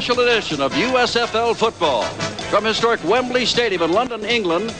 Special 0.00 0.20
edition 0.20 0.62
of 0.62 0.72
USFL 0.72 1.54
football. 1.54 2.04
From 2.48 2.64
historic 2.64 3.04
Wembley 3.04 3.44
Stadium 3.44 3.82
in 3.82 3.92
London, 3.92 4.24
England, 4.24 4.70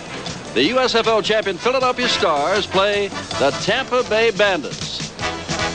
the 0.55 0.70
USFL 0.70 1.23
champion 1.23 1.59
Philadelphia 1.59 2.09
Stars 2.09 2.66
play 2.66 3.09
the 3.38 3.51
Tampa 3.60 4.02
Bay 4.09 4.30
Bandits. 4.30 5.12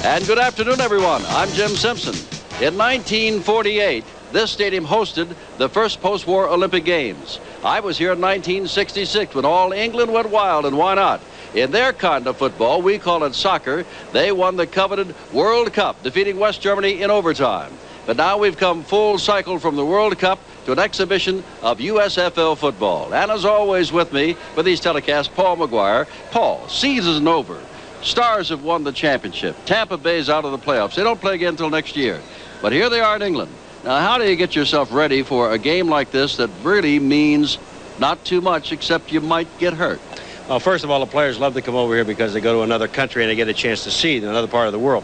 And 0.04 0.26
good 0.26 0.40
afternoon, 0.40 0.82
everyone. 0.82 1.22
I'm 1.28 1.48
Jim 1.50 1.70
Simpson. 1.70 2.16
In 2.60 2.76
1948, 2.76 4.04
this 4.32 4.50
stadium 4.50 4.84
hosted 4.84 5.36
the 5.60 5.70
first 5.70 6.02
post-war 6.02 6.50
Olympic 6.50 6.84
Games. 6.84 7.40
I 7.64 7.82
was 7.82 8.00
here 8.00 8.14
in 8.14 8.22
1966 8.22 9.36
when 9.36 9.46
all 9.46 9.74
England 9.74 10.12
went 10.12 10.32
wild, 10.32 10.66
and 10.66 10.76
why 10.76 10.96
not? 10.96 11.22
In 11.54 11.70
their 11.70 11.94
kind 11.94 12.26
of 12.26 12.38
football, 12.38 12.82
we 12.82 12.98
call 12.98 13.24
it 13.24 13.36
soccer, 13.36 13.86
they 14.12 14.32
won 14.32 14.56
the 14.56 14.66
coveted 14.66 15.14
World 15.32 15.72
Cup, 15.72 16.02
defeating 16.02 16.40
West 16.40 16.62
Germany 16.62 17.04
in 17.04 17.12
overtime. 17.12 17.72
But 18.06 18.18
now 18.18 18.38
we've 18.38 18.58
come 18.58 18.84
full 18.84 19.18
cycle 19.18 19.58
from 19.58 19.76
the 19.76 19.86
World 19.86 20.18
Cup 20.20 20.40
to 20.66 20.72
an 20.72 20.80
exhibition 20.80 21.44
of 21.64 21.80
USFL 21.80 22.58
football. 22.58 23.14
And 23.14 23.32
as 23.32 23.46
always 23.46 23.92
with 23.92 24.14
me 24.14 24.34
for 24.54 24.62
these 24.62 24.80
telecasts, 24.80 25.34
Paul 25.34 25.56
Maguire. 25.56 26.08
Paul, 26.32 26.68
season 26.70 27.28
over. 27.28 27.60
Stars 28.04 28.50
have 28.50 28.64
won 28.64 28.84
the 28.84 28.92
championship. 28.92 29.56
Tampa 29.66 29.98
Bay's 29.98 30.30
out 30.30 30.46
of 30.46 30.52
the 30.52 30.60
playoffs. 30.60 30.96
They 30.96 31.04
don't 31.04 31.20
play 31.20 31.34
again 31.36 31.50
until 31.50 31.72
next 31.72 31.96
year. 31.96 32.22
But 32.62 32.72
here 32.72 32.90
they 32.90 33.00
are 33.00 33.16
in 33.16 33.24
England. 33.24 33.52
Now, 33.84 34.00
how 34.00 34.20
do 34.20 34.30
you 34.30 34.36
get 34.36 34.56
yourself 34.56 34.92
ready 34.92 35.24
for 35.24 35.52
a 35.52 35.58
game 35.58 35.88
like 35.88 36.12
this 36.12 36.38
that 36.38 36.50
really 36.62 37.00
means 37.00 37.58
not 38.00 38.24
too 38.24 38.42
much 38.42 38.72
except 38.72 39.12
you 39.12 39.22
might 39.22 39.48
get 39.58 39.74
hurt? 39.74 40.00
Well, 40.48 40.60
first 40.60 40.84
of 40.84 40.92
all, 40.92 41.00
the 41.00 41.08
players 41.08 41.40
love 41.40 41.56
to 41.56 41.62
come 41.64 41.76
over 41.76 41.96
here 41.96 42.06
because 42.06 42.34
they 42.34 42.42
go 42.42 42.54
to 42.54 42.62
another 42.62 42.88
country 42.88 43.24
and 43.24 43.32
they 43.32 43.36
get 43.36 43.48
a 43.48 43.54
chance 43.54 43.84
to 43.86 43.92
see 43.92 44.18
another 44.18 44.48
part 44.48 44.68
of 44.68 44.74
the 44.74 44.80
world. 44.80 45.04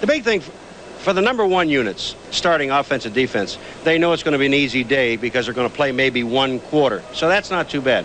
The 0.00 0.06
big 0.06 0.24
thing 0.24 0.42
for 1.00 1.12
the 1.12 1.22
number 1.22 1.46
one 1.46 1.68
units, 1.68 2.14
starting 2.30 2.70
offense 2.70 3.06
and 3.06 3.14
defense, 3.14 3.58
they 3.84 3.98
know 3.98 4.12
it's 4.12 4.22
going 4.22 4.32
to 4.32 4.38
be 4.38 4.46
an 4.46 4.54
easy 4.54 4.84
day 4.84 5.16
because 5.16 5.46
they're 5.46 5.54
going 5.54 5.68
to 5.68 5.74
play 5.74 5.92
maybe 5.92 6.22
one 6.22 6.60
quarter. 6.60 7.02
So 7.14 7.28
that's 7.28 7.50
not 7.50 7.70
too 7.70 7.80
bad. 7.80 8.04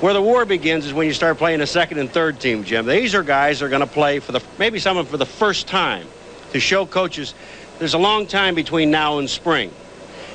Where 0.00 0.14
the 0.14 0.22
war 0.22 0.44
begins 0.44 0.86
is 0.86 0.92
when 0.92 1.06
you 1.06 1.12
start 1.12 1.38
playing 1.38 1.60
a 1.60 1.66
second 1.66 1.98
and 1.98 2.10
third 2.10 2.40
team, 2.40 2.64
Jim. 2.64 2.86
These 2.86 3.14
are 3.14 3.22
guys 3.22 3.60
that 3.60 3.66
are 3.66 3.68
going 3.68 3.80
to 3.80 3.86
play 3.86 4.18
for 4.18 4.32
the 4.32 4.42
maybe 4.58 4.78
someone 4.78 5.06
for 5.06 5.16
the 5.16 5.26
first 5.26 5.68
time 5.68 6.08
to 6.52 6.58
show 6.58 6.86
coaches 6.86 7.34
there's 7.78 7.94
a 7.94 7.98
long 7.98 8.26
time 8.26 8.54
between 8.54 8.90
now 8.90 9.18
and 9.18 9.28
spring. 9.28 9.72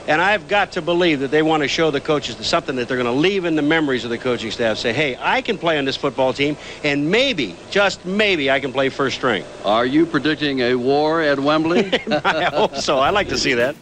And 0.08 0.22
I've 0.22 0.48
got 0.48 0.72
to 0.72 0.82
believe 0.82 1.20
that 1.20 1.32
they 1.32 1.42
want 1.42 1.64
to 1.64 1.68
show 1.68 1.92
the 1.92 2.00
coaches 2.00 2.38
something 2.48 2.78
that 2.78 2.88
they're 2.88 2.96
going 2.96 3.14
to 3.14 3.20
leave 3.20 3.44
in 3.44 3.58
the 3.58 3.62
memories 3.62 4.06
of 4.06 4.10
the 4.10 4.18
coaching 4.18 4.52
staff. 4.52 4.78
Say, 4.78 4.94
hey, 4.94 5.18
I 5.20 5.42
can 5.42 5.58
play 5.58 5.78
on 5.78 5.84
this 5.84 5.98
football 5.98 6.32
team, 6.32 6.56
and 6.86 7.12
maybe, 7.12 7.58
just 7.70 8.06
maybe, 8.06 8.50
I 8.50 8.62
can 8.62 8.72
play 8.72 8.88
first 8.88 9.18
string. 9.18 9.44
Are 9.66 9.86
you 9.86 10.06
predicting 10.06 10.62
a 10.62 10.76
war 10.76 11.22
at 11.22 11.38
Wembley? 11.38 11.92
I 12.24 12.46
hope 12.46 12.78
so. 12.78 13.00
I 13.00 13.10
like 13.10 13.28
to 13.28 13.38
see 13.38 13.54
that. 13.56 13.76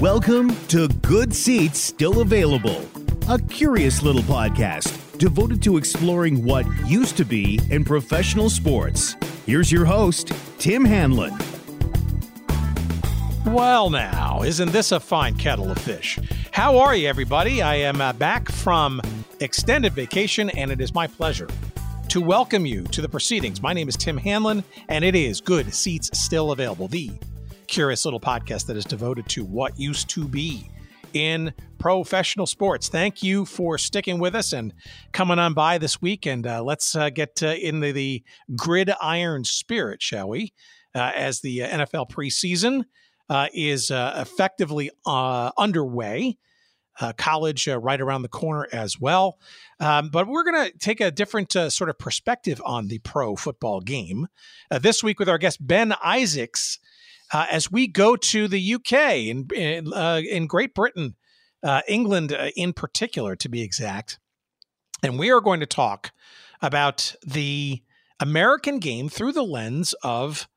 Welcome 0.00 0.54
to 0.68 0.86
Good 0.86 1.34
Seats 1.34 1.80
Still 1.80 2.20
Available, 2.20 2.88
a 3.28 3.40
curious 3.40 4.04
little 4.04 4.22
podcast 4.22 4.96
devoted 5.18 5.60
to 5.64 5.76
exploring 5.76 6.44
what 6.44 6.64
used 6.86 7.16
to 7.16 7.24
be 7.24 7.58
in 7.70 7.84
professional 7.84 8.48
sports. 8.48 9.16
Here's 9.44 9.72
your 9.72 9.84
host, 9.84 10.32
Tim 10.58 10.84
Hanlon. 10.84 11.36
Well, 13.48 13.88
now, 13.88 14.42
isn't 14.42 14.72
this 14.72 14.92
a 14.92 15.00
fine 15.00 15.34
kettle 15.34 15.70
of 15.70 15.78
fish? 15.78 16.18
How 16.52 16.76
are 16.80 16.94
you, 16.94 17.08
everybody? 17.08 17.62
I 17.62 17.76
am 17.76 17.98
uh, 18.02 18.12
back 18.12 18.52
from 18.52 19.00
extended 19.40 19.94
vacation, 19.94 20.50
and 20.50 20.70
it 20.70 20.82
is 20.82 20.92
my 20.92 21.06
pleasure 21.06 21.48
to 22.08 22.20
welcome 22.20 22.66
you 22.66 22.84
to 22.84 23.00
the 23.00 23.08
proceedings. 23.08 23.62
My 23.62 23.72
name 23.72 23.88
is 23.88 23.96
Tim 23.96 24.18
Hanlon, 24.18 24.62
and 24.90 25.02
it 25.02 25.14
is 25.14 25.40
Good 25.40 25.72
Seats 25.72 26.10
Still 26.12 26.52
Available, 26.52 26.88
the 26.88 27.10
curious 27.68 28.04
little 28.04 28.20
podcast 28.20 28.66
that 28.66 28.76
is 28.76 28.84
devoted 28.84 29.26
to 29.30 29.46
what 29.46 29.80
used 29.80 30.10
to 30.10 30.28
be 30.28 30.70
in 31.14 31.54
professional 31.78 32.46
sports. 32.46 32.90
Thank 32.90 33.22
you 33.22 33.46
for 33.46 33.78
sticking 33.78 34.18
with 34.18 34.34
us 34.34 34.52
and 34.52 34.74
coming 35.12 35.38
on 35.38 35.54
by 35.54 35.78
this 35.78 36.02
week. 36.02 36.26
And 36.26 36.46
uh, 36.46 36.62
let's 36.62 36.94
uh, 36.94 37.08
get 37.08 37.42
uh, 37.42 37.54
into 37.54 37.94
the 37.94 38.22
gridiron 38.54 39.44
spirit, 39.44 40.02
shall 40.02 40.28
we? 40.28 40.52
Uh, 40.94 41.12
as 41.14 41.40
the 41.40 41.62
uh, 41.62 41.84
NFL 41.84 42.10
preseason 42.10 42.84
uh, 43.28 43.48
is 43.52 43.90
uh, 43.90 44.14
effectively 44.16 44.90
uh, 45.06 45.50
underway. 45.56 46.38
Uh, 47.00 47.12
college 47.12 47.68
right 47.68 48.00
around 48.00 48.22
the 48.22 48.28
corner 48.28 48.66
as 48.72 48.98
well. 48.98 49.38
Um, 49.78 50.08
but 50.08 50.26
we're 50.26 50.42
going 50.42 50.68
to 50.68 50.76
take 50.78 51.00
a 51.00 51.12
different 51.12 51.52
sort 51.52 51.90
of 51.90 51.96
perspective 51.96 52.60
on 52.64 52.88
the 52.88 52.98
pro 52.98 53.36
football 53.36 53.80
game 53.80 54.26
this 54.80 55.00
week 55.00 55.20
with 55.20 55.28
our 55.28 55.38
guest 55.38 55.64
Ben 55.64 55.94
Isaacs 56.04 56.80
as 57.32 57.70
we 57.70 57.86
go 57.86 58.16
to 58.16 58.48
the 58.48 58.74
UK 58.74 58.92
in 59.28 59.46
in, 59.54 59.92
in 59.94 60.48
Great 60.48 60.74
Britain, 60.74 61.14
England 61.86 62.36
in 62.56 62.72
particular, 62.72 63.36
to 63.36 63.48
be 63.48 63.62
exact. 63.62 64.18
And 65.00 65.20
we 65.20 65.30
are 65.30 65.40
going 65.40 65.60
to 65.60 65.66
talk 65.66 66.10
about 66.60 67.14
the 67.24 67.80
American 68.18 68.80
game 68.80 69.08
through 69.08 69.32
the 69.32 69.44
lens 69.44 69.94
of 70.02 70.48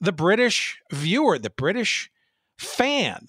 the 0.00 0.12
British 0.12 0.78
viewer, 0.92 1.38
the 1.38 1.50
British 1.50 2.10
fan. 2.58 3.26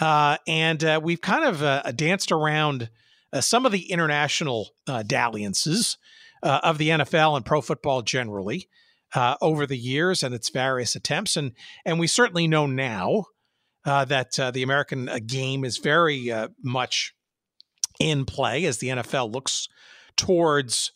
Uh, 0.00 0.38
and 0.46 0.82
uh, 0.82 1.00
we've 1.02 1.20
kind 1.20 1.44
of 1.44 1.62
uh, 1.62 1.82
danced 1.92 2.32
around 2.32 2.90
uh, 3.32 3.40
some 3.40 3.64
of 3.66 3.72
the 3.72 3.90
international 3.90 4.70
uh, 4.86 5.02
dalliances 5.02 5.98
uh, 6.42 6.60
of 6.62 6.78
the 6.78 6.90
NFL 6.90 7.36
and 7.36 7.44
pro 7.44 7.60
football 7.60 8.02
generally 8.02 8.68
over 9.40 9.64
the 9.64 9.78
years 9.78 10.24
and 10.24 10.34
its 10.34 10.48
various 10.48 10.96
attempts. 10.96 11.36
And, 11.36 11.52
and 11.84 12.00
we 12.00 12.08
certainly 12.08 12.48
know 12.48 12.66
now 12.66 13.26
that 13.84 14.32
the 14.52 14.64
American 14.64 15.08
game 15.24 15.64
is 15.64 15.78
very 15.78 16.32
much 16.60 17.14
in 18.00 18.24
play 18.24 18.64
as 18.64 18.78
the 18.78 18.88
NFL 18.88 19.32
looks 19.32 19.68
towards 20.16 20.90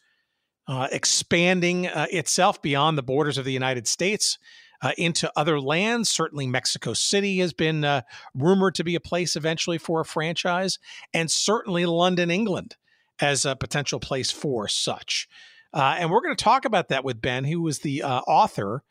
expanding 0.68 1.84
itself 1.84 2.60
beyond 2.60 2.98
the 2.98 3.04
borders 3.04 3.38
of 3.38 3.44
the 3.44 3.52
United 3.52 3.86
States 3.86 4.36
uh, 4.82 4.92
into 4.96 5.30
other 5.36 5.60
lands. 5.60 6.08
Certainly, 6.08 6.46
Mexico 6.46 6.92
City 6.92 7.38
has 7.38 7.52
been 7.52 7.84
uh, 7.84 8.02
rumored 8.34 8.74
to 8.76 8.84
be 8.84 8.94
a 8.94 9.00
place 9.00 9.36
eventually 9.36 9.78
for 9.78 10.00
a 10.00 10.04
franchise, 10.04 10.78
and 11.12 11.30
certainly 11.30 11.86
London, 11.86 12.30
England, 12.30 12.76
as 13.20 13.44
a 13.44 13.56
potential 13.56 14.00
place 14.00 14.30
for 14.30 14.68
such. 14.68 15.28
Uh, 15.72 15.96
and 15.98 16.10
we're 16.10 16.22
going 16.22 16.34
to 16.34 16.42
talk 16.42 16.64
about 16.64 16.88
that 16.88 17.04
with 17.04 17.20
Ben, 17.20 17.44
who 17.44 17.66
is 17.68 17.80
the 17.80 18.02
uh, 18.02 18.20
author. 18.20 18.82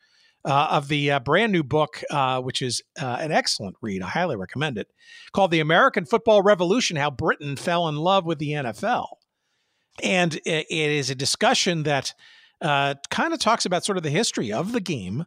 Uh, 0.45 0.67
of 0.71 0.87
the 0.87 1.11
uh, 1.11 1.19
brand 1.19 1.51
new 1.51 1.63
book, 1.63 2.01
which 2.41 2.61
is 2.61 2.81
an 2.95 3.33
excellent 3.33 3.75
read. 3.81 4.01
I 4.01 4.07
highly 4.07 4.37
recommend 4.37 4.77
it, 4.77 4.87
called 5.33 5.51
The 5.51 5.59
American 5.59 6.05
Football 6.05 6.41
Revolution 6.41 6.95
How 6.95 7.11
Britain 7.11 7.57
Fell 7.57 7.89
in 7.89 7.97
Love 7.97 8.23
with 8.23 8.39
the 8.39 8.51
NFL. 8.51 9.07
And 10.01 10.35
it, 10.45 10.67
it 10.69 10.91
is 10.91 11.09
a 11.09 11.15
discussion 11.15 11.83
that 11.83 12.13
kind 12.61 13.33
of 13.33 13.39
talks 13.39 13.65
about 13.65 13.83
sort 13.83 13.97
of 13.97 14.03
the 14.03 14.09
history 14.09 14.53
of 14.53 14.71
the 14.71 14.79
game, 14.79 15.25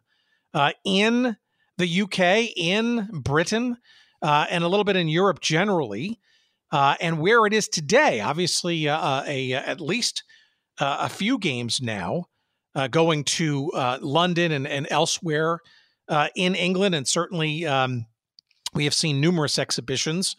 uh, 0.53 0.71
in 0.83 1.37
the 1.77 2.01
UK, 2.01 2.51
in 2.55 3.07
Britain, 3.11 3.77
uh, 4.21 4.45
and 4.49 4.63
a 4.63 4.67
little 4.67 4.83
bit 4.83 4.95
in 4.95 5.07
Europe 5.07 5.39
generally, 5.39 6.19
uh, 6.71 6.95
and 7.01 7.19
where 7.19 7.45
it 7.45 7.53
is 7.53 7.67
today. 7.67 8.21
Obviously, 8.21 8.87
uh, 8.87 8.97
uh, 8.97 9.23
a, 9.27 9.53
at 9.53 9.81
least 9.81 10.23
uh, 10.79 10.97
a 11.01 11.09
few 11.09 11.37
games 11.37 11.81
now 11.81 12.25
going 12.89 13.23
to 13.25 13.69
London 14.01 14.53
and, 14.53 14.65
and 14.65 14.87
elsewhere 14.89 15.59
in 16.35 16.55
England, 16.55 16.95
and 16.95 17.05
certainly 17.05 17.65
um, 17.65 18.05
we 18.73 18.85
have 18.85 18.93
seen 18.93 19.19
numerous 19.19 19.59
exhibitions, 19.59 20.37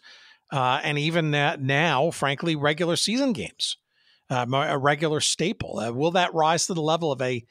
and 0.51 0.97
even 0.97 1.29
now, 1.29 2.09
frankly, 2.09 2.55
regular 2.55 2.95
season 2.95 3.33
games. 3.33 3.77
a 4.31 4.77
regular 4.79 5.19
staple. 5.19 5.93
will 5.93 6.11
that 6.11 6.33
rise 6.33 6.65
to 6.65 6.73
the 6.73 6.81
level 6.81 7.11
of 7.11 7.21
a 7.21 7.45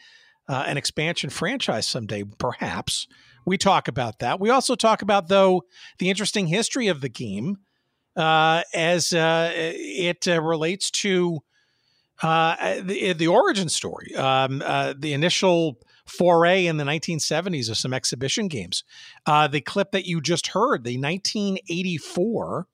uh, 0.48 0.64
an 0.66 0.76
expansion 0.76 1.30
franchise 1.30 1.86
someday, 1.86 2.24
perhaps. 2.38 3.06
We 3.44 3.58
talk 3.58 3.88
about 3.88 4.20
that. 4.20 4.40
We 4.40 4.50
also 4.50 4.74
talk 4.74 5.02
about, 5.02 5.28
though, 5.28 5.62
the 5.98 6.10
interesting 6.10 6.46
history 6.46 6.88
of 6.88 7.00
the 7.00 7.08
game 7.08 7.58
uh, 8.16 8.62
as 8.74 9.12
uh, 9.12 9.50
it 9.54 10.28
uh, 10.28 10.40
relates 10.42 10.90
to 10.90 11.40
uh, 12.22 12.80
the, 12.82 13.14
the 13.14 13.26
origin 13.26 13.68
story, 13.68 14.14
um, 14.14 14.62
uh, 14.64 14.94
the 14.96 15.12
initial 15.12 15.78
foray 16.06 16.66
in 16.66 16.76
the 16.76 16.84
1970s 16.84 17.70
of 17.70 17.76
some 17.76 17.94
exhibition 17.94 18.48
games. 18.48 18.84
the 19.26 19.62
clip 19.64 19.92
that 19.92 20.06
you 20.06 20.20
just 20.20 20.48
heard, 20.48 20.84
the 20.84 20.98
1984 20.98 22.68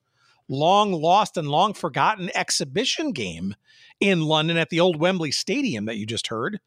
long 0.51 0.91
lost 0.91 1.37
and 1.37 1.47
long 1.47 1.73
forgotten 1.73 2.29
exhibition 2.35 3.11
game 3.11 3.55
in 3.99 4.21
London 4.21 4.57
at 4.57 4.69
the 4.69 4.79
old 4.79 4.99
Wembley 4.99 5.31
Stadium 5.31 5.85
that 5.85 5.97
you 5.97 6.05
just 6.05 6.27
heard 6.27 6.59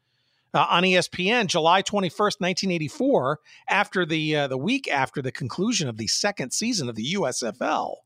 uh, 0.54 0.66
on 0.68 0.82
ESPN, 0.82 1.46
July 1.46 1.82
21st, 1.82 2.40
1984, 2.40 3.40
after 3.68 4.04
the 4.04 4.36
uh, 4.36 4.48
the 4.48 4.58
week 4.58 4.88
after 4.88 5.22
the 5.22 5.32
conclusion 5.32 5.88
of 5.88 5.96
the 5.96 6.06
second 6.06 6.52
season 6.52 6.88
of 6.88 6.94
the 6.94 7.14
USFL. 7.14 7.96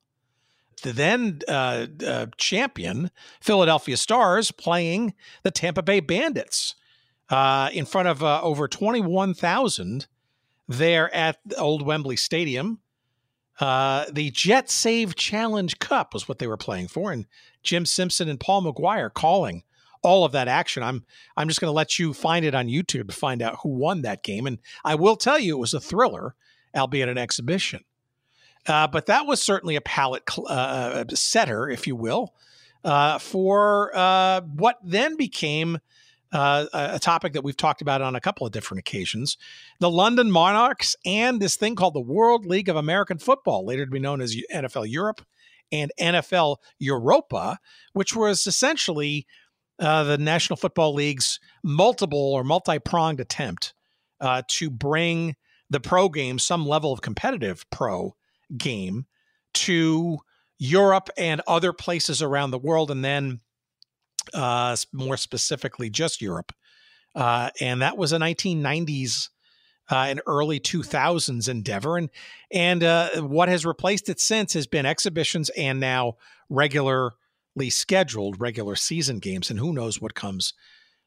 The 0.83 0.93
then 0.93 1.41
uh, 1.49 1.87
uh, 2.07 2.27
champion 2.37 3.11
Philadelphia 3.41 3.97
Stars 3.97 4.51
playing 4.51 5.15
the 5.43 5.51
Tampa 5.51 5.83
Bay 5.83 6.01
Bandits 6.01 6.75
uh, 7.31 7.71
in 7.73 7.87
front 7.87 8.09
of 8.09 8.23
uh, 8.23 8.41
over 8.43 8.69
21,000 8.69 10.07
there 10.69 11.15
at 11.15 11.39
Old 11.57 11.83
Wembley 11.83 12.17
Stadium. 12.17 12.81
Uh, 13.59 14.05
the 14.13 14.31
Jetsave 14.33 15.15
Challenge 15.15 15.79
Cup 15.79 16.13
was 16.13 16.29
what 16.29 16.39
they 16.39 16.47
were 16.47 16.59
playing 16.59 16.89
for, 16.89 17.11
and 17.11 17.27
Jim 17.63 17.87
Simpson 17.87 18.29
and 18.29 18.39
Paul 18.39 18.61
Maguire 18.61 19.09
calling 19.09 19.63
all 20.03 20.25
of 20.25 20.33
that 20.33 20.49
action. 20.49 20.83
I'm 20.83 21.05
I'm 21.37 21.49
just 21.49 21.61
going 21.61 21.69
to 21.69 21.77
let 21.77 21.99
you 21.99 22.13
find 22.13 22.45
it 22.45 22.55
on 22.55 22.69
YouTube 22.69 23.09
to 23.09 23.15
find 23.15 23.43
out 23.43 23.59
who 23.63 23.71
won 23.71 24.03
that 24.03 24.23
game, 24.23 24.47
and 24.47 24.59
I 24.85 24.95
will 24.95 25.17
tell 25.17 25.39
you 25.39 25.57
it 25.57 25.61
was 25.61 25.75
a 25.75 25.81
thriller, 25.81 26.35
albeit 26.75 27.09
an 27.09 27.19
exhibition. 27.19 27.85
Uh, 28.67 28.87
but 28.87 29.07
that 29.07 29.27
was 29.27 29.41
certainly 29.41 29.77
a 29.77 29.81
palette 29.81 30.25
cl- 30.29 30.49
uh, 30.49 31.05
setter, 31.15 31.69
if 31.69 31.87
you 31.87 31.95
will, 31.95 32.35
uh, 32.85 33.19
for 33.19 33.97
uh, 33.97 34.41
what 34.41 34.79
then 34.83 35.17
became 35.17 35.79
uh, 36.33 36.67
a 36.73 36.99
topic 36.99 37.33
that 37.35 37.45
we've 37.45 37.57
talked 37.57 37.81
about 37.81 38.03
on 38.03 38.17
a 38.17 38.21
couple 38.21 38.47
of 38.47 38.53
different 38.53 38.81
occasions 38.81 39.39
the 39.79 39.89
London 39.89 40.31
Monarchs 40.31 40.97
and 41.05 41.41
this 41.41 41.57
thing 41.57 41.77
called 41.77 41.95
the 41.95 42.01
World 42.01 42.45
League 42.45 42.69
of 42.69 42.77
American 42.77 43.19
Football, 43.19 43.65
later 43.65 43.85
to 43.85 43.91
be 43.91 44.01
known 44.01 44.21
as 44.21 44.37
NFL 44.53 44.91
Europe 44.91 45.25
and 45.73 45.93
NFL 46.01 46.57
Europa, 46.79 47.59
which 47.93 48.15
was 48.15 48.47
essentially 48.47 49.27
uh, 49.79 50.05
the 50.05 50.19
National 50.19 50.57
Football 50.57 50.95
League's 50.95 51.41
multiple 51.63 52.33
or 52.33 52.45
multi 52.45 52.79
pronged 52.79 53.21
attempt 53.21 53.75
uh, 54.21 54.43
to 54.49 54.71
bring 54.71 55.37
the 55.71 55.81
pro 55.81 56.09
game, 56.09 56.39
some 56.39 56.67
level 56.67 56.93
of 56.93 57.03
competitive 57.03 57.69
pro 57.71 58.15
game, 58.57 59.07
to 59.53 60.19
Europe 60.59 61.11
and 61.17 61.43
other 61.47 61.73
places 61.73 62.23
around 62.23 62.51
the 62.51 62.59
world, 62.59 62.91
and 62.91 63.05
then 63.05 63.41
uh, 64.33 64.77
more 64.93 65.17
specifically, 65.17 65.91
just 65.91 66.23
Europe. 66.23 66.53
Uh, 67.15 67.51
and 67.61 67.83
that 67.83 67.97
was 67.97 68.13
a 68.13 68.19
1990s 68.19 69.31
uh, 69.91 70.07
and 70.09 70.21
early 70.27 70.61
2000s 70.61 71.49
endeavor. 71.49 71.97
And, 71.97 72.11
and 72.51 72.83
uh, 72.83 73.11
what 73.23 73.49
has 73.49 73.65
replaced 73.65 74.09
it 74.09 74.21
since 74.21 74.53
has 74.55 74.67
been 74.67 74.87
exhibitions 74.87 75.49
and 75.51 75.81
now 75.81 76.17
regularly 76.49 77.13
scheduled 77.71 78.41
regular 78.41 78.77
season 78.77 79.19
games. 79.19 79.51
And 79.51 79.59
who 79.59 79.73
knows 79.73 80.01
what 80.01 80.15
comes 80.15 80.53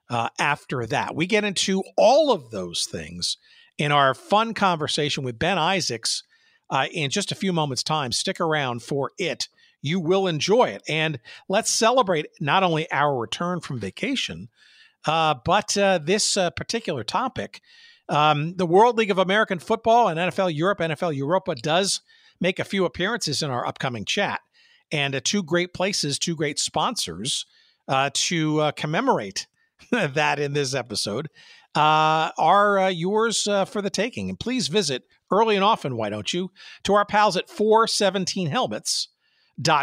uh, 0.10 0.30
after 0.40 0.86
that. 0.88 1.16
We 1.16 1.28
get 1.28 1.44
into 1.44 1.84
all 1.98 2.31
of 2.31 2.51
those 2.51 2.86
things 2.86 3.38
in 3.78 3.92
our 3.92 4.13
fun 4.13 4.54
conversation 4.54 5.24
with 5.24 5.40
Ben 5.40 5.57
Isaacs 5.57 6.24
uh, 6.69 6.88
in 6.92 7.10
just 7.12 7.31
a 7.31 7.36
few 7.36 7.54
moments' 7.54 7.84
time. 7.84 8.12
Stick 8.12 8.40
around 8.40 8.84
for 8.84 9.12
it 9.18 9.48
you 9.81 10.00
will 10.00 10.28
enjoy 10.28 10.66
it. 10.66 10.84
And 10.88 11.19
let's 11.48 11.69
celebrate 11.69 12.28
not 12.40 12.63
only 12.63 12.90
our 12.92 13.18
return 13.18 13.62
from 13.62 13.80
vacation, 13.80 14.50
uh, 15.06 15.36
but 15.46 15.78
uh, 15.78 16.00
this 16.00 16.36
uh, 16.36 16.50
particular 16.51 17.04
topic. 17.04 17.62
Um, 18.10 18.56
the 18.56 18.66
World 18.66 18.98
League 18.98 19.12
of 19.12 19.19
American 19.19 19.60
Football 19.60 20.07
and 20.07 20.19
NFL 20.19 20.54
Europe, 20.54 20.80
NFL 20.80 21.16
Europa 21.16 21.56
does 21.56 22.01
make 22.42 22.60
a 22.60 22.63
few 22.63 22.86
appearances 22.86 23.42
in 23.42 23.51
our 23.51 23.66
upcoming 23.66 24.06
chat. 24.06 24.42
And 24.91 25.15
uh, 25.15 25.21
two 25.24 25.44
great 25.44 25.74
places, 25.74 26.18
two 26.19 26.36
great 26.36 26.59
sponsors 26.59 27.45
uh, 27.88 28.09
to 28.13 28.59
uh, 28.59 28.71
commemorate 28.71 29.47
that 29.91 30.39
in 30.39 30.53
this 30.53 30.74
episode 30.74 31.30
are 31.75 32.89
yours 32.91 33.44
for 33.44 33.81
the 33.81 33.89
taking. 33.89 34.30
And 34.30 34.39
please 34.39 34.68
visit 34.68 35.03
early 35.31 35.56
and 35.56 35.63
often, 35.63 35.95
why 35.95 36.09
don't 36.09 36.33
you, 36.33 36.51
to 36.83 36.94
our 36.94 37.06
pals 37.06 37.38
at 37.38 37.50
417 37.50 38.47
Helmets 38.47 39.09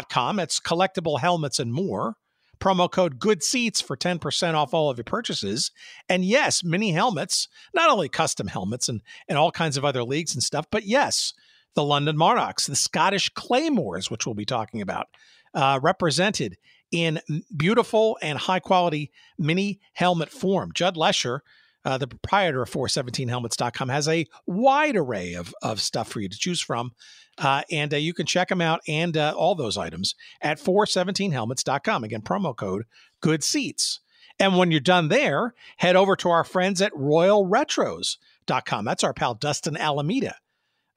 com. 0.09 0.39
It's 0.39 0.59
collectible 0.59 1.19
helmets 1.19 1.59
and 1.59 1.73
more. 1.73 2.15
Promo 2.59 2.91
code 2.91 3.19
Good 3.19 3.43
Seats 3.43 3.81
for 3.81 3.95
10% 3.95 4.55
off 4.55 4.73
all 4.73 4.89
of 4.89 4.97
your 4.97 5.03
purchases. 5.03 5.71
And 6.09 6.25
yes, 6.25 6.63
mini 6.63 6.91
helmets, 6.91 7.47
not 7.75 7.89
only 7.89 8.09
custom 8.09 8.47
helmets 8.47 8.89
and, 8.89 9.01
and 9.27 9.37
all 9.37 9.51
kinds 9.51 9.77
of 9.77 9.85
other 9.85 10.03
leagues 10.03 10.33
and 10.33 10.41
stuff, 10.41 10.65
but 10.71 10.83
yes, 10.83 11.33
the 11.77 11.83
London 11.83 12.17
Monarchs, 12.17 12.65
the 12.65 12.75
Scottish 12.75 13.29
Claymores, 13.29 14.09
which 14.09 14.25
we'll 14.25 14.33
be 14.33 14.45
talking 14.45 14.81
about, 14.81 15.09
uh, 15.53 15.79
represented 15.83 16.57
in 16.91 17.21
beautiful 17.55 18.17
and 18.19 18.39
high 18.39 18.59
quality 18.59 19.11
mini 19.37 19.79
helmet 19.93 20.31
form. 20.31 20.71
Judd 20.73 20.97
Lesher, 20.97 21.43
uh, 21.85 21.99
the 21.99 22.07
proprietor 22.07 22.63
of 22.63 22.71
417helmets.com, 22.71 23.89
has 23.89 24.07
a 24.07 24.25
wide 24.47 24.95
array 24.95 25.35
of, 25.35 25.53
of 25.61 25.79
stuff 25.79 26.09
for 26.09 26.19
you 26.19 26.27
to 26.27 26.37
choose 26.37 26.61
from. 26.61 26.93
Uh, 27.37 27.61
and 27.69 27.93
uh, 27.93 27.97
you 27.97 28.11
can 28.11 28.25
check 28.25 28.49
them 28.49 28.59
out 28.59 28.81
and 28.87 29.15
uh, 29.15 29.35
all 29.37 29.53
those 29.53 29.77
items 29.77 30.15
at 30.41 30.57
417helmets.com. 30.57 32.03
Again, 32.03 32.23
promo 32.23 32.55
code 32.55 32.85
good 33.21 33.43
seats. 33.43 33.99
And 34.39 34.57
when 34.57 34.71
you're 34.71 34.79
done 34.79 35.09
there, 35.09 35.53
head 35.77 35.95
over 35.95 36.15
to 36.15 36.29
our 36.29 36.43
friends 36.43 36.81
at 36.81 36.91
royalretros.com. 36.93 38.83
That's 38.83 39.03
our 39.03 39.13
pal 39.13 39.35
Dustin 39.35 39.77
Alameda 39.77 40.37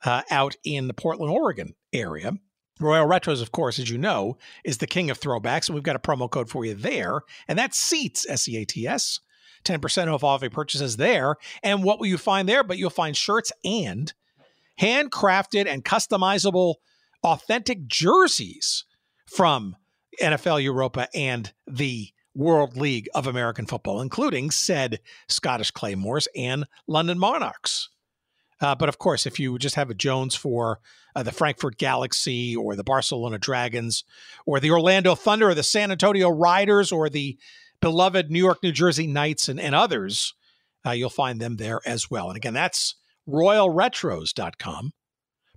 uh, 0.04 0.22
out 0.30 0.56
in 0.64 0.88
the 0.88 0.94
Portland, 0.94 1.32
Oregon 1.32 1.74
area. 1.92 2.32
Royal 2.80 3.06
Retros, 3.06 3.42
of 3.42 3.52
course, 3.52 3.78
as 3.78 3.90
you 3.90 3.98
know, 3.98 4.38
is 4.64 4.78
the 4.78 4.86
king 4.86 5.10
of 5.10 5.20
throwbacks. 5.20 5.68
And 5.68 5.74
we've 5.74 5.84
got 5.84 5.96
a 5.96 6.00
promo 6.00 6.30
code 6.30 6.48
for 6.48 6.64
you 6.64 6.74
there. 6.74 7.20
And 7.46 7.58
that's 7.58 7.78
SEATS, 7.78 8.26
S 8.28 8.48
E 8.48 8.56
A 8.56 8.64
T 8.64 8.86
S. 8.86 9.20
10% 9.64 10.12
off 10.12 10.24
all 10.24 10.34
of 10.36 10.42
your 10.42 10.50
purchases 10.50 10.96
there. 10.96 11.36
And 11.62 11.84
what 11.84 12.00
will 12.00 12.06
you 12.06 12.16
find 12.16 12.48
there? 12.48 12.64
But 12.64 12.78
you'll 12.78 12.88
find 12.88 13.14
shirts 13.14 13.52
and 13.62 14.10
handcrafted 14.80 15.66
and 15.66 15.84
customizable 15.84 16.76
authentic 17.22 17.86
jerseys 17.86 18.86
from 19.26 19.76
NFL 20.20 20.62
Europa 20.62 21.08
and 21.14 21.52
the 21.66 22.08
World 22.34 22.76
League 22.76 23.08
of 23.14 23.26
American 23.26 23.66
Football, 23.66 24.00
including 24.00 24.50
said 24.50 25.00
Scottish 25.28 25.70
Claymores 25.72 26.28
and 26.34 26.64
London 26.86 27.18
Monarchs. 27.18 27.90
Uh, 28.60 28.74
but 28.74 28.88
of 28.88 28.98
course, 28.98 29.26
if 29.26 29.38
you 29.38 29.58
just 29.58 29.74
have 29.74 29.90
a 29.90 29.94
Jones 29.94 30.34
for 30.34 30.80
uh, 31.14 31.22
the 31.22 31.32
Frankfurt 31.32 31.78
Galaxy 31.78 32.54
or 32.54 32.76
the 32.76 32.84
Barcelona 32.84 33.38
Dragons 33.38 34.04
or 34.46 34.60
the 34.60 34.70
Orlando 34.70 35.14
Thunder 35.14 35.48
or 35.48 35.54
the 35.54 35.62
San 35.62 35.90
Antonio 35.90 36.28
Riders 36.28 36.92
or 36.92 37.08
the 37.08 37.38
beloved 37.80 38.30
New 38.30 38.38
York, 38.38 38.62
New 38.62 38.72
Jersey 38.72 39.06
Knights 39.06 39.48
and, 39.48 39.58
and 39.58 39.74
others, 39.74 40.34
uh, 40.86 40.90
you'll 40.90 41.10
find 41.10 41.40
them 41.40 41.56
there 41.56 41.80
as 41.86 42.10
well. 42.10 42.28
And 42.28 42.36
again, 42.36 42.54
that's 42.54 42.96
royalretros.com. 43.28 44.92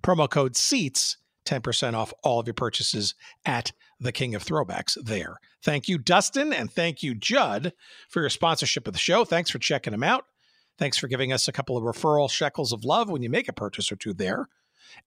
Promo 0.02 0.28
code 0.28 0.56
SEATS, 0.56 1.16
10% 1.46 1.94
off 1.94 2.12
all 2.22 2.40
of 2.40 2.46
your 2.46 2.54
purchases 2.54 3.14
at 3.44 3.72
the 4.00 4.12
King 4.12 4.34
of 4.34 4.44
Throwbacks 4.44 4.96
there. 5.02 5.36
Thank 5.62 5.88
you, 5.88 5.98
Dustin, 5.98 6.52
and 6.52 6.70
thank 6.70 7.02
you, 7.02 7.14
Judd, 7.14 7.72
for 8.08 8.20
your 8.20 8.30
sponsorship 8.30 8.86
of 8.86 8.92
the 8.92 8.98
show. 8.98 9.24
Thanks 9.24 9.50
for 9.50 9.58
checking 9.58 9.92
them 9.92 10.02
out. 10.02 10.26
Thanks 10.76 10.98
for 10.98 11.06
giving 11.06 11.32
us 11.32 11.46
a 11.46 11.52
couple 11.52 11.76
of 11.76 11.84
referral 11.84 12.30
shekels 12.30 12.72
of 12.72 12.84
love 12.84 13.08
when 13.08 13.22
you 13.22 13.30
make 13.30 13.48
a 13.48 13.52
purchase 13.52 13.92
or 13.92 13.96
two 13.96 14.12
there. 14.12 14.48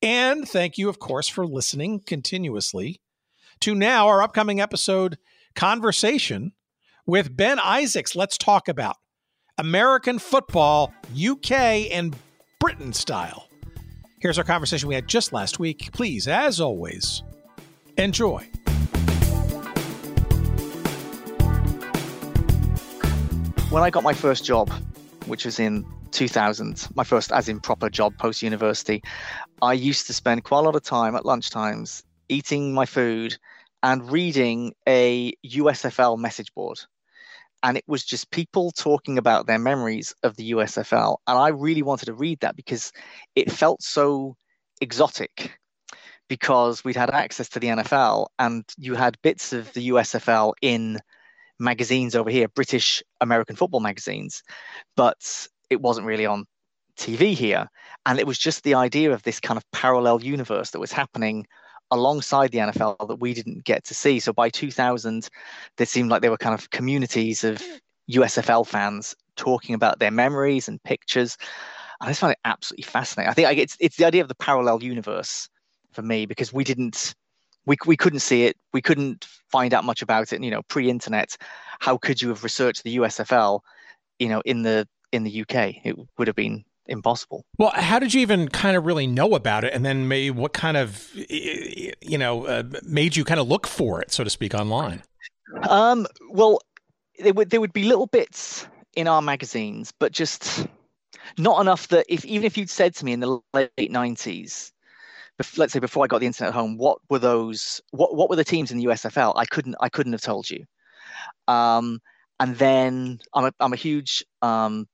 And 0.02 0.48
thank 0.48 0.78
you, 0.78 0.88
of 0.88 1.00
course, 1.00 1.28
for 1.28 1.46
listening 1.46 2.02
continuously 2.06 3.02
to 3.62 3.76
now 3.76 4.08
our 4.08 4.22
upcoming 4.22 4.62
episode 4.62 5.18
conversation 5.56 6.54
with 7.06 7.36
Ben 7.36 7.60
Isaacs. 7.60 8.16
Let's 8.16 8.38
talk 8.38 8.70
about 8.70 8.96
American 9.58 10.20
football, 10.20 10.94
UK, 11.12 11.52
and 11.92 12.16
Britain 12.60 12.94
style. 12.94 13.50
Here's 14.20 14.38
our 14.38 14.44
conversation 14.44 14.88
we 14.88 14.96
had 14.96 15.08
just 15.08 15.34
last 15.34 15.60
week. 15.60 15.92
Please, 15.92 16.28
as 16.28 16.62
always, 16.62 17.24
enjoy. 17.98 18.48
When 23.70 23.84
I 23.84 23.90
got 23.90 24.04
my 24.04 24.14
first 24.14 24.46
job, 24.46 24.72
which 25.27 25.46
was 25.46 25.60
in 25.60 25.86
2000, 26.12 26.88
my 26.96 27.03
first 27.03 27.31
as 27.31 27.50
in 27.50 27.60
proper 27.60 27.89
job 27.89 28.17
post 28.17 28.41
university, 28.41 29.03
I 29.62 29.74
used 29.74 30.07
to 30.07 30.13
spend 30.13 30.43
quite 30.43 30.60
a 30.60 30.63
lot 30.63 30.75
of 30.75 30.84
time 30.84 31.15
at 31.15 31.24
lunchtimes 31.24 32.03
eating 32.29 32.74
my 32.74 32.86
food 32.86 33.38
and 33.84 34.12
reading 34.12 34.74
a 34.88 35.34
USFL 35.46 36.17
message 36.17 36.53
board 36.53 36.79
and 37.63 37.77
it 37.77 37.84
was 37.88 38.03
just 38.03 38.31
people 38.31 38.72
talking 38.72 39.17
about 39.17 39.48
their 39.48 39.60
memories 39.60 40.13
of 40.24 40.36
the 40.36 40.51
USFL. 40.51 41.17
And 41.27 41.38
I 41.38 41.50
really 41.50 41.81
wanted 41.81 42.05
to 42.05 42.13
read 42.13 42.39
that 42.41 42.55
because 42.55 42.91
it 43.36 43.51
felt 43.51 43.81
so 43.81 44.36
exotic 44.79 45.57
because 46.27 46.84
we'd 46.84 46.96
had 46.96 47.10
access 47.10 47.50
to 47.50 47.60
the 47.60 47.67
NFL 47.67 48.27
and 48.38 48.63
you 48.77 48.96
had 48.96 49.22
bits 49.22 49.53
of 49.53 49.72
the 49.74 49.89
USFL 49.89 50.53
in 50.62 51.00
magazines 51.60 52.16
over 52.16 52.30
here, 52.30 52.48
British 52.48 53.04
American 53.22 53.56
football 53.56 53.80
magazines, 53.80 54.44
but 54.96 55.48
it 55.70 55.82
wasn't 55.82 56.08
really 56.08 56.26
on 56.26 56.46
TV 56.98 57.34
here. 57.34 57.68
And 58.06 58.20
it 58.20 58.28
was 58.28 58.38
just 58.38 58.64
the 58.64 58.74
idea 58.74 59.12
of 59.12 59.24
this 59.24 59.40
kind 59.40 59.58
of 59.58 59.64
parallel 59.72 60.22
universe 60.22 60.72
that 60.72 60.80
was 60.80 60.92
happening 60.92 61.46
alongside 61.92 62.52
the 62.52 62.58
NFL 62.58 63.08
that 63.08 63.20
we 63.20 63.34
didn't 63.34 63.64
get 63.64 63.84
to 63.86 63.94
see. 63.94 64.20
So 64.20 64.34
by 64.34 64.50
2000, 64.50 65.30
there 65.78 65.88
seemed 65.88 66.10
like 66.10 66.22
there 66.22 66.32
were 66.32 66.38
kind 66.38 66.56
of 66.56 66.70
communities 66.70 67.44
of 67.44 67.62
USFL 68.12 68.66
fans 68.66 69.16
talking 69.36 69.76
about 69.76 70.00
their 70.00 70.12
memories 70.12 70.68
and 70.68 70.82
pictures. 70.84 71.38
And 72.00 72.08
I 72.08 72.12
just 72.12 72.22
found 72.22 72.34
it 72.34 72.40
absolutely 72.46 72.84
fascinating. 72.84 73.30
I 73.30 73.34
think 73.34 73.60
it's 73.60 73.78
it's 73.80 73.98
the 73.98 74.06
idea 74.06 74.22
of 74.22 74.28
the 74.28 74.36
parallel 74.36 74.84
universe 74.84 75.50
for 75.92 76.02
me 76.02 76.26
because 76.26 76.52
we 76.54 76.64
didn't 76.64 77.16
we 77.68 77.76
we 77.86 77.98
couldn't 77.98 78.22
see 78.22 78.46
it, 78.46 78.58
we 78.74 78.82
couldn't 78.82 79.28
find 79.52 79.74
out 79.74 79.84
much 79.84 80.02
about 80.02 80.34
it. 80.34 80.42
You 80.42 80.50
know, 80.50 80.64
pre-internet, 80.64 81.38
how 81.80 81.98
could 81.98 82.22
you 82.22 82.30
have 82.30 82.44
researched 82.44 82.84
the 82.84 82.98
USFL? 82.98 83.60
You 84.18 84.30
know, 84.30 84.42
in 84.46 84.64
the 84.64 84.88
in 85.12 85.24
the 85.24 85.42
UK, 85.42 85.86
it 85.86 85.96
would 86.18 86.28
have 86.28 86.36
been 86.36 86.64
impossible. 86.88 87.44
Well, 87.58 87.72
how 87.76 88.00
did 88.00 88.14
you 88.14 88.22
even 88.22 88.48
kind 88.48 88.78
of 88.78 88.86
really 88.86 89.06
know 89.06 89.36
about 89.36 89.64
it, 89.66 89.74
and 89.74 89.86
then 89.86 90.08
maybe 90.08 90.32
what 90.32 90.54
kind 90.54 90.78
of 90.78 91.08
you 91.14 92.18
know 92.18 92.46
uh, 92.46 92.64
made 92.84 93.16
you 93.16 93.24
kind 93.24 93.40
of 93.40 93.48
look 93.48 93.68
for 93.68 94.02
it, 94.02 94.12
so 94.12 94.24
to 94.24 94.30
speak, 94.30 94.56
online? 94.56 95.04
Um, 95.70 96.08
well, 96.32 96.62
there 97.20 97.34
would 97.34 97.50
there 97.50 97.62
would 97.62 97.74
be 97.74 97.84
little 97.84 98.08
bits 98.08 98.66
in 98.96 99.08
our 99.08 99.22
magazines, 99.22 99.92
but 100.00 100.14
just 100.14 100.66
not 101.38 101.60
enough 101.60 101.90
that 101.90 102.06
if 102.08 102.24
even 102.26 102.46
if 102.46 102.58
you'd 102.58 102.70
said 102.70 102.96
to 102.96 103.06
me 103.06 103.12
in 103.12 103.20
the 103.20 103.40
late 103.54 103.92
nineties, 103.92 104.72
let's 105.56 105.74
say 105.74 105.79
before 105.79 106.03
I 106.03 106.08
got 106.08 106.20
the 106.20 106.25
internet 106.25 106.50
at 106.50 106.56
home, 106.56 106.77
what 106.77 107.00
were 107.10 107.20
those? 107.20 107.82
What 107.91 108.15
what 108.15 108.29
were 108.29 108.36
the 108.36 108.44
teams 108.44 108.72
in 108.72 108.77
the 108.77 108.86
USFL? 108.86 109.34
I 109.36 109.46
couldn't 109.46 109.75
I 109.79 109.89
couldn't 109.89 110.13
have 110.13 110.22
told 110.22 110.50
you. 110.50 110.65
Um, 111.48 112.00
and 112.39 112.56
then 112.58 113.20
I'm 113.34 113.46
a 113.46 113.53
I'm 113.60 113.74
a 113.74 113.77
huge 113.77 114.25
um, 114.41 114.88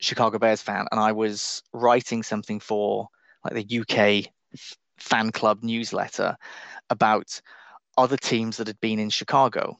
Chicago 0.00 0.38
Bears 0.38 0.62
fan, 0.62 0.86
and 0.90 1.00
I 1.00 1.12
was 1.12 1.62
writing 1.72 2.22
something 2.22 2.60
for 2.60 3.08
like 3.44 3.54
the 3.54 3.80
UK 3.80 4.32
fan 4.98 5.30
club 5.32 5.62
newsletter 5.62 6.36
about 6.90 7.40
other 7.96 8.16
teams 8.16 8.56
that 8.56 8.66
had 8.66 8.80
been 8.80 8.98
in 8.98 9.10
Chicago. 9.10 9.78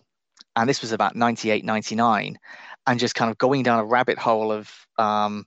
And 0.56 0.68
this 0.68 0.80
was 0.80 0.90
about 0.90 1.14
98, 1.14 1.64
99, 1.64 2.38
and 2.86 3.00
just 3.00 3.14
kind 3.14 3.30
of 3.30 3.38
going 3.38 3.62
down 3.62 3.78
a 3.78 3.84
rabbit 3.84 4.18
hole 4.18 4.50
of 4.50 4.70
um, 4.98 5.46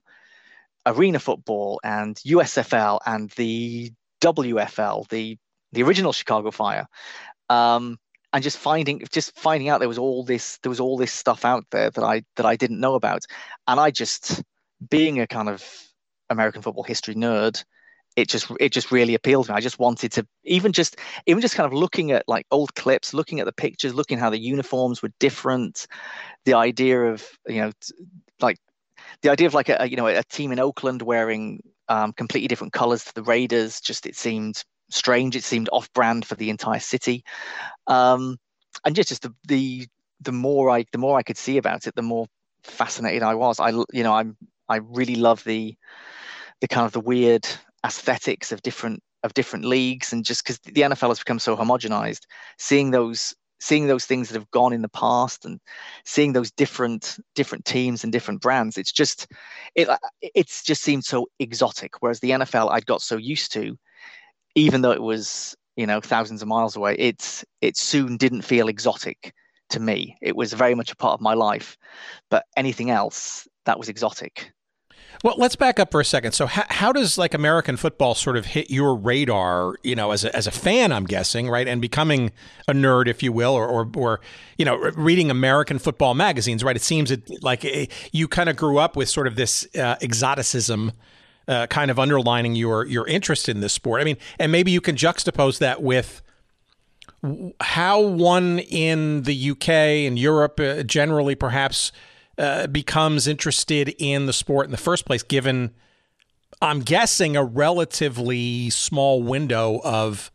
arena 0.85 1.19
football 1.19 1.81
and 1.83 2.15
USFL 2.17 2.99
and 3.05 3.29
the 3.31 3.91
WFL, 4.21 5.07
the 5.09 5.37
the 5.73 5.83
original 5.83 6.13
Chicago 6.13 6.51
Fire, 6.51 6.85
um, 7.49 7.97
and 8.33 8.43
just 8.43 8.57
finding 8.57 9.03
just 9.11 9.37
finding 9.37 9.69
out 9.69 9.79
there 9.79 9.89
was 9.89 9.97
all 9.97 10.23
this 10.23 10.57
there 10.63 10.69
was 10.69 10.79
all 10.79 10.97
this 10.97 11.11
stuff 11.11 11.45
out 11.45 11.65
there 11.71 11.89
that 11.89 12.03
I 12.03 12.23
that 12.35 12.45
I 12.45 12.55
didn't 12.55 12.79
know 12.79 12.95
about, 12.95 13.23
and 13.67 13.79
I 13.79 13.91
just 13.91 14.43
being 14.89 15.19
a 15.19 15.27
kind 15.27 15.49
of 15.49 15.65
American 16.29 16.61
football 16.61 16.83
history 16.83 17.15
nerd, 17.15 17.63
it 18.15 18.29
just 18.29 18.51
it 18.59 18.71
just 18.71 18.91
really 18.91 19.15
appealed 19.15 19.45
to 19.45 19.51
me. 19.51 19.57
I 19.57 19.61
just 19.61 19.79
wanted 19.79 20.11
to 20.13 20.27
even 20.43 20.71
just 20.71 20.97
even 21.25 21.41
just 21.41 21.55
kind 21.55 21.67
of 21.67 21.73
looking 21.73 22.11
at 22.11 22.27
like 22.27 22.45
old 22.51 22.75
clips, 22.75 23.13
looking 23.13 23.39
at 23.39 23.45
the 23.45 23.53
pictures, 23.53 23.93
looking 23.93 24.17
how 24.17 24.29
the 24.29 24.39
uniforms 24.39 25.01
were 25.01 25.11
different, 25.19 25.87
the 26.45 26.53
idea 26.53 27.01
of 27.01 27.27
you 27.47 27.61
know 27.61 27.71
like 28.39 28.57
the 29.21 29.29
idea 29.29 29.47
of 29.47 29.53
like 29.53 29.69
a 29.69 29.87
you 29.89 29.97
know 29.97 30.07
a 30.07 30.23
team 30.23 30.51
in 30.51 30.59
Oakland 30.59 31.01
wearing 31.01 31.61
um, 31.91 32.13
completely 32.13 32.47
different 32.47 32.71
colors 32.71 33.03
to 33.03 33.13
the 33.13 33.23
Raiders. 33.23 33.81
Just 33.81 34.05
it 34.05 34.15
seemed 34.15 34.63
strange. 34.89 35.35
It 35.35 35.43
seemed 35.43 35.69
off-brand 35.73 36.25
for 36.25 36.35
the 36.35 36.49
entire 36.49 36.79
city, 36.79 37.23
um, 37.87 38.37
and 38.85 38.95
just 38.95 39.09
just 39.09 39.23
the, 39.23 39.33
the 39.47 39.87
the 40.21 40.31
more 40.31 40.69
I 40.69 40.85
the 40.93 40.97
more 40.97 41.17
I 41.17 41.23
could 41.23 41.37
see 41.37 41.57
about 41.57 41.87
it, 41.87 41.95
the 41.95 42.01
more 42.01 42.27
fascinated 42.63 43.23
I 43.23 43.35
was. 43.35 43.59
I 43.59 43.71
you 43.91 44.03
know 44.03 44.13
I'm 44.13 44.37
I 44.69 44.77
really 44.77 45.15
love 45.15 45.43
the 45.43 45.75
the 46.61 46.67
kind 46.67 46.85
of 46.85 46.93
the 46.93 47.01
weird 47.01 47.45
aesthetics 47.85 48.53
of 48.53 48.61
different 48.61 49.03
of 49.23 49.33
different 49.33 49.65
leagues 49.65 50.13
and 50.13 50.23
just 50.23 50.43
because 50.43 50.59
the 50.59 50.81
NFL 50.81 51.09
has 51.09 51.19
become 51.19 51.39
so 51.39 51.57
homogenized, 51.57 52.21
seeing 52.57 52.91
those 52.91 53.35
seeing 53.61 53.87
those 53.87 54.05
things 54.05 54.27
that 54.27 54.37
have 54.37 54.51
gone 54.51 54.73
in 54.73 54.81
the 54.81 54.89
past 54.89 55.45
and 55.45 55.61
seeing 56.03 56.33
those 56.33 56.51
different 56.51 57.17
different 57.35 57.63
teams 57.63 58.03
and 58.03 58.11
different 58.11 58.41
brands 58.41 58.77
it's 58.77 58.91
just 58.91 59.27
it 59.75 59.87
uh, 59.87 59.97
it's 60.21 60.63
just 60.63 60.81
seemed 60.81 61.05
so 61.05 61.27
exotic. 61.39 62.01
Whereas 62.01 62.19
the 62.19 62.31
NFL 62.31 62.71
I'd 62.71 62.85
got 62.85 63.01
so 63.01 63.15
used 63.17 63.53
to 63.53 63.77
even 64.55 64.81
though 64.81 64.91
it 64.91 65.01
was 65.01 65.55
you 65.77 65.85
know 65.87 66.01
thousands 66.01 66.41
of 66.41 66.47
miles 66.47 66.75
away 66.75 66.95
it's 66.97 67.45
it 67.61 67.77
soon 67.77 68.17
didn't 68.17 68.41
feel 68.41 68.67
exotic 68.67 69.33
to 69.69 69.79
me. 69.79 70.17
It 70.21 70.35
was 70.35 70.51
very 70.51 70.75
much 70.75 70.91
a 70.91 70.97
part 70.97 71.13
of 71.13 71.21
my 71.21 71.33
life. 71.33 71.77
But 72.29 72.45
anything 72.57 72.89
else 72.89 73.47
that 73.65 73.79
was 73.79 73.87
exotic 73.87 74.51
well, 75.23 75.35
let's 75.37 75.55
back 75.55 75.79
up 75.79 75.91
for 75.91 76.01
a 76.01 76.05
second. 76.05 76.31
So, 76.31 76.47
how, 76.47 76.65
how, 76.69 76.91
does 76.91 77.17
like 77.17 77.33
American 77.33 77.77
football 77.77 78.15
sort 78.15 78.37
of 78.37 78.45
hit 78.47 78.71
your 78.71 78.95
radar? 78.95 79.75
You 79.83 79.95
know, 79.95 80.11
as 80.11 80.23
a, 80.23 80.35
as 80.35 80.47
a 80.47 80.51
fan, 80.51 80.91
I'm 80.91 81.05
guessing, 81.05 81.49
right, 81.49 81.67
and 81.67 81.81
becoming 81.81 82.31
a 82.67 82.73
nerd, 82.73 83.07
if 83.07 83.21
you 83.21 83.31
will, 83.31 83.53
or 83.53 83.67
or, 83.67 83.89
or 83.95 84.21
you 84.57 84.65
know, 84.65 84.77
reading 84.77 85.29
American 85.29 85.79
football 85.79 86.13
magazines, 86.13 86.63
right? 86.63 86.75
It 86.75 86.81
seems 86.81 87.11
it, 87.11 87.43
like 87.43 87.63
it, 87.63 87.91
eh, 87.91 87.93
you 88.11 88.27
kind 88.27 88.49
of 88.49 88.55
grew 88.55 88.77
up 88.77 88.95
with 88.95 89.09
sort 89.09 89.27
of 89.27 89.35
this 89.35 89.67
uh, 89.75 89.95
exoticism. 90.01 90.93
Uh, 91.47 91.65
kind 91.67 91.89
of 91.89 91.99
underlining 91.99 92.55
your 92.55 92.85
your 92.85 93.05
interest 93.07 93.49
in 93.49 93.61
this 93.61 93.73
sport. 93.73 93.99
I 93.99 94.03
mean, 94.03 94.17
and 94.39 94.51
maybe 94.51 94.71
you 94.71 94.79
can 94.79 94.95
juxtapose 94.95 95.57
that 95.57 95.81
with 95.81 96.21
how 97.59 98.01
one 98.01 98.59
in 98.59 99.23
the 99.23 99.51
UK 99.51 99.69
and 99.69 100.17
Europe 100.17 100.59
uh, 100.59 100.83
generally 100.83 101.35
perhaps 101.35 101.91
uh, 102.41 102.65
becomes 102.65 103.27
interested 103.27 103.93
in 103.99 104.25
the 104.25 104.33
sport 104.33 104.65
in 104.65 104.71
the 104.71 104.77
first 104.77 105.05
place, 105.05 105.21
given, 105.21 105.69
I'm 106.59 106.79
guessing, 106.79 107.37
a 107.37 107.43
relatively 107.43 108.71
small 108.71 109.21
window 109.21 109.79
of 109.83 110.31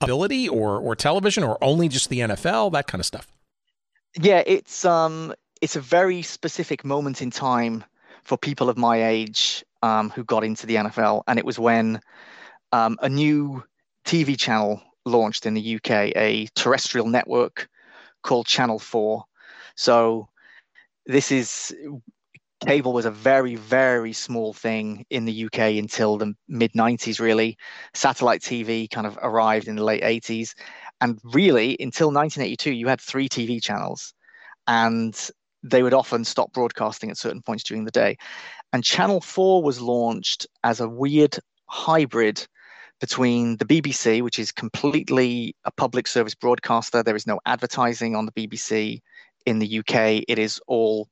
ability 0.00 0.48
or, 0.48 0.78
or 0.78 0.94
television 0.94 1.42
or 1.42 1.58
only 1.60 1.88
just 1.88 2.10
the 2.10 2.20
NFL, 2.20 2.70
that 2.72 2.86
kind 2.86 3.00
of 3.00 3.06
stuff? 3.06 3.26
Yeah, 4.20 4.44
it's 4.46 4.84
um 4.84 5.34
it's 5.60 5.74
a 5.74 5.80
very 5.80 6.22
specific 6.22 6.84
moment 6.84 7.22
in 7.22 7.30
time 7.30 7.82
for 8.22 8.38
people 8.38 8.68
of 8.68 8.76
my 8.76 9.04
age 9.04 9.64
um, 9.82 10.10
who 10.10 10.22
got 10.22 10.44
into 10.44 10.66
the 10.66 10.76
NFL, 10.76 11.24
and 11.26 11.40
it 11.40 11.44
was 11.44 11.58
when 11.58 12.00
um, 12.70 12.98
a 13.02 13.08
new 13.08 13.64
TV 14.04 14.38
channel 14.38 14.80
launched 15.04 15.44
in 15.44 15.54
the 15.54 15.76
UK, 15.76 15.90
a 16.14 16.46
terrestrial 16.54 17.08
network 17.08 17.68
called 18.22 18.46
Channel 18.46 18.78
Four. 18.78 19.24
So 19.74 20.28
this 21.06 21.32
is 21.32 21.74
cable 22.66 22.92
was 22.92 23.04
a 23.04 23.10
very 23.10 23.56
very 23.56 24.12
small 24.12 24.52
thing 24.52 25.04
in 25.10 25.24
the 25.24 25.46
UK 25.46 25.76
until 25.76 26.16
the 26.16 26.32
mid 26.48 26.72
90s 26.72 27.20
really. 27.20 27.56
Satellite 27.94 28.40
TV 28.40 28.88
kind 28.90 29.06
of 29.06 29.18
arrived 29.22 29.68
in 29.68 29.76
the 29.76 29.84
late 29.84 30.02
80s 30.02 30.54
and 31.00 31.18
really 31.24 31.76
until 31.80 32.08
1982 32.08 32.72
you 32.72 32.86
had 32.88 33.00
three 33.00 33.28
TV 33.28 33.62
channels 33.62 34.14
and 34.66 35.28
they 35.64 35.82
would 35.82 35.94
often 35.94 36.24
stop 36.24 36.52
broadcasting 36.52 37.10
at 37.10 37.18
certain 37.18 37.42
points 37.42 37.64
during 37.64 37.84
the 37.84 37.90
day. 37.90 38.16
And 38.72 38.82
channel 38.82 39.20
4 39.20 39.62
was 39.62 39.80
launched 39.80 40.46
as 40.64 40.80
a 40.80 40.88
weird 40.88 41.36
hybrid 41.66 42.46
between 43.00 43.56
the 43.56 43.64
BBC 43.64 44.22
which 44.22 44.38
is 44.38 44.52
completely 44.52 45.56
a 45.64 45.72
public 45.72 46.06
service 46.06 46.34
broadcaster. 46.34 47.02
There 47.02 47.16
is 47.16 47.26
no 47.26 47.40
advertising 47.44 48.14
on 48.14 48.26
the 48.26 48.32
BBC 48.32 49.00
in 49.46 49.58
the 49.58 49.78
UK, 49.78 50.24
it 50.28 50.38
is 50.38 50.60
all 50.66 51.08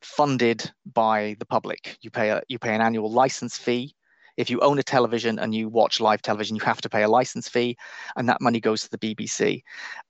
funded 0.00 0.70
by 0.92 1.36
the 1.38 1.46
public. 1.46 1.98
You 2.00 2.10
pay 2.10 2.30
a 2.30 2.42
you 2.48 2.58
pay 2.58 2.74
an 2.74 2.80
annual 2.80 3.10
license 3.10 3.56
fee. 3.56 3.94
If 4.36 4.50
you 4.50 4.60
own 4.60 4.78
a 4.78 4.82
television 4.82 5.38
and 5.38 5.54
you 5.54 5.68
watch 5.68 5.98
live 5.98 6.20
television, 6.20 6.56
you 6.56 6.62
have 6.62 6.82
to 6.82 6.90
pay 6.90 7.02
a 7.02 7.08
license 7.08 7.48
fee, 7.48 7.76
and 8.16 8.28
that 8.28 8.42
money 8.42 8.60
goes 8.60 8.82
to 8.82 8.90
the 8.90 8.98
BBC. 8.98 9.62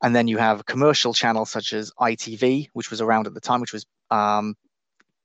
And 0.03 0.17
then 0.17 0.27
you 0.27 0.39
have 0.39 0.67
commercial 0.67 1.15
channels 1.15 1.51
such 1.51 1.73
as 1.73 1.93
ITV, 2.01 2.69
which 2.73 2.91
was 2.91 3.01
around 3.01 3.29
at 3.29 3.35
the 3.35 3.41
time, 3.41 3.61
which 3.61 3.73
was 3.73 3.87
um, 4.11 4.57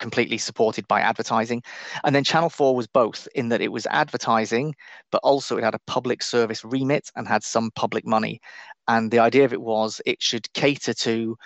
completely 0.01 0.37
supported 0.37 0.85
by 0.87 0.99
advertising. 0.99 1.63
And 2.03 2.13
then 2.13 2.25
Channel 2.25 2.49
4 2.49 2.75
was 2.75 2.87
both 2.87 3.27
in 3.33 3.49
that 3.49 3.61
it 3.61 3.71
was 3.71 3.87
advertising, 3.87 4.75
but 5.11 5.21
also 5.23 5.57
it 5.57 5.63
had 5.63 5.75
a 5.75 5.79
public 5.87 6.21
service 6.21 6.65
remit 6.65 7.09
and 7.15 7.27
had 7.27 7.43
some 7.43 7.71
public 7.75 8.05
money. 8.05 8.41
And 8.87 9.11
the 9.11 9.19
idea 9.19 9.45
of 9.45 9.53
it 9.53 9.61
was 9.61 10.01
it 10.05 10.21
should 10.21 10.51
cater 10.53 10.93
to 10.93 11.37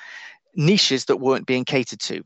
niches 0.56 1.06
that 1.06 1.18
weren't 1.18 1.46
being 1.46 1.66
catered 1.66 2.00
to. 2.02 2.24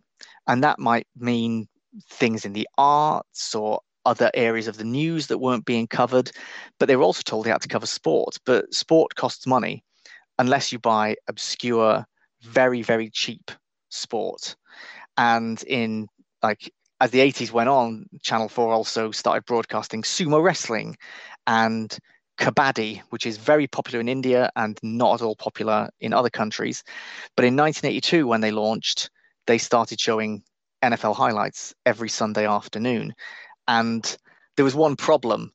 And 0.48 0.64
that 0.64 0.80
might 0.80 1.08
mean 1.18 1.68
things 2.10 2.46
in 2.46 2.54
the 2.54 2.68
arts 2.78 3.56
or 3.56 3.82
other 4.06 4.32
areas 4.34 4.68
of 4.68 4.78
the 4.78 4.84
news 4.84 5.28
that 5.28 5.40
weren't 5.40 5.66
being 5.66 5.88
covered. 5.88 6.32
But 6.80 6.88
they 6.88 6.96
were 6.96 7.04
also 7.04 7.22
told 7.24 7.46
they 7.46 7.52
had 7.52 7.62
to 7.62 7.68
cover 7.68 7.86
sport. 7.86 8.38
But 8.46 8.74
sport 8.74 9.16
costs 9.16 9.46
money 9.46 9.84
unless 10.38 10.72
you 10.72 10.80
buy 10.80 11.16
obscure, 11.28 12.06
very, 12.42 12.82
very 12.82 13.10
cheap 13.10 13.52
sport. 13.90 14.56
And 15.18 15.62
in 15.64 16.08
like 16.42 16.72
as 17.02 17.12
the 17.12 17.20
80s 17.20 17.52
went 17.52 17.70
on, 17.70 18.06
Channel 18.22 18.50
4 18.50 18.74
also 18.74 19.12
started 19.12 19.46
broadcasting 19.46 20.02
sumo 20.02 20.42
wrestling 20.44 20.98
and 21.48 21.98
kabaddi, 22.40 23.02
which 23.10 23.26
is 23.26 23.38
very 23.38 23.68
popular 23.68 24.00
in 24.00 24.08
India 24.08 24.50
and 24.56 24.80
not 24.82 25.16
at 25.16 25.26
all 25.26 25.36
popular 25.36 25.90
in 26.00 26.14
other 26.14 26.30
countries. 26.30 26.84
But 27.36 27.46
in 27.46 27.56
1982, 27.56 28.26
when 28.26 28.42
they 28.42 28.52
launched, 28.52 29.10
they 29.46 29.58
started 29.58 30.00
showing 30.00 30.44
NFL 30.82 31.16
highlights 31.16 31.76
every 31.86 32.10
Sunday 32.10 32.48
afternoon. 32.48 33.14
And 33.68 34.18
there 34.56 34.66
was 34.66 34.76
one 34.76 34.96
problem 34.96 35.52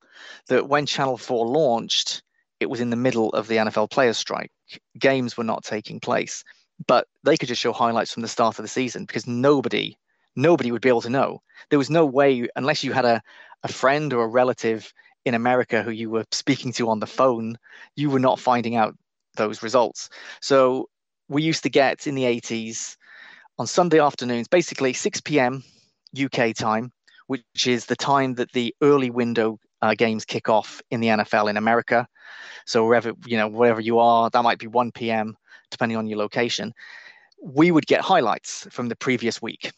that 0.48 0.68
when 0.68 0.86
Channel 0.86 1.16
4 1.16 1.46
launched, 1.46 2.22
it 2.60 2.70
was 2.70 2.80
in 2.80 2.90
the 2.90 2.96
middle 2.96 3.30
of 3.30 3.48
the 3.48 3.56
NFL 3.56 3.90
players' 3.90 4.18
strike. 4.18 4.50
Games 4.98 5.36
were 5.36 5.44
not 5.44 5.64
taking 5.64 6.00
place, 6.00 6.44
but 6.86 7.06
they 7.24 7.36
could 7.36 7.48
just 7.48 7.60
show 7.60 7.72
highlights 7.72 8.12
from 8.12 8.22
the 8.22 8.28
start 8.28 8.58
of 8.58 8.62
the 8.62 8.68
season 8.68 9.04
because 9.04 9.26
nobody, 9.26 9.96
nobody 10.36 10.70
would 10.70 10.82
be 10.82 10.88
able 10.88 11.00
to 11.02 11.10
know. 11.10 11.42
There 11.70 11.78
was 11.78 11.90
no 11.90 12.04
way, 12.04 12.46
unless 12.56 12.84
you 12.84 12.92
had 12.92 13.04
a, 13.04 13.22
a 13.62 13.68
friend 13.68 14.12
or 14.12 14.24
a 14.24 14.28
relative 14.28 14.92
in 15.24 15.34
America 15.34 15.82
who 15.82 15.90
you 15.90 16.10
were 16.10 16.24
speaking 16.32 16.72
to 16.74 16.88
on 16.90 17.00
the 17.00 17.06
phone, 17.06 17.56
you 17.96 18.10
were 18.10 18.18
not 18.18 18.40
finding 18.40 18.76
out 18.76 18.96
those 19.36 19.62
results. 19.62 20.10
So 20.40 20.88
we 21.28 21.42
used 21.42 21.62
to 21.62 21.70
get 21.70 22.06
in 22.06 22.14
the 22.14 22.24
80s 22.24 22.96
on 23.58 23.66
Sunday 23.66 24.00
afternoons, 24.00 24.48
basically 24.48 24.92
6 24.92 25.20
p.m. 25.22 25.62
UK 26.22 26.54
time, 26.54 26.92
which 27.26 27.66
is 27.66 27.86
the 27.86 27.96
time 27.96 28.34
that 28.34 28.52
the 28.52 28.74
early 28.82 29.10
window 29.10 29.58
uh, 29.82 29.94
games 29.94 30.24
kick 30.24 30.48
off 30.48 30.80
in 30.90 31.00
the 31.00 31.08
NFL 31.08 31.50
in 31.50 31.56
America. 31.56 32.06
So 32.66 32.86
wherever 32.86 33.12
you 33.26 33.36
know 33.36 33.48
wherever 33.48 33.80
you 33.80 33.98
are, 33.98 34.30
that 34.30 34.42
might 34.42 34.58
be 34.58 34.66
1 34.66 34.92
p.m. 34.92 35.36
depending 35.70 35.98
on 35.98 36.06
your 36.06 36.18
location. 36.18 36.72
We 37.42 37.70
would 37.70 37.86
get 37.86 38.00
highlights 38.00 38.66
from 38.70 38.88
the 38.88 38.96
previous 38.96 39.42
week. 39.42 39.70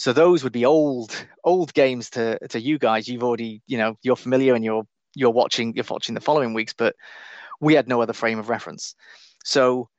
So 0.00 0.14
those 0.14 0.42
would 0.42 0.54
be 0.54 0.64
old 0.64 1.26
old 1.44 1.74
games 1.74 2.08
to 2.10 2.38
to 2.48 2.58
you 2.58 2.78
guys. 2.78 3.06
You've 3.06 3.22
already 3.22 3.60
you 3.66 3.76
know 3.76 3.98
you're 4.02 4.16
familiar 4.16 4.54
and 4.54 4.64
you're 4.64 4.84
you're 5.14 5.30
watching 5.30 5.74
you're 5.76 5.84
watching 5.90 6.14
the 6.14 6.22
following 6.22 6.54
weeks, 6.54 6.72
but 6.72 6.96
we 7.60 7.74
had 7.74 7.86
no 7.86 8.00
other 8.00 8.14
frame 8.14 8.38
of 8.38 8.48
reference. 8.48 8.94
So 9.44 9.90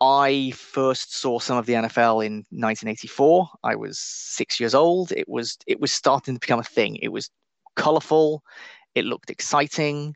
I 0.00 0.52
first 0.54 1.12
saw 1.12 1.40
some 1.40 1.58
of 1.58 1.66
the 1.66 1.72
NFL 1.72 2.24
in 2.24 2.46
1984. 2.50 3.48
I 3.64 3.74
was 3.74 3.98
six 3.98 4.60
years 4.60 4.76
old. 4.76 5.10
It 5.10 5.28
was 5.28 5.58
it 5.66 5.80
was 5.80 5.90
starting 5.90 6.36
to 6.36 6.40
become 6.40 6.60
a 6.60 6.74
thing. 6.76 6.94
It 7.02 7.08
was 7.08 7.28
colorful. 7.74 8.44
It 8.94 9.06
looked 9.06 9.28
exciting. 9.28 10.14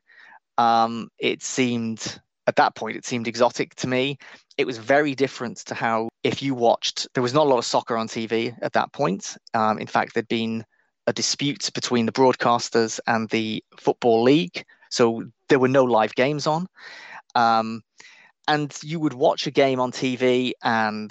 Um, 0.56 1.08
it 1.18 1.42
seemed 1.42 2.20
at 2.46 2.56
that 2.56 2.74
point 2.74 2.96
it 2.96 3.06
seemed 3.06 3.28
exotic 3.28 3.74
to 3.76 3.86
me. 3.86 4.18
It 4.58 4.66
was 4.66 4.78
very 4.78 5.14
different 5.14 5.58
to 5.58 5.74
how 5.74 6.08
if 6.22 6.42
you 6.42 6.54
watched. 6.54 7.08
There 7.14 7.22
was 7.22 7.34
not 7.34 7.46
a 7.46 7.50
lot 7.50 7.58
of 7.58 7.64
soccer 7.64 7.96
on 7.96 8.08
TV 8.08 8.56
at 8.62 8.72
that 8.72 8.92
point. 8.92 9.36
Um, 9.54 9.78
in 9.78 9.86
fact, 9.86 10.14
there'd 10.14 10.28
been 10.28 10.64
a 11.06 11.12
dispute 11.12 11.70
between 11.74 12.06
the 12.06 12.12
broadcasters 12.12 13.00
and 13.06 13.28
the 13.30 13.62
football 13.78 14.22
league, 14.22 14.64
so 14.90 15.24
there 15.48 15.58
were 15.58 15.68
no 15.68 15.84
live 15.84 16.14
games 16.14 16.46
on. 16.46 16.66
Um, 17.34 17.82
and 18.48 18.76
you 18.82 19.00
would 19.00 19.14
watch 19.14 19.46
a 19.46 19.50
game 19.50 19.80
on 19.80 19.92
TV 19.92 20.52
and 20.62 21.10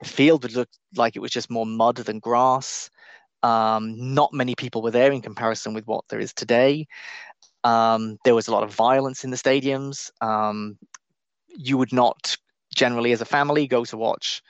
the 0.00 0.08
field 0.08 0.42
would 0.42 0.54
look 0.54 0.68
like 0.96 1.14
it 1.14 1.20
was 1.20 1.30
just 1.30 1.50
more 1.50 1.66
mud 1.66 1.96
than 1.96 2.18
grass. 2.18 2.90
Um, 3.42 4.14
not 4.14 4.32
many 4.32 4.54
people 4.54 4.82
were 4.82 4.90
there 4.90 5.12
in 5.12 5.22
comparison 5.22 5.74
with 5.74 5.86
what 5.86 6.04
there 6.08 6.20
is 6.20 6.32
today. 6.32 6.86
Um, 7.64 8.18
there 8.24 8.34
was 8.34 8.48
a 8.48 8.52
lot 8.52 8.62
of 8.62 8.74
violence 8.74 9.24
in 9.24 9.30
the 9.30 9.36
stadiums. 9.36 10.10
Um, 10.20 10.78
you 11.48 11.76
would 11.78 11.92
not 11.92 12.36
generally, 12.74 13.12
as 13.12 13.20
a 13.20 13.26
family, 13.26 13.66
go 13.66 13.84
to 13.84 13.96
watch 13.96 14.42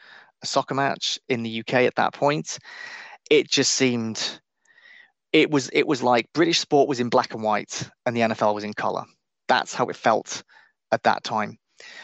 a 0.42 0.46
soccer 0.46 0.74
match 0.74 1.18
in 1.28 1.42
the 1.42 1.60
UK 1.60 1.74
at 1.74 1.96
that 1.96 2.12
point. 2.12 2.58
It 3.30 3.50
just 3.50 3.72
seemed 3.72 4.40
it 5.32 5.50
was 5.50 5.70
it 5.72 5.86
was 5.86 6.02
like 6.02 6.32
British 6.32 6.58
sport 6.58 6.88
was 6.88 7.00
in 7.00 7.08
black 7.08 7.34
and 7.34 7.42
white 7.42 7.88
and 8.04 8.16
the 8.16 8.20
NFL 8.20 8.54
was 8.54 8.64
in 8.64 8.74
color. 8.74 9.04
That's 9.48 9.74
how 9.74 9.86
it 9.86 9.96
felt 9.96 10.42
at 10.92 11.02
that 11.04 11.22
time. 11.24 11.58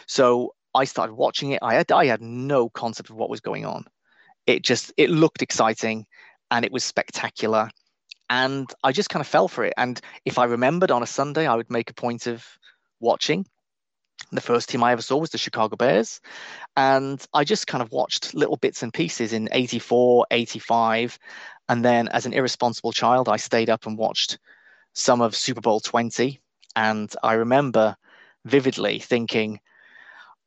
So 0.07 0.53
I 0.73 0.85
started 0.85 1.13
watching 1.13 1.51
it. 1.51 1.59
I 1.61 1.75
had 1.75 1.91
I 1.91 2.05
had 2.05 2.21
no 2.21 2.69
concept 2.69 3.09
of 3.09 3.15
what 3.15 3.29
was 3.29 3.41
going 3.41 3.65
on. 3.65 3.85
It 4.45 4.63
just 4.63 4.93
it 4.97 5.09
looked 5.09 5.41
exciting 5.41 6.05
and 6.51 6.63
it 6.63 6.71
was 6.71 6.83
spectacular. 6.83 7.69
And 8.29 8.71
I 8.83 8.91
just 8.91 9.09
kind 9.09 9.21
of 9.21 9.27
fell 9.27 9.47
for 9.47 9.63
it. 9.63 9.73
And 9.77 9.99
if 10.25 10.37
I 10.37 10.45
remembered 10.45 10.91
on 10.91 11.03
a 11.03 11.07
Sunday, 11.07 11.47
I 11.47 11.55
would 11.55 11.69
make 11.69 11.89
a 11.89 11.93
point 11.93 12.27
of 12.27 12.45
watching. 12.99 13.45
The 14.31 14.41
first 14.41 14.69
team 14.69 14.83
I 14.83 14.91
ever 14.91 15.01
saw 15.01 15.17
was 15.17 15.29
the 15.29 15.37
Chicago 15.37 15.75
Bears. 15.75 16.19
And 16.75 17.23
I 17.33 17.43
just 17.43 17.67
kind 17.67 17.81
of 17.81 17.91
watched 17.91 18.33
little 18.33 18.57
bits 18.57 18.83
and 18.83 18.93
pieces 18.93 19.31
in 19.31 19.47
84, 19.51 20.27
85. 20.31 21.17
And 21.69 21.85
then 21.85 22.07
as 22.09 22.25
an 22.25 22.33
irresponsible 22.33 22.91
child, 22.91 23.29
I 23.29 23.37
stayed 23.37 23.69
up 23.69 23.85
and 23.85 23.97
watched 23.97 24.39
some 24.93 25.21
of 25.21 25.35
Super 25.35 25.61
Bowl 25.61 25.79
20. 25.79 26.41
And 26.75 27.13
I 27.23 27.33
remember 27.33 27.95
vividly 28.45 28.99
thinking, 28.99 29.59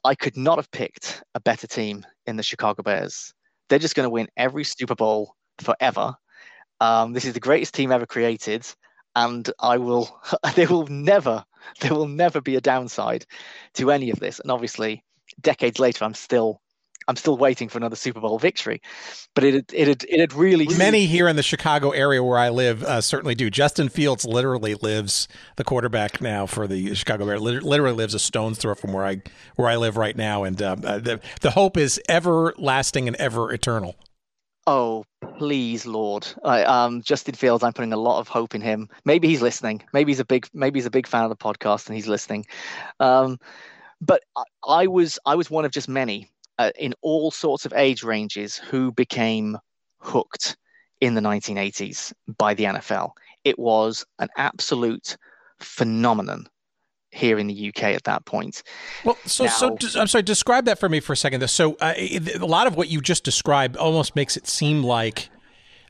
I 0.04 0.14
could 0.14 0.36
not 0.36 0.58
have 0.58 0.70
picked 0.70 1.22
a 1.34 1.40
better 1.40 1.66
team 1.66 2.06
in 2.26 2.36
the 2.36 2.42
Chicago 2.42 2.82
Bears. 2.82 3.34
They're 3.68 3.78
just 3.78 3.94
going 3.94 4.06
to 4.06 4.10
win 4.10 4.28
every 4.36 4.64
Super 4.64 4.94
Bowl 4.94 5.34
forever. 5.58 6.14
Um, 6.80 7.12
this 7.12 7.24
is 7.24 7.34
the 7.34 7.40
greatest 7.40 7.74
team 7.74 7.92
ever 7.92 8.06
created, 8.06 8.66
and 9.14 9.50
I 9.60 9.78
will. 9.78 10.20
there 10.54 10.68
will 10.68 10.86
never, 10.86 11.44
there 11.80 11.94
will 11.94 12.08
never 12.08 12.40
be 12.40 12.56
a 12.56 12.60
downside 12.60 13.26
to 13.74 13.90
any 13.90 14.10
of 14.10 14.20
this. 14.20 14.40
And 14.40 14.50
obviously, 14.50 15.04
decades 15.40 15.78
later, 15.78 16.04
I'm 16.04 16.14
still 16.14 16.60
I'm 17.08 17.16
still 17.16 17.36
waiting 17.36 17.68
for 17.68 17.78
another 17.78 17.96
Super 17.96 18.20
Bowl 18.20 18.38
victory. 18.38 18.80
But 19.34 19.44
it 19.44 19.72
it 19.72 19.88
had, 19.88 20.04
it 20.08 20.20
had 20.20 20.32
really 20.32 20.68
many 20.78 21.06
here 21.06 21.28
in 21.28 21.36
the 21.36 21.42
Chicago 21.42 21.90
area 21.90 22.22
where 22.22 22.38
I 22.38 22.50
live 22.50 22.84
uh, 22.84 23.00
certainly 23.00 23.34
do. 23.34 23.50
Justin 23.50 23.88
Fields 23.88 24.24
literally 24.24 24.74
lives 24.74 25.26
the 25.56 25.64
quarterback 25.64 26.20
now 26.20 26.46
for 26.46 26.66
the 26.66 26.94
Chicago 26.94 27.26
Bears. 27.26 27.40
Literally 27.40 27.96
lives 27.96 28.14
a 28.14 28.18
stone's 28.18 28.58
throw 28.58 28.74
from 28.74 28.92
where 28.92 29.04
I 29.04 29.22
where 29.56 29.68
I 29.68 29.76
live 29.76 29.96
right 29.96 30.16
now, 30.16 30.44
and 30.44 30.60
uh 30.62 30.76
the 30.76 31.20
the 31.40 31.50
hope 31.52 31.76
is 31.76 32.00
everlasting 32.08 33.08
and 33.08 33.16
ever 33.16 33.52
eternal. 33.52 33.96
Oh, 34.72 35.04
please, 35.36 35.84
Lord! 35.84 36.28
um, 36.44 37.02
Justin 37.02 37.34
Fields, 37.34 37.64
I'm 37.64 37.72
putting 37.72 37.92
a 37.92 37.96
lot 37.96 38.20
of 38.20 38.28
hope 38.28 38.54
in 38.54 38.60
him. 38.60 38.88
Maybe 39.04 39.26
he's 39.26 39.42
listening. 39.42 39.82
Maybe 39.92 40.12
he's 40.12 40.20
a 40.20 40.24
big 40.24 40.46
maybe 40.54 40.78
he's 40.78 40.86
a 40.86 40.92
big 40.92 41.08
fan 41.08 41.24
of 41.24 41.28
the 41.28 41.34
podcast 41.34 41.88
and 41.88 41.96
he's 41.96 42.06
listening. 42.06 42.46
Um, 43.00 43.40
but 44.00 44.22
I, 44.36 44.44
I 44.68 44.86
was 44.86 45.18
I 45.26 45.34
was 45.34 45.50
one 45.50 45.64
of 45.64 45.72
just 45.72 45.88
many 45.88 46.30
uh, 46.60 46.70
in 46.78 46.94
all 47.02 47.32
sorts 47.32 47.66
of 47.66 47.72
age 47.72 48.04
ranges 48.04 48.58
who 48.58 48.92
became 48.92 49.58
hooked 49.98 50.56
in 51.00 51.14
the 51.14 51.20
1980s 51.20 52.12
by 52.38 52.54
the 52.54 52.62
NFL. 52.62 53.10
It 53.42 53.58
was 53.58 54.04
an 54.20 54.28
absolute 54.36 55.16
phenomenon 55.58 56.46
here 57.10 57.38
in 57.38 57.46
the 57.46 57.68
UK 57.68 57.84
at 57.84 58.04
that 58.04 58.24
point. 58.24 58.62
Well, 59.04 59.16
so 59.24 59.44
now, 59.44 59.50
so 59.50 59.76
I'm 60.00 60.06
sorry. 60.06 60.22
Describe 60.22 60.64
that 60.66 60.78
for 60.78 60.88
me 60.88 61.00
for 61.00 61.12
a 61.12 61.16
second. 61.16 61.46
So 61.50 61.76
uh, 61.80 61.94
a 61.96 62.38
lot 62.38 62.66
of 62.66 62.76
what 62.76 62.88
you 62.88 63.00
just 63.00 63.24
described 63.24 63.76
almost 63.76 64.14
makes 64.14 64.36
it 64.36 64.46
seem 64.46 64.82
like 64.82 65.28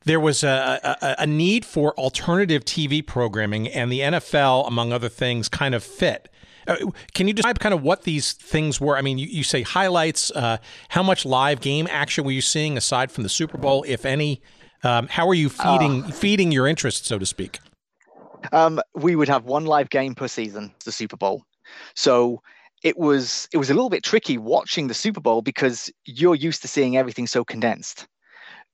there 0.04 0.20
was 0.20 0.42
a, 0.42 0.96
a, 1.02 1.22
a, 1.22 1.26
need 1.26 1.64
for 1.64 1.92
alternative 1.98 2.64
TV 2.64 3.06
programming, 3.06 3.68
and 3.68 3.92
the 3.92 4.00
NFL, 4.00 4.66
among 4.66 4.92
other 4.92 5.10
things, 5.10 5.48
kind 5.48 5.74
of 5.74 5.84
fit. 5.84 6.30
Uh, 6.66 6.76
can 7.14 7.28
you 7.28 7.34
describe 7.34 7.58
kind 7.58 7.74
of 7.74 7.82
what 7.82 8.04
these 8.04 8.32
things 8.32 8.80
were? 8.80 8.96
I 8.96 9.02
mean, 9.02 9.18
you, 9.18 9.26
you 9.26 9.42
say 9.42 9.62
highlights. 9.62 10.30
Uh, 10.30 10.58
how 10.88 11.02
much 11.02 11.26
live 11.26 11.60
game 11.60 11.86
action 11.90 12.24
were 12.24 12.30
you 12.30 12.40
seeing 12.40 12.76
aside 12.76 13.12
from 13.12 13.24
the 13.24 13.28
Super 13.28 13.58
Bowl, 13.58 13.84
if 13.86 14.06
any? 14.06 14.40
Um, 14.82 15.08
how 15.08 15.28
are 15.28 15.34
you 15.34 15.50
feeding 15.50 16.04
uh, 16.04 16.10
feeding 16.10 16.52
your 16.52 16.66
interest, 16.66 17.04
so 17.04 17.18
to 17.18 17.26
speak? 17.26 17.58
Um, 18.52 18.80
we 18.94 19.16
would 19.16 19.28
have 19.28 19.44
one 19.44 19.64
live 19.66 19.90
game 19.90 20.14
per 20.14 20.28
season, 20.28 20.72
the 20.84 20.92
Super 20.92 21.16
Bowl. 21.16 21.44
So 21.94 22.42
it 22.82 22.98
was 22.98 23.48
it 23.52 23.58
was 23.58 23.70
a 23.70 23.74
little 23.74 23.90
bit 23.90 24.02
tricky 24.02 24.38
watching 24.38 24.88
the 24.88 24.94
Super 24.94 25.20
Bowl 25.20 25.42
because 25.42 25.90
you're 26.04 26.34
used 26.34 26.62
to 26.62 26.68
seeing 26.68 26.96
everything 26.96 27.26
so 27.26 27.44
condensed. 27.44 28.06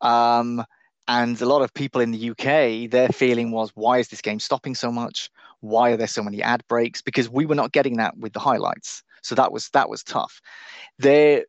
Um, 0.00 0.64
and 1.09 1.40
a 1.40 1.46
lot 1.46 1.62
of 1.62 1.72
people 1.72 2.00
in 2.00 2.11
the 2.11 2.31
UK, 2.31 2.90
their 2.90 3.09
feeling 3.09 3.52
was, 3.52 3.70
why 3.74 3.98
is 3.98 4.09
this 4.09 4.20
game 4.20 4.40
stopping 4.40 4.74
so 4.74 4.90
much? 4.90 5.31
Why 5.61 5.90
are 5.90 5.96
there 5.96 6.09
so 6.09 6.22
many 6.22 6.42
ad 6.42 6.64
breaks? 6.68 7.00
Because 7.00 7.29
we 7.29 7.46
were 7.46 7.55
not 7.55 7.72
getting 7.72 7.96
that 7.98 8.16
with 8.18 8.33
the 8.33 8.40
highlights. 8.40 9.02
So 9.22 9.35
that 9.35 9.52
was 9.52 9.68
that 9.70 9.88
was 9.88 10.02
tough. 10.02 10.40
There 10.98 11.44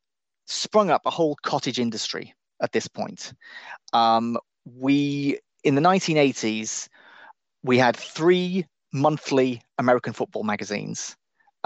sprung 0.48 0.90
up 0.90 1.02
a 1.06 1.12
whole 1.12 1.36
cottage 1.44 1.80
industry 1.80 2.34
at 2.62 2.72
this 2.72 2.88
point. 2.88 3.34
Um, 3.94 4.38
we 4.66 5.40
in 5.64 5.76
the 5.76 5.82
1980s, 5.82 6.88
we 7.68 7.78
had 7.78 7.96
three 7.96 8.66
monthly 8.94 9.62
American 9.78 10.14
football 10.14 10.44
magazines 10.44 11.16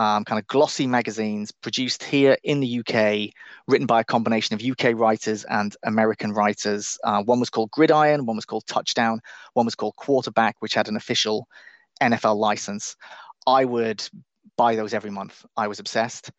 um, 0.02 0.26
kind 0.26 0.40
of 0.40 0.48
glossy 0.48 0.88
magazines 0.88 1.52
produced 1.52 2.02
here 2.02 2.36
in 2.44 2.60
the 2.60 2.80
UK, 2.80 3.32
written 3.68 3.86
by 3.86 4.02
a 4.02 4.04
combination 4.04 4.56
of 4.56 4.64
UK 4.64 4.96
writers 4.96 5.44
and 5.44 5.76
American 5.84 6.32
writers. 6.34 6.98
Uh, 7.04 7.22
one 7.22 7.40
was 7.40 7.52
called 7.52 7.70
Gridiron, 7.70 8.26
one 8.26 8.36
was 8.36 8.46
called 8.46 8.66
Touchdown, 8.66 9.22
one 9.54 9.66
was 9.66 9.76
called 9.76 9.96
Quarterback, 9.98 10.56
which 10.60 10.74
had 10.74 10.88
an 10.88 10.96
official 10.96 11.48
NFL 12.02 12.38
license. 12.38 12.96
I 13.46 13.66
would 13.66 14.04
buy 14.58 14.76
those 14.76 14.96
every 14.96 15.12
month. 15.12 15.46
I 15.56 15.68
was 15.68 15.80
obsessed. 15.80 16.32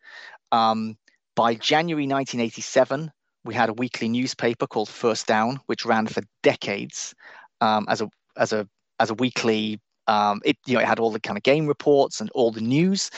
Um, 0.51 0.97
by 1.35 1.55
January 1.55 2.05
1987, 2.05 3.11
we 3.45 3.53
had 3.53 3.69
a 3.69 3.73
weekly 3.73 4.09
newspaper 4.09 4.67
called 4.67 4.89
First 4.89 5.25
Down, 5.25 5.61
which 5.67 5.85
ran 5.85 6.07
for 6.07 6.23
decades 6.41 7.15
um, 7.61 7.85
as 7.87 8.01
a 8.01 8.09
as 8.35 8.51
a 8.51 8.67
as 8.99 9.09
a 9.09 9.13
weekly 9.15 9.79
um, 10.07 10.41
it 10.43 10.57
you 10.65 10.73
know 10.73 10.81
it 10.81 10.87
had 10.87 10.99
all 10.99 11.11
the 11.11 11.19
kind 11.19 11.37
of 11.37 11.43
game 11.43 11.67
reports 11.67 12.19
and 12.19 12.29
all 12.31 12.51
the 12.51 12.61
news. 12.61 13.09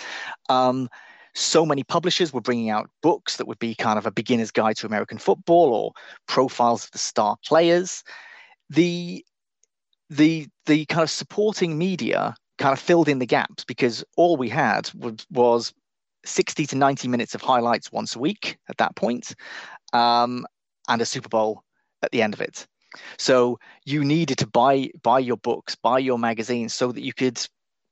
Um, 0.49 0.89
so 1.33 1.65
many 1.65 1.83
publishers 1.83 2.31
were 2.31 2.41
bringing 2.41 2.69
out 2.69 2.89
books 3.01 3.38
that 3.38 3.47
would 3.47 3.59
be 3.59 3.75
kind 3.75 3.99
of 3.99 4.05
a 4.05 4.11
beginner's 4.11 4.51
guide 4.51 4.77
to 4.77 4.88
American 4.88 5.17
football 5.17 5.73
or 5.73 5.91
profiles 6.27 6.85
of 6.85 6.91
the 6.91 6.97
star 6.97 7.38
players. 7.45 8.03
The 8.69 9.23
the 10.09 10.47
the 10.65 10.85
kind 10.85 11.03
of 11.03 11.09
supporting 11.09 11.77
media 11.77 12.35
kind 12.57 12.73
of 12.73 12.79
filled 12.79 13.09
in 13.09 13.19
the 13.19 13.25
gaps 13.25 13.65
because 13.65 14.03
all 14.15 14.38
we 14.38 14.47
had 14.47 14.89
was, 14.95 15.25
was 15.29 15.73
60 16.25 16.65
to 16.67 16.75
90 16.77 17.09
minutes 17.09 17.35
of 17.35 17.41
highlights 17.41 17.91
once 17.91 18.15
a 18.15 18.19
week 18.19 18.57
at 18.69 18.77
that 18.77 18.95
point, 18.95 19.35
um, 19.91 20.45
and 20.88 21.01
a 21.01 21.05
Super 21.05 21.27
Bowl 21.27 21.63
at 22.01 22.11
the 22.11 22.21
end 22.21 22.33
of 22.33 22.39
it. 22.39 22.65
So 23.17 23.60
you 23.86 24.03
needed 24.03 24.38
to 24.39 24.47
buy 24.47 24.89
buy 25.01 25.19
your 25.19 25.38
books, 25.38 25.75
buy 25.75 25.99
your 25.99 26.19
magazines, 26.19 26.73
so 26.73 26.91
that 26.91 27.03
you 27.03 27.13
could 27.13 27.38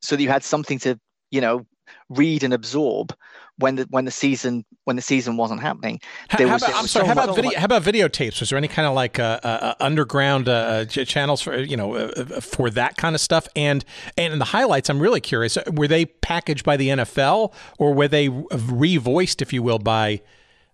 so 0.02 0.16
that 0.16 0.22
you 0.22 0.30
had 0.30 0.44
something 0.44 0.80
to 0.80 1.00
you 1.32 1.42
know 1.42 1.66
read 2.10 2.44
and 2.44 2.54
absorb 2.54 3.16
when 3.58 3.76
the 3.76 3.86
when 3.90 4.06
the 4.06 4.12
season 4.12 4.66
when 4.86 4.96
the 4.96 5.02
season 5.02 5.38
wasn't 5.38 5.62
happening. 5.62 6.00
There 6.38 6.48
how 6.48 6.54
was, 6.54 6.64
about, 6.64 6.76
I'm 6.76 6.88
sorry. 6.88 7.06
So 7.06 7.14
how 7.14 7.24
about 7.24 7.36
video? 7.36 7.60
How 7.60 7.66
about 7.66 7.84
videotapes? 7.84 8.40
Was 8.40 8.50
there 8.50 8.58
any 8.58 8.68
kind 8.68 8.88
of 8.88 8.94
like 8.94 9.20
uh, 9.20 9.40
uh, 9.44 9.48
uh 9.48 9.76
underground 9.80 10.50
uh, 10.50 10.86
channels 10.86 11.42
for 11.42 11.58
you 11.58 11.78
know 11.78 11.96
uh, 11.96 12.12
uh, 12.18 12.40
for 12.42 12.70
that 12.72 12.98
kind 12.98 13.16
of 13.16 13.22
stuff? 13.22 13.48
And 13.56 13.86
and 14.18 14.34
in 14.34 14.40
the 14.40 14.46
highlights, 14.46 14.90
I'm 14.90 15.00
really 15.00 15.22
curious. 15.22 15.58
Were 15.72 15.88
they 15.88 16.06
packaged 16.06 16.66
by 16.66 16.78
the 16.78 16.90
NFL 16.90 17.54
or 17.78 17.94
were 17.94 18.08
they 18.08 18.30
revoiced, 18.30 19.42
if 19.42 19.54
you 19.54 19.62
will, 19.62 19.80
by 19.80 20.22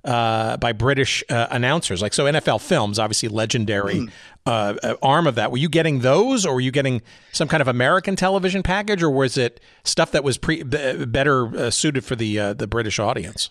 uh, 0.04 0.58
by 0.58 0.72
British 0.72 1.24
uh, 1.30 1.48
announcers. 1.52 2.02
Like 2.02 2.14
so, 2.14 2.26
NFL 2.26 2.62
Films, 2.62 3.00
obviously 3.00 3.30
legendary 3.30 3.96
mm. 3.96 4.12
uh, 4.46 4.96
arm 5.02 5.28
of 5.28 5.36
that. 5.36 5.52
Were 5.52 5.58
you 5.58 5.70
getting 5.70 6.00
those, 6.00 6.46
or 6.46 6.56
were 6.56 6.62
you 6.62 6.72
getting 6.72 7.02
some 7.32 7.48
kind 7.48 7.62
of 7.62 7.68
American 7.68 8.16
television 8.16 8.64
package, 8.64 9.04
or 9.04 9.10
was 9.10 9.38
it 9.38 9.60
stuff 9.84 10.12
that 10.12 10.24
was 10.24 10.38
pre- 10.38 10.64
b- 10.64 11.06
better 11.06 11.48
uh, 11.56 11.70
suited 11.70 12.04
for 12.06 12.16
the 12.16 12.40
uh, 12.40 12.54
the 12.54 12.68
British 12.68 13.00
audience? 13.00 13.50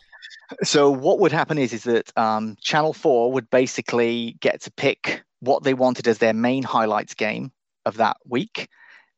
So 0.63 0.91
what 0.91 1.19
would 1.21 1.33
happen 1.33 1.59
is 1.59 1.73
is 1.73 1.85
that 1.85 2.17
um, 2.17 2.57
Channel 2.63 2.95
Four 2.95 3.33
would 3.33 3.51
basically 3.51 4.37
get 4.41 4.63
to 4.63 4.71
pick 4.71 5.23
what 5.41 5.63
they 5.63 5.75
wanted 5.75 6.09
as 6.09 6.19
their 6.19 6.33
main 6.33 6.63
highlights 6.63 7.15
game 7.15 7.53
of 7.85 7.99
that 7.99 8.17
week. 8.27 8.69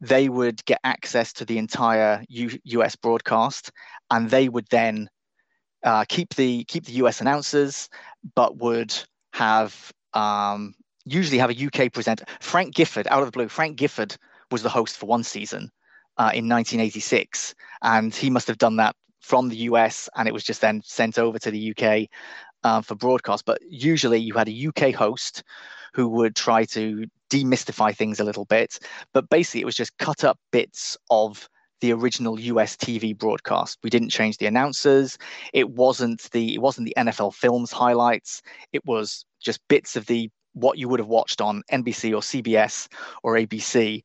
They 0.00 0.28
would 0.28 0.64
get 0.64 0.80
access 0.82 1.32
to 1.34 1.44
the 1.44 1.58
entire 1.58 2.24
U- 2.28 2.58
US 2.64 2.96
broadcast, 2.96 3.70
and 4.10 4.30
they 4.30 4.48
would 4.48 4.66
then 4.70 5.08
uh, 5.82 6.04
keep 6.08 6.34
the 6.34 6.64
keep 6.64 6.84
the 6.86 6.92
US 6.92 7.20
announcers, 7.20 7.88
but 8.34 8.58
would 8.58 8.94
have 9.32 9.92
um, 10.14 10.74
usually 11.04 11.38
have 11.38 11.50
a 11.50 11.66
UK 11.66 11.92
presenter. 11.92 12.24
Frank 12.40 12.74
Gifford, 12.74 13.06
out 13.08 13.20
of 13.20 13.26
the 13.26 13.32
blue, 13.32 13.48
Frank 13.48 13.76
Gifford 13.76 14.16
was 14.50 14.62
the 14.62 14.68
host 14.68 14.96
for 14.96 15.06
one 15.06 15.22
season 15.22 15.70
uh, 16.18 16.30
in 16.34 16.48
1986, 16.48 17.54
and 17.82 18.14
he 18.14 18.30
must 18.30 18.48
have 18.48 18.58
done 18.58 18.76
that 18.76 18.94
from 19.20 19.48
the 19.48 19.56
US, 19.56 20.08
and 20.16 20.26
it 20.28 20.34
was 20.34 20.44
just 20.44 20.60
then 20.60 20.82
sent 20.84 21.18
over 21.18 21.38
to 21.38 21.50
the 21.50 21.74
UK 21.74 22.08
uh, 22.64 22.80
for 22.82 22.94
broadcast. 22.94 23.44
But 23.44 23.60
usually, 23.68 24.18
you 24.18 24.34
had 24.34 24.48
a 24.48 24.68
UK 24.68 24.94
host 24.94 25.42
who 25.94 26.08
would 26.08 26.36
try 26.36 26.64
to 26.66 27.06
demystify 27.30 27.94
things 27.94 28.20
a 28.20 28.24
little 28.24 28.44
bit, 28.44 28.78
but 29.12 29.28
basically, 29.28 29.62
it 29.62 29.66
was 29.66 29.76
just 29.76 29.96
cut 29.98 30.24
up 30.24 30.38
bits 30.50 30.96
of 31.10 31.48
the 31.80 31.92
original 31.92 32.38
US 32.38 32.76
TV 32.76 33.16
broadcast. 33.16 33.78
We 33.82 33.90
didn't 33.90 34.10
change 34.10 34.38
the 34.38 34.46
announcers. 34.46 35.18
It 35.52 35.70
wasn't 35.70 36.30
the 36.32 36.54
it 36.54 36.58
wasn't 36.58 36.86
the 36.86 36.94
NFL 36.96 37.34
films 37.34 37.72
highlights. 37.72 38.42
It 38.72 38.84
was 38.84 39.24
just 39.40 39.60
bits 39.68 39.96
of 39.96 40.06
the 40.06 40.30
what 40.52 40.78
you 40.78 40.88
would 40.88 41.00
have 41.00 41.08
watched 41.08 41.40
on 41.40 41.62
NBC 41.72 42.12
or 42.12 42.20
CBS 42.20 42.88
or 43.22 43.34
ABC 43.34 44.02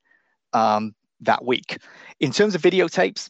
um, 0.54 0.94
that 1.22 1.44
week. 1.44 1.78
In 2.20 2.32
terms 2.32 2.56
of 2.56 2.62
videotapes, 2.62 3.30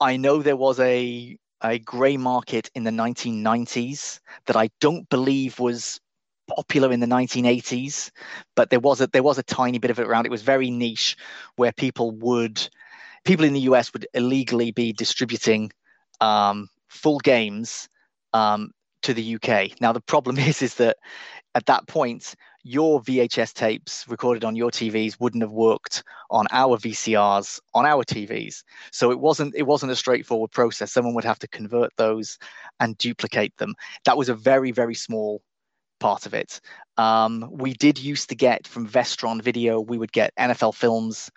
I 0.00 0.16
know 0.16 0.42
there 0.42 0.56
was 0.56 0.80
a 0.80 1.36
a 1.62 1.78
grey 1.78 2.16
market 2.16 2.70
in 2.74 2.84
the 2.84 2.90
1990s 2.90 4.20
that 4.46 4.56
I 4.56 4.68
don't 4.80 5.08
believe 5.08 5.58
was 5.58 5.98
popular 6.46 6.92
in 6.92 7.00
the 7.00 7.06
1980s, 7.06 8.10
but 8.54 8.70
there 8.70 8.80
was 8.80 9.00
a 9.00 9.06
there 9.08 9.22
was 9.22 9.38
a 9.38 9.42
tiny 9.42 9.78
bit 9.78 9.90
of 9.90 9.98
it 9.98 10.06
around. 10.06 10.26
It 10.26 10.30
was 10.30 10.42
very 10.42 10.70
niche, 10.70 11.16
where 11.56 11.72
people 11.72 12.10
would 12.12 12.68
people 13.24 13.44
in 13.44 13.52
the 13.52 13.60
US 13.60 13.92
would 13.92 14.06
illegally 14.14 14.70
be 14.70 14.92
distributing 14.92 15.72
um, 16.20 16.68
full 16.88 17.18
games 17.18 17.88
um, 18.32 18.70
to 19.02 19.14
the 19.14 19.36
UK. 19.36 19.80
Now 19.80 19.92
the 19.92 20.00
problem 20.00 20.38
is 20.50 20.62
is 20.62 20.74
that 20.74 20.96
at 21.54 21.66
that 21.66 21.86
point 21.86 22.34
your 22.66 23.02
VHS 23.02 23.52
tapes 23.52 24.08
recorded 24.08 24.42
on 24.42 24.56
your 24.56 24.70
TVs 24.70 25.20
wouldn't 25.20 25.42
have 25.42 25.52
worked 25.52 26.02
on 26.30 26.46
our 26.50 26.78
VCRs 26.78 27.60
on 27.74 27.84
our 27.84 28.04
TVs. 28.04 28.62
So 28.90 29.10
it 29.10 29.20
wasn't 29.20 29.54
it 29.54 29.64
wasn't 29.64 29.92
a 29.92 29.96
straightforward 29.96 30.50
process. 30.50 30.92
Someone 30.92 31.14
would 31.14 31.24
have 31.24 31.38
to 31.40 31.48
convert 31.48 31.94
those 31.96 32.38
and 32.80 32.96
duplicate 32.96 33.56
them. 33.58 33.74
That 34.04 34.16
was 34.16 34.28
a 34.28 34.34
very 34.34 34.72
very 34.72 34.94
small 34.94 35.42
part 36.00 36.26
of 36.26 36.34
it. 36.34 36.60
Um, 36.96 37.48
we 37.50 37.74
did 37.74 37.98
used 37.98 38.28
to 38.30 38.34
get 38.34 38.66
from 38.66 38.88
Vestron 38.88 39.42
Video, 39.42 39.80
we 39.80 39.98
would 39.98 40.12
get 40.12 40.34
NFL 40.38 40.74
films 40.74 41.30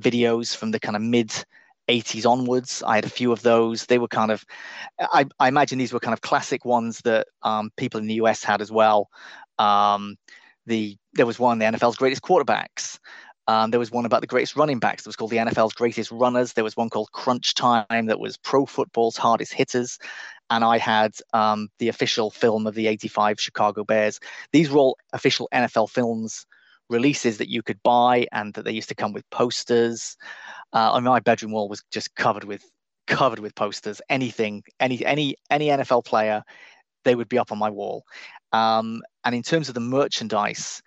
videos 0.00 0.56
from 0.56 0.70
the 0.70 0.80
kind 0.80 0.96
of 0.96 1.02
mid 1.02 1.32
80s 1.88 2.26
onwards. 2.26 2.82
I 2.86 2.96
had 2.96 3.04
a 3.04 3.10
few 3.10 3.32
of 3.32 3.42
those. 3.42 3.86
They 3.86 3.98
were 3.98 4.08
kind 4.08 4.30
of, 4.30 4.44
I, 5.00 5.26
I 5.38 5.48
imagine 5.48 5.78
these 5.78 5.92
were 5.92 6.00
kind 6.00 6.14
of 6.14 6.20
classic 6.20 6.64
ones 6.64 7.00
that 7.04 7.26
um, 7.42 7.70
people 7.76 8.00
in 8.00 8.06
the 8.06 8.14
US 8.14 8.42
had 8.42 8.60
as 8.60 8.70
well. 8.70 9.08
Um, 9.58 10.16
the 10.66 10.96
there 11.14 11.26
was 11.26 11.38
one 11.38 11.58
the 11.58 11.64
NFL's 11.64 11.96
greatest 11.96 12.22
quarterbacks. 12.22 12.98
Um, 13.48 13.72
there 13.72 13.80
was 13.80 13.90
one 13.90 14.06
about 14.06 14.20
the 14.20 14.28
greatest 14.28 14.54
running 14.54 14.78
backs 14.78 15.02
that 15.02 15.08
was 15.08 15.16
called 15.16 15.32
the 15.32 15.38
NFL's 15.38 15.74
greatest 15.74 16.12
runners. 16.12 16.52
There 16.52 16.62
was 16.62 16.76
one 16.76 16.88
called 16.88 17.10
Crunch 17.10 17.54
Time 17.54 18.06
that 18.06 18.20
was 18.20 18.36
pro 18.36 18.66
football's 18.66 19.16
hardest 19.16 19.52
hitters. 19.52 19.98
And 20.48 20.62
I 20.62 20.78
had 20.78 21.14
um, 21.32 21.68
the 21.78 21.88
official 21.88 22.30
film 22.30 22.66
of 22.66 22.74
the 22.74 22.86
85 22.86 23.40
Chicago 23.40 23.84
Bears. 23.84 24.20
These 24.52 24.70
were 24.70 24.78
all 24.78 24.98
official 25.12 25.48
NFL 25.52 25.90
films 25.90 26.46
releases 26.92 27.38
that 27.38 27.48
you 27.48 27.62
could 27.62 27.82
buy 27.82 28.26
and 28.32 28.54
that 28.54 28.64
they 28.64 28.72
used 28.72 28.88
to 28.90 28.94
come 28.94 29.12
with 29.12 29.28
posters. 29.30 30.16
Uh, 30.72 31.00
my 31.00 31.20
bedroom 31.20 31.52
wall 31.52 31.68
was 31.68 31.82
just 31.90 32.14
covered 32.14 32.44
with 32.44 32.64
covered 33.06 33.40
with 33.40 33.54
posters. 33.54 34.00
Anything, 34.08 34.62
any 34.78 35.04
any 35.04 35.36
any 35.50 35.68
NFL 35.68 36.04
player, 36.04 36.42
they 37.04 37.14
would 37.14 37.28
be 37.28 37.38
up 37.38 37.50
on 37.50 37.58
my 37.58 37.70
wall. 37.70 38.04
Um, 38.52 39.02
and 39.24 39.34
in 39.34 39.42
terms 39.42 39.68
of 39.68 39.74
the 39.74 39.80
merchandise, 39.80 40.82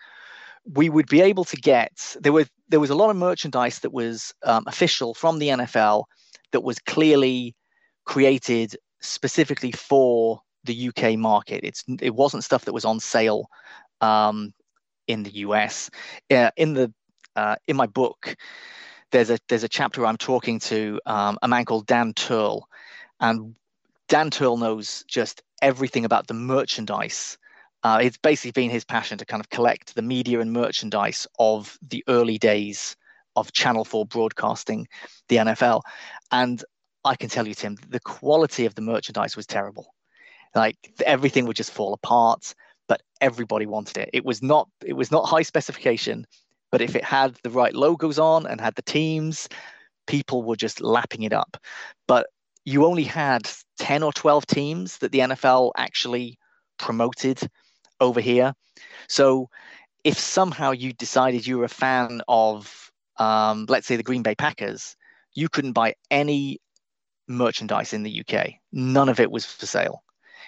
we 0.73 0.89
would 0.89 1.07
be 1.07 1.21
able 1.21 1.45
to 1.45 1.57
get 1.57 2.15
there 2.21 2.33
were 2.33 2.45
there 2.69 2.79
was 2.79 2.89
a 2.89 2.95
lot 2.95 3.09
of 3.09 3.15
merchandise 3.15 3.79
that 3.79 3.93
was 3.93 4.33
um, 4.43 4.63
official 4.67 5.13
from 5.13 5.39
the 5.39 5.49
NFL 5.49 6.05
that 6.51 6.63
was 6.63 6.79
clearly 6.79 7.55
created 8.05 8.75
specifically 9.01 9.71
for 9.71 10.39
the 10.63 10.89
UK 10.89 11.17
market. 11.17 11.63
It's 11.63 11.83
it 12.01 12.15
wasn't 12.15 12.43
stuff 12.43 12.65
that 12.65 12.73
was 12.73 12.85
on 12.85 12.99
sale 12.99 13.47
um, 14.01 14.53
in 15.07 15.23
the 15.23 15.31
US. 15.31 15.89
Uh, 16.31 16.51
in 16.57 16.73
the 16.73 16.93
uh, 17.35 17.55
in 17.67 17.75
my 17.75 17.85
book, 17.85 18.35
there's 19.11 19.29
a 19.29 19.37
there's 19.49 19.63
a 19.63 19.69
chapter 19.69 20.01
where 20.01 20.09
I'm 20.09 20.17
talking 20.17 20.59
to 20.59 20.99
um, 21.05 21.37
a 21.41 21.47
man 21.47 21.65
called 21.65 21.85
Dan 21.85 22.13
Turl, 22.13 22.67
and 23.19 23.55
Dan 24.07 24.29
Turl 24.29 24.57
knows 24.57 25.03
just 25.07 25.41
everything 25.61 26.05
about 26.05 26.27
the 26.27 26.33
merchandise. 26.33 27.37
Uh, 27.83 27.99
it's 28.01 28.17
basically 28.17 28.51
been 28.51 28.71
his 28.71 28.83
passion 28.83 29.17
to 29.19 29.25
kind 29.25 29.41
of 29.41 29.49
collect 29.49 29.93
the 29.93 30.01
media 30.01 30.39
and 30.39 30.51
merchandise 30.51 31.27
of 31.37 31.77
the 31.87 32.03
early 32.07 32.39
days 32.39 32.95
of 33.35 33.51
Channel 33.51 33.85
4 33.85 34.07
broadcasting 34.07 34.87
the 35.27 35.35
NFL. 35.35 35.81
And 36.31 36.63
I 37.03 37.15
can 37.15 37.29
tell 37.29 37.47
you, 37.47 37.53
Tim, 37.53 37.77
the 37.89 37.99
quality 37.99 38.65
of 38.65 38.73
the 38.73 38.81
merchandise 38.81 39.35
was 39.35 39.45
terrible. 39.45 39.93
Like 40.55 40.77
everything 41.05 41.45
would 41.45 41.57
just 41.57 41.71
fall 41.71 41.93
apart 41.93 42.55
but 42.87 43.01
everybody 43.21 43.65
wanted 43.65 43.97
it. 43.97 44.09
It 44.13 44.25
was 44.25 44.41
not 44.41 44.69
it 44.83 44.93
was 44.93 45.11
not 45.11 45.25
high 45.25 45.41
specification, 45.41 46.25
but 46.71 46.81
if 46.81 46.95
it 46.95 47.03
had 47.03 47.35
the 47.43 47.49
right 47.49 47.73
logos 47.73 48.19
on 48.19 48.45
and 48.45 48.59
had 48.59 48.75
the 48.75 48.81
teams, 48.81 49.47
people 50.07 50.43
were 50.43 50.55
just 50.55 50.81
lapping 50.81 51.23
it 51.23 51.33
up. 51.33 51.57
But 52.07 52.27
you 52.65 52.85
only 52.85 53.03
had 53.03 53.49
10 53.79 54.03
or 54.03 54.11
12 54.11 54.47
teams 54.47 54.97
that 54.99 55.11
the 55.11 55.19
NFL 55.19 55.71
actually 55.77 56.37
promoted 56.77 57.39
over 57.99 58.19
here. 58.19 58.53
So 59.07 59.49
if 60.03 60.17
somehow 60.19 60.71
you 60.71 60.93
decided 60.93 61.45
you 61.45 61.59
were 61.59 61.65
a 61.65 61.69
fan 61.69 62.21
of, 62.27 62.91
um, 63.17 63.65
let's 63.69 63.87
say, 63.87 63.95
the 63.95 64.03
Green 64.03 64.23
Bay 64.23 64.35
Packers, 64.35 64.95
you 65.33 65.47
couldn't 65.49 65.73
buy 65.73 65.95
any 66.09 66.59
merchandise 67.27 67.93
in 67.93 68.03
the 68.03 68.21
UK. 68.21 68.53
None 68.71 69.09
of 69.09 69.19
it 69.19 69.31
was 69.31 69.45
for 69.45 69.65
sale 69.65 70.03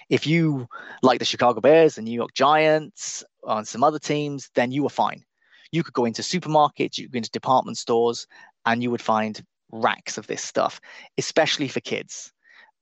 if 0.10 0.26
you 0.26 0.68
like 1.02 1.20
the 1.20 1.26
Chicago 1.26 1.62
Bears, 1.62 1.96
the 1.96 2.02
New 2.02 2.14
York 2.14 2.34
Giants, 2.34 3.24
and 3.46 3.68
some 3.68 3.84
other 3.84 4.00
teams, 4.00 4.50
then 4.56 4.72
you 4.72 4.84
were 4.84 4.90
fine. 4.90 5.24
You 5.72 5.84
could 5.84 5.94
go 5.94 6.06
into 6.06 6.22
supermarkets, 6.22 6.98
you 6.98 7.06
could 7.06 7.14
go 7.14 7.18
into 7.18 7.32
department 7.32 7.78
stores, 7.78 8.28
and 8.66 8.82
you 8.82 8.92
would 8.92 9.02
find 9.02 9.44
racks 9.72 10.18
of 10.18 10.28
this 10.28 10.42
stuff, 10.42 10.80
especially 11.18 11.68
for 11.68 11.82
kids. 11.82 12.32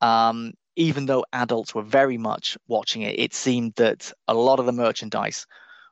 Um, 0.02 0.54
even 0.76 1.06
though 1.06 1.26
adults 1.34 1.74
were 1.74 1.82
very 1.82 2.18
much 2.18 2.58
watching 2.68 3.02
it, 3.02 3.20
it 3.20 3.34
seemed 3.34 3.74
that 3.76 4.12
a 4.28 4.34
lot 4.34 4.60
of 4.60 4.66
the 4.66 4.72
merchandise 4.72 5.48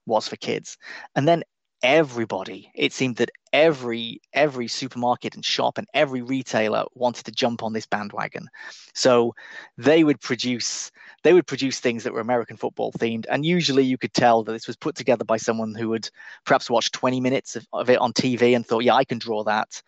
was 0.05 0.27
for 0.27 0.35
kids. 0.35 0.77
And 1.15 1.27
then 1.27 1.43
everybody. 1.83 2.71
It 2.73 2.93
seemed 2.93 3.17
that 3.17 3.29
every 3.51 4.21
every 4.33 4.67
supermarket 4.67 5.35
and 5.35 5.45
shop 5.45 5.77
and 5.77 5.87
every 5.93 6.21
retailer 6.21 6.85
wanted 6.95 7.25
to 7.25 7.31
jump 7.31 7.61
on 7.61 7.73
this 7.73 7.85
bandwagon. 7.85 8.47
So 8.93 9.35
they 9.77 10.03
would 10.03 10.21
produce 10.21 10.91
they 11.23 11.33
would 11.33 11.45
produce 11.45 11.79
things 11.79 12.03
that 12.03 12.13
were 12.13 12.21
american 12.21 12.57
football 12.57 12.93
themed. 12.93 13.25
And 13.29 13.45
usually 13.45 13.83
you 13.83 13.97
could 13.97 14.13
tell 14.13 14.43
that 14.43 14.53
this 14.53 14.67
was 14.67 14.77
put 14.77 14.95
together 14.95 15.25
by 15.25 15.37
someone 15.37 15.75
who 15.75 15.91
had 15.91 16.09
perhaps 16.45 16.69
watched 16.69 16.93
20 16.93 17.19
minutes 17.19 17.55
of, 17.55 17.67
of 17.73 17.89
it 17.89 17.99
on 17.99 18.13
tv 18.13 18.55
and 18.55 18.65
thought 18.65 18.83
yeah 18.83 18.95
i 18.95 19.03
can 19.03 19.19
draw 19.19 19.43
that. 19.43 19.81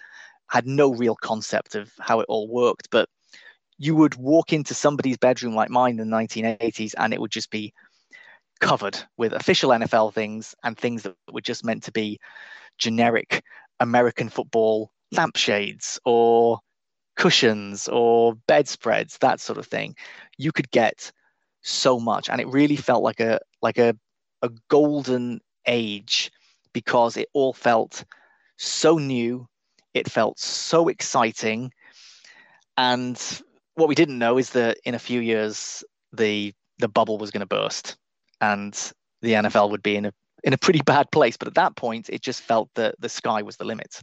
Had 0.49 0.67
no 0.67 0.93
real 0.93 1.15
concept 1.15 1.73
of 1.75 1.91
how 1.99 2.19
it 2.19 2.27
all 2.29 2.47
worked. 2.47 2.89
But 2.91 3.10
you 3.77 3.95
would 3.95 4.15
walk 4.15 4.53
into 4.53 4.73
somebody's 4.73 5.17
bedroom 5.17 5.55
like 5.55 5.69
mine 5.69 5.99
in 5.99 6.10
the 6.10 6.15
1980s 6.15 6.93
and 6.97 7.13
it 7.13 7.19
would 7.19 7.31
just 7.31 7.49
be 7.49 7.73
covered 8.59 8.97
with 9.17 9.33
official 9.33 9.71
NFL 9.71 10.13
things 10.13 10.55
and 10.63 10.77
things 10.77 11.03
that 11.03 11.15
were 11.31 11.41
just 11.41 11.65
meant 11.65 11.83
to 11.83 11.91
be 11.91 12.19
generic 12.77 13.43
American 13.79 14.29
football 14.29 14.91
lampshades 15.11 15.99
or 16.05 16.59
cushions 17.15 17.87
or 17.87 18.35
bedspreads, 18.47 19.17
that 19.19 19.39
sort 19.39 19.57
of 19.57 19.65
thing, 19.65 19.95
you 20.37 20.51
could 20.51 20.69
get 20.71 21.11
so 21.61 21.99
much, 21.99 22.29
and 22.29 22.39
it 22.39 22.47
really 22.47 22.75
felt 22.75 23.03
like 23.03 23.19
a 23.19 23.39
like 23.61 23.77
a 23.77 23.95
a 24.41 24.49
golden 24.69 25.41
age 25.65 26.31
because 26.73 27.17
it 27.17 27.27
all 27.33 27.53
felt 27.53 28.03
so 28.57 28.97
new, 28.97 29.47
it 29.93 30.09
felt 30.09 30.37
so 30.37 30.87
exciting, 30.87 31.71
and 32.77 33.41
what 33.75 33.89
we 33.89 33.95
didn't 33.95 34.19
know 34.19 34.37
is 34.37 34.51
that 34.51 34.77
in 34.85 34.93
a 34.93 34.99
few 34.99 35.21
years 35.21 35.83
the 36.13 36.53
the 36.77 36.87
bubble 36.87 37.17
was 37.17 37.31
going 37.31 37.41
to 37.41 37.45
burst, 37.47 37.97
and 38.53 38.91
the 39.21 39.34
NFL 39.34 39.71
would 39.71 39.84
be 39.84 39.95
in 39.95 40.05
a 40.05 40.13
in 40.43 40.53
a 40.53 40.58
pretty 40.58 40.81
bad 40.81 41.12
place. 41.12 41.38
But 41.38 41.47
at 41.47 41.55
that 41.55 41.75
point, 41.75 42.10
it 42.10 42.21
just 42.21 42.41
felt 42.41 42.69
that 42.75 42.95
the 42.99 43.10
sky 43.10 43.41
was 43.41 43.58
the 43.58 43.65
limit. 43.65 44.01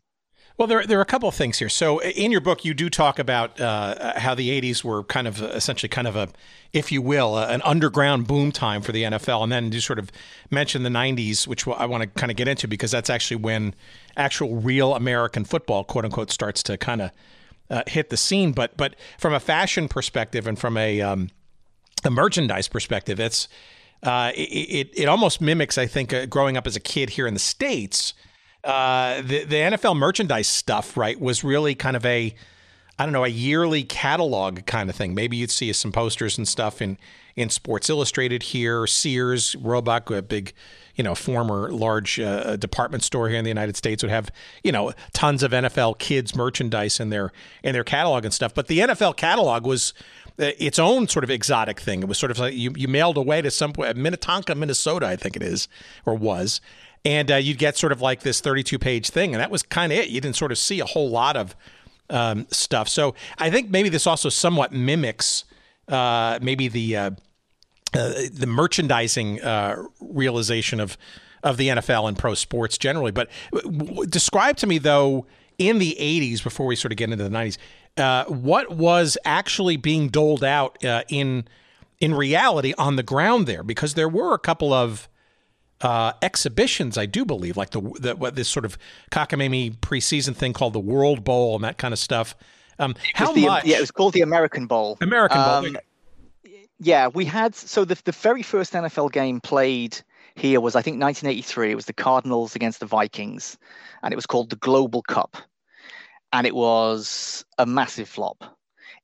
Well, 0.58 0.68
there, 0.68 0.84
there 0.84 0.98
are 0.98 1.02
a 1.02 1.06
couple 1.06 1.30
of 1.30 1.34
things 1.34 1.58
here. 1.58 1.70
So, 1.70 2.02
in 2.02 2.30
your 2.30 2.42
book, 2.42 2.62
you 2.62 2.74
do 2.74 2.90
talk 2.90 3.18
about 3.18 3.58
uh, 3.58 4.18
how 4.18 4.34
the 4.34 4.60
80s 4.60 4.84
were 4.84 5.02
kind 5.02 5.26
of 5.26 5.40
essentially 5.40 5.88
kind 5.88 6.06
of 6.06 6.14
a, 6.14 6.28
if 6.74 6.92
you 6.92 7.00
will, 7.00 7.38
an 7.38 7.62
underground 7.62 8.26
boom 8.26 8.52
time 8.52 8.82
for 8.82 8.92
the 8.92 9.04
NFL. 9.04 9.42
And 9.42 9.50
then 9.50 9.72
you 9.72 9.80
sort 9.80 9.98
of 9.98 10.12
mention 10.50 10.82
the 10.82 10.90
90s, 10.90 11.46
which 11.46 11.66
I 11.66 11.86
want 11.86 12.02
to 12.02 12.08
kind 12.08 12.30
of 12.30 12.36
get 12.36 12.48
into 12.48 12.68
because 12.68 12.90
that's 12.90 13.08
actually 13.08 13.38
when 13.38 13.74
actual 14.14 14.56
real 14.56 14.94
American 14.94 15.44
football, 15.46 15.84
quote 15.84 16.04
unquote, 16.04 16.30
starts 16.30 16.62
to 16.64 16.76
kind 16.76 17.00
of 17.00 17.10
uh, 17.70 17.82
hit 17.86 18.10
the 18.10 18.18
scene. 18.18 18.52
But, 18.52 18.76
but 18.76 18.94
from 19.18 19.32
a 19.32 19.40
fashion 19.40 19.88
perspective 19.88 20.46
and 20.46 20.58
from 20.58 20.76
a, 20.76 21.00
um, 21.00 21.30
a 22.04 22.10
merchandise 22.10 22.68
perspective, 22.68 23.18
it's, 23.18 23.48
uh, 24.02 24.32
it, 24.34 24.40
it, 24.40 24.90
it, 24.94 25.08
almost 25.08 25.40
mimics, 25.40 25.78
I 25.78 25.86
think, 25.86 26.12
uh, 26.12 26.26
growing 26.26 26.56
up 26.56 26.66
as 26.66 26.74
a 26.76 26.80
kid 26.80 27.10
here 27.10 27.26
in 27.26 27.34
the 27.34 27.40
States 27.40 28.14
uh, 28.64 29.16
the 29.22 29.44
the 29.44 29.56
NFL 29.56 29.96
merchandise 29.96 30.46
stuff, 30.46 30.96
right, 30.96 31.20
was 31.20 31.42
really 31.42 31.74
kind 31.74 31.96
of 31.96 32.06
a 32.06 32.34
I 32.98 33.04
don't 33.04 33.12
know 33.12 33.24
a 33.24 33.28
yearly 33.28 33.82
catalog 33.82 34.66
kind 34.66 34.88
of 34.88 34.94
thing. 34.94 35.14
Maybe 35.14 35.36
you'd 35.36 35.50
see 35.50 35.72
some 35.72 35.92
posters 35.92 36.38
and 36.38 36.46
stuff 36.46 36.80
in 36.80 36.98
in 37.34 37.48
Sports 37.48 37.88
Illustrated 37.88 38.42
here, 38.42 38.86
Sears, 38.86 39.56
Roebuck, 39.56 40.10
a 40.10 40.22
big 40.22 40.52
you 40.94 41.02
know 41.02 41.16
former 41.16 41.72
large 41.72 42.20
uh, 42.20 42.56
department 42.56 43.02
store 43.02 43.28
here 43.28 43.38
in 43.38 43.44
the 43.44 43.50
United 43.50 43.76
States 43.76 44.02
would 44.04 44.10
have 44.10 44.30
you 44.62 44.70
know 44.70 44.92
tons 45.12 45.42
of 45.42 45.50
NFL 45.50 45.98
kids 45.98 46.36
merchandise 46.36 47.00
in 47.00 47.10
their 47.10 47.32
in 47.64 47.72
their 47.72 47.84
catalog 47.84 48.24
and 48.24 48.32
stuff. 48.32 48.54
But 48.54 48.68
the 48.68 48.78
NFL 48.78 49.16
catalog 49.16 49.66
was 49.66 49.92
uh, 50.21 50.21
its 50.38 50.78
own 50.78 51.08
sort 51.08 51.24
of 51.24 51.30
exotic 51.30 51.80
thing. 51.80 52.02
It 52.02 52.08
was 52.08 52.18
sort 52.18 52.30
of 52.30 52.38
like 52.38 52.54
you, 52.54 52.72
you 52.76 52.88
mailed 52.88 53.16
away 53.16 53.42
to 53.42 53.50
some 53.50 53.72
Minnetonka, 53.76 54.54
Minnesota, 54.54 55.06
I 55.06 55.16
think 55.16 55.36
it 55.36 55.42
is 55.42 55.68
or 56.06 56.14
was, 56.14 56.60
and 57.04 57.30
uh, 57.30 57.36
you'd 57.36 57.58
get 57.58 57.76
sort 57.76 57.92
of 57.92 58.00
like 58.00 58.20
this 58.20 58.40
32 58.40 58.78
page 58.78 59.10
thing, 59.10 59.34
and 59.34 59.40
that 59.40 59.50
was 59.50 59.62
kind 59.62 59.92
of 59.92 59.98
it. 59.98 60.08
You 60.08 60.20
didn't 60.20 60.36
sort 60.36 60.52
of 60.52 60.58
see 60.58 60.80
a 60.80 60.86
whole 60.86 61.10
lot 61.10 61.36
of 61.36 61.56
um, 62.10 62.46
stuff. 62.50 62.88
So 62.88 63.14
I 63.38 63.50
think 63.50 63.70
maybe 63.70 63.88
this 63.88 64.06
also 64.06 64.28
somewhat 64.28 64.72
mimics 64.72 65.44
uh, 65.88 66.38
maybe 66.42 66.68
the 66.68 66.96
uh, 66.96 67.10
uh 67.94 68.12
the 68.32 68.46
merchandising 68.46 69.42
uh, 69.42 69.76
realization 70.00 70.80
of 70.80 70.96
of 71.42 71.56
the 71.56 71.68
NFL 71.68 72.08
and 72.08 72.18
pro 72.18 72.34
sports 72.34 72.78
generally. 72.78 73.10
But 73.10 73.28
w- 73.52 74.06
describe 74.06 74.56
to 74.58 74.66
me 74.66 74.78
though 74.78 75.26
in 75.58 75.78
the 75.78 75.96
80s 76.00 76.42
before 76.42 76.66
we 76.66 76.76
sort 76.76 76.92
of 76.92 76.98
get 76.98 77.10
into 77.10 77.22
the 77.22 77.30
90s. 77.30 77.58
Uh, 77.96 78.24
what 78.24 78.70
was 78.70 79.18
actually 79.24 79.76
being 79.76 80.08
doled 80.08 80.42
out 80.42 80.78
in 81.08 81.46
in 82.00 82.14
reality 82.14 82.74
on 82.78 82.96
the 82.96 83.02
ground 83.02 83.46
there? 83.46 83.62
Because 83.62 83.94
there 83.94 84.08
were 84.08 84.34
a 84.34 84.38
couple 84.38 84.72
of 84.72 85.08
uh, 85.82 86.12
exhibitions, 86.22 86.96
I 86.96 87.06
do 87.06 87.24
believe, 87.24 87.56
like 87.56 87.70
the, 87.70 87.80
the 87.80 88.16
what 88.16 88.36
this 88.36 88.48
sort 88.48 88.64
of 88.64 88.78
cockamamie 89.10 89.76
preseason 89.78 90.34
thing 90.34 90.52
called 90.52 90.72
the 90.72 90.80
World 90.80 91.24
Bowl 91.24 91.56
and 91.56 91.64
that 91.64 91.76
kind 91.76 91.92
of 91.92 91.98
stuff. 91.98 92.36
Um, 92.78 92.94
how 93.14 93.32
the, 93.32 93.46
much? 93.46 93.64
Yeah, 93.64 93.78
it 93.78 93.80
was 93.80 93.90
called 93.90 94.14
the 94.14 94.22
American 94.22 94.66
Bowl. 94.66 94.96
American 95.00 95.42
Bowl. 95.42 95.66
Um, 95.66 95.76
yeah, 96.78 97.08
we 97.08 97.24
had 97.24 97.54
so 97.54 97.84
the 97.84 98.00
the 98.04 98.12
very 98.12 98.42
first 98.42 98.72
NFL 98.72 99.12
game 99.12 99.40
played 99.40 100.00
here 100.34 100.60
was 100.60 100.76
I 100.76 100.82
think 100.82 101.00
1983. 101.00 101.72
It 101.72 101.74
was 101.74 101.86
the 101.86 101.92
Cardinals 101.92 102.54
against 102.56 102.80
the 102.80 102.86
Vikings, 102.86 103.58
and 104.02 104.12
it 104.12 104.16
was 104.16 104.26
called 104.26 104.50
the 104.50 104.56
Global 104.56 105.02
Cup, 105.02 105.36
and 106.32 106.46
it 106.46 106.54
was 106.54 107.44
a 107.58 107.66
massive 107.66 108.08
flop. 108.08 108.56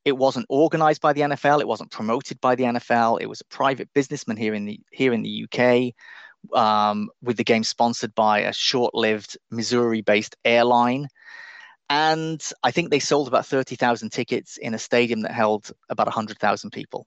It 0.04 0.16
wasn't 0.16 0.46
organized 0.48 1.02
by 1.02 1.12
the 1.12 1.22
NFL. 1.22 1.60
It 1.60 1.68
wasn't 1.68 1.90
promoted 1.90 2.40
by 2.40 2.54
the 2.54 2.64
NFL. 2.64 3.20
It 3.20 3.28
was 3.28 3.40
a 3.40 3.54
private 3.54 3.92
businessman 3.94 4.36
here 4.36 4.54
in 4.54 4.64
the 4.64 4.80
here 4.90 5.12
in 5.12 5.22
the 5.22 5.46
UK 5.46 5.94
um, 6.58 7.10
with 7.22 7.36
the 7.36 7.44
game 7.44 7.64
sponsored 7.64 8.14
by 8.14 8.40
a 8.40 8.52
short 8.52 8.94
lived 8.94 9.36
Missouri 9.50 10.00
based 10.00 10.36
airline. 10.44 11.08
And 11.90 12.42
I 12.62 12.70
think 12.70 12.90
they 12.90 12.98
sold 12.98 13.28
about 13.28 13.46
30,000 13.46 14.10
tickets 14.10 14.58
in 14.58 14.74
a 14.74 14.78
stadium 14.78 15.22
that 15.22 15.32
held 15.32 15.70
about 15.88 16.06
100,000 16.06 16.70
people. 16.70 17.06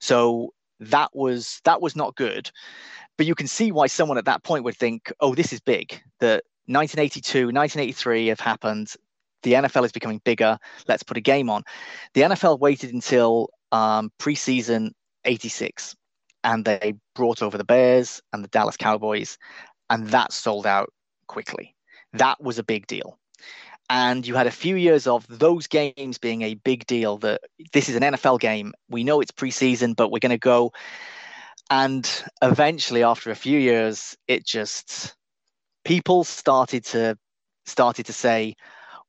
So 0.00 0.54
that 0.80 1.10
was 1.14 1.60
that 1.64 1.80
was 1.80 1.96
not 1.96 2.16
good. 2.16 2.50
But 3.16 3.26
you 3.26 3.34
can 3.34 3.46
see 3.46 3.72
why 3.72 3.86
someone 3.86 4.18
at 4.18 4.24
that 4.24 4.42
point 4.42 4.64
would 4.64 4.76
think, 4.76 5.12
oh, 5.20 5.34
this 5.34 5.52
is 5.52 5.60
big. 5.60 6.00
That 6.20 6.44
1982, 6.66 7.46
1983 7.46 8.28
have 8.28 8.40
happened. 8.40 8.94
The 9.42 9.54
NFL 9.54 9.84
is 9.84 9.92
becoming 9.92 10.20
bigger. 10.24 10.58
Let's 10.88 11.02
put 11.02 11.16
a 11.16 11.20
game 11.20 11.50
on. 11.50 11.62
The 12.14 12.22
NFL 12.22 12.60
waited 12.60 12.92
until 12.92 13.50
um, 13.72 14.10
preseason 14.18 14.92
86 15.24 15.94
and 16.44 16.64
they 16.64 16.94
brought 17.14 17.42
over 17.42 17.56
the 17.56 17.64
Bears 17.64 18.20
and 18.32 18.42
the 18.42 18.48
Dallas 18.48 18.76
Cowboys, 18.76 19.38
and 19.90 20.08
that 20.08 20.32
sold 20.32 20.66
out 20.66 20.92
quickly. 21.28 21.74
That 22.12 22.42
was 22.42 22.58
a 22.58 22.64
big 22.64 22.86
deal. 22.86 23.18
And 23.90 24.26
you 24.26 24.34
had 24.34 24.46
a 24.46 24.52
few 24.52 24.76
years 24.76 25.06
of 25.06 25.26
those 25.28 25.66
games 25.66 26.18
being 26.18 26.42
a 26.42 26.54
big 26.54 26.86
deal 26.86 27.18
that 27.18 27.42
this 27.72 27.88
is 27.88 27.96
an 27.96 28.02
NFL 28.02 28.40
game. 28.40 28.72
We 28.88 29.04
know 29.04 29.20
it's 29.20 29.30
preseason, 29.30 29.94
but 29.94 30.10
we're 30.10 30.18
going 30.18 30.30
to 30.30 30.38
go. 30.38 30.72
And 31.68 32.08
eventually, 32.40 33.02
after 33.02 33.30
a 33.30 33.36
few 33.36 33.58
years, 33.58 34.16
it 34.28 34.46
just 34.46 35.14
people 35.84 36.24
started 36.24 36.84
to 36.86 37.18
started 37.66 38.06
to 38.06 38.12
say, 38.12 38.54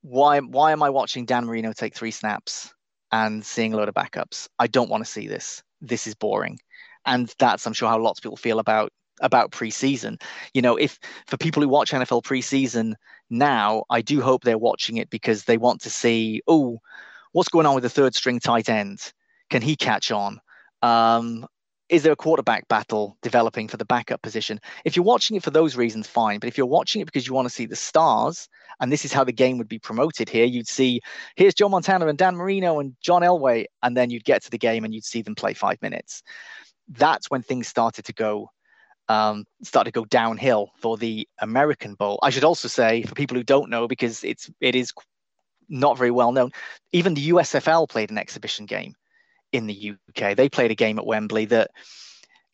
why 0.03 0.39
why 0.39 0.71
am 0.71 0.83
I 0.83 0.89
watching 0.91 1.25
Dan 1.25 1.45
Marino 1.45 1.73
take 1.73 1.95
three 1.95 2.11
snaps 2.11 2.73
and 3.11 3.43
seeing 3.43 3.73
a 3.73 3.77
load 3.77 3.89
of 3.89 3.95
backups? 3.95 4.47
I 4.59 4.67
don't 4.67 4.89
want 4.89 5.03
to 5.03 5.11
see 5.11 5.27
this. 5.27 5.63
This 5.81 6.05
is 6.07 6.15
boring 6.15 6.59
and 7.05 7.33
that's 7.39 7.65
I'm 7.65 7.73
sure 7.73 7.89
how 7.89 7.99
lots 7.99 8.19
of 8.19 8.23
people 8.23 8.37
feel 8.37 8.59
about 8.59 8.91
about 9.21 9.51
preseason. 9.51 10.21
You 10.53 10.61
know, 10.61 10.75
if 10.75 10.99
for 11.27 11.37
people 11.37 11.61
who 11.61 11.69
watch 11.69 11.91
NFL 11.91 12.23
preseason 12.23 12.93
now, 13.29 13.83
I 13.89 14.01
do 14.01 14.21
hope 14.21 14.43
they're 14.43 14.57
watching 14.57 14.97
it 14.97 15.09
because 15.09 15.43
they 15.43 15.57
want 15.57 15.81
to 15.81 15.89
see, 15.89 16.41
oh, 16.47 16.79
what's 17.31 17.49
going 17.49 17.65
on 17.65 17.75
with 17.75 17.83
the 17.83 17.89
third 17.89 18.15
string 18.15 18.39
tight 18.39 18.69
end? 18.69 19.13
Can 19.49 19.61
he 19.61 19.75
catch 19.75 20.11
on? 20.11 20.39
Um, 20.81 21.45
is 21.93 22.03
there 22.03 22.11
a 22.11 22.17
quarterback 22.17 22.67
battle 22.67 23.17
developing 23.21 23.67
for 23.67 23.77
the 23.77 23.85
backup 23.85 24.21
position? 24.21 24.59
If 24.83 24.95
you're 24.95 25.05
watching 25.05 25.37
it 25.37 25.43
for 25.43 25.51
those 25.51 25.75
reasons, 25.75 26.07
fine. 26.07 26.39
But 26.39 26.47
if 26.47 26.57
you're 26.57 26.67
watching 26.67 27.01
it 27.01 27.05
because 27.05 27.27
you 27.27 27.33
want 27.33 27.47
to 27.47 27.53
see 27.53 27.65
the 27.65 27.75
stars, 27.75 28.49
and 28.79 28.91
this 28.91 29.05
is 29.05 29.13
how 29.13 29.23
the 29.23 29.31
game 29.31 29.57
would 29.59 29.67
be 29.67 29.79
promoted 29.79 30.27
here, 30.27 30.45
you'd 30.45 30.67
see 30.67 31.01
here's 31.35 31.53
Joe 31.53 31.69
Montana 31.69 32.07
and 32.07 32.17
Dan 32.17 32.35
Marino 32.35 32.79
and 32.79 32.95
John 33.01 33.21
Elway, 33.21 33.65
and 33.83 33.95
then 33.95 34.09
you'd 34.09 34.25
get 34.25 34.43
to 34.43 34.49
the 34.49 34.57
game 34.57 34.83
and 34.83 34.93
you'd 34.93 35.05
see 35.05 35.21
them 35.21 35.35
play 35.35 35.53
five 35.53 35.81
minutes 35.81 36.23
that's 36.89 37.29
when 37.29 37.41
things 37.41 37.67
started 37.67 38.05
to 38.05 38.13
go 38.13 38.49
um, 39.09 39.45
started 39.63 39.91
to 39.91 39.99
go 39.99 40.05
downhill 40.05 40.71
for 40.77 40.97
the 40.97 41.27
American 41.39 41.93
Bowl. 41.93 42.19
I 42.23 42.29
should 42.29 42.45
also 42.45 42.69
say 42.69 43.03
for 43.03 43.15
people 43.15 43.35
who 43.35 43.43
don't 43.43 43.69
know, 43.69 43.87
because 43.87 44.23
it's 44.23 44.49
it 44.61 44.75
is 44.75 44.93
not 45.67 45.97
very 45.97 46.11
well 46.11 46.31
known, 46.31 46.51
even 46.93 47.13
the 47.13 47.29
USFL 47.29 47.89
played 47.89 48.11
an 48.11 48.17
exhibition 48.17 48.65
game 48.65 48.95
in 49.53 49.67
the 49.67 49.93
UK. 50.17 50.35
They 50.35 50.49
played 50.49 50.71
a 50.71 50.75
game 50.75 50.99
at 50.99 51.05
Wembley 51.05 51.45
that 51.45 51.71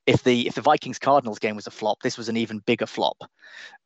if 0.05 0.23
the 0.23 0.47
if 0.47 0.55
the 0.55 0.61
Vikings 0.61 0.99
Cardinals 0.99 1.39
game 1.39 1.55
was 1.55 1.67
a 1.67 1.71
flop, 1.71 2.01
this 2.03 2.17
was 2.17 2.29
an 2.29 2.37
even 2.37 2.59
bigger 2.59 2.85
flop. 2.85 3.17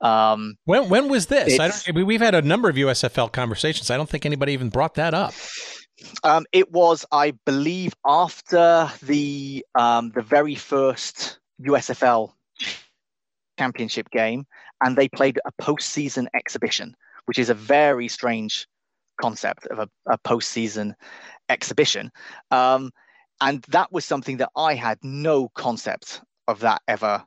Um, 0.02 0.56
when 0.66 0.90
when 0.90 1.10
was 1.10 1.28
this? 1.28 1.60
I 1.60 1.70
don't, 1.70 2.06
we've 2.06 2.22
had 2.22 2.36
a 2.36 2.42
number 2.42 2.70
of 2.70 2.76
USFL 2.76 3.32
conversations. 3.32 3.90
I 3.90 3.98
don't 3.98 4.10
think 4.10 4.26
anybody 4.26 4.54
even 4.54 4.70
brought 4.70 4.96
that 4.96 5.14
up. 5.14 5.34
Um, 6.24 6.46
it 6.52 6.72
was, 6.72 7.06
I 7.12 7.34
believe, 7.46 7.94
after 8.06 8.90
the 9.04 9.66
um, 9.76 10.12
the 10.16 10.22
very 10.22 10.56
first 10.56 11.40
USFL 11.62 12.34
championship 13.60 14.10
game, 14.10 14.46
and 14.84 14.98
they 14.98 15.08
played 15.10 15.40
a 15.46 15.52
postseason 15.62 16.28
exhibition, 16.34 16.96
which 17.26 17.38
is 17.38 17.50
a 17.50 17.54
very 17.54 18.08
strange 18.08 18.68
concept 19.22 19.68
of 19.68 19.80
a, 19.80 19.90
a 20.10 20.18
postseason 20.20 20.94
exhibition. 21.50 22.12
Um, 22.52 22.92
and 23.44 23.62
that 23.64 23.92
was 23.92 24.06
something 24.06 24.38
that 24.38 24.50
I 24.56 24.74
had 24.74 24.98
no 25.04 25.50
concept 25.50 26.22
of 26.48 26.62
that 26.62 26.82
ever 26.88 27.26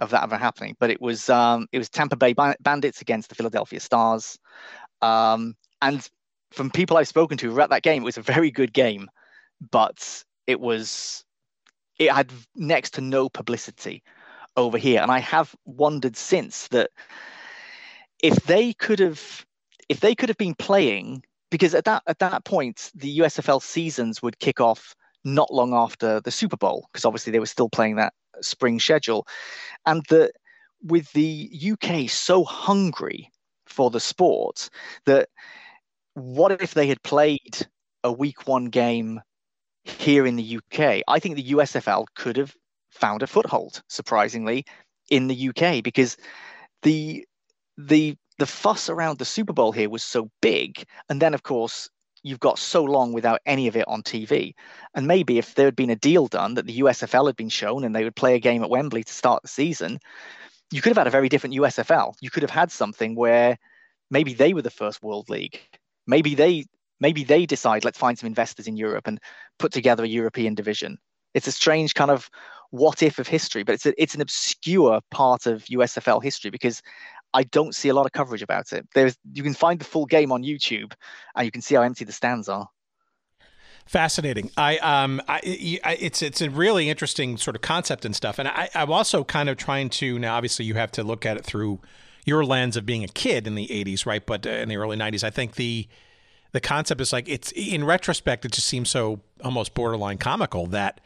of 0.00 0.10
that 0.10 0.24
ever 0.24 0.36
happening. 0.36 0.76
But 0.80 0.90
it 0.90 1.00
was 1.00 1.30
um, 1.30 1.68
it 1.70 1.78
was 1.78 1.88
Tampa 1.88 2.16
Bay 2.16 2.34
Bandits 2.60 3.00
against 3.00 3.28
the 3.28 3.36
Philadelphia 3.36 3.78
Stars, 3.78 4.36
um, 5.00 5.54
and 5.80 6.08
from 6.50 6.70
people 6.70 6.96
I've 6.96 7.08
spoken 7.08 7.38
to 7.38 7.60
at 7.60 7.70
that 7.70 7.82
game, 7.82 8.02
it 8.02 8.04
was 8.04 8.18
a 8.18 8.22
very 8.22 8.50
good 8.50 8.72
game, 8.72 9.08
but 9.70 10.24
it 10.48 10.58
was 10.58 11.24
it 12.00 12.10
had 12.10 12.32
next 12.56 12.94
to 12.94 13.00
no 13.00 13.28
publicity 13.28 14.02
over 14.56 14.76
here. 14.76 15.00
And 15.00 15.10
I 15.12 15.20
have 15.20 15.54
wondered 15.64 16.16
since 16.16 16.66
that 16.68 16.90
if 18.22 18.34
they 18.46 18.72
could 18.72 18.98
have 18.98 19.46
if 19.88 20.00
they 20.00 20.16
could 20.16 20.28
have 20.28 20.38
been 20.38 20.56
playing 20.56 21.22
because 21.50 21.76
at 21.76 21.84
that 21.84 22.02
at 22.08 22.18
that 22.18 22.44
point 22.44 22.90
the 22.94 23.18
USFL 23.18 23.62
seasons 23.62 24.20
would 24.20 24.40
kick 24.40 24.60
off 24.60 24.96
not 25.24 25.52
long 25.52 25.74
after 25.74 26.20
the 26.20 26.30
Super 26.30 26.56
Bowl 26.56 26.88
because 26.92 27.04
obviously 27.04 27.30
they 27.32 27.40
were 27.40 27.46
still 27.46 27.68
playing 27.68 27.96
that 27.96 28.12
spring 28.40 28.78
schedule, 28.80 29.26
and 29.86 30.04
the 30.08 30.30
with 30.82 31.10
the 31.12 31.50
UK 31.72 32.08
so 32.10 32.44
hungry 32.44 33.30
for 33.66 33.90
the 33.90 34.00
sport 34.00 34.68
that 35.06 35.28
what 36.14 36.52
if 36.62 36.74
they 36.74 36.86
had 36.86 37.02
played 37.02 37.66
a 38.04 38.12
week 38.12 38.46
one 38.46 38.66
game 38.66 39.20
here 39.84 40.26
in 40.26 40.36
the 40.36 40.58
UK? 40.58 41.02
I 41.08 41.18
think 41.18 41.36
the 41.36 41.52
USFL 41.52 42.06
could 42.14 42.36
have 42.36 42.54
found 42.90 43.22
a 43.22 43.26
foothold, 43.26 43.82
surprisingly, 43.88 44.64
in 45.10 45.26
the 45.28 45.48
UK 45.48 45.82
because 45.82 46.16
the 46.82 47.26
the 47.76 48.16
the 48.38 48.46
fuss 48.46 48.88
around 48.88 49.18
the 49.18 49.24
Super 49.24 49.52
Bowl 49.52 49.72
here 49.72 49.88
was 49.90 50.02
so 50.02 50.30
big, 50.42 50.84
and 51.08 51.20
then 51.20 51.34
of 51.34 51.42
course 51.42 51.88
you've 52.24 52.40
got 52.40 52.58
so 52.58 52.82
long 52.82 53.12
without 53.12 53.40
any 53.46 53.68
of 53.68 53.76
it 53.76 53.86
on 53.86 54.02
TV. 54.02 54.54
And 54.94 55.06
maybe 55.06 55.38
if 55.38 55.54
there 55.54 55.66
had 55.66 55.76
been 55.76 55.90
a 55.90 55.96
deal 55.96 56.26
done 56.26 56.54
that 56.54 56.66
the 56.66 56.80
USFL 56.80 57.26
had 57.26 57.36
been 57.36 57.50
shown 57.50 57.84
and 57.84 57.94
they 57.94 58.02
would 58.02 58.16
play 58.16 58.34
a 58.34 58.40
game 58.40 58.64
at 58.64 58.70
Wembley 58.70 59.04
to 59.04 59.12
start 59.12 59.42
the 59.42 59.48
season, 59.48 60.00
you 60.72 60.80
could 60.80 60.90
have 60.90 60.96
had 60.96 61.06
a 61.06 61.10
very 61.10 61.28
different 61.28 61.54
USFL. 61.54 62.14
You 62.20 62.30
could 62.30 62.42
have 62.42 62.50
had 62.50 62.72
something 62.72 63.14
where 63.14 63.58
maybe 64.10 64.32
they 64.32 64.54
were 64.54 64.62
the 64.62 64.70
first 64.70 65.02
World 65.02 65.28
League. 65.28 65.60
Maybe 66.06 66.34
they 66.34 66.64
maybe 66.98 67.24
they 67.24 67.44
decide 67.44 67.84
let's 67.84 67.98
find 67.98 68.18
some 68.18 68.26
investors 68.26 68.66
in 68.66 68.76
Europe 68.76 69.06
and 69.06 69.20
put 69.58 69.72
together 69.72 70.04
a 70.04 70.08
European 70.08 70.54
division. 70.54 70.98
It's 71.34 71.46
a 71.46 71.52
strange 71.52 71.94
kind 71.94 72.10
of 72.10 72.30
what 72.70 73.02
if 73.02 73.18
of 73.18 73.28
history, 73.28 73.62
but 73.62 73.74
it's 73.74 73.86
a, 73.86 74.02
it's 74.02 74.14
an 74.14 74.20
obscure 74.20 75.00
part 75.10 75.46
of 75.46 75.64
USFL 75.66 76.22
history 76.22 76.50
because 76.50 76.82
I 77.34 77.42
don't 77.42 77.74
see 77.74 77.88
a 77.88 77.94
lot 77.94 78.06
of 78.06 78.12
coverage 78.12 78.42
about 78.42 78.72
it. 78.72 78.86
There's 78.94 79.16
you 79.32 79.42
can 79.42 79.54
find 79.54 79.78
the 79.78 79.84
full 79.84 80.06
game 80.06 80.32
on 80.32 80.42
YouTube, 80.42 80.92
and 81.34 81.44
you 81.44 81.50
can 81.50 81.60
see 81.60 81.74
how 81.74 81.82
empty 81.82 82.04
the 82.04 82.12
stands 82.12 82.48
are. 82.48 82.68
Fascinating. 83.86 84.50
I 84.56 84.78
um, 84.78 85.20
I, 85.28 85.40
it's 85.44 86.22
it's 86.22 86.40
a 86.40 86.48
really 86.48 86.88
interesting 86.88 87.36
sort 87.36 87.56
of 87.56 87.62
concept 87.62 88.04
and 88.04 88.16
stuff, 88.16 88.38
and 88.38 88.48
I, 88.48 88.70
I'm 88.74 88.90
also 88.90 89.24
kind 89.24 89.48
of 89.48 89.58
trying 89.58 89.90
to 89.90 90.18
now. 90.18 90.36
Obviously, 90.36 90.64
you 90.64 90.74
have 90.74 90.92
to 90.92 91.02
look 91.02 91.26
at 91.26 91.36
it 91.36 91.44
through 91.44 91.80
your 92.24 92.44
lens 92.44 92.76
of 92.76 92.86
being 92.86 93.04
a 93.04 93.08
kid 93.08 93.46
in 93.46 93.56
the 93.56 93.66
'80s, 93.66 94.06
right? 94.06 94.24
But 94.24 94.46
uh, 94.46 94.50
in 94.50 94.70
the 94.70 94.76
early 94.76 94.96
'90s, 94.96 95.22
I 95.22 95.30
think 95.30 95.56
the 95.56 95.86
the 96.52 96.60
concept 96.60 97.00
is 97.00 97.12
like 97.12 97.28
it's 97.28 97.52
in 97.52 97.84
retrospect, 97.84 98.44
it 98.44 98.52
just 98.52 98.68
seems 98.68 98.88
so 98.88 99.20
almost 99.42 99.74
borderline 99.74 100.18
comical 100.18 100.66
that 100.68 101.00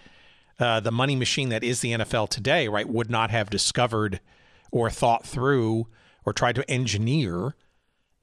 uh, 0.61 0.79
the 0.79 0.93
money 0.93 1.17
machine 1.17 1.49
that 1.49 1.65
is 1.65 1.81
the 1.81 1.93
NFL 1.93 2.29
today, 2.29 2.69
right, 2.69 2.89
would 2.89 3.11
not 3.11 3.31
have 3.31 3.49
discovered 3.49 4.21
or 4.71 4.91
thought 4.91 5.27
through 5.27 5.87
or 6.29 6.33
tried 6.35 6.55
to 6.55 6.71
engineer 6.71 7.55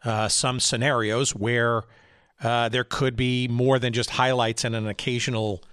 uh, 0.03 0.27
some 0.27 0.59
scenarios 0.59 1.33
where 1.33 1.81
uh, 2.43 2.69
there 2.69 2.83
could 2.83 3.15
be 3.15 3.47
more 3.47 3.79
than 3.79 3.91
just 3.93 4.11
highlights 4.11 4.63
and 4.63 4.75
an 4.75 4.87
occasional, 4.87 5.63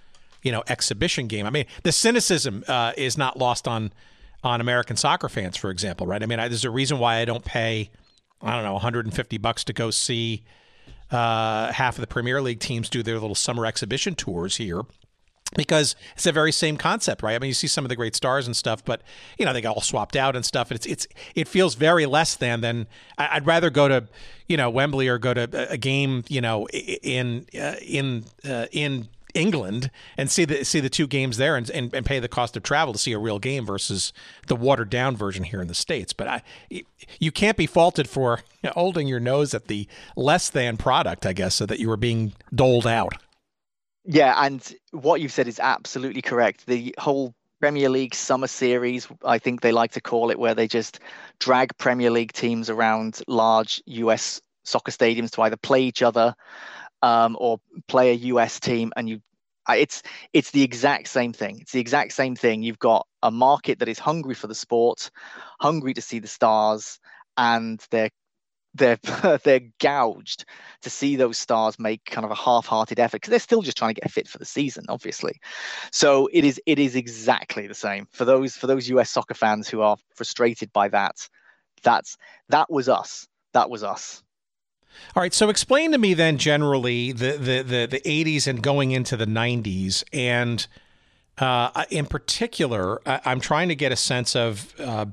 you 0.41 0.51
know, 0.51 0.63
exhibition 0.67 1.27
game. 1.27 1.45
I 1.45 1.51
mean, 1.51 1.65
the 1.83 1.91
cynicism 1.91 2.63
uh, 2.67 2.93
is 2.97 3.19
not 3.19 3.37
lost 3.37 3.67
on 3.67 3.93
on 4.43 4.59
American 4.59 4.97
soccer 4.97 5.29
fans, 5.29 5.55
for 5.55 5.69
example, 5.69 6.07
right? 6.07 6.21
I 6.23 6.25
mean, 6.25 6.39
I, 6.39 6.47
there's 6.47 6.65
a 6.65 6.71
reason 6.71 6.97
why 6.97 7.17
I 7.17 7.25
don't 7.25 7.45
pay, 7.45 7.91
I 8.41 8.55
don't 8.55 8.63
know, 8.63 8.73
150 8.73 9.37
bucks 9.37 9.63
to 9.65 9.73
go 9.73 9.89
see 9.89 10.43
uh, 11.11 11.71
half 11.71 11.97
of 11.97 12.01
the 12.01 12.07
Premier 12.07 12.41
League 12.41 12.59
teams 12.59 12.89
do 12.89 13.03
their 13.03 13.19
little 13.19 13.35
summer 13.35 13.65
exhibition 13.65 14.15
tours 14.15 14.57
here 14.57 14.81
because 15.55 15.95
it's 16.15 16.23
the 16.23 16.31
very 16.31 16.51
same 16.51 16.77
concept, 16.77 17.23
right? 17.23 17.35
I 17.35 17.39
mean, 17.39 17.49
you 17.49 17.53
see 17.53 17.67
some 17.67 17.85
of 17.85 17.89
the 17.89 17.95
great 17.95 18.15
stars 18.15 18.45
and 18.47 18.55
stuff, 18.55 18.83
but 18.83 19.01
you 19.37 19.45
know 19.45 19.53
they 19.53 19.61
got 19.61 19.75
all 19.75 19.81
swapped 19.81 20.15
out 20.15 20.35
and 20.35 20.45
stuff. 20.45 20.71
It's 20.71 20.85
it's 20.85 21.07
it 21.35 21.47
feels 21.47 21.75
very 21.75 22.05
less 22.05 22.35
than 22.35 22.61
than 22.61 22.87
I'd 23.17 23.45
rather 23.45 23.69
go 23.69 23.87
to 23.87 24.07
you 24.47 24.57
know 24.57 24.69
Wembley 24.69 25.07
or 25.07 25.17
go 25.17 25.33
to 25.33 25.71
a 25.71 25.77
game 25.77 26.23
you 26.27 26.41
know 26.41 26.67
in 26.67 27.45
uh, 27.55 27.75
in 27.81 28.25
uh, 28.47 28.67
in 28.71 29.09
England 29.33 29.89
and 30.17 30.29
see 30.29 30.45
the 30.45 30.63
see 30.63 30.79
the 30.79 30.89
two 30.89 31.07
games 31.07 31.37
there 31.37 31.55
and, 31.55 31.69
and, 31.71 31.93
and 31.93 32.05
pay 32.05 32.19
the 32.19 32.27
cost 32.27 32.55
of 32.55 32.63
travel 32.63 32.93
to 32.93 32.99
see 32.99 33.13
a 33.13 33.19
real 33.19 33.39
game 33.39 33.65
versus 33.65 34.13
the 34.47 34.55
watered 34.55 34.89
down 34.89 35.15
version 35.15 35.43
here 35.43 35.61
in 35.61 35.67
the 35.67 35.73
states. 35.73 36.13
But 36.13 36.27
I, 36.27 36.43
you 37.19 37.31
can't 37.31 37.57
be 37.57 37.65
faulted 37.65 38.07
for 38.07 38.41
holding 38.73 39.07
your 39.07 39.19
nose 39.19 39.53
at 39.53 39.67
the 39.67 39.87
less 40.15 40.49
than 40.49 40.77
product, 40.77 41.25
I 41.25 41.33
guess, 41.33 41.55
so 41.55 41.65
that 41.65 41.79
you 41.79 41.89
were 41.89 41.97
being 41.97 42.33
doled 42.53 42.87
out. 42.87 43.15
Yeah, 44.05 44.35
and 44.37 44.75
what 44.91 45.21
you've 45.21 45.31
said 45.31 45.47
is 45.47 45.59
absolutely 45.59 46.21
correct. 46.21 46.65
The 46.65 46.93
whole 46.97 47.33
Premier 47.61 47.89
League 47.89 48.13
summer 48.13 48.47
series, 48.47 49.07
I 49.23 49.39
think 49.39 49.61
they 49.61 49.71
like 49.71 49.91
to 49.93 50.01
call 50.01 50.29
it, 50.29 50.39
where 50.39 50.53
they 50.53 50.67
just 50.67 50.99
drag 51.39 51.77
Premier 51.77 52.11
League 52.11 52.33
teams 52.33 52.69
around 52.69 53.21
large 53.27 53.81
US 53.85 54.41
soccer 54.65 54.91
stadiums 54.91 55.31
to 55.31 55.41
either 55.43 55.57
play 55.57 55.83
each 55.83 56.01
other 56.01 56.35
um, 57.01 57.37
or 57.39 57.59
play 57.87 58.11
a 58.11 58.15
US 58.15 58.59
team, 58.59 58.91
and 58.97 59.07
you, 59.09 59.21
it's 59.69 60.03
it's 60.33 60.51
the 60.51 60.63
exact 60.63 61.07
same 61.07 61.31
thing. 61.31 61.59
It's 61.61 61.71
the 61.71 61.79
exact 61.79 62.13
same 62.13 62.35
thing. 62.35 62.63
You've 62.63 62.79
got 62.79 63.07
a 63.21 63.31
market 63.31 63.79
that 63.79 63.87
is 63.89 63.99
hungry 63.99 64.35
for 64.35 64.47
the 64.47 64.55
sport, 64.55 65.11
hungry 65.61 65.93
to 65.93 66.01
see 66.01 66.19
the 66.19 66.27
stars, 66.27 66.99
and 67.37 67.81
they're 67.91 68.09
they're 68.73 68.99
they're 69.43 69.61
gouged 69.79 70.45
to 70.81 70.89
see 70.89 71.15
those 71.15 71.37
stars 71.37 71.79
make 71.79 72.05
kind 72.05 72.25
of 72.25 72.31
a 72.31 72.35
half-hearted 72.35 72.99
effort 72.99 73.17
because 73.17 73.29
they're 73.29 73.39
still 73.39 73.61
just 73.61 73.77
trying 73.77 73.93
to 73.93 74.01
get 74.01 74.11
fit 74.11 74.27
for 74.27 74.37
the 74.37 74.45
season 74.45 74.85
obviously. 74.89 75.39
So 75.91 76.29
it 76.31 76.43
is 76.43 76.61
it 76.65 76.79
is 76.79 76.95
exactly 76.95 77.67
the 77.67 77.73
same. 77.73 78.07
For 78.11 78.25
those 78.25 78.55
for 78.55 78.67
those 78.67 78.89
US 78.89 79.09
soccer 79.09 79.33
fans 79.33 79.67
who 79.67 79.81
are 79.81 79.97
frustrated 80.15 80.71
by 80.73 80.89
that 80.89 81.15
that's 81.83 82.17
that 82.49 82.71
was 82.71 82.89
us. 82.89 83.27
That 83.53 83.69
was 83.69 83.83
us. 83.83 84.23
All 85.15 85.21
right 85.21 85.33
so 85.33 85.49
explain 85.49 85.91
to 85.91 85.97
me 85.97 86.13
then 86.13 86.37
generally 86.37 87.11
the 87.11 87.33
the 87.33 87.63
the, 87.63 87.87
the 87.89 88.01
80s 88.01 88.47
and 88.47 88.61
going 88.61 88.91
into 88.91 89.17
the 89.17 89.25
90s 89.25 90.03
and 90.13 90.67
uh, 91.39 91.85
in 91.89 92.05
particular 92.05 93.01
i'm 93.07 93.39
trying 93.39 93.67
to 93.67 93.75
get 93.75 93.91
a 93.91 93.95
sense 93.95 94.35
of 94.35 94.71
uh, 94.79 95.07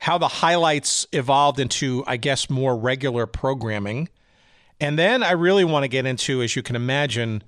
how 0.00 0.18
the 0.18 0.28
highlights 0.28 1.06
evolved 1.12 1.58
into, 1.58 2.04
I 2.06 2.16
guess, 2.16 2.50
more 2.50 2.76
regular 2.76 3.26
programming. 3.26 4.08
And 4.80 4.98
then 4.98 5.22
I 5.22 5.32
really 5.32 5.64
want 5.64 5.84
to 5.84 5.88
get 5.88 6.06
into, 6.06 6.42
as 6.42 6.54
you 6.54 6.62
can 6.62 6.76
imagine, 6.76 7.42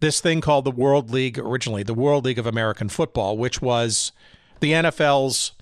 this 0.00 0.20
thing 0.20 0.40
called 0.40 0.64
the 0.64 0.70
World 0.70 1.10
League, 1.10 1.38
originally, 1.38 1.82
the 1.82 1.94
World 1.94 2.24
League 2.24 2.38
of 2.38 2.46
American 2.46 2.88
Football, 2.88 3.38
which 3.38 3.62
was 3.62 4.12
the 4.60 4.72
NFL's 4.72 5.52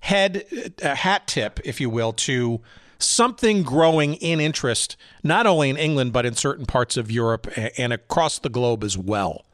head 0.00 0.44
uh, 0.82 0.94
hat 0.94 1.26
tip, 1.26 1.60
if 1.64 1.80
you 1.80 1.88
will, 1.88 2.12
to 2.12 2.60
something 2.98 3.62
growing 3.62 4.14
in 4.14 4.40
interest, 4.40 4.96
not 5.22 5.46
only 5.46 5.70
in 5.70 5.76
England, 5.76 6.12
but 6.12 6.26
in 6.26 6.34
certain 6.34 6.66
parts 6.66 6.96
of 6.96 7.10
Europe 7.10 7.46
and 7.78 7.92
across 7.92 8.38
the 8.38 8.48
globe 8.48 8.82
as 8.82 8.98
well. 8.98 9.44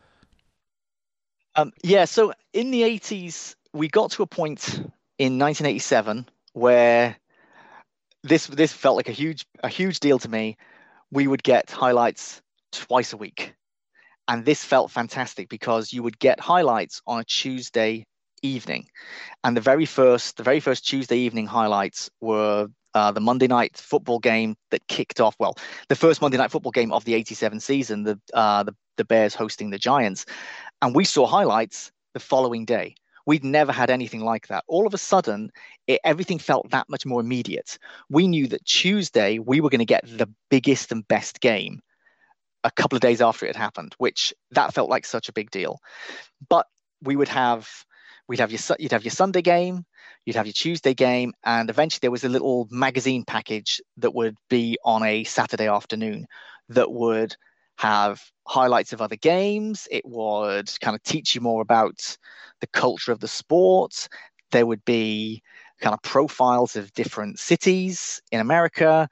Um, 1.57 1.73
yeah, 1.83 2.05
so 2.05 2.33
in 2.53 2.71
the 2.71 2.83
80s, 2.83 3.55
we 3.73 3.89
got 3.89 4.11
to 4.13 4.23
a 4.23 4.27
point 4.27 4.91
in 5.19 5.39
1987 5.39 6.29
where 6.53 7.17
this 8.23 8.47
this 8.47 8.73
felt 8.73 8.97
like 8.97 9.09
a 9.09 9.13
huge 9.13 9.47
a 9.63 9.69
huge 9.69 10.01
deal 10.01 10.19
to 10.19 10.29
me. 10.29 10.57
We 11.11 11.27
would 11.27 11.43
get 11.43 11.71
highlights 11.71 12.43
twice 12.73 13.13
a 13.13 13.17
week, 13.17 13.55
and 14.27 14.45
this 14.45 14.65
felt 14.65 14.91
fantastic 14.91 15.49
because 15.49 15.93
you 15.93 16.03
would 16.03 16.19
get 16.19 16.41
highlights 16.41 17.03
on 17.07 17.21
a 17.21 17.25
Tuesday 17.25 18.05
evening, 18.43 18.89
and 19.45 19.57
the 19.57 19.61
very 19.61 19.85
first 19.85 20.39
the 20.39 20.43
very 20.43 20.61
first 20.61 20.87
Tuesday 20.87 21.19
evening 21.19 21.47
highlights 21.47 22.11
were 22.21 22.69
uh, 22.95 23.13
the 23.13 23.21
Monday 23.21 23.47
night 23.47 23.77
football 23.77 24.19
game 24.19 24.57
that 24.71 24.87
kicked 24.89 25.21
off. 25.21 25.37
Well, 25.39 25.57
the 25.89 25.97
first 25.97 26.23
Monday 26.23 26.39
night 26.39 26.51
football 26.51 26.73
game 26.73 26.93
of 26.93 27.05
the 27.05 27.15
'87 27.15 27.61
season, 27.61 28.05
the 28.05 28.19
uh, 28.33 28.63
the 28.63 28.75
the 28.97 29.05
Bears 29.05 29.35
hosting 29.35 29.71
the 29.71 29.79
Giants, 29.79 30.25
and 30.81 30.95
we 30.95 31.05
saw 31.05 31.27
highlights 31.27 31.93
the 32.15 32.21
following 32.21 32.65
day. 32.65 32.95
We'd 33.27 33.45
never 33.45 33.73
had 33.73 33.91
anything 33.91 34.21
like 34.21 34.49
that. 34.49 34.65
All 34.67 34.87
of 34.87 34.95
a 34.95 34.99
sudden, 34.99 35.51
it, 35.87 36.01
everything 36.05 36.39
felt 36.39 36.71
that 36.71 36.89
much 36.89 37.07
more 37.07 37.21
immediate. 37.21 37.79
We 38.11 38.29
knew 38.29 38.47
that 38.49 38.65
Tuesday 38.65 39.39
we 39.39 39.61
were 39.61 39.71
going 39.71 39.79
to 39.79 39.85
get 39.85 40.05
the 40.07 40.29
biggest 40.51 40.93
and 40.93 41.07
best 41.09 41.41
game 41.41 41.81
a 42.65 42.71
couple 42.71 42.97
of 42.97 43.03
days 43.03 43.21
after 43.21 43.47
it 43.47 43.55
had 43.55 43.63
happened, 43.63 43.95
which 43.99 44.33
that 44.53 44.75
felt 44.75 44.91
like 44.91 45.07
such 45.07 45.29
a 45.29 45.33
big 45.33 45.51
deal. 45.51 45.79
But 46.49 46.67
we 47.03 47.17
would 47.17 47.29
have 47.29 47.69
we'd 48.27 48.41
have 48.41 48.51
your 48.51 48.61
you'd 48.79 48.93
have 48.93 49.05
your 49.05 49.11
Sunday 49.11 49.43
game, 49.43 49.85
you'd 50.25 50.37
have 50.37 50.47
your 50.47 50.55
Tuesday 50.55 50.95
game, 50.95 51.33
and 51.45 51.71
eventually 51.71 52.01
there 52.03 52.11
was 52.11 52.25
a 52.25 52.29
little 52.29 52.67
magazine 52.71 53.25
package 53.25 53.81
that 53.99 54.15
would 54.15 54.37
be 54.49 54.79
on 54.85 55.03
a 55.03 55.25
Saturday 55.25 55.69
afternoon 55.69 56.27
that 56.71 56.91
would 56.91 57.37
have 57.79 58.23
highlights 58.47 58.93
of 58.93 59.01
other 59.01 59.17
games. 59.17 59.89
It 59.91 60.05
would 60.07 60.71
kind 60.81 60.95
of 60.95 61.03
teach 61.03 61.35
you 61.35 61.41
more 61.41 61.63
about 61.63 62.17
the 62.61 62.67
culture 62.69 63.13
of 63.13 63.21
the 63.21 63.29
sport. 63.29 64.09
There 64.53 64.67
would 64.67 64.85
be 64.85 65.43
kind 65.81 65.95
of 65.95 66.03
profiles 66.03 66.77
of 66.77 66.93
different 66.95 67.39
cities 67.39 68.23
in 68.31 68.41
America, 68.41 69.09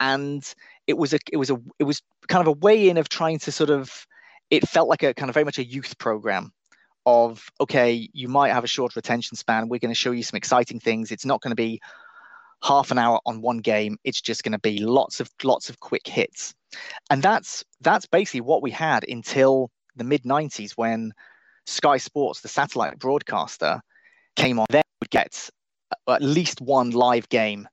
and 0.00 0.44
it 0.86 0.96
was 0.96 1.12
a 1.12 1.18
it 1.32 1.36
was 1.36 1.50
a 1.50 1.60
it 1.78 1.84
was 1.84 2.02
kind 2.28 2.40
of 2.40 2.48
a 2.48 2.58
way 2.58 2.88
in 2.88 2.96
of 2.96 3.08
trying 3.08 3.38
to 3.40 3.52
sort 3.52 3.70
of 3.70 4.06
it 4.50 4.68
felt 4.68 4.88
like 4.88 5.02
a 5.02 5.14
kind 5.14 5.28
of 5.30 5.34
very 5.34 5.44
much 5.44 5.58
a 5.58 5.64
youth 5.64 5.98
program 5.98 6.52
of 7.06 7.50
okay 7.60 8.08
you 8.12 8.28
might 8.28 8.52
have 8.52 8.64
a 8.64 8.68
shorter 8.68 8.98
attention 8.98 9.36
span 9.36 9.68
we're 9.68 9.78
going 9.78 9.90
to 9.90 9.94
show 9.94 10.10
you 10.10 10.22
some 10.22 10.36
exciting 10.36 10.80
things 10.80 11.12
it's 11.12 11.26
not 11.26 11.40
going 11.42 11.50
to 11.50 11.56
be 11.56 11.80
half 12.64 12.90
an 12.90 12.98
hour 12.98 13.20
on 13.26 13.42
one 13.42 13.58
game. 13.58 13.98
It's 14.04 14.20
just 14.20 14.42
going 14.42 14.52
to 14.52 14.58
be 14.58 14.78
lots 14.78 15.20
of 15.20 15.30
lots 15.44 15.68
of 15.68 15.80
quick 15.80 16.06
hits, 16.06 16.54
and 17.10 17.22
that's 17.22 17.64
that's 17.80 18.06
basically 18.06 18.40
what 18.40 18.62
we 18.62 18.70
had 18.70 19.04
until 19.08 19.70
the 19.96 20.04
mid 20.04 20.22
'90s 20.22 20.72
when 20.72 21.12
Sky 21.66 21.98
Sports, 21.98 22.40
the 22.40 22.48
satellite 22.48 22.98
broadcaster, 22.98 23.80
came 24.36 24.58
on. 24.58 24.66
they 24.70 24.82
would 25.00 25.10
get 25.10 25.50
at 26.08 26.22
least 26.22 26.60
one 26.60 26.90
live 26.90 27.28
game 27.28 27.68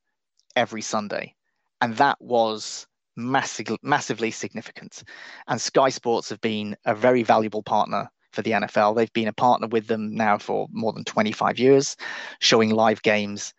every 0.55 0.81
Sunday, 0.81 1.33
and 1.79 1.95
that 1.97 2.17
was 2.19 2.85
massively 3.15 3.77
massively 3.81 4.31
significant. 4.31 5.03
And 5.47 5.59
Sky 5.59 5.89
Sports 5.89 6.29
have 6.29 6.41
been 6.41 6.75
a 6.85 6.93
very 6.93 7.23
valuable 7.23 7.63
partner 7.63 8.09
for 8.33 8.41
the 8.41 8.51
NFL. 8.51 8.95
They've 8.95 9.11
been 9.13 9.27
a 9.27 9.33
partner 9.33 9.67
with 9.67 9.87
them 9.87 10.15
now 10.15 10.37
for 10.37 10.67
more 10.71 10.93
than 10.93 11.03
25 11.03 11.59
years, 11.59 11.97
showing 12.39 12.69
live 12.69 13.01
games 13.01 13.53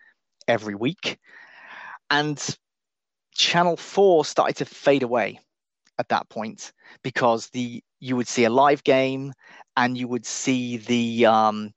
every 0.49 0.75
week. 0.75 1.19
And 2.11 2.39
Channel 3.35 3.77
4 3.77 4.25
started 4.25 4.57
to 4.57 4.65
fade 4.65 5.03
away 5.03 5.41
at 5.99 6.09
that 6.09 6.29
point 6.29 6.73
because 7.03 7.49
the 7.49 7.83
you 8.01 8.17
would 8.17 8.29
see 8.29 8.45
a 8.45 8.51
live 8.51 8.83
game 8.85 9.33
and 9.77 9.97
you 9.97 10.09
would 10.09 10.27
see 10.27 10.77
the 10.77 11.27
um, 11.27 11.73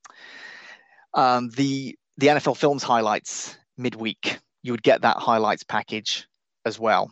um, 1.13 1.49
the 1.51 1.97
the 2.17 2.27
NFL 2.27 2.57
Films 2.57 2.83
highlights 2.83 3.57
midweek. 3.77 4.39
You 4.63 4.73
would 4.73 4.83
get 4.83 5.01
that 5.01 5.17
highlights 5.17 5.63
package 5.63 6.27
as 6.65 6.79
well. 6.79 7.11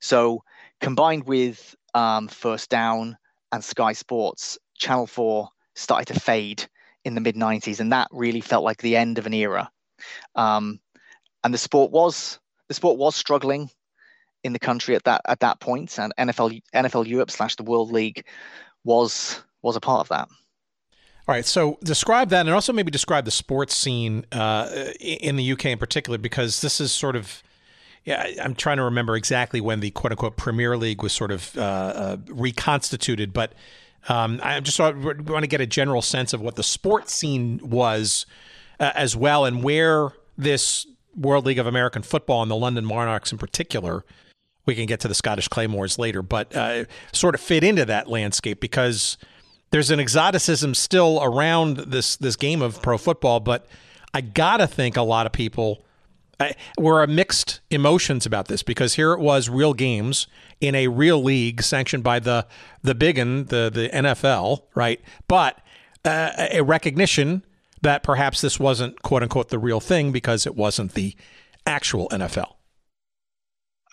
So 0.00 0.42
combined 0.80 1.26
with 1.26 1.74
um, 1.94 2.28
First 2.28 2.70
Down 2.70 3.16
and 3.52 3.62
Sky 3.62 3.92
Sports, 3.92 4.58
Channel 4.78 5.06
4 5.06 5.48
started 5.74 6.12
to 6.12 6.20
fade 6.20 6.66
in 7.04 7.14
the 7.14 7.20
mid 7.20 7.36
90s, 7.36 7.80
and 7.80 7.92
that 7.92 8.08
really 8.10 8.40
felt 8.40 8.64
like 8.64 8.78
the 8.78 8.96
end 8.96 9.18
of 9.18 9.26
an 9.26 9.34
era. 9.34 9.70
Um, 10.34 10.80
and 11.44 11.54
the 11.54 11.58
sport 11.58 11.92
was 11.92 12.40
the 12.68 12.74
sport 12.74 12.98
was 12.98 13.14
struggling 13.14 13.70
in 14.42 14.52
the 14.52 14.58
country 14.58 14.96
at 14.96 15.04
that 15.04 15.20
at 15.26 15.40
that 15.40 15.60
point, 15.60 15.98
and 15.98 16.12
NFL 16.18 16.60
NFL 16.74 17.06
Europe 17.06 17.30
slash 17.30 17.56
the 17.56 17.62
World 17.62 17.92
League 17.92 18.24
was 18.82 19.40
was 19.62 19.76
a 19.76 19.80
part 19.80 20.00
of 20.00 20.08
that. 20.08 20.28
All 21.26 21.34
right, 21.34 21.46
so 21.46 21.78
describe 21.82 22.28
that, 22.30 22.40
and 22.40 22.50
also 22.50 22.72
maybe 22.72 22.90
describe 22.90 23.24
the 23.24 23.30
sports 23.30 23.74
scene 23.74 24.26
uh, 24.32 24.90
in 25.00 25.36
the 25.36 25.52
UK 25.52 25.66
in 25.66 25.78
particular, 25.78 26.18
because 26.18 26.60
this 26.60 26.80
is 26.80 26.92
sort 26.92 27.16
of. 27.16 27.42
Yeah, 28.04 28.26
I'm 28.42 28.54
trying 28.54 28.76
to 28.76 28.82
remember 28.82 29.16
exactly 29.16 29.62
when 29.62 29.80
the 29.80 29.90
quote 29.90 30.12
unquote 30.12 30.36
Premier 30.36 30.76
League 30.76 31.02
was 31.02 31.14
sort 31.14 31.30
of 31.30 31.56
uh, 31.56 31.60
uh, 31.62 32.16
reconstituted, 32.28 33.32
but 33.32 33.54
um, 34.10 34.40
I 34.42 34.60
just 34.60 34.78
want 34.78 35.26
to 35.26 35.46
get 35.46 35.62
a 35.62 35.66
general 35.66 36.02
sense 36.02 36.34
of 36.34 36.42
what 36.42 36.56
the 36.56 36.62
sports 36.62 37.14
scene 37.14 37.58
was 37.62 38.26
uh, 38.78 38.92
as 38.94 39.16
well, 39.16 39.46
and 39.46 39.62
where 39.62 40.10
this 40.36 40.86
World 41.16 41.46
League 41.46 41.58
of 41.58 41.66
American 41.66 42.02
Football 42.02 42.42
and 42.42 42.50
the 42.50 42.56
London 42.56 42.84
Monarchs 42.84 43.32
in 43.32 43.38
particular. 43.38 44.04
We 44.66 44.74
can 44.74 44.86
get 44.86 45.00
to 45.00 45.08
the 45.08 45.14
Scottish 45.14 45.48
Claymores 45.48 45.98
later, 45.98 46.22
but 46.22 46.54
uh, 46.56 46.84
sort 47.12 47.34
of 47.34 47.40
fit 47.40 47.62
into 47.62 47.84
that 47.84 48.08
landscape 48.08 48.60
because 48.60 49.18
there's 49.70 49.90
an 49.90 50.00
exoticism 50.00 50.74
still 50.74 51.20
around 51.22 51.76
this 51.78 52.16
this 52.16 52.36
game 52.36 52.62
of 52.62 52.80
pro 52.80 52.96
football. 52.96 53.40
But 53.40 53.66
I 54.14 54.22
gotta 54.22 54.66
think 54.66 54.96
a 54.96 55.02
lot 55.02 55.26
of 55.26 55.32
people 55.32 55.84
were 56.78 57.02
a 57.02 57.06
mixed 57.06 57.60
emotions 57.70 58.26
about 58.26 58.48
this 58.48 58.62
because 58.62 58.94
here 58.94 59.12
it 59.12 59.20
was 59.20 59.48
real 59.48 59.74
games 59.74 60.26
in 60.60 60.74
a 60.74 60.88
real 60.88 61.22
league 61.22 61.62
sanctioned 61.62 62.02
by 62.02 62.18
the 62.18 62.46
the 62.82 62.94
big 62.94 63.16
the 63.16 63.70
the 63.72 63.90
NFL, 63.92 64.62
right? 64.74 65.00
But 65.28 65.58
uh, 66.04 66.30
a 66.52 66.62
recognition 66.62 67.44
that 67.84 68.02
perhaps 68.02 68.40
this 68.40 68.58
wasn't 68.58 69.00
quote 69.02 69.22
unquote 69.22 69.48
the 69.48 69.58
real 69.58 69.80
thing 69.80 70.10
because 70.12 70.46
it 70.46 70.56
wasn't 70.56 70.92
the 70.94 71.14
actual 71.66 72.08
NFL. 72.08 72.54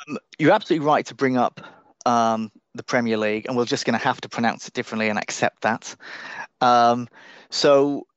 Um, 0.08 0.18
you're 0.40 0.52
absolutely 0.52 0.86
right 0.86 1.06
to 1.06 1.16
bring 1.16 1.38
up 1.38 1.62
um, 2.06 2.52
the 2.74 2.84
Premier 2.84 3.18
League, 3.18 3.46
and 3.48 3.56
we're 3.56 3.66
just 3.66 3.86
going 3.86 3.98
to 3.98 4.04
have 4.04 4.20
to 4.22 4.30
pronounce 4.30 4.68
it 4.68 4.74
differently 4.74 5.10
and 5.10 5.20
accept 5.20 5.62
that. 5.62 5.96
Um, 6.60 7.08
so 7.50 8.08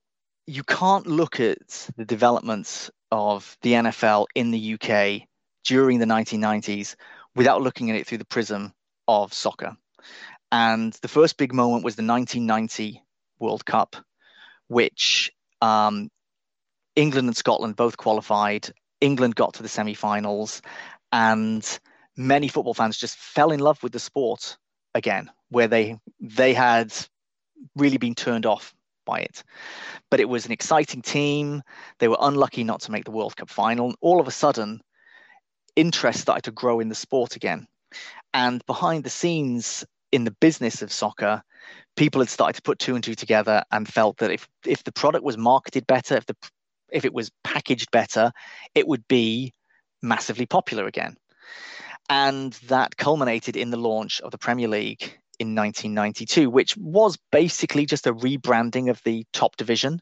you 0.47 0.63
can't 0.63 1.07
look 1.07 1.41
at 1.41 1.91
the 1.97 2.05
developments 2.05 2.91
of 3.11 3.57
the 3.63 3.73
NFL 3.73 4.27
in 4.35 4.51
the 4.51 4.75
UK 4.75 5.29
during 5.65 5.99
the 5.99 6.07
1990s 6.07 6.97
without 7.35 7.63
looking 7.63 7.91
at 7.91 7.97
it 7.97 8.07
through 8.07 8.19
the 8.19 8.25
prism 8.25 8.73
of 9.09 9.33
soccer. 9.33 9.77
And 10.53 10.93
the 11.03 11.09
first 11.09 11.37
big 11.37 11.53
moment 11.53 11.85
was 11.85 11.97
the 11.97 12.05
1990 12.05 13.03
World 13.41 13.65
Cup, 13.65 13.97
which 14.69 15.33
um, 15.65 16.11
England 16.95 17.29
and 17.29 17.37
Scotland 17.37 17.77
both 17.77 17.97
qualified. 17.97 18.69
England 19.01 19.35
got 19.35 19.55
to 19.55 19.63
the 19.63 19.69
semi-finals, 19.69 20.63
and 21.11 21.79
many 22.17 22.49
football 22.49 22.75
fans 22.75 22.99
just 22.99 23.17
fell 23.17 23.51
in 23.51 23.61
love 23.61 23.83
with 23.83 23.93
the 23.93 23.99
sport 23.99 24.57
again, 24.95 25.31
where 25.49 25.69
they 25.69 25.99
they 26.21 26.53
had 26.55 26.93
really 27.77 27.97
been 27.97 28.15
turned 28.15 28.47
off 28.47 28.75
by 29.07 29.21
it. 29.21 29.43
But 30.11 30.21
it 30.21 30.29
was 30.29 30.47
an 30.47 30.53
exciting 30.53 31.03
team. 31.03 31.63
They 31.99 32.09
were 32.09 32.19
unlucky 32.21 32.65
not 32.65 32.81
to 32.83 32.93
make 32.93 33.05
the 33.05 33.11
World 33.11 33.37
Cup 33.37 33.51
final. 33.51 33.87
And 33.87 33.97
all 34.01 34.21
of 34.21 34.29
a 34.29 34.31
sudden, 34.31 34.83
interest 35.77 36.21
started 36.21 36.45
to 36.45 36.51
grow 36.51 36.81
in 36.81 36.89
the 36.89 36.95
sport 36.95 37.37
again. 37.37 37.67
And 38.33 38.65
behind 38.67 39.05
the 39.05 39.11
scenes 39.11 39.85
in 40.13 40.25
the 40.25 40.37
business 40.41 40.83
of 40.83 40.93
soccer, 40.93 41.43
people 41.97 42.21
had 42.21 42.29
started 42.29 42.57
to 42.57 42.63
put 42.63 42.79
two 42.79 42.95
and 42.95 43.05
two 43.05 43.15
together 43.15 43.63
and 43.71 43.89
felt 43.89 44.19
that 44.19 44.31
if 44.31 44.49
if 44.67 44.85
the 44.85 44.93
product 44.93 45.25
was 45.25 45.39
marketed 45.39 45.87
better, 45.87 46.17
if 46.17 46.27
the 46.27 46.37
if 46.91 47.05
it 47.05 47.15
was 47.15 47.31
packaged 47.43 47.91
better, 47.91 48.33
it 48.75 48.87
would 48.87 49.07
be 49.09 49.53
massively 50.03 50.47
popular 50.47 50.87
again. 50.87 51.17
And 52.09 52.53
that 52.69 52.97
culminated 52.97 53.57
in 53.57 53.71
the 53.71 53.79
launch 53.79 54.21
of 54.21 54.31
the 54.31 54.39
Premier 54.39 54.69
League 54.69 55.03
in 55.39 55.55
1992, 55.55 56.51
which 56.51 56.77
was 56.77 57.19
basically 57.33 57.87
just 57.87 58.07
a 58.07 58.15
rebranding 58.15 58.91
of 58.91 59.01
the 59.05 59.25
top 59.33 59.57
division 59.57 60.01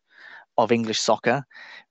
of 0.58 0.72
English 0.72 1.00
soccer 1.00 1.44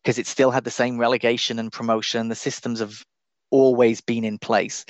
because 0.04 0.20
it 0.20 0.28
still 0.28 0.52
had 0.52 0.64
the 0.64 0.72
same 0.72 1.00
relegation 1.00 1.58
and 1.58 1.72
promotion. 1.72 2.28
The 2.28 2.36
systems 2.36 2.80
have 2.80 3.04
always 3.50 4.02
been 4.02 4.24
in 4.24 4.38
place, 4.38 4.86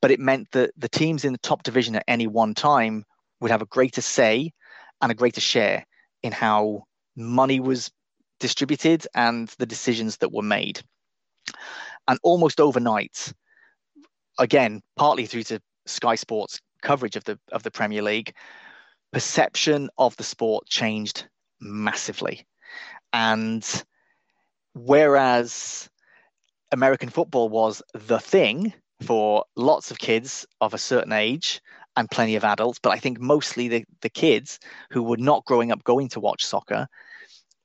but 0.00 0.10
it 0.10 0.20
meant 0.20 0.50
that 0.52 0.70
the 0.76 0.88
teams 0.88 1.24
in 1.24 1.32
the 1.32 1.38
top 1.38 1.62
division 1.62 1.96
at 1.96 2.04
any 2.06 2.26
one 2.26 2.54
time 2.54 3.04
would 3.40 3.50
have 3.50 3.62
a 3.62 3.66
greater 3.66 4.00
say 4.00 4.52
and 5.00 5.12
a 5.12 5.14
greater 5.14 5.40
share 5.40 5.84
in 6.22 6.32
how 6.32 6.84
money 7.16 7.60
was 7.60 7.90
distributed 8.40 9.06
and 9.14 9.48
the 9.58 9.66
decisions 9.66 10.18
that 10.18 10.32
were 10.32 10.42
made. 10.42 10.80
And 12.06 12.18
almost 12.22 12.60
overnight, 12.60 13.32
again, 14.38 14.80
partly 14.96 15.26
through 15.26 15.44
to 15.44 15.60
Sky 15.86 16.14
Sports 16.14 16.60
coverage 16.82 17.16
of 17.16 17.24
the 17.24 17.38
of 17.52 17.62
the 17.62 17.70
Premier 17.70 18.02
League, 18.02 18.34
perception 19.12 19.90
of 19.98 20.16
the 20.16 20.24
sport 20.24 20.66
changed 20.66 21.26
massively. 21.60 22.46
And 23.12 23.64
whereas 24.74 25.88
American 26.72 27.08
football 27.08 27.48
was 27.48 27.82
the 27.94 28.20
thing 28.20 28.72
for 29.02 29.44
lots 29.56 29.90
of 29.90 29.98
kids 29.98 30.46
of 30.60 30.74
a 30.74 30.78
certain 30.78 31.12
age 31.12 31.60
and 31.98 32.08
plenty 32.08 32.36
of 32.36 32.44
adults, 32.44 32.78
but 32.80 32.90
I 32.90 32.98
think 32.98 33.18
mostly 33.18 33.66
the, 33.66 33.84
the 34.02 34.08
kids 34.08 34.60
who 34.90 35.02
were 35.02 35.16
not 35.16 35.44
growing 35.44 35.72
up 35.72 35.82
going 35.82 36.08
to 36.10 36.20
watch 36.20 36.46
soccer, 36.46 36.86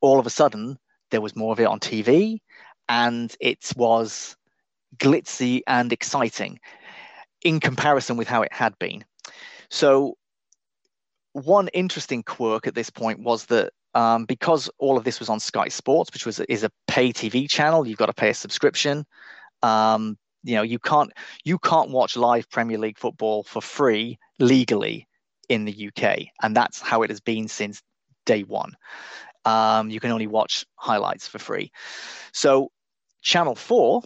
all 0.01 0.19
of 0.19 0.25
a 0.25 0.31
sudden 0.31 0.79
there 1.11 1.21
was 1.21 1.35
more 1.35 1.53
of 1.53 1.59
it 1.59 1.67
on 1.67 1.79
TV 1.79 2.39
and 2.89 3.35
it 3.39 3.71
was 3.77 4.35
glitzy 4.97 5.61
and 5.67 5.93
exciting 5.93 6.59
in 7.43 7.59
comparison 7.59 8.17
with 8.17 8.27
how 8.27 8.41
it 8.41 8.51
had 8.51 8.73
been. 8.79 9.05
So, 9.69 10.17
one 11.33 11.67
interesting 11.69 12.23
quirk 12.23 12.65
at 12.65 12.73
this 12.73 12.89
point 12.89 13.19
was 13.19 13.45
that 13.45 13.71
um, 13.93 14.25
because 14.25 14.67
all 14.79 14.97
of 14.97 15.03
this 15.03 15.19
was 15.19 15.29
on 15.29 15.39
Sky 15.39 15.67
Sports, 15.67 16.11
which 16.11 16.25
was 16.25 16.39
is 16.41 16.63
a 16.63 16.71
pay 16.87 17.13
TV 17.13 17.47
channel, 17.47 17.87
you've 17.87 17.99
got 17.99 18.07
to 18.07 18.13
pay 18.13 18.29
a 18.29 18.33
subscription. 18.33 19.05
Um, 19.61 20.17
you 20.43 20.55
know, 20.55 20.61
you 20.61 20.79
can't 20.79 21.11
you 21.43 21.57
can't 21.57 21.89
watch 21.89 22.15
live 22.15 22.49
Premier 22.49 22.77
League 22.77 22.97
football 22.97 23.43
for 23.43 23.61
free 23.61 24.17
legally 24.39 25.07
in 25.49 25.65
the 25.65 25.89
UK, 25.89 26.27
and 26.41 26.55
that's 26.55 26.81
how 26.81 27.03
it 27.03 27.09
has 27.09 27.21
been 27.21 27.47
since 27.47 27.81
day 28.25 28.43
one. 28.43 28.75
Um, 29.45 29.89
you 29.89 29.99
can 29.99 30.11
only 30.11 30.27
watch 30.27 30.65
highlights 30.75 31.27
for 31.27 31.39
free. 31.39 31.71
So, 32.31 32.71
Channel 33.21 33.55
Four 33.55 34.03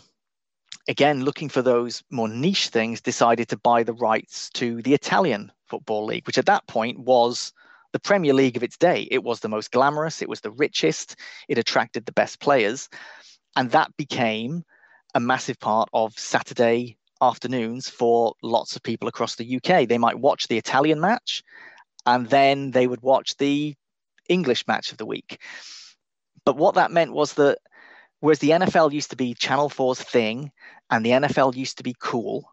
again, 0.88 1.24
looking 1.24 1.50
for 1.50 1.62
those 1.62 2.04
more 2.10 2.30
niche 2.30 2.70
things, 2.70 3.02
decided 3.02 3.50
to 3.50 3.58
buy 3.58 3.84
the 3.84 3.94
rights 3.94 4.50
to 4.52 4.82
the 4.82 4.94
Italian 4.94 5.52
Football 5.68 6.06
League, 6.06 6.26
which 6.26 6.38
at 6.38 6.46
that 6.46 6.66
point 6.68 7.00
was 7.00 7.52
the 7.92 8.00
Premier 8.00 8.34
League 8.34 8.58
of 8.58 8.64
its 8.64 8.78
day. 8.78 9.08
It 9.12 9.24
was 9.24 9.40
the 9.40 9.50
most 9.50 9.72
glamorous, 9.72 10.22
it 10.22 10.30
was 10.30 10.42
the 10.42 10.52
richest, 10.52 11.16
it 11.48 11.58
attracted 11.58 12.06
the 12.06 12.12
best 12.12 12.40
players. 12.40 12.90
And 13.56 13.72
that 13.72 13.96
became 13.98 14.64
a 15.16 15.20
massive 15.20 15.60
part 15.60 15.90
of 15.94 16.18
Saturday 16.18 16.98
afternoons 17.22 17.90
for 17.90 18.34
lots 18.44 18.76
of 18.76 18.84
people 18.84 19.08
across 19.08 19.36
the 19.36 19.56
UK. 19.58 19.88
They 19.88 19.98
might 19.98 20.20
watch 20.20 20.48
the 20.48 20.58
Italian 20.58 21.00
match 21.00 21.44
and 22.06 22.30
then 22.30 22.72
they 22.72 22.88
would 22.88 23.02
watch 23.02 23.36
the 23.38 23.76
English 24.30 24.68
match 24.68 24.92
of 24.92 24.98
the 24.98 25.06
week. 25.06 25.40
But 26.46 26.58
what 26.58 26.76
that 26.76 26.92
meant 26.92 27.14
was 27.14 27.34
that 27.34 27.58
Whereas 28.20 28.40
the 28.40 28.50
NFL 28.50 28.94
used 28.94 29.12
to 29.12 29.16
be 29.16 29.34
Channel 29.34 29.70
4's 29.70 30.02
thing 30.02 30.52
and 30.90 31.06
the 31.06 31.12
NFL 31.12 31.56
used 31.56 31.78
to 31.78 31.84
be 31.84 31.96
cool, 32.00 32.52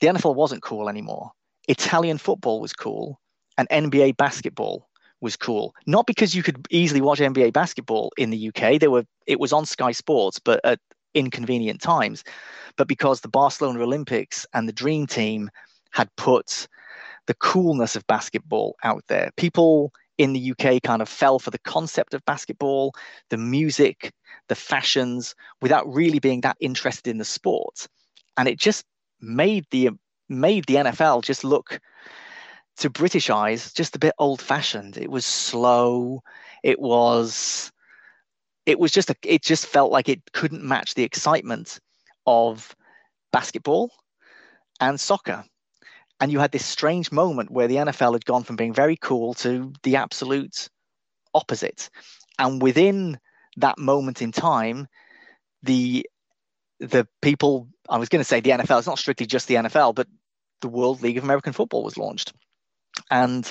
the 0.00 0.06
NFL 0.06 0.34
wasn't 0.34 0.62
cool 0.62 0.88
anymore. 0.88 1.32
Italian 1.68 2.18
football 2.18 2.60
was 2.60 2.72
cool 2.72 3.20
and 3.58 3.68
NBA 3.68 4.16
basketball 4.16 4.88
was 5.20 5.36
cool. 5.36 5.74
Not 5.86 6.06
because 6.06 6.34
you 6.34 6.42
could 6.42 6.66
easily 6.70 7.02
watch 7.02 7.18
NBA 7.18 7.52
basketball 7.52 8.10
in 8.16 8.30
the 8.30 8.48
UK. 8.48 8.80
There 8.80 8.90
were 8.90 9.04
it 9.26 9.38
was 9.38 9.52
on 9.52 9.66
Sky 9.66 9.92
Sports, 9.92 10.38
but 10.38 10.60
at 10.64 10.80
inconvenient 11.14 11.80
times, 11.80 12.24
but 12.76 12.88
because 12.88 13.20
the 13.20 13.28
Barcelona 13.28 13.80
Olympics 13.80 14.46
and 14.52 14.68
the 14.68 14.72
Dream 14.72 15.06
Team 15.06 15.50
had 15.92 16.08
put 16.16 16.68
the 17.26 17.34
coolness 17.34 17.96
of 17.96 18.06
basketball 18.06 18.76
out 18.82 19.04
there. 19.08 19.30
People 19.36 19.92
in 20.18 20.32
the 20.32 20.52
UK 20.52 20.82
kind 20.82 21.00
of 21.00 21.08
fell 21.08 21.38
for 21.38 21.50
the 21.50 21.58
concept 21.60 22.12
of 22.12 22.24
basketball, 22.24 22.92
the 23.30 23.36
music, 23.36 24.12
the 24.48 24.54
fashions, 24.54 25.34
without 25.62 25.90
really 25.92 26.18
being 26.18 26.42
that 26.42 26.56
interested 26.60 27.08
in 27.08 27.18
the 27.18 27.24
sport. 27.24 27.86
And 28.36 28.48
it 28.48 28.58
just 28.58 28.84
made 29.20 29.66
the 29.70 29.90
made 30.28 30.64
the 30.66 30.76
NFL 30.76 31.24
just 31.24 31.42
look 31.42 31.80
to 32.76 32.88
British 32.90 33.30
eyes 33.30 33.72
just 33.72 33.96
a 33.96 33.98
bit 33.98 34.14
old 34.18 34.40
fashioned. 34.40 34.96
It 34.96 35.10
was 35.10 35.26
slow. 35.26 36.22
It 36.62 36.80
was 36.80 37.72
it 38.66 38.78
was 38.78 38.92
just 38.92 39.10
a, 39.10 39.16
it 39.24 39.42
just 39.42 39.66
felt 39.66 39.92
like 39.92 40.08
it 40.08 40.32
couldn't 40.32 40.62
match 40.62 40.94
the 40.94 41.02
excitement 41.02 41.78
of 42.26 42.74
basketball 43.32 43.90
and 44.80 45.00
soccer 45.00 45.44
and 46.20 46.30
you 46.30 46.38
had 46.38 46.52
this 46.52 46.66
strange 46.66 47.10
moment 47.10 47.50
where 47.50 47.66
the 47.66 47.76
NFL 47.76 48.12
had 48.12 48.26
gone 48.26 48.44
from 48.44 48.56
being 48.56 48.74
very 48.74 48.96
cool 48.96 49.34
to 49.34 49.72
the 49.82 49.96
absolute 49.96 50.68
opposite. 51.34 51.88
And 52.38 52.60
within 52.60 53.18
that 53.56 53.78
moment 53.78 54.20
in 54.20 54.30
time, 54.30 54.86
the 55.62 56.06
the 56.78 57.06
people 57.20 57.68
I 57.88 57.98
was 57.98 58.08
going 58.08 58.20
to 58.20 58.28
say 58.28 58.40
the 58.40 58.50
NFL. 58.50 58.78
It's 58.78 58.86
not 58.86 58.98
strictly 58.98 59.26
just 59.26 59.48
the 59.48 59.56
NFL, 59.56 59.94
but 59.94 60.06
the 60.60 60.68
World 60.68 61.02
League 61.02 61.18
of 61.18 61.24
American 61.24 61.52
Football 61.52 61.82
was 61.82 61.96
launched. 61.96 62.32
And 63.10 63.50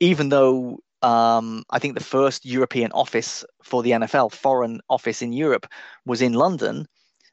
even 0.00 0.28
though 0.28 0.78
um, 1.04 1.64
I 1.70 1.78
think 1.78 1.94
the 1.94 2.04
first 2.04 2.46
European 2.46 2.90
office 2.92 3.44
for 3.62 3.82
the 3.82 3.90
NFL, 3.90 4.32
foreign 4.32 4.80
office 4.88 5.20
in 5.20 5.32
Europe, 5.32 5.66
was 6.06 6.22
in 6.22 6.32
London, 6.32 6.86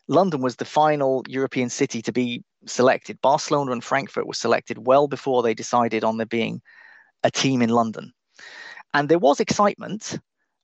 London 0.08 0.42
was 0.42 0.58
the 0.58 0.66
final 0.66 1.24
European 1.30 1.70
city 1.70 2.02
to 2.02 2.12
be 2.12 2.44
selected. 2.66 3.22
Barcelona 3.22 3.72
and 3.72 3.84
Frankfurt 3.84 4.28
were 4.28 4.34
selected 4.34 4.86
well 4.86 5.08
before 5.08 5.42
they 5.42 5.54
decided 5.54 6.04
on 6.04 6.18
there 6.18 6.26
being 6.26 6.62
a 7.24 7.32
team 7.32 7.62
in 7.62 7.70
London. 7.70 8.12
And 8.94 9.08
there 9.08 9.20
was 9.20 9.40
excitement 9.40 10.20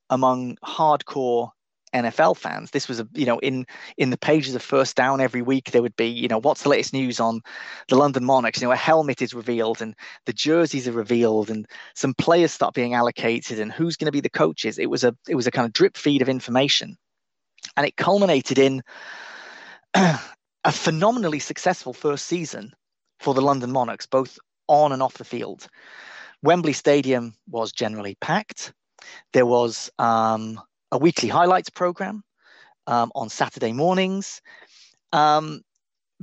among 0.10 0.58
hardcore 0.66 1.52
NFL 1.94 2.38
fans. 2.38 2.72
This 2.72 2.88
was 2.88 3.00
a 3.00 3.08
you 3.14 3.26
know 3.26 3.40
in 3.40 3.66
in 3.98 4.10
the 4.10 4.18
pages 4.18 4.56
of 4.56 4.62
First 4.62 4.96
Down 4.96 5.22
every 5.22 5.42
week 5.42 5.72
there 5.72 5.82
would 5.82 5.96
be 5.96 6.08
you 6.08 6.28
know 6.28 6.40
what's 6.40 6.64
the 6.64 6.70
latest 6.70 6.94
news 6.94 7.20
on 7.20 7.42
the 7.88 7.96
London 7.96 8.26
Monarchs. 8.26 8.62
You 8.62 8.68
know 8.68 8.74
a 8.74 8.78
helmet 8.78 9.22
is 9.22 9.34
revealed 9.34 9.82
and 9.82 9.96
the 10.26 10.34
jerseys 10.34 10.88
are 10.88 10.94
revealed 10.94 11.50
and 11.50 11.68
some 11.96 12.14
players 12.14 12.52
start 12.52 12.74
being 12.74 12.94
allocated 12.94 13.60
and 13.60 13.72
who's 13.72 13.96
going 13.96 14.08
to 14.08 14.12
be 14.12 14.22
the 14.22 14.30
coaches. 14.30 14.78
It 14.78 14.90
was 14.90 15.04
a 15.04 15.16
it 15.28 15.36
was 15.36 15.48
a 15.48 15.52
kind 15.52 15.66
of 15.66 15.74
drip 15.74 15.98
feed 15.98 16.22
of 16.22 16.30
information, 16.30 16.98
and 17.76 17.86
it 17.86 17.96
culminated 17.96 18.58
in 18.60 18.84
a 19.94 20.72
phenomenally 20.72 21.40
successful 21.40 21.94
first 21.94 22.26
season 22.26 22.74
for 23.20 23.34
the 23.34 23.42
London 23.42 23.72
Monarchs, 23.72 24.06
both 24.06 24.38
on 24.68 24.92
and 24.92 25.02
off 25.02 25.16
the 25.16 25.24
field. 25.24 25.68
Wembley 26.44 26.74
Stadium 26.74 27.34
was 27.50 27.72
generally 27.72 28.16
packed. 28.22 28.74
There 29.34 29.46
was 29.46 29.90
um, 29.98 30.60
a 30.92 30.98
weekly 30.98 31.30
highlights 31.30 31.70
program 31.70 32.24
um, 32.88 33.12
on 33.16 33.30
Saturday 33.30 33.74
mornings. 33.74 34.42
Um, 35.14 35.62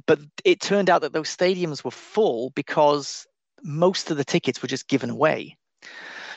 but 0.06 0.20
it 0.44 0.60
turned 0.60 0.90
out 0.90 1.02
that 1.02 1.12
those 1.12 1.34
stadiums 1.34 1.84
were 1.84 1.90
full 1.90 2.50
because 2.50 3.26
most 3.62 4.10
of 4.10 4.16
the 4.16 4.24
tickets 4.24 4.60
were 4.60 4.68
just 4.68 4.88
given 4.88 5.10
away. 5.10 5.56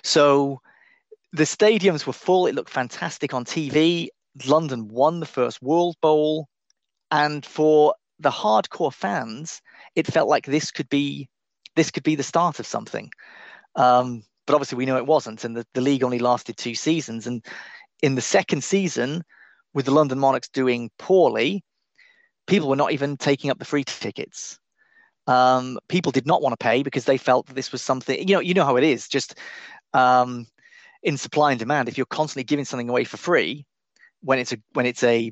So 0.03 0.61
the 1.33 1.43
stadiums 1.43 2.05
were 2.05 2.13
full. 2.13 2.47
It 2.47 2.55
looked 2.55 2.69
fantastic 2.69 3.33
on 3.33 3.45
TV. 3.45 4.07
London 4.45 4.87
won 4.87 5.19
the 5.19 5.25
first 5.25 5.61
World 5.61 5.95
Bowl. 6.01 6.47
And 7.11 7.45
for 7.45 7.95
the 8.19 8.29
hardcore 8.29 8.93
fans, 8.93 9.61
it 9.95 10.07
felt 10.07 10.29
like 10.29 10.45
this 10.45 10.71
could 10.71 10.89
be 10.89 11.29
this 11.75 11.91
could 11.91 12.03
be 12.03 12.15
the 12.15 12.23
start 12.23 12.59
of 12.59 12.65
something. 12.65 13.11
Um, 13.75 14.23
but 14.45 14.55
obviously, 14.55 14.77
we 14.77 14.85
know 14.85 14.97
it 14.97 15.05
wasn't, 15.05 15.43
and 15.43 15.55
the, 15.55 15.65
the 15.73 15.81
league 15.81 16.03
only 16.03 16.19
lasted 16.19 16.57
two 16.57 16.73
seasons. 16.73 17.27
And 17.27 17.45
in 18.01 18.15
the 18.15 18.21
second 18.21 18.63
season, 18.63 19.23
with 19.73 19.85
the 19.85 19.91
London 19.91 20.19
Monarchs 20.19 20.49
doing 20.49 20.89
poorly, 20.97 21.63
people 22.47 22.69
were 22.69 22.75
not 22.75 22.91
even 22.91 23.17
taking 23.17 23.49
up 23.51 23.59
the 23.59 23.65
free 23.65 23.83
tickets. 23.83 24.59
Um, 25.27 25.77
people 25.89 26.11
did 26.11 26.25
not 26.25 26.41
want 26.41 26.53
to 26.53 26.63
pay 26.63 26.83
because 26.83 27.05
they 27.05 27.17
felt 27.17 27.47
that 27.47 27.55
this 27.55 27.71
was 27.71 27.81
something. 27.81 28.27
You 28.27 28.35
know, 28.35 28.41
you 28.41 28.53
know 28.53 28.65
how 28.65 28.77
it 28.77 28.83
is. 28.83 29.07
Just 29.07 29.35
um, 29.93 30.47
in 31.03 31.17
supply 31.17 31.51
and 31.51 31.59
demand, 31.59 31.89
if 31.89 31.97
you're 31.97 32.05
constantly 32.05 32.43
giving 32.43 32.65
something 32.65 32.89
away 32.89 33.03
for 33.03 33.17
free, 33.17 33.65
when 34.21 34.39
it's 34.39 34.53
a 34.53 34.57
when 34.73 34.85
it's 34.85 35.03
a 35.03 35.31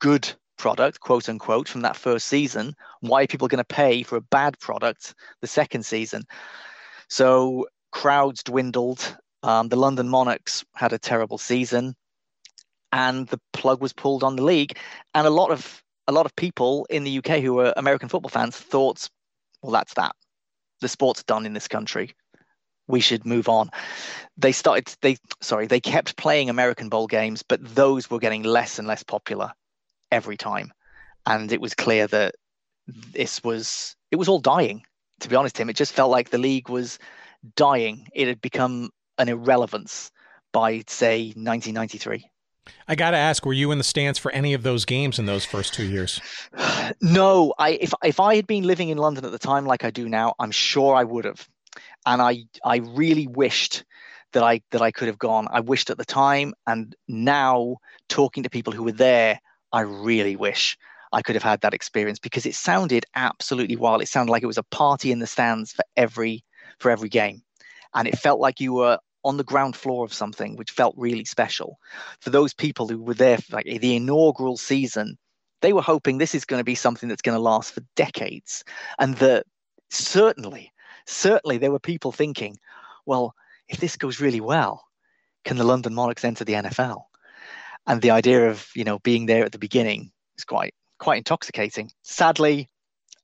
good 0.00 0.30
product, 0.58 1.00
quote 1.00 1.28
unquote, 1.28 1.68
from 1.68 1.80
that 1.82 1.96
first 1.96 2.28
season, 2.28 2.74
why 3.00 3.22
are 3.22 3.26
people 3.26 3.48
going 3.48 3.58
to 3.58 3.64
pay 3.64 4.02
for 4.02 4.16
a 4.16 4.20
bad 4.20 4.58
product 4.60 5.14
the 5.40 5.46
second 5.46 5.84
season? 5.84 6.22
So 7.08 7.66
crowds 7.90 8.42
dwindled. 8.42 9.16
Um, 9.42 9.68
the 9.68 9.76
London 9.76 10.08
Monarchs 10.08 10.64
had 10.74 10.92
a 10.92 10.98
terrible 10.98 11.38
season, 11.38 11.94
and 12.92 13.26
the 13.28 13.40
plug 13.52 13.80
was 13.80 13.92
pulled 13.92 14.22
on 14.22 14.36
the 14.36 14.44
league. 14.44 14.78
And 15.14 15.26
a 15.26 15.30
lot 15.30 15.50
of 15.50 15.82
a 16.08 16.12
lot 16.12 16.26
of 16.26 16.36
people 16.36 16.86
in 16.90 17.04
the 17.04 17.18
UK 17.18 17.40
who 17.40 17.54
were 17.54 17.72
American 17.76 18.08
football 18.08 18.28
fans 18.28 18.56
thought, 18.56 19.08
well, 19.62 19.72
that's 19.72 19.94
that. 19.94 20.14
The 20.80 20.88
sport's 20.88 21.22
done 21.22 21.46
in 21.46 21.52
this 21.52 21.68
country. 21.68 22.14
We 22.88 23.00
should 23.00 23.24
move 23.24 23.48
on. 23.48 23.70
They 24.36 24.52
started. 24.52 24.94
They 25.00 25.16
sorry. 25.40 25.66
They 25.66 25.80
kept 25.80 26.16
playing 26.16 26.50
American 26.50 26.88
Bowl 26.88 27.06
games, 27.06 27.42
but 27.42 27.74
those 27.74 28.10
were 28.10 28.18
getting 28.18 28.42
less 28.42 28.78
and 28.78 28.88
less 28.88 29.02
popular 29.02 29.52
every 30.10 30.36
time, 30.36 30.72
and 31.26 31.52
it 31.52 31.60
was 31.60 31.74
clear 31.74 32.06
that 32.08 32.34
this 32.86 33.42
was 33.44 33.96
it 34.10 34.16
was 34.16 34.28
all 34.28 34.40
dying. 34.40 34.82
To 35.20 35.28
be 35.28 35.36
honest, 35.36 35.54
Tim, 35.54 35.70
it 35.70 35.76
just 35.76 35.92
felt 35.92 36.10
like 36.10 36.30
the 36.30 36.38
league 36.38 36.68
was 36.68 36.98
dying. 37.54 38.08
It 38.12 38.26
had 38.26 38.40
become 38.40 38.90
an 39.18 39.28
irrelevance 39.28 40.10
by 40.52 40.82
say 40.86 41.26
1993. 41.34 42.30
I 42.86 42.94
got 42.94 43.10
to 43.10 43.16
ask, 43.16 43.44
were 43.44 43.52
you 43.52 43.72
in 43.72 43.78
the 43.78 43.84
stands 43.84 44.18
for 44.18 44.30
any 44.30 44.54
of 44.54 44.62
those 44.62 44.84
games 44.84 45.18
in 45.18 45.26
those 45.26 45.44
first 45.44 45.74
two 45.74 45.84
years? 45.84 46.20
no, 47.00 47.54
I 47.58 47.70
if 47.80 47.92
if 48.04 48.20
I 48.20 48.36
had 48.36 48.46
been 48.46 48.64
living 48.64 48.88
in 48.88 48.98
London 48.98 49.24
at 49.24 49.32
the 49.32 49.38
time 49.38 49.66
like 49.66 49.84
I 49.84 49.90
do 49.90 50.08
now, 50.08 50.34
I'm 50.38 50.50
sure 50.50 50.94
I 50.94 51.04
would 51.04 51.24
have. 51.24 51.48
And 52.06 52.22
I 52.22 52.44
I 52.64 52.76
really 52.76 53.26
wished 53.26 53.84
that 54.32 54.42
I 54.42 54.62
that 54.70 54.82
I 54.82 54.90
could 54.90 55.08
have 55.08 55.18
gone. 55.18 55.48
I 55.50 55.60
wished 55.60 55.90
at 55.90 55.98
the 55.98 56.04
time 56.04 56.54
and 56.66 56.94
now 57.08 57.76
talking 58.08 58.42
to 58.44 58.50
people 58.50 58.72
who 58.72 58.84
were 58.84 58.92
there, 58.92 59.40
I 59.72 59.80
really 59.80 60.36
wish 60.36 60.76
I 61.12 61.22
could 61.22 61.34
have 61.34 61.42
had 61.42 61.60
that 61.60 61.74
experience 61.74 62.18
because 62.18 62.46
it 62.46 62.54
sounded 62.54 63.04
absolutely 63.14 63.76
wild. 63.76 64.02
It 64.02 64.08
sounded 64.08 64.32
like 64.32 64.42
it 64.42 64.46
was 64.46 64.58
a 64.58 64.62
party 64.64 65.12
in 65.12 65.18
the 65.18 65.26
stands 65.26 65.72
for 65.72 65.84
every 65.96 66.44
for 66.78 66.90
every 66.90 67.08
game, 67.08 67.42
and 67.94 68.08
it 68.08 68.18
felt 68.18 68.40
like 68.40 68.60
you 68.60 68.72
were 68.72 68.98
on 69.24 69.36
the 69.36 69.44
ground 69.44 69.76
floor 69.76 70.04
of 70.04 70.12
something, 70.12 70.56
which 70.56 70.72
felt 70.72 70.94
really 70.96 71.24
special. 71.24 71.78
For 72.20 72.30
those 72.30 72.52
people 72.52 72.88
who 72.88 73.00
were 73.02 73.14
there 73.14 73.38
for 73.38 73.56
like 73.56 73.66
the 73.66 73.96
inaugural 73.96 74.56
season, 74.56 75.16
they 75.60 75.72
were 75.72 75.82
hoping 75.82 76.18
this 76.18 76.34
is 76.34 76.44
going 76.44 76.58
to 76.60 76.64
be 76.64 76.74
something 76.74 77.08
that's 77.08 77.22
going 77.22 77.36
to 77.36 77.42
last 77.42 77.72
for 77.72 77.82
decades, 77.94 78.64
and 78.98 79.16
that 79.16 79.46
certainly, 79.90 80.72
certainly 81.06 81.58
there 81.58 81.70
were 81.70 81.78
people 81.78 82.10
thinking, 82.10 82.56
well, 83.06 83.34
if 83.68 83.78
this 83.78 83.96
goes 83.96 84.20
really 84.20 84.40
well, 84.40 84.84
can 85.44 85.56
the 85.56 85.64
London 85.64 85.94
Monarchs 85.94 86.24
enter 86.24 86.44
the 86.44 86.54
NFL? 86.54 87.04
and 87.86 88.02
the 88.02 88.10
idea 88.10 88.48
of 88.48 88.68
you 88.74 88.84
know 88.84 88.98
being 89.00 89.26
there 89.26 89.44
at 89.44 89.52
the 89.52 89.58
beginning 89.58 90.10
is 90.36 90.44
quite 90.44 90.74
quite 90.98 91.18
intoxicating. 91.18 91.90
Sadly, 92.02 92.68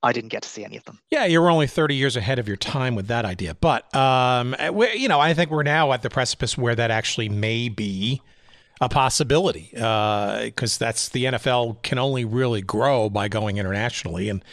I 0.03 0.13
didn't 0.13 0.31
get 0.31 0.43
to 0.43 0.49
see 0.49 0.65
any 0.65 0.77
of 0.77 0.85
them. 0.85 1.01
Yeah, 1.11 1.25
you 1.25 1.41
were 1.41 1.51
only 1.51 1.67
30 1.67 1.95
years 1.95 2.17
ahead 2.17 2.39
of 2.39 2.47
your 2.47 2.57
time 2.57 2.95
with 2.95 3.09
that 3.09 3.25
idea. 3.25 3.55
But, 3.55 3.93
um, 3.97 4.55
you 4.95 5.09
know, 5.09 5.19
I 5.19 5.35
think 5.35 5.51
we're 5.51 5.65
now 5.65 5.93
at 5.93 6.03
the 6.03 6.11
precipice 6.11 6.57
where 6.57 6.77
that 6.77 6.91
actually 6.91 7.29
may 7.29 7.69
be 7.69 8.23
a 8.81 8.89
possibility 8.89 9.71
because 9.73 10.77
uh, 10.77 10.79
that's 10.79 11.09
the 11.09 11.25
NFL 11.25 11.83
can 11.83 11.99
only 11.99 12.25
really 12.25 12.63
grow 12.63 13.11
by 13.11 13.27
going 13.27 13.57
internationally. 13.57 14.29
And 14.29 14.45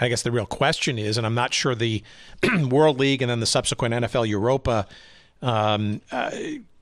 I 0.00 0.08
guess 0.08 0.22
the 0.22 0.32
real 0.32 0.46
question 0.46 0.98
is, 0.98 1.16
and 1.16 1.26
I'm 1.26 1.34
not 1.34 1.54
sure 1.54 1.74
the 1.74 2.02
World 2.68 2.98
League 2.98 3.22
and 3.22 3.30
then 3.30 3.40
the 3.40 3.46
subsequent 3.46 3.94
NFL 3.94 4.28
Europa 4.28 4.86
um, 5.42 6.00
uh, 6.10 6.30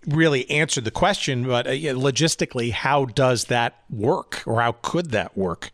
really 0.06 0.48
answered 0.50 0.84
the 0.84 0.90
question, 0.90 1.46
but 1.46 1.66
uh, 1.66 1.70
logistically, 1.70 2.72
how 2.72 3.04
does 3.04 3.44
that 3.44 3.82
work, 3.90 4.42
or 4.46 4.60
how 4.60 4.72
could 4.82 5.10
that 5.10 5.36
work? 5.36 5.70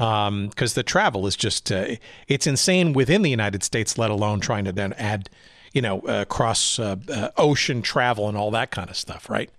Because 0.00 0.28
um, 0.28 0.50
the 0.74 0.82
travel 0.82 1.26
is 1.26 1.36
just 1.36 1.70
uh, 1.70 1.96
it's 2.26 2.46
insane 2.46 2.94
within 2.94 3.20
the 3.20 3.28
United 3.28 3.62
States, 3.62 3.98
let 3.98 4.10
alone 4.10 4.40
trying 4.40 4.64
to 4.64 4.72
then 4.72 4.94
add, 4.94 5.28
you 5.74 5.82
know, 5.82 6.00
uh, 6.00 6.24
cross 6.24 6.78
uh, 6.78 6.96
uh, 7.12 7.28
ocean 7.36 7.82
travel 7.82 8.26
and 8.26 8.34
all 8.34 8.50
that 8.52 8.70
kind 8.70 8.88
of 8.88 8.96
stuff, 8.96 9.28
right? 9.28 9.50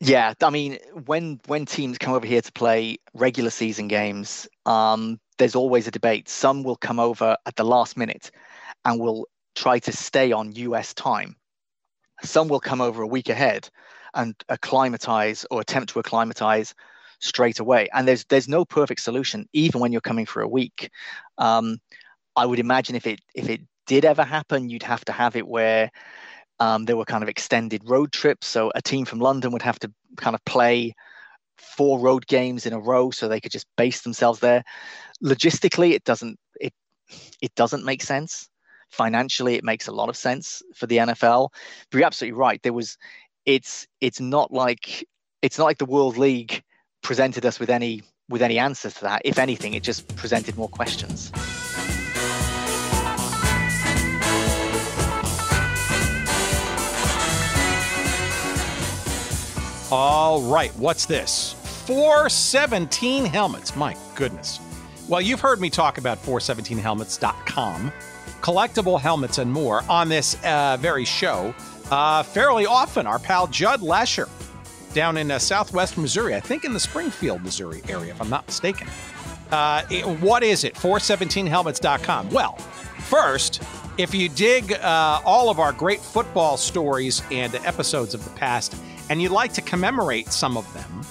Yeah, 0.00 0.32
I 0.40 0.48
mean, 0.48 0.78
when 1.04 1.40
when 1.46 1.66
teams 1.66 1.98
come 1.98 2.14
over 2.14 2.26
here 2.26 2.40
to 2.40 2.52
play 2.52 2.96
regular 3.12 3.50
season 3.50 3.86
games, 3.86 4.48
um, 4.64 5.20
there's 5.36 5.54
always 5.54 5.86
a 5.86 5.90
debate. 5.90 6.30
Some 6.30 6.62
will 6.62 6.76
come 6.76 6.98
over 6.98 7.36
at 7.44 7.56
the 7.56 7.64
last 7.64 7.98
minute 7.98 8.30
and 8.86 8.98
will 8.98 9.28
try 9.54 9.78
to 9.80 9.92
stay 9.92 10.32
on 10.32 10.52
US 10.52 10.94
time. 10.94 11.36
Some 12.22 12.48
will 12.48 12.60
come 12.60 12.80
over 12.80 13.02
a 13.02 13.06
week 13.06 13.28
ahead 13.28 13.68
and 14.14 14.34
acclimatize 14.48 15.44
or 15.50 15.60
attempt 15.60 15.92
to 15.92 15.98
acclimatize 15.98 16.74
straight 17.20 17.60
away. 17.60 17.88
And 17.92 18.08
there's 18.08 18.24
there's 18.24 18.48
no 18.48 18.64
perfect 18.64 19.00
solution, 19.00 19.48
even 19.52 19.80
when 19.80 19.92
you're 19.92 20.00
coming 20.00 20.26
for 20.26 20.42
a 20.42 20.48
week. 20.48 20.90
Um, 21.38 21.78
I 22.36 22.46
would 22.46 22.58
imagine 22.58 22.96
if 22.96 23.06
it 23.06 23.20
if 23.34 23.48
it 23.48 23.60
did 23.86 24.04
ever 24.04 24.24
happen, 24.24 24.68
you'd 24.68 24.82
have 24.82 25.04
to 25.06 25.12
have 25.12 25.36
it 25.36 25.46
where 25.46 25.90
um, 26.58 26.84
there 26.84 26.96
were 26.96 27.04
kind 27.04 27.22
of 27.22 27.28
extended 27.28 27.82
road 27.88 28.12
trips. 28.12 28.46
So 28.46 28.70
a 28.74 28.82
team 28.82 29.04
from 29.04 29.20
London 29.20 29.52
would 29.52 29.62
have 29.62 29.78
to 29.80 29.92
kind 30.16 30.34
of 30.34 30.44
play 30.44 30.94
four 31.56 31.98
road 31.98 32.26
games 32.26 32.66
in 32.66 32.72
a 32.72 32.80
row 32.80 33.10
so 33.10 33.28
they 33.28 33.40
could 33.40 33.52
just 33.52 33.66
base 33.76 34.02
themselves 34.02 34.40
there. 34.40 34.64
Logistically, 35.22 35.92
it 35.92 36.04
doesn't 36.04 36.38
it 36.60 36.72
it 37.40 37.54
doesn't 37.54 37.84
make 37.84 38.02
sense. 38.02 38.48
Financially, 38.90 39.54
it 39.54 39.64
makes 39.64 39.86
a 39.86 39.92
lot 39.92 40.08
of 40.08 40.16
sense 40.16 40.62
for 40.74 40.86
the 40.86 40.96
NFL. 40.98 41.50
But 41.90 41.98
you're 41.98 42.06
absolutely 42.06 42.38
right. 42.38 42.62
There 42.62 42.72
was 42.72 42.96
it's 43.46 43.86
it's 44.00 44.20
not 44.20 44.52
like 44.52 45.06
it's 45.42 45.58
not 45.58 45.64
like 45.64 45.78
the 45.78 45.84
World 45.84 46.16
League 46.16 46.62
presented 47.02 47.46
us 47.46 47.58
with 47.60 47.70
any 47.70 48.02
with 48.28 48.42
any 48.42 48.58
answers 48.58 48.94
to 48.94 49.02
that. 49.02 49.22
If 49.24 49.38
anything, 49.38 49.74
it 49.74 49.82
just 49.82 50.14
presented 50.16 50.56
more 50.56 50.68
questions. 50.68 51.32
All 59.92 60.40
right, 60.42 60.70
what's 60.76 61.06
this? 61.06 61.54
417 61.86 63.24
helmets. 63.24 63.74
My 63.74 63.96
goodness. 64.14 64.60
Well, 65.08 65.20
you've 65.20 65.40
heard 65.40 65.60
me 65.60 65.68
talk 65.70 65.98
about 65.98 66.22
417helmets.com, 66.22 67.92
collectible 68.40 69.00
helmets 69.00 69.38
and 69.38 69.52
more 69.52 69.82
on 69.88 70.08
this 70.08 70.36
uh, 70.44 70.76
very 70.78 71.04
show 71.04 71.52
uh, 71.90 72.22
fairly 72.22 72.66
often. 72.66 73.08
Our 73.08 73.18
pal 73.18 73.48
Judd 73.48 73.82
Lesher 73.82 74.28
down 74.92 75.16
in 75.16 75.30
uh, 75.30 75.38
southwest 75.38 75.96
Missouri, 75.96 76.34
I 76.34 76.40
think 76.40 76.64
in 76.64 76.72
the 76.72 76.80
Springfield, 76.80 77.42
Missouri 77.42 77.82
area, 77.88 78.12
if 78.12 78.20
I'm 78.20 78.30
not 78.30 78.46
mistaken. 78.46 78.88
Uh, 79.50 79.82
it, 79.90 80.06
what 80.20 80.42
is 80.42 80.64
it? 80.64 80.74
417helmets.com. 80.74 82.30
Well, 82.30 82.56
first, 83.08 83.62
if 83.98 84.14
you 84.14 84.28
dig 84.28 84.72
uh, 84.72 85.20
all 85.24 85.50
of 85.50 85.58
our 85.58 85.72
great 85.72 86.00
football 86.00 86.56
stories 86.56 87.22
and 87.30 87.54
episodes 87.56 88.14
of 88.14 88.24
the 88.24 88.30
past, 88.30 88.76
and 89.08 89.20
you'd 89.20 89.32
like 89.32 89.52
to 89.54 89.60
commemorate 89.62 90.28
some 90.28 90.56
of 90.56 90.72
them 90.72 91.02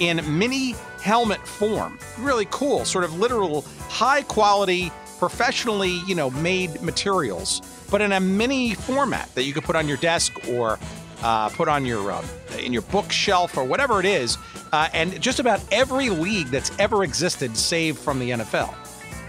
in 0.00 0.38
mini 0.38 0.74
helmet 1.02 1.46
form. 1.46 1.98
Really 2.18 2.46
cool, 2.50 2.84
sort 2.84 3.04
of 3.04 3.18
literal 3.18 3.62
high 3.88 4.22
quality, 4.22 4.90
professionally, 5.18 6.00
you 6.06 6.14
know, 6.14 6.30
made 6.30 6.80
materials, 6.82 7.60
but 7.90 8.00
in 8.00 8.12
a 8.12 8.20
mini 8.20 8.74
format 8.74 9.32
that 9.34 9.44
you 9.44 9.52
could 9.52 9.64
put 9.64 9.76
on 9.76 9.86
your 9.86 9.98
desk 9.98 10.32
or 10.48 10.78
uh, 11.22 11.48
put 11.50 11.68
on 11.68 11.86
your 11.86 12.12
uh, 12.12 12.24
in 12.58 12.72
your 12.72 12.82
bookshelf 12.82 13.56
or 13.56 13.64
whatever 13.64 14.00
it 14.00 14.06
is. 14.06 14.38
Uh, 14.72 14.88
and 14.94 15.20
just 15.20 15.38
about 15.38 15.62
every 15.70 16.08
league 16.08 16.48
that's 16.48 16.70
ever 16.78 17.04
existed, 17.04 17.56
save 17.56 17.98
from 17.98 18.18
the 18.18 18.30
NFL. 18.30 18.74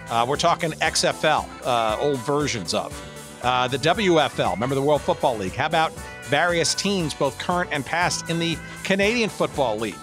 Uh, 0.10 0.26
we're 0.28 0.38
talking 0.38 0.72
XFL, 0.72 1.48
uh, 1.66 1.98
old 2.00 2.20
versions 2.20 2.74
of 2.74 2.94
uh, 3.44 3.68
the 3.68 3.78
WFL. 3.78 4.54
Remember 4.54 4.76
the 4.76 4.82
World 4.82 5.02
Football 5.02 5.38
League? 5.38 5.54
How 5.54 5.66
about 5.66 5.92
various 6.24 6.74
teams, 6.74 7.14
both 7.14 7.38
current 7.40 7.70
and 7.74 7.86
past, 7.86 8.30
in 8.30 8.40
the 8.40 8.58
Canadian 8.84 9.30
Football 9.30 9.78
League, 9.78 9.96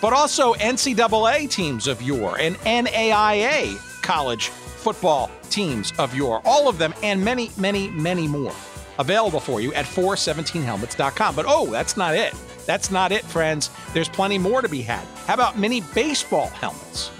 but 0.00 0.12
also 0.12 0.54
NCAA 0.54 1.50
teams 1.50 1.86
of 1.86 2.00
yore 2.02 2.38
and 2.38 2.56
NAIA 2.58 3.76
college 4.02 4.48
football 4.48 5.30
teams 5.50 5.92
of 5.98 6.14
yore, 6.14 6.42
all 6.44 6.68
of 6.68 6.78
them, 6.78 6.94
and 7.02 7.24
many, 7.24 7.50
many, 7.56 7.88
many 7.90 8.28
more 8.28 8.54
available 8.98 9.40
for 9.40 9.60
you 9.60 9.72
at 9.74 9.86
417helmets.com. 9.86 11.34
But 11.34 11.46
oh, 11.48 11.66
that's 11.66 11.96
not 11.96 12.14
it. 12.14 12.34
That's 12.66 12.90
not 12.90 13.12
it, 13.12 13.24
friends. 13.24 13.70
There's 13.92 14.08
plenty 14.08 14.38
more 14.38 14.62
to 14.62 14.68
be 14.68 14.82
had. 14.82 15.06
How 15.26 15.34
about 15.34 15.58
mini 15.58 15.82
baseball 15.94 16.48
helmets? 16.48 17.10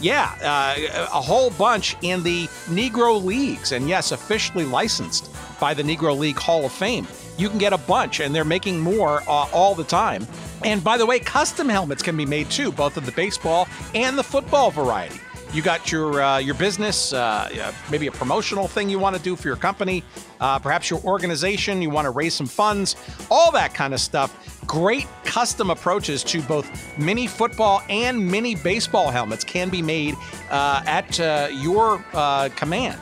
Yeah, 0.00 0.34
uh, 0.42 1.06
a 1.12 1.20
whole 1.20 1.50
bunch 1.50 1.96
in 2.02 2.22
the 2.24 2.46
Negro 2.66 3.22
Leagues, 3.22 3.70
and 3.70 3.88
yes, 3.88 4.10
officially 4.10 4.64
licensed 4.64 5.30
by 5.60 5.74
the 5.74 5.82
Negro 5.82 6.18
League 6.18 6.38
Hall 6.38 6.64
of 6.64 6.72
Fame 6.72 7.06
you 7.38 7.48
can 7.48 7.58
get 7.58 7.72
a 7.72 7.78
bunch, 7.78 8.20
and 8.20 8.34
they're 8.34 8.44
making 8.44 8.78
more 8.78 9.22
uh, 9.22 9.48
all 9.52 9.74
the 9.74 9.84
time. 9.84 10.26
And 10.64 10.82
by 10.82 10.96
the 10.96 11.06
way, 11.06 11.18
custom 11.18 11.68
helmets 11.68 12.02
can 12.02 12.16
be 12.16 12.26
made 12.26 12.50
too, 12.50 12.70
both 12.70 12.96
of 12.96 13.06
the 13.06 13.12
baseball 13.12 13.68
and 13.94 14.16
the 14.16 14.22
football 14.22 14.70
variety. 14.70 15.20
You 15.52 15.60
got 15.60 15.92
your 15.92 16.22
uh, 16.22 16.38
your 16.38 16.54
business, 16.54 17.12
uh, 17.12 17.74
maybe 17.90 18.06
a 18.06 18.12
promotional 18.12 18.68
thing 18.68 18.88
you 18.88 18.98
want 18.98 19.14
to 19.16 19.22
do 19.22 19.36
for 19.36 19.48
your 19.48 19.58
company, 19.58 20.02
uh, 20.40 20.58
perhaps 20.58 20.88
your 20.88 21.02
organization. 21.02 21.82
You 21.82 21.90
want 21.90 22.06
to 22.06 22.10
raise 22.10 22.32
some 22.32 22.46
funds, 22.46 22.96
all 23.30 23.52
that 23.52 23.74
kind 23.74 23.92
of 23.92 24.00
stuff. 24.00 24.64
Great 24.66 25.06
custom 25.24 25.68
approaches 25.68 26.24
to 26.24 26.40
both 26.42 26.98
mini 26.98 27.26
football 27.26 27.82
and 27.90 28.26
mini 28.26 28.54
baseball 28.54 29.10
helmets 29.10 29.44
can 29.44 29.68
be 29.68 29.82
made 29.82 30.16
uh, 30.50 30.82
at 30.86 31.20
uh, 31.20 31.48
your 31.52 32.02
uh, 32.14 32.48
command 32.56 32.98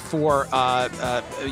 for 0.00 0.46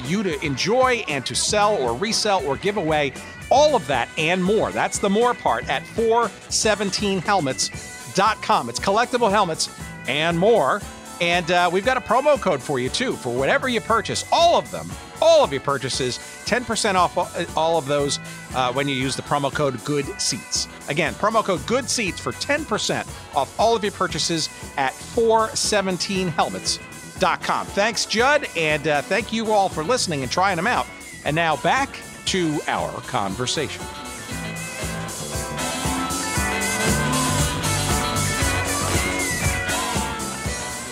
you 0.07 0.23
to 0.23 0.43
enjoy 0.43 1.05
and 1.09 1.27
to 1.27 1.35
sell 1.35 1.77
or 1.77 1.95
resell 1.95 2.43
or 2.47 2.57
give 2.57 2.79
away. 2.79 3.13
All 3.51 3.77
of 3.77 3.87
that 3.87 4.09
and 4.17 4.43
more. 4.43 4.73
That's 4.73 4.99
the 4.99 5.11
more 5.11 5.35
part 5.35 5.69
at 5.69 5.83
417helmets.com. 5.83 8.71
It's 8.71 8.81
collectible 8.81 9.31
helmets 9.31 9.69
and 10.09 10.39
more. 10.39 10.81
And 11.21 11.51
uh, 11.51 11.71
we've 11.73 11.85
got 11.85 11.97
a 11.97 12.01
promo 12.01 12.39
code 12.39 12.63
for 12.63 12.79
you 12.79 12.91
too 12.91 13.13
for 13.13 13.35
whatever 13.35 13.69
you 13.69 13.81
purchase, 13.81 14.27
all 14.31 14.59
of 14.59 14.71
them, 14.71 14.91
all 15.23 15.43
of 15.43 15.51
your 15.51 15.63
purchases, 15.63 16.19
10% 16.45 16.95
off 16.95 17.57
all 17.57 17.79
of 17.79 17.87
those 17.87 18.19
uh, 18.55 18.71
when 18.73 18.87
you 18.87 18.95
use 18.95 19.17
the 19.17 19.23
promo 19.23 19.51
code 19.53 19.83
Good 19.85 20.05
Seats. 20.21 20.69
Again, 20.89 21.15
promo 21.15 21.43
code 21.43 21.67
Good 21.67 21.89
Seats 21.89 22.21
for 22.21 22.33
10% 22.33 23.07
off 23.35 23.59
all 23.59 23.75
of 23.75 23.83
your 23.83 23.93
purchases 23.93 24.51
at 24.77 24.93
417helmets.com 24.93 26.87
com. 27.21 27.67
Thanks, 27.67 28.07
Judd, 28.07 28.47
and 28.57 28.87
uh, 28.87 29.03
thank 29.03 29.33
you 29.33 29.53
all 29.53 29.69
for 29.69 29.85
listening 29.85 30.23
and 30.23 30.31
trying 30.31 30.57
them 30.57 30.67
out. 30.67 30.87
And 31.25 31.35
now 31.35 31.57
back 31.57 31.99
to 32.27 32.61
our 32.67 32.93
conversation. 33.03 33.85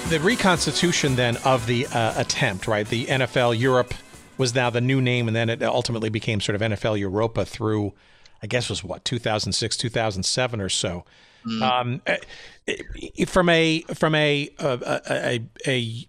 The 0.09 0.21
reconstitution 0.21 1.17
then 1.17 1.39
of 1.39 1.67
the 1.67 1.87
uh, 1.87 2.21
attempt, 2.21 2.69
right? 2.69 2.87
The 2.87 3.07
NFL 3.07 3.59
Europe 3.59 3.95
was 4.37 4.55
now 4.55 4.71
the 4.71 4.81
new 4.81 5.01
name, 5.01 5.29
and 5.29 5.35
then 5.35 5.49
it 5.49 5.63
ultimately 5.63 6.11
became 6.11 6.41
sort 6.41 6.55
of 6.55 6.61
NFL 6.61 6.99
Europa 6.99 7.45
through, 7.45 7.95
I 8.43 8.47
guess, 8.47 8.69
was 8.69 8.85
what 8.85 9.05
2006, 9.05 9.77
2007 9.77 10.61
or 10.61 10.69
so. 10.69 11.05
Mm. 11.47 11.63
Um, 11.63 12.03
eh, 12.07 13.25
from 13.27 13.49
a 13.49 13.81
from 13.95 14.15
a 14.15 14.51
a, 14.59 15.01
a, 15.11 15.41
a 15.67 16.09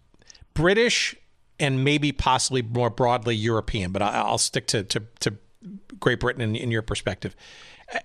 British 0.54 1.16
and 1.60 1.84
maybe 1.84 2.12
possibly 2.12 2.62
more 2.62 2.90
broadly 2.90 3.36
European, 3.36 3.92
but 3.92 4.02
I'll 4.02 4.38
stick 4.38 4.68
to 4.68 4.84
to, 4.84 5.04
to 5.22 5.36
Great 6.00 6.20
Britain 6.20 6.42
in, 6.42 6.56
in, 6.56 6.72
your 6.72 6.82
perspective. 6.82 7.36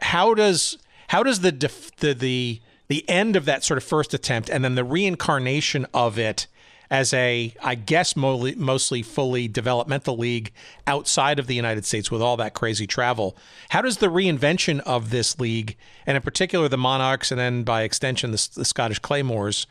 How 0.01 0.35
does 0.35 0.79
how 1.09 1.23
does 1.23 1.41
the, 1.41 1.53
the 1.99 2.15
the 2.15 2.61
the 2.91 3.09
end 3.09 3.37
of 3.37 3.45
that 3.45 3.63
sort 3.63 3.79
of 3.79 3.85
first 3.85 4.13
attempt 4.13 4.51
and 4.51 4.65
then 4.65 4.75
the 4.75 4.83
reincarnation 4.83 5.87
of 5.95 6.19
it 6.19 6.49
as 6.91 7.15
a 7.15 7.55
I 7.63 7.77
guess 7.77 8.17
mostly, 8.17 9.03
fully 9.03 9.47
developmental 9.47 10.17
league 10.17 10.51
outside 10.89 11.39
of 11.39 11.47
the 11.47 11.55
United 11.55 11.85
States 11.85 12.11
with 12.11 12.21
all 12.21 12.37
that 12.39 12.53
crazy 12.53 12.89
travel. 12.89 13.37
How 13.69 13.81
does 13.81 13.99
the 13.99 14.09
reinvention 14.09 14.81
of 14.81 15.11
this 15.11 15.39
league 15.39 15.77
and 16.05 16.17
in 16.17 16.23
particular 16.23 16.69
the 16.69 16.77
Monarchs 16.77 17.31
and 17.31 17.39
then 17.39 17.63
by 17.63 17.83
extension 17.83 18.33
the, 18.33 18.49
the 18.57 18.65
Scottish 18.65 18.99
Claymores 18.99 19.69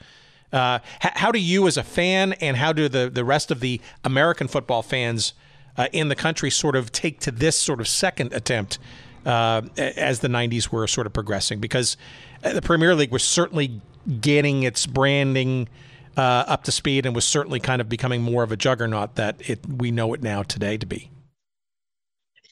uh, 0.52 0.80
how 1.02 1.32
do 1.32 1.38
you, 1.38 1.68
as 1.68 1.78
a 1.78 1.84
fan, 1.84 2.34
and 2.34 2.58
how 2.58 2.74
do 2.74 2.90
the, 2.90 3.08
the 3.08 3.24
rest 3.24 3.52
of 3.52 3.60
the 3.60 3.80
American 4.04 4.48
football 4.48 4.82
fans 4.82 5.34
uh, 5.78 5.88
in 5.92 6.08
the 6.08 6.16
country 6.16 6.50
sort 6.50 6.76
of 6.76 6.92
take 6.92 7.20
to 7.20 7.30
this 7.30 7.56
sort 7.56 7.80
of 7.80 7.88
second 7.88 8.34
attempt 8.34 8.80
uh, 9.26 9.62
as 9.78 10.20
the 10.20 10.28
90s 10.28 10.70
were 10.70 10.88
sort 10.88 11.08
of 11.08 11.14
progressing? 11.14 11.60
Because 11.60 11.98
the 12.42 12.62
Premier 12.62 12.96
League 12.96 13.12
was 13.12 13.24
certainly 13.24 13.82
getting 14.22 14.64
its 14.64 14.86
branding 14.86 15.68
uh, 16.18 16.44
up 16.48 16.64
to 16.64 16.72
speed 16.72 17.06
and 17.06 17.16
was 17.16 17.26
certainly 17.26 17.60
kind 17.60 17.82
of 17.82 17.90
becoming 17.90 18.22
more 18.22 18.44
of 18.44 18.52
a 18.52 18.58
juggernaut 18.58 19.16
that 19.16 19.38
it 19.50 19.60
we 19.68 19.92
know 19.92 20.14
it 20.14 20.22
now 20.22 20.44
today 20.44 20.78
to 20.78 20.86
be. 20.86 21.10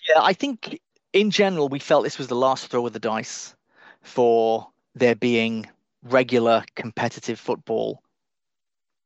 Yeah, 0.09 0.22
I 0.22 0.34
think 0.34 0.80
in 1.13 1.32
general 1.32 1.68
we 1.68 1.80
felt 1.80 2.03
this 2.03 2.18
was 2.18 2.28
the 2.28 2.36
last 2.36 2.68
throw 2.68 2.86
of 2.86 2.93
the 2.93 2.99
dice 2.99 3.55
for 4.01 4.68
there 4.95 5.15
being 5.15 5.68
regular 6.03 6.63
competitive 6.76 7.39
football 7.39 8.01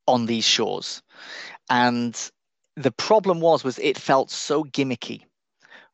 on 0.07 0.26
these 0.26 0.45
shores. 0.45 1.01
And 1.70 2.32
the 2.76 2.91
problem 2.91 3.39
was 3.39 3.64
was 3.64 3.80
it 3.80 3.97
felt 3.97 4.30
so 4.30 4.64
gimmicky 4.64 5.24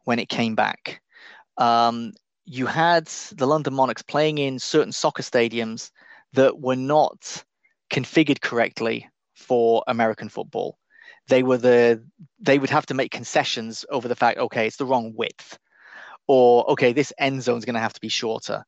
when 0.04 0.20
it 0.20 0.30
came 0.30 0.56
back. 0.56 1.02
Um, 1.58 2.14
you 2.46 2.66
had 2.66 3.08
the 3.34 3.48
London 3.48 3.74
Monarchs 3.74 4.02
playing 4.02 4.38
in 4.38 4.60
certain 4.60 4.92
soccer 4.92 5.24
stadiums 5.24 5.92
that 6.34 6.60
were 6.60 6.76
not 6.76 7.44
configured 7.92 8.42
correctly 8.42 9.08
for 9.36 9.84
American 9.88 10.30
football. 10.30 10.78
They 11.28 11.44
were 11.44 11.58
the 11.58 12.04
they 12.40 12.58
would 12.58 12.70
have 12.70 12.86
to 12.88 12.94
make 12.94 13.12
concessions 13.12 13.86
over 13.90 14.08
the 14.08 14.16
fact, 14.16 14.40
okay, 14.40 14.68
it's 14.68 14.78
the 14.78 14.86
wrong 14.86 15.14
width, 15.16 15.58
or 16.28 16.70
okay, 16.72 16.94
this 16.94 17.12
end 17.18 17.44
zone 17.44 17.58
is 17.58 17.66
going 17.66 17.74
to 17.74 17.82
have 17.82 17.94
to 17.94 18.02
be 18.02 18.10
shorter. 18.10 18.64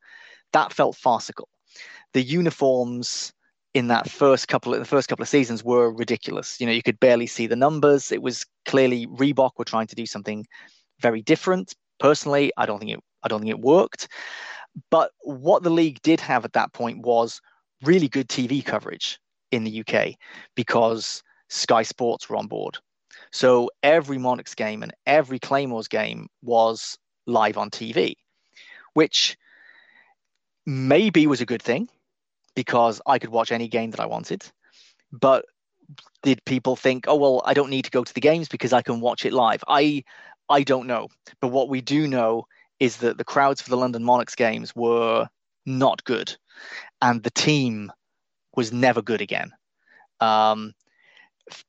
That 0.51 0.73
felt 0.73 0.95
farcical. 0.95 1.47
The 2.13 2.21
uniforms 2.21 3.31
in 3.73 3.87
that 3.87 4.09
first 4.09 4.47
couple 4.47 4.73
of 4.73 4.79
the 4.79 4.85
first 4.85 5.07
couple 5.07 5.23
of 5.23 5.29
seasons 5.29 5.63
were 5.63 5.91
ridiculous. 5.91 6.59
You 6.59 6.65
know, 6.65 6.73
you 6.73 6.83
could 6.83 6.99
barely 6.99 7.27
see 7.27 7.47
the 7.47 7.55
numbers. 7.55 8.11
It 8.11 8.21
was 8.21 8.45
clearly 8.65 9.07
Reebok 9.07 9.51
were 9.57 9.65
trying 9.65 9.87
to 9.87 9.95
do 9.95 10.05
something 10.05 10.45
very 10.99 11.21
different. 11.21 11.75
Personally, 11.99 12.51
I 12.57 12.65
don't 12.65 12.79
think 12.79 12.91
it 12.91 12.99
I 13.23 13.27
don't 13.27 13.41
think 13.41 13.51
it 13.51 13.59
worked. 13.59 14.07
But 14.89 15.11
what 15.21 15.63
the 15.63 15.69
league 15.69 16.01
did 16.01 16.19
have 16.21 16.45
at 16.45 16.53
that 16.53 16.73
point 16.73 16.99
was 16.99 17.41
really 17.83 18.07
good 18.07 18.29
TV 18.29 18.63
coverage 18.63 19.19
in 19.51 19.63
the 19.63 19.83
UK 19.83 20.15
because 20.55 21.23
Sky 21.49 21.83
Sports 21.83 22.29
were 22.29 22.37
on 22.37 22.47
board. 22.47 22.77
So 23.31 23.69
every 23.83 24.17
Monarchs 24.17 24.55
game 24.55 24.83
and 24.83 24.93
every 25.05 25.39
Claymores 25.39 25.87
game 25.87 26.27
was 26.41 26.97
live 27.25 27.57
on 27.57 27.69
TV, 27.69 28.15
which 28.93 29.37
maybe 30.65 31.27
was 31.27 31.41
a 31.41 31.45
good 31.45 31.61
thing 31.61 31.89
because 32.55 33.01
I 33.05 33.19
could 33.19 33.29
watch 33.29 33.51
any 33.51 33.67
game 33.67 33.91
that 33.91 33.99
I 33.99 34.05
wanted. 34.05 34.43
But 35.11 35.45
did 36.21 36.43
people 36.45 36.75
think, 36.75 37.05
oh 37.07 37.15
well, 37.15 37.41
I 37.45 37.53
don't 37.53 37.69
need 37.69 37.85
to 37.85 37.91
go 37.91 38.03
to 38.03 38.13
the 38.13 38.21
games 38.21 38.47
because 38.47 38.73
I 38.73 38.81
can 38.81 38.99
watch 38.99 39.25
it 39.25 39.33
live? 39.33 39.63
I 39.67 40.03
I 40.49 40.63
don't 40.63 40.87
know. 40.87 41.07
But 41.41 41.49
what 41.49 41.69
we 41.69 41.81
do 41.81 42.07
know 42.07 42.47
is 42.79 42.97
that 42.97 43.17
the 43.17 43.23
crowds 43.23 43.61
for 43.61 43.69
the 43.69 43.77
London 43.77 44.03
Monarchs 44.03 44.35
games 44.35 44.75
were 44.75 45.27
not 45.65 46.03
good, 46.03 46.35
and 47.01 47.21
the 47.23 47.31
team 47.31 47.91
was 48.55 48.71
never 48.71 49.01
good 49.01 49.21
again. 49.21 49.51
Um, 50.19 50.73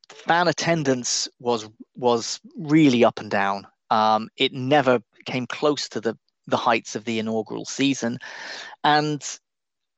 fan 0.09 0.49
attendance 0.49 1.29
was 1.39 1.69
was 1.97 2.41
really 2.57 3.05
up 3.05 3.21
and 3.21 3.31
down. 3.31 3.67
Um, 3.91 4.29
it 4.37 4.53
never 4.53 5.03
came 5.27 5.47
close 5.47 5.89
to 5.91 6.01
the 6.01 6.17
the 6.47 6.57
heights 6.57 6.97
of 6.97 7.05
the 7.05 7.19
inaugural 7.19 7.65
season, 7.65 8.19
and 8.83 9.23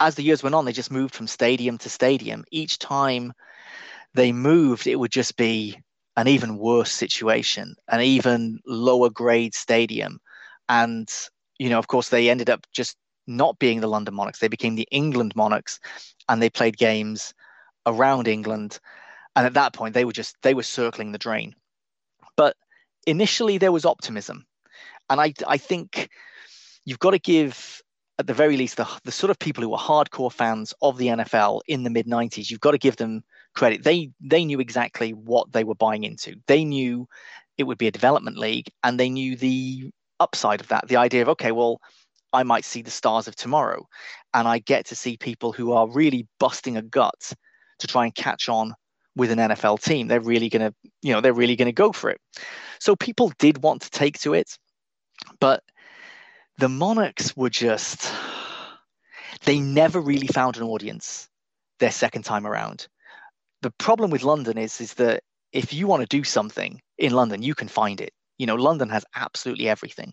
as 0.01 0.17
the 0.17 0.23
years 0.23 0.43
went 0.43 0.55
on, 0.55 0.65
they 0.65 0.73
just 0.73 0.91
moved 0.91 1.15
from 1.15 1.29
stadium 1.29 1.79
to 1.79 1.89
stadium. 1.89 2.45
Each 2.51 2.79
time 2.79 3.33
they 4.15 4.33
moved, 4.33 4.87
it 4.87 4.97
would 4.97 5.13
just 5.13 5.37
be 5.37 5.79
an 6.17 6.29
even 6.29 6.59
worse 6.59 6.93
situation, 6.93 7.75
an 7.89 8.01
even 8.01 8.61
lower 8.67 9.11
grade 9.11 9.55
stadium. 9.55 10.19
And, 10.69 11.11
you 11.59 11.71
know, 11.71 11.79
of 11.79 11.89
course, 11.89 12.09
they 12.09 12.31
ended 12.31 12.51
up 12.51 12.67
just 12.73 12.97
not 13.27 13.59
being 13.59 13.81
the 13.81 13.89
London 13.89 14.15
Monarchs. 14.15 14.41
They 14.41 14.49
became 14.49 14.75
the 14.75 14.89
England 14.91 15.35
Monarchs 15.37 15.81
and 16.29 16.43
they 16.43 16.51
played 16.51 16.77
games 16.77 17.35
around 17.87 18.29
England. 18.29 18.79
And 19.37 19.47
at 19.47 19.55
that 19.55 19.73
point, 19.73 19.95
they 19.95 20.05
were 20.05 20.13
just, 20.13 20.37
they 20.43 20.55
were 20.55 20.63
circling 20.63 21.13
the 21.13 21.19
drain. 21.19 21.55
But 22.37 22.57
initially, 23.07 23.59
there 23.59 23.73
was 23.73 23.85
optimism. 23.85 24.47
And 25.09 25.21
I, 25.21 25.33
I 25.47 25.57
think 25.57 26.09
you've 26.85 26.99
got 26.99 27.11
to 27.11 27.19
give 27.19 27.82
at 28.19 28.27
the 28.27 28.35
very 28.35 28.57
least, 28.57 28.77
the, 28.77 28.89
the 29.05 29.13
sort 29.13 29.31
of 29.31 29.39
people 29.39 29.63
who 29.63 29.71
were 29.71 29.79
hardcore 29.79 30.33
fans 30.33 30.75
of 30.83 30.99
the 30.99 31.09
NFL 31.09 31.61
in 31.67 31.83
the 31.83 31.91
mid 31.91 32.07
90s, 32.07 32.51
you've 32.51 32.61
got 32.61 32.73
to 32.73 32.79
give 32.79 32.97
them 32.97 33.25
credit. 33.55 33.83
They 33.85 34.11
they 34.21 34.45
knew 34.45 34.61
exactly 34.61 35.13
what 35.13 35.53
they 35.53 35.65
were 35.65 35.75
buying 35.75 36.05
into. 36.05 36.37
They 36.47 36.65
knew 36.65 37.09
it 37.59 37.65
would 37.65 37.79
be 37.79 37.87
a 37.87 37.93
development 37.93 38.39
league, 38.39 38.71
and 38.83 38.99
they 38.99 39.09
knew 39.09 39.37
the 39.37 39.91
upside 40.21 40.61
of 40.61 40.69
that. 40.69 40.89
The 40.89 40.97
idea 40.97 41.23
of 41.23 41.29
okay, 41.31 41.53
well, 41.53 41.81
I 42.33 42.43
might 42.43 42.65
see 42.65 42.83
the 42.83 42.91
stars 42.91 43.29
of 43.29 43.37
tomorrow, 43.37 43.87
and 44.35 44.47
I 44.47 44.59
get 44.59 44.87
to 44.87 44.97
see 44.97 45.17
people 45.17 45.53
who 45.53 45.73
are 45.73 45.89
really 45.89 46.27
busting 46.39 46.77
a 46.77 46.83
gut 46.83 47.33
to 47.79 47.87
try 47.87 48.05
and 48.05 48.15
catch 48.15 48.49
on 48.49 48.75
with 49.17 49.31
an 49.31 49.39
NFL 49.39 49.83
team. 49.83 50.09
They're 50.09 50.21
really 50.21 50.49
going 50.49 50.71
to, 50.71 50.75
you 51.03 51.13
know, 51.13 51.21
they're 51.21 51.35
really 51.35 51.57
going 51.57 51.67
to 51.67 51.73
go 51.73 51.93
for 51.93 52.09
it. 52.09 52.21
So 52.79 52.97
people 52.97 53.33
did 53.39 53.63
want 53.63 53.83
to 53.83 53.91
take 53.91 54.19
to 54.21 54.33
it, 54.35 54.57
but 55.41 55.63
the 56.59 56.69
Monarchs 56.69 57.37
were 57.37 57.51
just, 57.51 58.13
they 59.45 59.59
never 59.59 60.01
really 60.01 60.27
found 60.27 60.57
an 60.57 60.63
audience 60.63 61.29
their 61.79 61.91
second 61.91 62.25
time 62.25 62.47
around. 62.47 62.87
The 63.63 63.73
problem 63.73 64.11
with 64.11 64.23
London 64.23 64.59
is, 64.59 64.81
is 64.81 64.95
that 64.95 65.23
if 65.53 65.73
you 65.73 65.87
want 65.87 66.03
to 66.03 66.17
do 66.17 66.25
something 66.25 66.81
in 66.99 67.13
London, 67.13 67.43
you 67.43 67.55
can 67.55 67.69
find 67.69 68.01
it. 68.01 68.13
You 68.39 68.47
know, 68.47 68.55
London 68.55 68.89
has 68.89 69.05
absolutely 69.15 69.69
everything. 69.69 70.13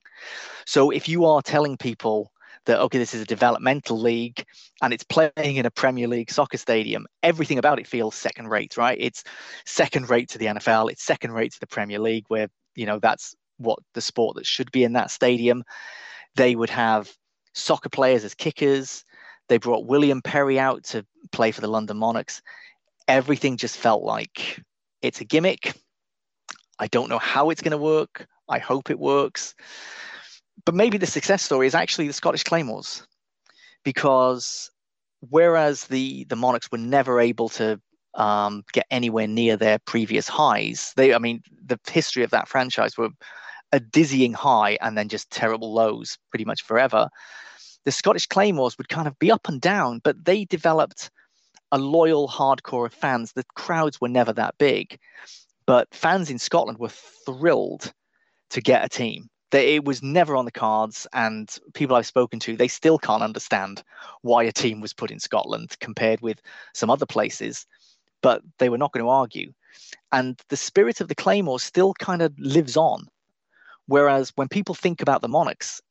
So 0.66 0.92
if 0.92 1.08
you 1.08 1.26
are 1.26 1.42
telling 1.42 1.78
people 1.78 2.32
that, 2.66 2.80
okay, 2.80 2.98
this 2.98 3.14
is 3.14 3.22
a 3.22 3.26
developmental 3.26 4.00
league 4.00 4.44
and 4.82 4.94
it's 4.94 5.04
playing 5.04 5.32
in 5.56 5.66
a 5.66 5.72
Premier 5.72 6.08
League 6.08 6.30
soccer 6.30 6.58
stadium, 6.58 7.08
everything 7.24 7.58
about 7.58 7.80
it 7.80 7.88
feels 7.88 8.16
second 8.16 8.50
rate, 8.50 8.78
right? 8.78 8.98
It's 9.00 9.24
second 9.66 10.10
rate 10.10 10.30
to 10.30 10.38
the 10.38 10.48
NFL, 10.48 10.92
it's 10.92 11.04
second 11.04 11.32
rate 11.32 11.54
to 11.54 11.60
the 11.60 11.68
Premier 11.68 12.00
League, 12.00 12.26
where, 12.28 12.50
you 12.76 12.86
know, 12.86 13.00
that's 13.00 13.36
what 13.58 13.80
the 13.94 14.02
sport 14.02 14.36
that 14.36 14.46
should 14.46 14.72
be 14.72 14.84
in 14.84 14.94
that 14.94 15.12
stadium. 15.12 15.64
They 16.36 16.56
would 16.56 16.70
have 16.70 17.12
soccer 17.54 17.90
players 17.90 18.24
as 18.24 18.36
kickers. 18.36 19.04
They 19.48 19.58
brought 19.58 19.86
William 19.86 20.22
Perry 20.22 20.60
out 20.60 20.84
to 20.86 21.06
play 21.32 21.52
for 21.52 21.62
the 21.62 21.68
London 21.68 21.98
Monarchs. 21.98 22.42
Everything 23.08 23.58
just 23.58 23.78
felt 23.78 24.04
like 24.04 24.62
it's 25.02 25.22
a 25.22 25.26
gimmick. 25.26 25.74
I 26.80 26.88
don't 26.88 27.10
know 27.10 27.20
how 27.20 27.50
it's 27.50 27.62
going 27.62 27.72
to 27.72 27.78
work. 27.78 28.28
I 28.48 28.60
hope 28.60 28.90
it 28.90 29.00
works. 29.00 29.56
But 30.66 30.76
maybe 30.76 30.98
the 30.98 31.08
success 31.08 31.42
story 31.44 31.68
is 31.68 31.76
actually 31.76 32.08
the 32.08 32.14
Scottish 32.14 32.44
Claymores, 32.44 33.06
because 33.84 34.70
whereas 35.22 35.86
the 35.86 36.26
the 36.26 36.36
Monarchs 36.36 36.72
were 36.72 36.78
never 36.78 37.20
able 37.20 37.50
to 37.50 37.80
um, 38.16 38.64
get 38.74 38.86
anywhere 38.92 39.28
near 39.28 39.58
their 39.58 39.80
previous 39.80 40.28
highs, 40.28 40.94
they 40.96 41.14
I 41.14 41.20
mean 41.20 41.42
the 41.66 41.80
history 41.90 42.24
of 42.24 42.32
that 42.32 42.48
franchise 42.48 42.98
were 42.98 43.10
a 43.72 43.80
dizzying 43.80 44.34
high 44.34 44.78
and 44.82 44.98
then 44.98 45.10
just 45.10 45.30
terrible 45.30 45.74
lows 45.74 46.18
pretty 46.30 46.46
much 46.46 46.64
forever. 46.64 47.10
The 47.86 47.92
Scottish 47.92 48.28
Claymores 48.28 48.78
would 48.78 48.90
kind 48.90 49.08
of 49.08 49.18
be 49.20 49.32
up 49.32 49.48
and 49.48 49.62
down, 49.62 50.02
but 50.04 50.26
they 50.26 50.46
developed 50.46 51.12
a 51.72 51.78
loyal 51.78 52.28
hardcore 52.28 52.88
of 52.88 52.94
fans. 52.94 53.34
The 53.34 53.46
crowds 53.56 54.02
were 54.02 54.10
never 54.10 54.34
that 54.34 54.58
big, 54.58 55.00
but 55.66 55.88
fans 55.94 56.30
in 56.30 56.40
Scotland 56.40 56.80
were 56.80 56.90
thrilled 56.90 57.94
to 58.50 58.62
get 58.62 58.84
a 58.84 58.90
team. 58.90 59.30
It 59.52 59.86
was 59.86 60.04
never 60.04 60.36
on 60.36 60.46
the 60.46 60.52
cards, 60.52 61.08
and 61.14 61.50
people 61.74 61.96
I've 61.96 62.06
spoken 62.06 62.40
to, 62.42 62.56
they 62.56 62.68
still 62.68 63.00
can't 63.00 63.24
understand 63.24 63.82
why 64.22 64.44
a 64.44 64.52
team 64.52 64.80
was 64.80 64.94
put 64.94 65.10
in 65.10 65.20
Scotland 65.20 65.76
compared 65.80 66.22
with 66.22 66.40
some 66.74 66.92
other 66.92 67.08
places, 67.08 67.66
but 68.22 68.44
they 68.60 68.70
were 68.70 68.78
not 68.78 68.94
going 68.94 69.04
to 69.04 69.10
argue. 69.10 69.52
And 70.12 70.40
the 70.50 70.58
spirit 70.58 71.02
of 71.02 71.08
the 71.08 71.16
Claymores 71.16 71.64
still 71.64 71.94
kind 71.96 72.22
of 72.22 72.38
lives 72.38 72.78
on 72.78 73.08
Whereas 73.90 74.32
when 74.36 74.48
people 74.48 74.76
think 74.76 75.02
about 75.02 75.24
the 75.24 75.28
Monarchs 75.28 75.82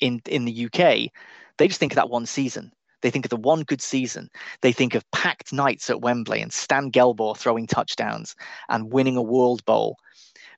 in, 0.00 0.20
in 0.26 0.44
the 0.44 0.66
UK, 0.66 1.10
they 1.58 1.66
just 1.66 1.80
think 1.80 1.90
of 1.92 1.96
that 1.96 2.08
one 2.08 2.24
season. 2.24 2.70
They 3.02 3.10
think 3.10 3.26
of 3.26 3.30
the 3.30 3.36
one 3.36 3.62
good 3.62 3.82
season. 3.82 4.28
They 4.62 4.70
think 4.70 4.94
of 4.94 5.02
packed 5.10 5.52
nights 5.52 5.90
at 5.90 6.00
Wembley 6.00 6.40
and 6.40 6.52
Stan 6.52 6.92
Gelbaugh 6.92 7.36
throwing 7.36 7.66
touchdowns 7.66 8.36
and 8.68 8.92
winning 8.92 9.16
a 9.16 9.22
World 9.22 9.64
Bowl. 9.64 9.96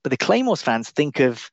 But 0.03 0.11
the 0.11 0.19
Claymores 0.19 0.61
fans 0.61 0.91
think 0.91 1.21
of 1.21 1.51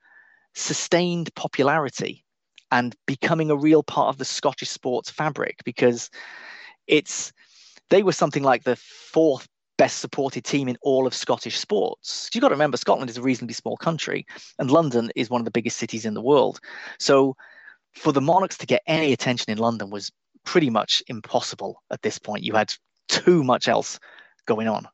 sustained 0.54 1.34
popularity 1.36 2.26
and 2.70 2.94
becoming 3.06 3.50
a 3.50 3.56
real 3.58 3.84
part 3.84 4.10
of 4.10 4.18
the 4.18 4.26
Scottish 4.26 4.70
sports 4.70 5.10
fabric 5.10 5.60
because 5.64 6.10
it's 6.88 7.32
they 7.90 8.04
were 8.04 8.12
something 8.12 8.44
like 8.44 8.66
the 8.66 8.76
fourth 8.76 9.48
best 9.78 10.00
supported 10.00 10.44
team 10.44 10.68
in 10.68 10.78
all 10.82 11.08
of 11.08 11.14
Scottish 11.14 11.58
sports. 11.58 12.30
You've 12.34 12.42
got 12.42 12.50
to 12.50 12.56
remember, 12.56 12.78
Scotland 12.78 13.10
is 13.10 13.18
a 13.18 13.22
reasonably 13.22 13.54
small 13.54 13.78
country, 13.78 14.26
and 14.60 14.72
London 14.72 15.12
is 15.16 15.30
one 15.30 15.42
of 15.42 15.46
the 15.46 15.52
biggest 15.52 15.78
cities 15.78 16.06
in 16.06 16.14
the 16.14 16.22
world. 16.22 16.60
So, 17.00 17.36
for 17.94 18.12
the 18.12 18.22
Monarchs 18.22 18.58
to 18.58 18.68
get 18.68 18.84
any 18.86 19.12
attention 19.12 19.52
in 19.52 19.58
London 19.58 19.90
was 19.90 20.12
pretty 20.44 20.70
much 20.70 21.02
impossible 21.08 21.82
at 21.92 22.02
this 22.04 22.20
point. 22.20 22.44
You 22.44 22.54
had 22.54 22.74
too 23.08 23.44
much 23.44 23.68
else 23.68 24.00
going 24.46 24.68
on. 24.68 24.88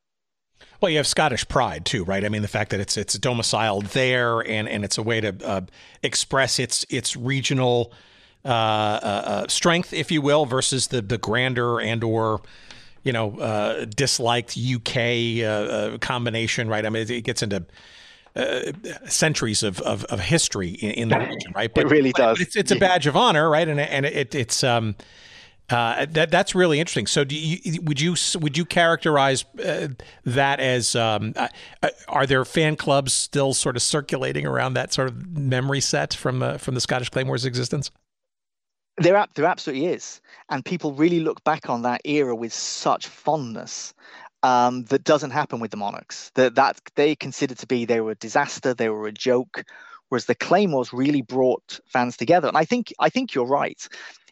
Well, 0.79 0.89
you 0.89 0.97
have 0.97 1.07
Scottish 1.07 1.47
pride 1.47 1.85
too, 1.85 2.03
right? 2.03 2.23
I 2.23 2.29
mean, 2.29 2.41
the 2.41 2.47
fact 2.47 2.71
that 2.71 2.79
it's 2.79 2.97
it's 2.97 3.17
domiciled 3.17 3.85
there, 3.87 4.39
and 4.41 4.67
and 4.67 4.83
it's 4.83 4.97
a 4.97 5.03
way 5.03 5.21
to 5.21 5.35
uh, 5.45 5.61
express 6.01 6.59
its 6.59 6.85
its 6.89 7.15
regional 7.15 7.93
uh, 8.45 8.49
uh, 8.49 8.51
uh 8.51 9.47
strength, 9.47 9.93
if 9.93 10.11
you 10.11 10.21
will, 10.21 10.45
versus 10.45 10.87
the 10.87 11.01
the 11.01 11.17
grander 11.17 11.79
and 11.79 12.03
or 12.03 12.41
you 13.03 13.11
know, 13.11 13.37
uh, 13.39 13.85
disliked 13.85 14.57
UK 14.57 14.97
uh, 15.39 15.43
uh, 15.43 15.97
combination, 15.99 16.67
right? 16.67 16.85
I 16.85 16.89
mean, 16.89 17.09
it 17.09 17.21
gets 17.21 17.43
into 17.43 17.65
uh, 18.35 18.71
centuries 19.07 19.61
of, 19.61 19.79
of, 19.81 20.05
of, 20.05 20.19
history 20.19 20.69
in, 20.69 20.91
in 20.91 21.09
the 21.09 21.19
region, 21.19 21.51
right? 21.53 21.73
But, 21.73 21.85
it 21.85 21.91
really 21.91 22.13
does. 22.13 22.41
It's, 22.41 22.55
it's 22.55 22.71
a 22.71 22.75
badge 22.75 23.05
of 23.05 23.15
honor, 23.15 23.49
right? 23.49 23.67
And 23.67 23.79
and 23.79 24.05
it, 24.05 24.33
it's 24.33 24.63
um, 24.63 24.95
uh, 25.69 26.05
that 26.09 26.29
that's 26.29 26.53
really 26.55 26.79
interesting. 26.79 27.07
So, 27.07 27.23
do 27.23 27.35
you 27.35 27.81
would 27.81 28.01
you 28.01 28.15
would 28.39 28.57
you 28.57 28.65
characterize 28.65 29.45
uh, 29.63 29.89
that 30.25 30.59
as 30.59 30.95
um, 30.95 31.33
uh, 31.35 31.47
are 32.07 32.25
there 32.25 32.43
fan 32.43 32.75
clubs 32.75 33.13
still 33.13 33.53
sort 33.53 33.75
of 33.75 33.81
circulating 33.81 34.45
around 34.45 34.73
that 34.73 34.93
sort 34.93 35.07
of 35.07 35.37
memory 35.37 35.79
set 35.79 36.13
from 36.13 36.43
uh, 36.43 36.57
from 36.57 36.75
the 36.75 36.81
Scottish 36.81 37.09
Claymore's 37.09 37.45
existence? 37.45 37.91
There, 38.97 39.25
there 39.35 39.45
absolutely 39.45 39.87
is, 39.87 40.21
and 40.49 40.63
people 40.63 40.93
really 40.93 41.19
look 41.19 41.43
back 41.43 41.67
on 41.69 41.81
that 41.81 42.01
era 42.05 42.35
with 42.35 42.53
such 42.53 43.07
fondness. 43.07 43.93
Um, 44.43 44.83
that 44.85 45.05
doesn't 45.05 45.31
happen 45.31 45.59
with 45.59 45.71
the 45.71 45.77
Monarchs. 45.77 46.29
That 46.35 46.55
that 46.55 46.79
they 46.95 47.15
considered 47.15 47.57
to 47.59 47.67
be 47.67 47.85
they 47.85 48.01
were 48.01 48.11
a 48.11 48.15
disaster, 48.15 48.73
they 48.73 48.89
were 48.89 49.07
a 49.07 49.11
joke, 49.11 49.63
whereas 50.09 50.25
the 50.25 50.35
Claymores 50.35 50.93
really 50.93 51.21
brought 51.21 51.79
fans 51.87 52.17
together. 52.17 52.47
And 52.49 52.57
I 52.57 52.65
think 52.65 52.93
I 52.99 53.09
think 53.09 53.33
you're 53.33 53.45
right. 53.47 53.81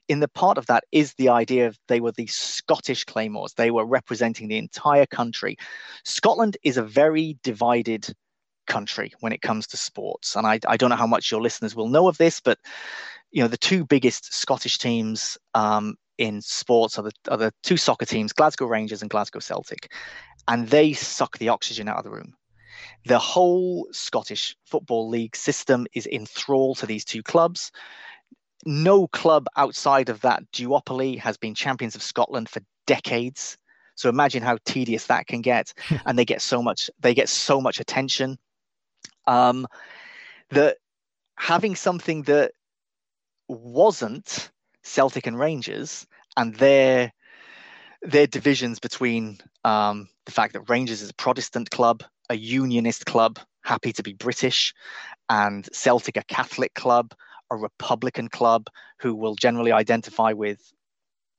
In 0.09 0.19
the 0.19 0.27
part 0.27 0.57
of 0.57 0.65
that 0.65 0.83
is 0.91 1.13
the 1.13 1.29
idea 1.29 1.67
of 1.67 1.79
they 1.87 2.01
were 2.01 2.11
the 2.11 2.27
Scottish 2.27 3.05
Claymores. 3.05 3.53
They 3.53 3.71
were 3.71 3.85
representing 3.85 4.49
the 4.49 4.57
entire 4.57 5.05
country. 5.05 5.55
Scotland 6.03 6.57
is 6.63 6.77
a 6.77 6.83
very 6.83 7.37
divided 7.43 8.13
country 8.67 9.13
when 9.19 9.33
it 9.33 9.41
comes 9.41 9.67
to 9.67 9.77
sports, 9.77 10.35
and 10.35 10.45
I, 10.47 10.59
I 10.67 10.77
don't 10.77 10.89
know 10.89 10.95
how 10.95 11.07
much 11.07 11.31
your 11.31 11.41
listeners 11.41 11.75
will 11.75 11.89
know 11.89 12.07
of 12.07 12.17
this, 12.17 12.39
but 12.39 12.59
you 13.31 13.41
know 13.41 13.47
the 13.47 13.57
two 13.57 13.85
biggest 13.85 14.33
Scottish 14.33 14.77
teams 14.77 15.37
um, 15.53 15.95
in 16.17 16.41
sports 16.41 16.99
are 16.99 17.03
the, 17.03 17.11
are 17.29 17.37
the 17.37 17.53
two 17.63 17.77
soccer 17.77 18.05
teams, 18.05 18.33
Glasgow 18.33 18.67
Rangers 18.67 19.01
and 19.01 19.09
Glasgow 19.09 19.39
Celtic, 19.39 19.91
and 20.47 20.67
they 20.67 20.93
suck 20.93 21.37
the 21.37 21.49
oxygen 21.49 21.87
out 21.87 21.97
of 21.97 22.03
the 22.03 22.11
room. 22.11 22.35
The 23.05 23.19
whole 23.19 23.87
Scottish 23.91 24.55
Football 24.65 25.09
League 25.09 25.35
system 25.35 25.87
is 25.93 26.05
in 26.05 26.25
thrall 26.25 26.75
to 26.75 26.85
these 26.85 27.05
two 27.05 27.23
clubs. 27.23 27.71
No 28.65 29.07
club 29.07 29.47
outside 29.57 30.09
of 30.09 30.21
that 30.21 30.43
duopoly 30.51 31.17
has 31.19 31.37
been 31.37 31.55
champions 31.55 31.95
of 31.95 32.03
Scotland 32.03 32.49
for 32.49 32.61
decades. 32.85 33.57
So 33.95 34.09
imagine 34.09 34.43
how 34.43 34.57
tedious 34.65 35.07
that 35.07 35.27
can 35.27 35.41
get, 35.41 35.73
and 36.05 36.17
they 36.17 36.25
get 36.25 36.41
so 36.41 36.61
much 36.61 36.89
they 36.99 37.13
get 37.13 37.29
so 37.29 37.59
much 37.59 37.79
attention. 37.79 38.37
Um, 39.27 39.67
that 40.49 40.77
having 41.37 41.75
something 41.75 42.23
that 42.23 42.51
wasn't 43.47 44.51
Celtic 44.83 45.27
and 45.27 45.37
Rangers 45.37 46.05
and 46.37 46.55
their 46.55 47.13
their 48.01 48.27
divisions 48.27 48.79
between 48.79 49.39
um, 49.63 50.09
the 50.25 50.31
fact 50.31 50.53
that 50.53 50.69
Rangers 50.69 51.01
is 51.01 51.11
a 51.11 51.13
Protestant 51.13 51.69
club, 51.69 52.03
a 52.29 52.35
Unionist 52.35 53.05
club, 53.05 53.39
happy 53.63 53.93
to 53.93 54.03
be 54.03 54.13
British, 54.13 54.73
and 55.29 55.67
Celtic 55.71 56.17
a 56.17 56.23
Catholic 56.23 56.73
club, 56.73 57.13
a 57.51 57.55
Republican 57.55 58.27
club 58.27 58.67
who 58.99 59.13
will 59.13 59.35
generally 59.35 59.71
identify 59.71 60.33
with 60.33 60.73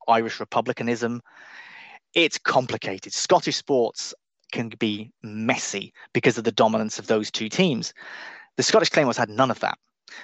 Irish 0.07 0.39
republicanism. 0.39 1.21
It's 2.13 2.37
complicated. 2.37 3.13
Scottish 3.13 3.57
sports 3.57 4.13
can 4.53 4.69
be 4.69 5.11
messy 5.21 5.93
because 6.13 6.37
of 6.37 6.45
the 6.45 6.51
dominance 6.51 6.97
of 6.99 7.07
those 7.07 7.29
two 7.29 7.49
teams. 7.49 7.93
The 8.55 8.63
Scottish 8.63 8.89
Claymores 8.89 9.17
had 9.17 9.29
none 9.29 9.51
of 9.51 9.59
that. 9.59 9.77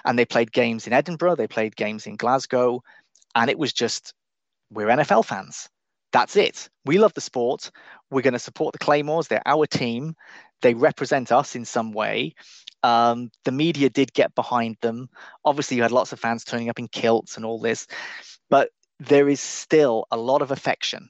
And 0.05 0.17
they 0.17 0.25
played 0.25 0.53
games 0.53 0.87
in 0.87 0.93
Edinburgh, 0.93 1.35
they 1.35 1.47
played 1.47 1.75
games 1.75 2.05
in 2.07 2.15
Glasgow, 2.15 2.81
and 3.35 3.49
it 3.49 3.57
was 3.57 3.73
just, 3.73 4.13
we're 4.71 4.87
NFL 4.87 5.25
fans. 5.25 5.67
That's 6.13 6.35
it. 6.35 6.69
We 6.85 6.99
love 6.99 7.13
the 7.13 7.21
sport. 7.21 7.71
We're 8.09 8.21
going 8.21 8.33
to 8.33 8.39
support 8.39 8.73
the 8.73 8.79
Claymores. 8.79 9.27
They're 9.27 9.41
our 9.45 9.65
team. 9.65 10.15
They 10.61 10.73
represent 10.73 11.31
us 11.31 11.55
in 11.55 11.65
some 11.65 11.91
way. 11.91 12.33
Um, 12.83 13.31
the 13.45 13.51
media 13.51 13.89
did 13.89 14.13
get 14.13 14.33
behind 14.35 14.77
them. 14.81 15.09
Obviously, 15.43 15.77
you 15.77 15.83
had 15.83 15.91
lots 15.91 16.13
of 16.13 16.19
fans 16.19 16.43
turning 16.43 16.69
up 16.69 16.79
in 16.79 16.87
kilts 16.87 17.35
and 17.35 17.45
all 17.45 17.59
this, 17.59 17.87
but 18.49 18.69
there 18.99 19.27
is 19.27 19.39
still 19.39 20.05
a 20.11 20.17
lot 20.17 20.41
of 20.41 20.51
affection 20.51 21.09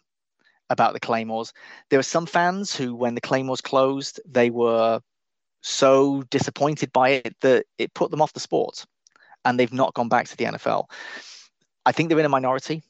about 0.70 0.94
the 0.94 1.00
Claymores. 1.00 1.54
There 1.90 2.00
are 2.00 2.04
some 2.04 2.26
fans 2.26 2.76
who, 2.76 2.96
when 2.96 3.16
the 3.16 3.22
Claymores 3.22 3.62
closed, 3.62 4.20
they 4.26 4.50
were 4.50 5.02
so 5.62 6.24
disappointed 6.30 6.92
by 6.94 7.10
it 7.10 7.36
that 7.42 7.66
it 7.78 7.94
put 7.94 8.12
them 8.12 8.22
off 8.22 8.34
the 8.34 8.40
sport 8.40 8.86
and 9.46 9.60
they've 9.60 9.74
not 9.74 9.94
gone 9.94 10.10
back 10.10 10.28
to 10.28 10.38
the 10.38 10.46
NFL. 10.46 10.86
I 11.86 11.92
think 11.92 12.10
they're 12.10 12.20
in 12.20 12.26
a 12.26 12.30
minority. 12.30 12.84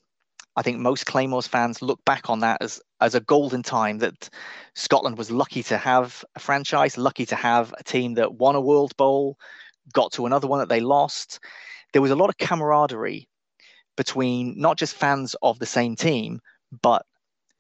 I 0.55 0.61
think 0.61 0.80
most 0.80 1.05
Claymores 1.05 1.47
fans 1.47 1.82
look 1.82 2.03
back 2.05 2.30
on 2.30 2.39
that 2.39 2.61
as 2.61 2.82
as 3.01 3.15
a 3.15 3.21
golden 3.21 3.63
time 3.63 3.99
that 3.99 4.30
Scotland 4.75 5.17
was 5.17 5.32
lucky 5.32 5.63
to 5.63 5.77
have 5.77 6.25
a 6.36 6.39
franchise, 6.39 6.97
lucky 6.97 7.25
to 7.27 7.36
have 7.36 7.73
a 7.77 7.84
team 7.84 8.15
that 8.15 8.36
won 8.36 8.55
a 8.55 8.61
World 8.61 8.95
Bowl, 8.97 9.38
got 9.93 10.11
to 10.13 10.25
another 10.25 10.47
one 10.47 10.59
that 10.59 10.69
they 10.69 10.82
lost. 10.82 11.39
There 11.93 12.01
was 12.01 12.11
a 12.11 12.15
lot 12.15 12.30
of 12.30 12.38
camaraderie 12.38 13.30
between 13.95 14.59
not 14.59 14.77
just 14.77 14.95
fans 14.95 15.36
of 15.41 15.59
the 15.59 15.65
same 15.65 15.95
team, 15.95 16.41
but 16.82 17.05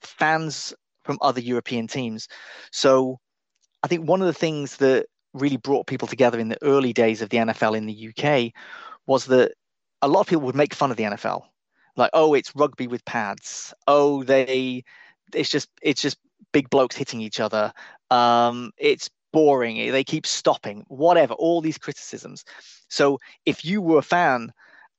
fans 0.01 0.73
from 1.03 1.17
other 1.21 1.41
European 1.41 1.87
teams. 1.87 2.27
So 2.71 3.19
I 3.83 3.87
think 3.87 4.07
one 4.07 4.21
of 4.21 4.27
the 4.27 4.33
things 4.33 4.77
that 4.77 5.07
really 5.33 5.57
brought 5.57 5.87
people 5.87 6.07
together 6.07 6.39
in 6.39 6.49
the 6.49 6.61
early 6.63 6.93
days 6.93 7.21
of 7.21 7.29
the 7.29 7.37
NFL 7.37 7.77
in 7.77 7.85
the 7.85 8.09
UK 8.09 8.51
was 9.07 9.25
that 9.25 9.53
a 10.01 10.07
lot 10.07 10.21
of 10.21 10.27
people 10.27 10.45
would 10.45 10.55
make 10.55 10.73
fun 10.73 10.91
of 10.91 10.97
the 10.97 11.03
NFL. 11.03 11.43
Like, 11.95 12.11
oh, 12.13 12.33
it's 12.33 12.55
rugby 12.55 12.87
with 12.87 13.03
pads. 13.05 13.73
Oh, 13.87 14.23
they 14.23 14.83
it's 15.33 15.49
just 15.49 15.69
it's 15.81 16.01
just 16.01 16.17
big 16.51 16.69
blokes 16.69 16.95
hitting 16.95 17.21
each 17.21 17.39
other. 17.39 17.73
Um, 18.09 18.71
it's 18.77 19.09
boring. 19.31 19.91
They 19.91 20.03
keep 20.03 20.25
stopping. 20.25 20.85
Whatever. 20.87 21.33
All 21.33 21.61
these 21.61 21.77
criticisms. 21.77 22.45
So 22.89 23.19
if 23.45 23.65
you 23.65 23.81
were 23.81 23.99
a 23.99 24.03
fan 24.03 24.51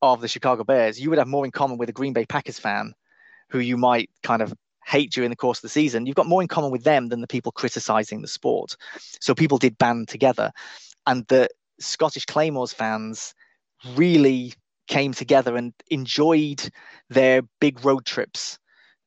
of 0.02 0.20
the 0.20 0.28
Chicago 0.28 0.64
Bears, 0.64 1.00
you 1.00 1.10
would 1.10 1.18
have 1.18 1.28
more 1.28 1.44
in 1.44 1.50
common 1.50 1.78
with 1.78 1.88
a 1.88 1.92
Green 1.92 2.12
Bay 2.12 2.26
Packers 2.26 2.58
fan, 2.58 2.94
who 3.48 3.58
you 3.58 3.76
might 3.76 4.10
kind 4.22 4.42
of 4.42 4.54
hate 4.90 5.12
during 5.12 5.30
the 5.30 5.36
course 5.36 5.58
of 5.58 5.62
the 5.62 5.68
season, 5.68 6.06
you've 6.06 6.16
got 6.16 6.26
more 6.26 6.42
in 6.42 6.48
common 6.48 6.70
with 6.70 6.84
them 6.84 7.08
than 7.08 7.20
the 7.20 7.26
people 7.26 7.52
criticizing 7.52 8.22
the 8.22 8.28
sport. 8.28 8.76
So 9.20 9.34
people 9.34 9.58
did 9.58 9.78
band 9.78 10.08
together. 10.08 10.50
And 11.06 11.26
the 11.28 11.48
Scottish 11.78 12.26
Claymores 12.26 12.72
fans 12.72 13.34
really 13.94 14.52
came 14.88 15.14
together 15.14 15.56
and 15.56 15.72
enjoyed 15.90 16.68
their 17.08 17.42
big 17.60 17.84
road 17.84 18.04
trips 18.04 18.58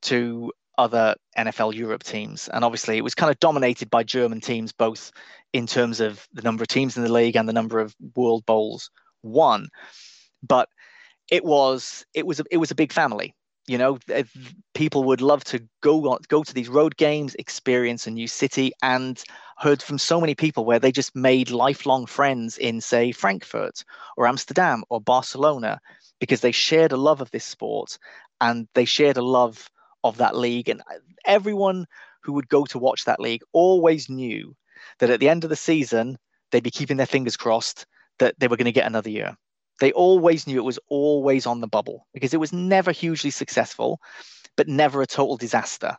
to 0.04 0.52
other 0.78 1.16
NFL 1.38 1.76
Europe 1.76 2.04
teams. 2.04 2.48
And 2.48 2.64
obviously, 2.64 2.98
it 2.98 3.04
was 3.04 3.14
kind 3.14 3.30
of 3.30 3.40
dominated 3.40 3.90
by 3.90 4.04
German 4.04 4.42
teams, 4.42 4.72
both 4.72 5.12
in 5.52 5.68
terms 5.68 6.00
of 6.00 6.28
the 6.34 6.42
number 6.42 6.64
of 6.64 6.68
teams 6.70 6.98
in 6.98 7.04
the 7.04 7.12
league 7.12 7.36
and 7.36 7.48
the 7.48 7.54
number 7.54 7.80
of 7.80 7.96
World 8.16 8.46
Bowls 8.46 8.90
won. 9.22 9.68
But 10.42 10.70
it 11.30 11.46
was 11.46 12.06
it 12.14 12.26
was 12.26 12.40
a, 12.40 12.44
it 12.50 12.58
was 12.58 12.72
a 12.72 12.76
big 12.76 12.92
family 12.92 13.36
you 13.68 13.78
know 13.78 13.98
people 14.74 15.04
would 15.06 15.22
love 15.22 15.44
to 15.46 15.62
go 15.82 16.18
go 16.28 16.44
to 16.44 16.54
these 16.54 16.70
road 16.70 16.98
games 16.98 17.36
experience 17.36 18.08
a 18.08 18.12
new 18.12 18.28
city 18.28 18.72
and 18.82 19.24
heard 19.58 19.82
from 19.82 19.98
so 19.98 20.20
many 20.20 20.36
people 20.36 20.66
where 20.66 20.80
they 20.80 20.92
just 20.92 21.16
made 21.16 21.50
lifelong 21.50 22.06
friends 22.06 22.58
in 22.58 22.82
say 22.82 23.12
frankfurt 23.12 23.84
or 24.18 24.28
amsterdam 24.28 24.84
or 24.90 25.00
barcelona 25.00 25.80
because 26.20 26.42
they 26.42 26.52
shared 26.52 26.92
a 26.92 26.98
love 26.98 27.22
of 27.22 27.32
this 27.32 27.46
sport 27.46 27.98
and 28.42 28.68
they 28.76 28.86
shared 28.86 29.18
a 29.18 29.22
love 29.22 29.70
of 30.04 30.18
that 30.18 30.36
league. 30.36 30.70
And 30.70 30.82
everyone 31.26 31.86
who 32.22 32.34
would 32.34 32.50
go 32.50 32.66
to 32.66 32.80
watch 32.80 33.06
that 33.06 33.20
league 33.20 33.42
always 33.54 34.10
knew 34.10 34.56
that 35.00 35.10
at 35.10 35.20
the 35.20 35.30
end 35.30 35.44
of 35.44 35.50
the 35.50 35.56
season 35.56 36.18
they'd 36.52 36.64
be 36.64 36.72
keeping 36.72 36.98
their 36.98 37.06
fingers 37.06 37.38
crossed 37.38 37.86
that 38.20 38.36
they 38.40 38.48
were 38.48 38.58
going 38.58 38.66
to 38.66 38.72
get 38.72 38.86
another 38.86 39.10
year 39.10 39.36
they 39.80 39.92
always 39.94 40.48
knew 40.48 40.58
it 40.58 40.66
was 40.66 40.80
always 40.90 41.46
on 41.46 41.62
the 41.62 41.68
bubble 41.68 42.08
because 42.14 42.34
it 42.34 42.40
was 42.40 42.54
never 42.54 42.92
hugely 42.92 43.32
successful, 43.32 44.00
but 44.56 44.68
never 44.68 45.02
a 45.02 45.08
total 45.08 45.38
disaster. 45.38 45.98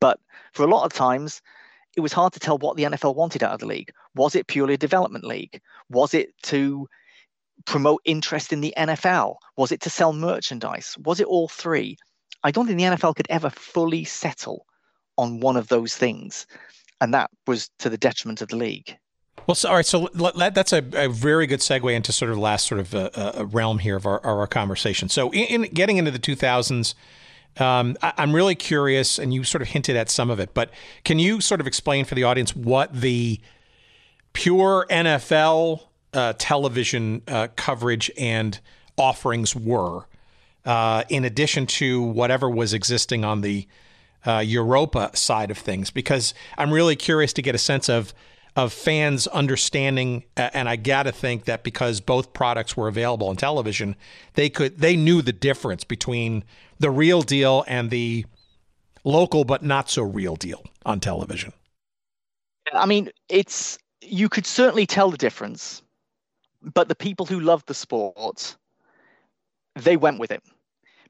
But 0.00 0.18
for 0.52 0.64
a 0.64 0.70
lot 0.70 0.84
of 0.84 0.92
times, 0.92 1.42
it 1.96 2.00
was 2.00 2.12
hard 2.12 2.32
to 2.32 2.40
tell 2.40 2.58
what 2.58 2.76
the 2.76 2.84
NFL 2.84 3.14
wanted 3.14 3.42
out 3.42 3.52
of 3.52 3.60
the 3.60 3.66
league. 3.66 3.92
Was 4.14 4.34
it 4.34 4.46
purely 4.46 4.74
a 4.74 4.78
development 4.78 5.24
league? 5.24 5.60
Was 5.90 6.14
it 6.14 6.30
to 6.44 6.88
promote 7.66 8.00
interest 8.04 8.52
in 8.52 8.60
the 8.60 8.74
NFL? 8.76 9.36
Was 9.56 9.72
it 9.72 9.80
to 9.82 9.90
sell 9.90 10.12
merchandise? 10.12 10.96
Was 11.04 11.20
it 11.20 11.26
all 11.26 11.48
three? 11.48 11.96
I 12.42 12.50
don't 12.50 12.66
think 12.66 12.78
the 12.78 12.84
NFL 12.84 13.16
could 13.16 13.26
ever 13.30 13.50
fully 13.50 14.04
settle 14.04 14.66
on 15.18 15.40
one 15.40 15.56
of 15.56 15.68
those 15.68 15.96
things. 15.96 16.46
And 17.00 17.12
that 17.14 17.30
was 17.46 17.68
to 17.78 17.90
the 17.90 17.98
detriment 17.98 18.40
of 18.40 18.48
the 18.48 18.56
league. 18.56 18.96
Well, 19.46 19.54
so, 19.54 19.68
all 19.68 19.76
right. 19.76 19.86
So 19.86 20.08
that's 20.14 20.72
a, 20.72 20.84
a, 20.94 21.08
very 21.08 21.46
good 21.46 21.60
segue 21.60 21.92
into 21.92 22.12
sort 22.12 22.30
of 22.30 22.36
the 22.36 22.42
last 22.42 22.66
sort 22.66 22.80
of 22.80 22.94
uh, 22.94 23.10
uh, 23.14 23.46
realm 23.46 23.78
here 23.78 23.96
of 23.96 24.06
our, 24.06 24.24
our 24.24 24.46
conversation. 24.46 25.08
So, 25.08 25.30
in, 25.30 25.64
in, 25.64 25.70
getting 25.72 25.96
into 25.96 26.10
the 26.10 26.18
2000s, 26.18 26.94
um, 27.58 27.96
I, 28.02 28.12
am 28.18 28.34
really 28.34 28.54
curious, 28.54 29.18
and 29.18 29.34
you 29.34 29.44
sort 29.44 29.62
of 29.62 29.68
hinted 29.68 29.96
at 29.96 30.10
some 30.10 30.30
of 30.30 30.40
it, 30.40 30.54
but 30.54 30.70
can 31.04 31.18
you 31.18 31.40
sort 31.40 31.60
of 31.60 31.66
explain 31.66 32.04
for 32.04 32.14
the 32.14 32.24
audience 32.24 32.56
what 32.56 32.92
the 32.94 33.40
pure 34.32 34.86
NFL 34.88 35.82
uh, 36.14 36.32
television 36.38 37.22
uh, 37.28 37.48
coverage 37.56 38.10
and 38.16 38.58
offerings 38.96 39.54
were, 39.54 40.06
uh, 40.64 41.04
in 41.08 41.24
addition 41.24 41.66
to 41.66 42.00
whatever 42.00 42.48
was 42.48 42.72
existing 42.72 43.24
on 43.24 43.40
the 43.40 43.66
uh, 44.24 44.38
Europa 44.38 45.10
side 45.14 45.50
of 45.50 45.58
things? 45.58 45.90
Because 45.90 46.32
I'm 46.56 46.72
really 46.72 46.96
curious 46.96 47.32
to 47.34 47.42
get 47.42 47.54
a 47.54 47.58
sense 47.58 47.90
of 47.90 48.14
of 48.54 48.72
fans 48.72 49.26
understanding 49.28 50.24
and 50.36 50.68
I 50.68 50.76
got 50.76 51.04
to 51.04 51.12
think 51.12 51.46
that 51.46 51.62
because 51.62 52.00
both 52.00 52.32
products 52.34 52.76
were 52.76 52.86
available 52.86 53.28
on 53.28 53.36
television 53.36 53.96
they 54.34 54.50
could 54.50 54.78
they 54.78 54.94
knew 54.94 55.22
the 55.22 55.32
difference 55.32 55.84
between 55.84 56.44
the 56.78 56.90
real 56.90 57.22
deal 57.22 57.64
and 57.66 57.90
the 57.90 58.26
local 59.04 59.44
but 59.44 59.62
not 59.62 59.88
so 59.88 60.02
real 60.02 60.36
deal 60.36 60.62
on 60.84 61.00
television. 61.00 61.52
I 62.72 62.86
mean 62.86 63.10
it's 63.28 63.78
you 64.02 64.28
could 64.28 64.46
certainly 64.46 64.86
tell 64.86 65.10
the 65.10 65.16
difference 65.16 65.82
but 66.60 66.88
the 66.88 66.94
people 66.94 67.24
who 67.24 67.40
loved 67.40 67.66
the 67.66 67.74
sport 67.74 68.56
they 69.76 69.96
went 69.96 70.18
with 70.18 70.30
it 70.30 70.42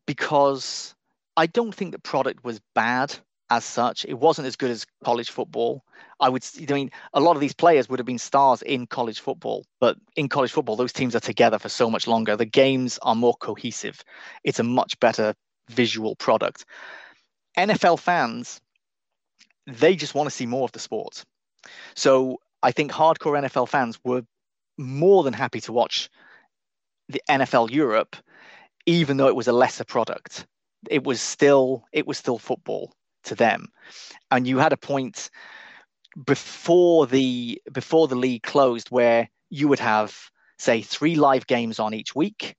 because 0.07 0.95
I 1.37 1.47
don't 1.47 1.75
think 1.75 1.93
the 1.93 1.99
product 1.99 2.45
was 2.45 2.61
bad 2.75 3.17
as 3.53 3.67
such. 3.67 4.07
It 4.07 4.15
wasn't 4.15 4.47
as 4.47 4.57
good 4.57 4.71
as 4.71 4.87
college 5.05 5.31
football. 5.31 5.85
I 6.19 6.31
would, 6.31 6.43
I 6.69 6.73
mean, 6.73 6.91
a 7.13 7.21
lot 7.21 7.37
of 7.37 7.41
these 7.41 7.53
players 7.53 7.87
would 7.89 7.99
have 7.99 8.07
been 8.07 8.19
stars 8.19 8.63
in 8.63 8.87
college 8.87 9.21
football, 9.21 9.67
but 9.79 9.99
in 10.17 10.31
college 10.31 10.53
football, 10.53 10.77
those 10.77 10.93
teams 10.93 11.15
are 11.15 11.21
together 11.21 11.59
for 11.59 11.69
so 11.69 11.91
much 11.91 12.07
longer. 12.07 12.35
The 12.35 12.47
games 12.47 12.99
are 13.03 13.15
more 13.15 13.35
cohesive. 13.35 14.03
It's 14.43 14.59
a 14.59 14.63
much 14.65 14.99
better 15.01 15.35
visual 15.69 16.17
product. 16.17 16.65
NFL 17.59 17.99
fans, 17.99 18.63
they 19.67 19.97
just 19.97 20.15
want 20.15 20.29
to 20.29 20.35
see 20.35 20.47
more 20.47 20.65
of 20.65 20.73
the 20.73 20.79
sport. 20.79 21.23
So 21.95 22.41
I 22.63 22.73
think 22.73 22.91
hardcore 22.91 23.39
NFL 23.39 23.69
fans 23.69 24.01
were 24.03 24.23
more 24.79 25.25
than 25.25 25.35
happy 25.35 25.61
to 25.61 25.73
watch 25.75 26.09
the 27.11 27.21
NFL 27.29 27.71
Europe, 27.71 28.17
even 28.87 29.19
though 29.19 29.29
it 29.29 29.37
was 29.37 29.49
a 29.49 29.53
lesser 29.53 29.85
product. 29.85 30.47
It 30.89 31.05
was 31.05 31.21
still 31.21 31.85
it 31.93 32.07
was 32.07 32.17
still 32.17 32.39
football 32.39 32.95
to 33.25 33.35
them, 33.35 33.69
and 34.31 34.47
you 34.47 34.59
had 34.59 34.73
a 34.73 34.77
point 34.77 35.31
before 36.27 37.07
the 37.07 37.61
before 37.73 38.09
the 38.09 38.17
league 38.17 38.43
closed 38.43 38.89
where 38.91 39.29
you 39.51 39.69
would 39.69 39.79
have 39.79 40.31
say 40.59 40.83
three 40.83 41.17
live 41.17 41.47
games 41.47 41.79
on 41.79 41.95
each 41.95 42.15
week 42.15 42.55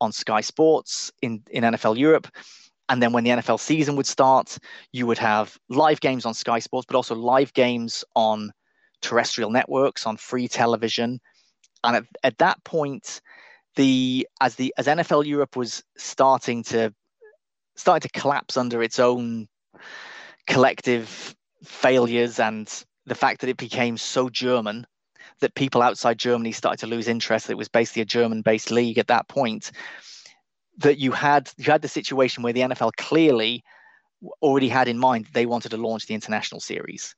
on 0.00 0.12
Sky 0.12 0.40
Sports 0.40 1.12
in 1.22 1.42
in 1.50 1.64
NFL 1.64 1.98
Europe. 1.98 2.28
And 2.88 3.02
then 3.02 3.12
when 3.12 3.24
the 3.24 3.30
NFL 3.30 3.58
season 3.58 3.96
would 3.96 4.06
start, 4.06 4.58
you 4.92 5.06
would 5.06 5.18
have 5.18 5.58
live 5.68 6.00
games 6.00 6.24
on 6.24 6.34
Sky 6.34 6.60
Sports, 6.60 6.86
but 6.86 6.94
also 6.94 7.16
live 7.16 7.52
games 7.52 8.04
on 8.14 8.52
terrestrial 9.02 9.50
networks, 9.50 10.06
on 10.06 10.16
free 10.16 10.46
television. 10.46 11.20
And 11.82 11.96
at, 11.96 12.04
at 12.22 12.38
that 12.38 12.62
point, 12.62 13.20
the 13.74 14.26
as 14.40 14.54
the 14.54 14.72
as 14.78 14.86
NFL 14.86 15.26
Europe 15.26 15.56
was 15.56 15.82
starting 15.96 16.62
to 16.64 16.94
starting 17.76 18.08
to 18.08 18.20
collapse 18.20 18.56
under 18.56 18.82
its 18.82 18.98
own 18.98 19.48
collective 20.46 21.34
failures 21.64 22.38
and 22.38 22.84
the 23.06 23.14
fact 23.14 23.40
that 23.40 23.50
it 23.50 23.56
became 23.56 23.96
so 23.96 24.28
German 24.28 24.86
that 25.40 25.54
people 25.54 25.82
outside 25.82 26.18
Germany 26.18 26.52
started 26.52 26.80
to 26.80 26.86
lose 26.86 27.08
interest. 27.08 27.50
It 27.50 27.58
was 27.58 27.68
basically 27.68 28.02
a 28.02 28.06
German-based 28.06 28.70
league 28.70 28.98
at 28.98 29.08
that 29.08 29.28
point. 29.28 29.70
That 30.78 30.98
you 30.98 31.12
had 31.12 31.50
you 31.56 31.64
had 31.64 31.82
the 31.82 31.88
situation 31.88 32.42
where 32.42 32.52
the 32.52 32.60
NFL 32.60 32.92
clearly 32.96 33.64
already 34.42 34.68
had 34.68 34.88
in 34.88 34.98
mind 34.98 35.26
they 35.32 35.46
wanted 35.46 35.70
to 35.70 35.76
launch 35.76 36.06
the 36.06 36.14
international 36.14 36.60
series. 36.60 37.14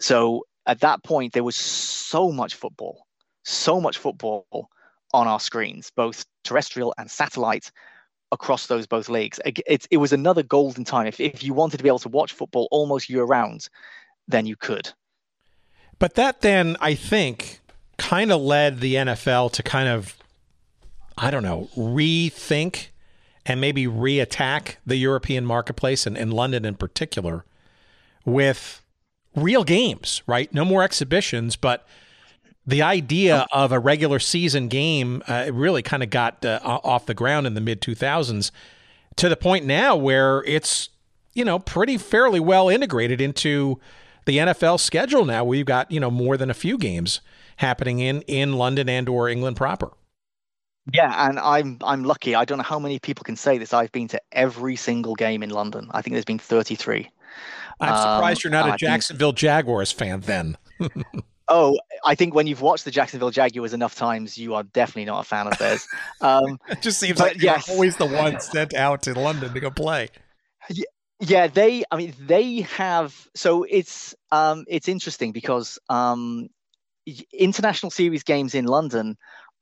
So 0.00 0.46
at 0.66 0.80
that 0.80 1.02
point, 1.02 1.32
there 1.32 1.44
was 1.44 1.56
so 1.56 2.32
much 2.32 2.54
football, 2.54 3.06
so 3.44 3.80
much 3.80 3.98
football 3.98 4.68
on 5.14 5.26
our 5.26 5.40
screens, 5.40 5.90
both 5.94 6.26
terrestrial 6.44 6.92
and 6.98 7.10
satellite, 7.10 7.70
across 8.32 8.66
those 8.66 8.86
both 8.86 9.08
leagues. 9.08 9.40
It, 9.44 9.86
it 9.90 9.96
was 9.98 10.12
another 10.12 10.42
golden 10.42 10.84
time. 10.84 11.06
If, 11.06 11.20
if 11.20 11.42
you 11.42 11.54
wanted 11.54 11.78
to 11.78 11.82
be 11.82 11.88
able 11.88 11.98
to 12.00 12.08
watch 12.08 12.32
football 12.32 12.68
almost 12.70 13.08
year 13.08 13.24
round, 13.24 13.68
then 14.28 14.46
you 14.46 14.56
could. 14.56 14.92
But 15.98 16.14
that 16.14 16.40
then, 16.40 16.76
I 16.80 16.94
think, 16.94 17.60
kind 17.98 18.30
of 18.30 18.40
led 18.40 18.80
the 18.80 18.96
NFL 18.96 19.52
to 19.52 19.62
kind 19.62 19.88
of, 19.88 20.16
I 21.16 21.30
don't 21.30 21.42
know, 21.42 21.68
rethink 21.76 22.88
and 23.46 23.60
maybe 23.60 23.86
reattack 23.86 24.76
the 24.84 24.96
European 24.96 25.46
marketplace 25.46 26.06
and 26.06 26.16
in 26.16 26.30
London 26.30 26.64
in 26.64 26.74
particular 26.74 27.44
with 28.24 28.82
real 29.34 29.62
games, 29.64 30.22
right? 30.26 30.52
No 30.52 30.64
more 30.64 30.82
exhibitions, 30.82 31.54
but 31.56 31.86
the 32.66 32.82
idea 32.82 33.46
of 33.52 33.72
a 33.72 33.78
regular 33.78 34.18
season 34.18 34.68
game 34.68 35.22
uh, 35.28 35.48
really 35.52 35.82
kind 35.82 36.02
of 36.02 36.10
got 36.10 36.44
uh, 36.44 36.58
off 36.62 37.06
the 37.06 37.14
ground 37.14 37.46
in 37.46 37.54
the 37.54 37.60
mid 37.60 37.80
2000s 37.80 38.50
to 39.16 39.28
the 39.28 39.36
point 39.36 39.64
now 39.64 39.96
where 39.96 40.42
it's 40.44 40.88
you 41.32 41.44
know 41.44 41.58
pretty 41.58 41.96
fairly 41.96 42.40
well 42.40 42.68
integrated 42.68 43.20
into 43.20 43.78
the 44.24 44.38
NFL 44.38 44.80
schedule 44.80 45.24
now 45.24 45.44
we've 45.44 45.66
got 45.66 45.90
you 45.90 46.00
know 46.00 46.10
more 46.10 46.36
than 46.36 46.50
a 46.50 46.54
few 46.54 46.76
games 46.76 47.20
happening 47.56 48.00
in 48.00 48.22
in 48.22 48.54
London 48.54 48.88
and 48.88 49.08
or 49.08 49.28
England 49.28 49.56
proper. 49.56 49.90
Yeah, 50.92 51.28
and 51.28 51.38
I'm 51.40 51.78
I'm 51.82 52.04
lucky. 52.04 52.34
I 52.34 52.44
don't 52.44 52.58
know 52.58 52.64
how 52.64 52.78
many 52.78 52.98
people 52.98 53.24
can 53.24 53.36
say 53.36 53.58
this. 53.58 53.74
I've 53.74 53.90
been 53.90 54.08
to 54.08 54.22
every 54.32 54.76
single 54.76 55.14
game 55.14 55.42
in 55.42 55.50
London. 55.50 55.88
I 55.90 56.00
think 56.00 56.12
there's 56.14 56.24
been 56.24 56.38
33. 56.38 57.10
I'm 57.80 57.96
surprised 57.96 58.46
um, 58.46 58.52
you're 58.52 58.62
not 58.62 58.74
a 58.74 58.76
Jacksonville 58.76 59.32
Jaguars 59.32 59.92
fan 59.92 60.20
then. 60.20 60.56
Oh, 61.48 61.78
I 62.04 62.14
think 62.16 62.34
when 62.34 62.46
you've 62.46 62.60
watched 62.60 62.84
the 62.84 62.90
Jacksonville 62.90 63.30
Jaguars 63.30 63.72
enough 63.72 63.94
times, 63.94 64.36
you 64.36 64.54
are 64.54 64.64
definitely 64.64 65.04
not 65.04 65.20
a 65.20 65.24
fan 65.24 65.46
of 65.46 65.56
theirs. 65.58 65.86
Um, 66.20 66.58
it 66.68 66.82
just 66.82 66.98
seems 66.98 67.20
like 67.20 67.40
you're 67.40 67.56
always 67.68 67.96
the 67.96 68.06
one 68.06 68.40
sent 68.40 68.74
out 68.74 69.02
to 69.02 69.14
London 69.14 69.54
to 69.54 69.60
go 69.60 69.70
play. 69.70 70.08
Yeah, 70.68 70.84
yeah, 71.20 71.46
they. 71.46 71.84
I 71.90 71.96
mean, 71.96 72.14
they 72.18 72.60
have. 72.60 73.28
So 73.34 73.62
it's 73.62 74.14
um, 74.32 74.64
it's 74.68 74.88
interesting 74.88 75.32
because 75.32 75.78
um, 75.88 76.48
international 77.32 77.90
series 77.90 78.24
games 78.24 78.54
in 78.54 78.64
London 78.64 79.16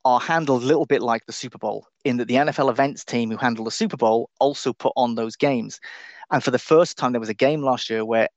are 0.06 0.20
handled 0.20 0.62
a 0.62 0.66
little 0.66 0.86
bit 0.86 1.02
like 1.02 1.26
the 1.26 1.32
Super 1.32 1.58
Bowl, 1.58 1.86
in 2.04 2.16
that 2.18 2.28
the 2.28 2.34
NFL 2.34 2.70
events 2.70 3.04
team 3.04 3.30
who 3.30 3.36
handle 3.36 3.64
the 3.64 3.70
Super 3.70 3.96
Bowl 3.96 4.30
also 4.40 4.72
put 4.72 4.92
on 4.96 5.14
those 5.14 5.36
games. 5.36 5.80
And 6.30 6.42
for 6.42 6.50
the 6.50 6.58
first 6.58 6.96
time, 6.96 7.12
there 7.12 7.20
was 7.20 7.28
a 7.28 7.34
game 7.34 7.62
last 7.62 7.90
year 7.90 8.04
where 8.04 8.28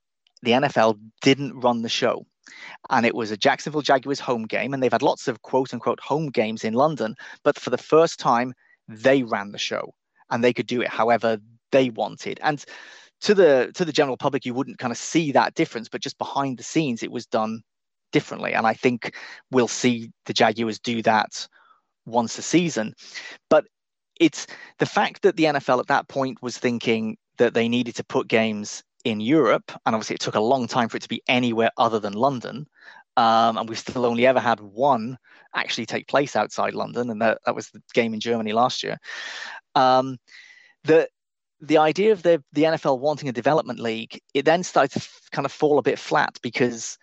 the 0.43 0.51
NFL 0.51 0.99
didn't 1.21 1.59
run 1.59 1.81
the 1.81 1.89
show 1.89 2.25
and 2.89 3.05
it 3.05 3.15
was 3.15 3.31
a 3.31 3.37
Jacksonville 3.37 3.81
Jaguars 3.81 4.19
home 4.19 4.43
game. 4.43 4.73
And 4.73 4.81
they've 4.81 4.91
had 4.91 5.01
lots 5.01 5.27
of 5.27 5.41
quote 5.41 5.73
unquote 5.73 5.99
home 5.99 6.27
games 6.29 6.63
in 6.63 6.73
London, 6.73 7.15
but 7.43 7.59
for 7.59 7.69
the 7.69 7.77
first 7.77 8.19
time, 8.19 8.53
they 8.87 9.23
ran 9.23 9.51
the 9.51 9.57
show 9.57 9.93
and 10.29 10.43
they 10.43 10.53
could 10.53 10.67
do 10.67 10.81
it 10.81 10.89
however 10.89 11.37
they 11.71 11.89
wanted. 11.89 12.39
And 12.41 12.63
to 13.21 13.33
the 13.33 13.71
to 13.75 13.85
the 13.85 13.91
general 13.91 14.17
public, 14.17 14.45
you 14.45 14.53
wouldn't 14.53 14.79
kind 14.79 14.91
of 14.91 14.97
see 14.97 15.31
that 15.31 15.55
difference, 15.55 15.89
but 15.89 16.01
just 16.01 16.17
behind 16.17 16.57
the 16.57 16.63
scenes, 16.63 17.03
it 17.03 17.11
was 17.11 17.25
done 17.25 17.61
differently. 18.11 18.53
And 18.53 18.65
I 18.65 18.73
think 18.73 19.15
we'll 19.51 19.67
see 19.67 20.11
the 20.25 20.33
Jaguars 20.33 20.79
do 20.79 21.01
that 21.03 21.47
once 22.05 22.37
a 22.37 22.41
season. 22.41 22.93
But 23.49 23.65
it's 24.19 24.47
the 24.79 24.85
fact 24.85 25.21
that 25.23 25.35
the 25.35 25.45
NFL 25.45 25.79
at 25.79 25.87
that 25.87 26.07
point 26.07 26.41
was 26.41 26.57
thinking 26.57 27.17
that 27.37 27.53
they 27.53 27.69
needed 27.69 27.95
to 27.95 28.03
put 28.03 28.27
games 28.27 28.83
in 29.09 29.19
Europe, 29.19 29.71
and 29.85 29.95
obviously 29.95 30.15
it 30.15 30.21
took 30.21 30.35
a 30.35 30.39
long 30.39 30.67
time 30.67 30.89
for 30.89 30.97
it 30.97 31.03
to 31.03 31.09
be 31.09 31.21
anywhere 31.27 31.71
other 31.77 31.99
than 31.99 32.13
London. 32.13 32.67
Um, 33.15 33.57
and 33.57 33.67
we've 33.67 33.79
still 33.79 34.05
only 34.05 34.27
ever 34.27 34.39
had 34.39 34.59
one 34.59 35.17
actually 35.55 35.87
take 35.87 36.07
place 36.07 36.35
outside 36.35 36.75
London, 36.75 37.09
and 37.09 37.21
that, 37.21 37.39
that 37.45 37.55
was 37.55 37.69
the 37.69 37.81
game 37.93 38.13
in 38.13 38.19
Germany 38.19 38.53
last 38.53 38.83
year. 38.83 38.99
Um, 39.75 40.17
the 40.83 41.09
the 41.59 41.79
idea 41.79 42.11
of 42.11 42.21
the 42.21 42.43
the 42.53 42.63
NFL 42.63 42.99
wanting 42.99 43.29
a 43.29 43.33
development 43.33 43.79
league, 43.79 44.21
it 44.33 44.45
then 44.45 44.63
started 44.63 45.01
to 45.01 45.09
kind 45.31 45.45
of 45.45 45.51
fall 45.51 45.79
a 45.79 45.83
bit 45.83 45.97
flat 45.97 46.37
because 46.43 46.97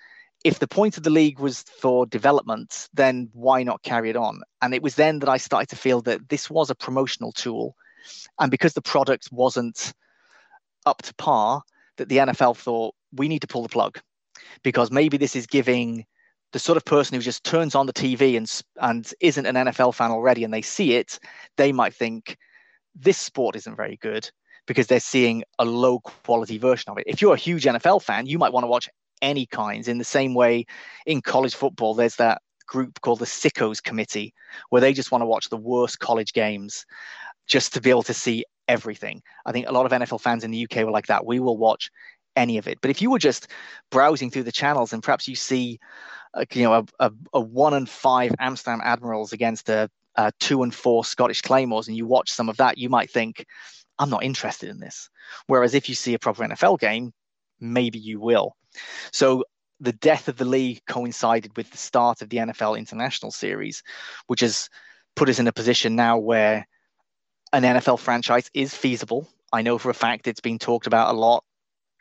if 0.44 0.58
the 0.58 0.68
point 0.68 0.96
of 0.96 1.02
the 1.02 1.10
league 1.10 1.40
was 1.40 1.62
for 1.62 2.06
development, 2.06 2.88
then 2.92 3.30
why 3.32 3.62
not 3.62 3.82
carry 3.82 4.10
it 4.10 4.16
on? 4.16 4.42
And 4.62 4.74
it 4.74 4.82
was 4.82 4.94
then 4.94 5.18
that 5.20 5.28
I 5.28 5.38
started 5.38 5.70
to 5.70 5.76
feel 5.76 6.02
that 6.02 6.28
this 6.28 6.48
was 6.48 6.70
a 6.70 6.74
promotional 6.74 7.32
tool, 7.32 7.74
and 8.38 8.50
because 8.50 8.74
the 8.74 8.82
product 8.82 9.30
wasn't 9.32 9.92
up 10.86 11.02
to 11.02 11.14
par, 11.14 11.62
that 11.96 12.08
the 12.08 12.18
NFL 12.18 12.56
thought 12.56 12.94
we 13.12 13.28
need 13.28 13.40
to 13.40 13.46
pull 13.46 13.62
the 13.62 13.68
plug 13.68 14.00
because 14.62 14.90
maybe 14.90 15.16
this 15.16 15.36
is 15.36 15.46
giving 15.46 16.04
the 16.52 16.58
sort 16.58 16.76
of 16.76 16.84
person 16.84 17.14
who 17.14 17.20
just 17.20 17.44
turns 17.44 17.74
on 17.74 17.86
the 17.86 17.92
TV 17.92 18.36
and 18.36 18.62
and 18.80 19.12
isn't 19.20 19.46
an 19.46 19.56
NFL 19.56 19.94
fan 19.94 20.10
already 20.10 20.44
and 20.44 20.54
they 20.54 20.62
see 20.62 20.94
it, 20.94 21.18
they 21.56 21.72
might 21.72 21.94
think 21.94 22.36
this 22.94 23.18
sport 23.18 23.56
isn't 23.56 23.76
very 23.76 23.96
good 23.96 24.30
because 24.66 24.86
they're 24.86 25.00
seeing 25.00 25.42
a 25.58 25.64
low 25.64 25.98
quality 26.00 26.58
version 26.58 26.90
of 26.90 26.98
it. 26.98 27.04
If 27.06 27.20
you're 27.20 27.34
a 27.34 27.38
huge 27.38 27.64
NFL 27.64 28.02
fan, 28.02 28.26
you 28.26 28.38
might 28.38 28.52
want 28.52 28.64
to 28.64 28.68
watch 28.68 28.88
any 29.20 29.46
kinds 29.46 29.88
in 29.88 29.98
the 29.98 30.04
same 30.04 30.34
way 30.34 30.66
in 31.06 31.22
college 31.22 31.54
football 31.54 31.94
there's 31.94 32.16
that 32.16 32.42
group 32.66 33.00
called 33.00 33.18
the 33.18 33.26
sickos 33.26 33.82
committee 33.82 34.32
where 34.70 34.80
they 34.80 34.92
just 34.92 35.10
want 35.10 35.22
to 35.22 35.26
watch 35.26 35.48
the 35.48 35.56
worst 35.56 35.98
college 35.98 36.32
games 36.32 36.84
just 37.46 37.74
to 37.74 37.80
be 37.80 37.90
able 37.90 38.02
to 38.04 38.14
see 38.14 38.44
everything. 38.68 39.22
I 39.44 39.52
think 39.52 39.66
a 39.66 39.72
lot 39.72 39.86
of 39.86 39.92
NFL 39.92 40.20
fans 40.20 40.44
in 40.44 40.50
the 40.50 40.64
UK 40.64 40.84
were 40.84 40.90
like 40.90 41.06
that. 41.06 41.26
We 41.26 41.40
will 41.40 41.58
watch 41.58 41.90
any 42.36 42.58
of 42.58 42.66
it. 42.66 42.78
But 42.80 42.90
if 42.90 43.00
you 43.02 43.10
were 43.10 43.18
just 43.18 43.48
browsing 43.90 44.30
through 44.30 44.44
the 44.44 44.52
channels 44.52 44.92
and 44.92 45.02
perhaps 45.02 45.28
you 45.28 45.36
see, 45.36 45.78
uh, 46.34 46.44
you 46.52 46.64
know, 46.64 46.74
a, 46.74 46.84
a, 46.98 47.12
a, 47.34 47.40
one 47.40 47.74
and 47.74 47.88
five 47.88 48.34
Amsterdam 48.40 48.80
Admirals 48.82 49.32
against 49.32 49.68
a, 49.68 49.88
a 50.16 50.32
two 50.40 50.62
and 50.62 50.74
four 50.74 51.04
Scottish 51.04 51.42
Claymores, 51.42 51.88
and 51.88 51.96
you 51.96 52.06
watch 52.06 52.30
some 52.30 52.48
of 52.48 52.56
that, 52.56 52.78
you 52.78 52.88
might 52.88 53.10
think, 53.10 53.44
I'm 53.98 54.10
not 54.10 54.24
interested 54.24 54.68
in 54.68 54.80
this. 54.80 55.08
Whereas 55.46 55.74
if 55.74 55.88
you 55.88 55.94
see 55.94 56.14
a 56.14 56.18
proper 56.18 56.44
NFL 56.44 56.80
game, 56.80 57.12
maybe 57.60 57.98
you 57.98 58.20
will. 58.20 58.56
So 59.12 59.44
the 59.80 59.92
death 59.92 60.28
of 60.28 60.36
the 60.36 60.44
league 60.44 60.80
coincided 60.88 61.56
with 61.56 61.70
the 61.70 61.78
start 61.78 62.22
of 62.22 62.28
the 62.28 62.38
NFL 62.38 62.78
International 62.78 63.30
Series, 63.30 63.82
which 64.26 64.40
has 64.40 64.68
put 65.14 65.28
us 65.28 65.38
in 65.38 65.46
a 65.46 65.52
position 65.52 65.94
now 65.94 66.18
where 66.18 66.66
an 67.54 67.62
NFL 67.62 67.98
franchise 67.98 68.50
is 68.52 68.74
feasible. 68.74 69.28
I 69.52 69.62
know 69.62 69.78
for 69.78 69.90
a 69.90 69.94
fact 69.94 70.26
it's 70.26 70.40
been 70.40 70.58
talked 70.58 70.86
about 70.86 71.14
a 71.14 71.18
lot 71.18 71.44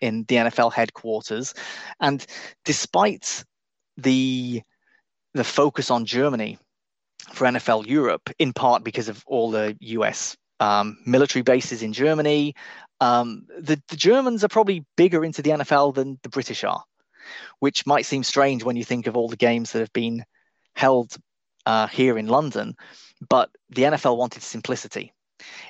in 0.02 0.26
the 0.28 0.36
NFL 0.36 0.74
headquarters. 0.74 1.54
And 2.00 2.26
despite 2.66 3.44
the 3.98 4.62
the 5.34 5.44
focus 5.44 5.90
on 5.90 6.06
Germany 6.06 6.60
for 7.32 7.46
NFL 7.46 7.88
Europe, 7.88 8.30
in 8.38 8.54
part 8.54 8.84
because 8.84 9.10
of 9.10 9.24
all 9.26 9.50
the 9.50 9.76
US 9.80 10.38
um, 10.60 10.98
military 11.06 11.44
bases 11.44 11.84
in 11.84 11.94
Germany. 11.94 12.56
Um, 13.02 13.48
the, 13.60 13.82
the 13.90 13.98
Germans 13.98 14.44
are 14.44 14.50
probably 14.50 14.86
bigger 14.96 15.26
into 15.26 15.42
the 15.42 15.52
NFL 15.52 15.96
than 15.96 16.20
the 16.24 16.30
British 16.30 16.64
are, 16.64 16.84
which 17.60 17.86
might 17.86 18.06
seem 18.06 18.24
strange 18.24 18.64
when 18.64 18.76
you 18.76 18.86
think 18.86 19.08
of 19.08 19.18
all 19.18 19.28
the 19.28 19.36
games 19.36 19.72
that 19.72 19.80
have 19.80 19.94
been 19.94 20.24
held 20.76 21.16
uh, 21.66 21.88
here 21.88 22.18
in 22.18 22.28
London. 22.28 22.76
But 23.28 23.50
the 23.70 23.84
NFL 23.84 24.18
wanted 24.18 24.44
simplicity. 24.44 25.14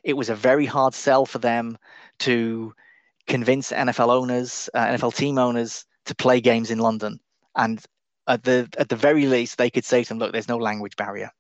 It 0.03 0.13
was 0.13 0.29
a 0.29 0.35
very 0.35 0.65
hard 0.65 0.93
sell 0.93 1.25
for 1.25 1.39
them 1.39 1.77
to 2.19 2.73
convince 3.27 3.71
NFL 3.71 4.09
owners, 4.09 4.69
uh, 4.73 4.85
NFL 4.87 5.15
team 5.15 5.37
owners, 5.37 5.85
to 6.05 6.15
play 6.15 6.41
games 6.41 6.71
in 6.71 6.79
London. 6.79 7.19
And 7.55 7.83
at 8.27 8.43
the 8.43 8.67
at 8.77 8.89
the 8.89 8.95
very 8.95 9.25
least, 9.25 9.57
they 9.57 9.69
could 9.69 9.85
say 9.85 10.03
to 10.03 10.09
them, 10.09 10.19
"Look, 10.19 10.31
there's 10.31 10.47
no 10.47 10.57
language 10.57 10.95
barrier, 10.95 11.31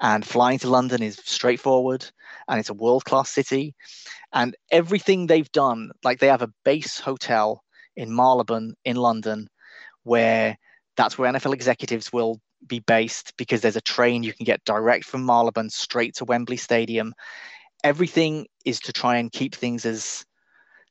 and 0.00 0.26
flying 0.26 0.58
to 0.60 0.70
London 0.70 1.02
is 1.02 1.20
straightforward, 1.24 2.04
and 2.48 2.58
it's 2.58 2.70
a 2.70 2.74
world 2.74 3.04
class 3.04 3.30
city, 3.30 3.74
and 4.32 4.56
everything 4.70 5.26
they've 5.26 5.50
done, 5.52 5.90
like 6.04 6.18
they 6.18 6.28
have 6.28 6.42
a 6.42 6.52
base 6.64 6.98
hotel 6.98 7.62
in 7.96 8.14
Marylebone 8.14 8.74
in 8.84 8.96
London, 8.96 9.48
where 10.04 10.56
that's 10.96 11.18
where 11.18 11.30
NFL 11.32 11.54
executives 11.54 12.12
will 12.12 12.40
be 12.66 12.80
based 12.80 13.34
because 13.36 13.60
there's 13.60 13.76
a 13.76 13.80
train 13.80 14.22
you 14.22 14.32
can 14.32 14.44
get 14.44 14.64
direct 14.64 15.04
from 15.04 15.24
Marylebone 15.24 15.70
straight 15.70 16.14
to 16.16 16.24
Wembley 16.24 16.56
Stadium. 16.56 17.14
Everything 17.86 18.48
is 18.64 18.80
to 18.80 18.92
try 18.92 19.16
and 19.18 19.30
keep 19.30 19.54
things 19.54 19.86
as 19.86 20.26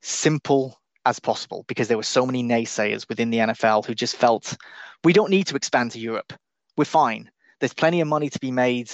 simple 0.02 0.80
as 1.06 1.20
possible 1.20 1.66
because 1.68 1.90
there 1.90 1.98
were 1.98 2.04
so 2.04 2.26
many 2.26 2.42
naysayers 2.42 3.10
within 3.10 3.32
the 3.32 3.40
NFL 3.40 3.86
who 3.86 3.94
just 3.94 4.16
felt 4.16 4.56
we 5.04 5.12
don't 5.12 5.30
need 5.30 5.46
to 5.48 5.58
expand 5.58 5.92
to 5.92 6.00
Europe. 6.00 6.32
We're 6.78 6.86
fine. 6.86 7.30
There's 7.60 7.74
plenty 7.74 8.00
of 8.00 8.08
money 8.08 8.30
to 8.30 8.40
be 8.40 8.50
made 8.50 8.90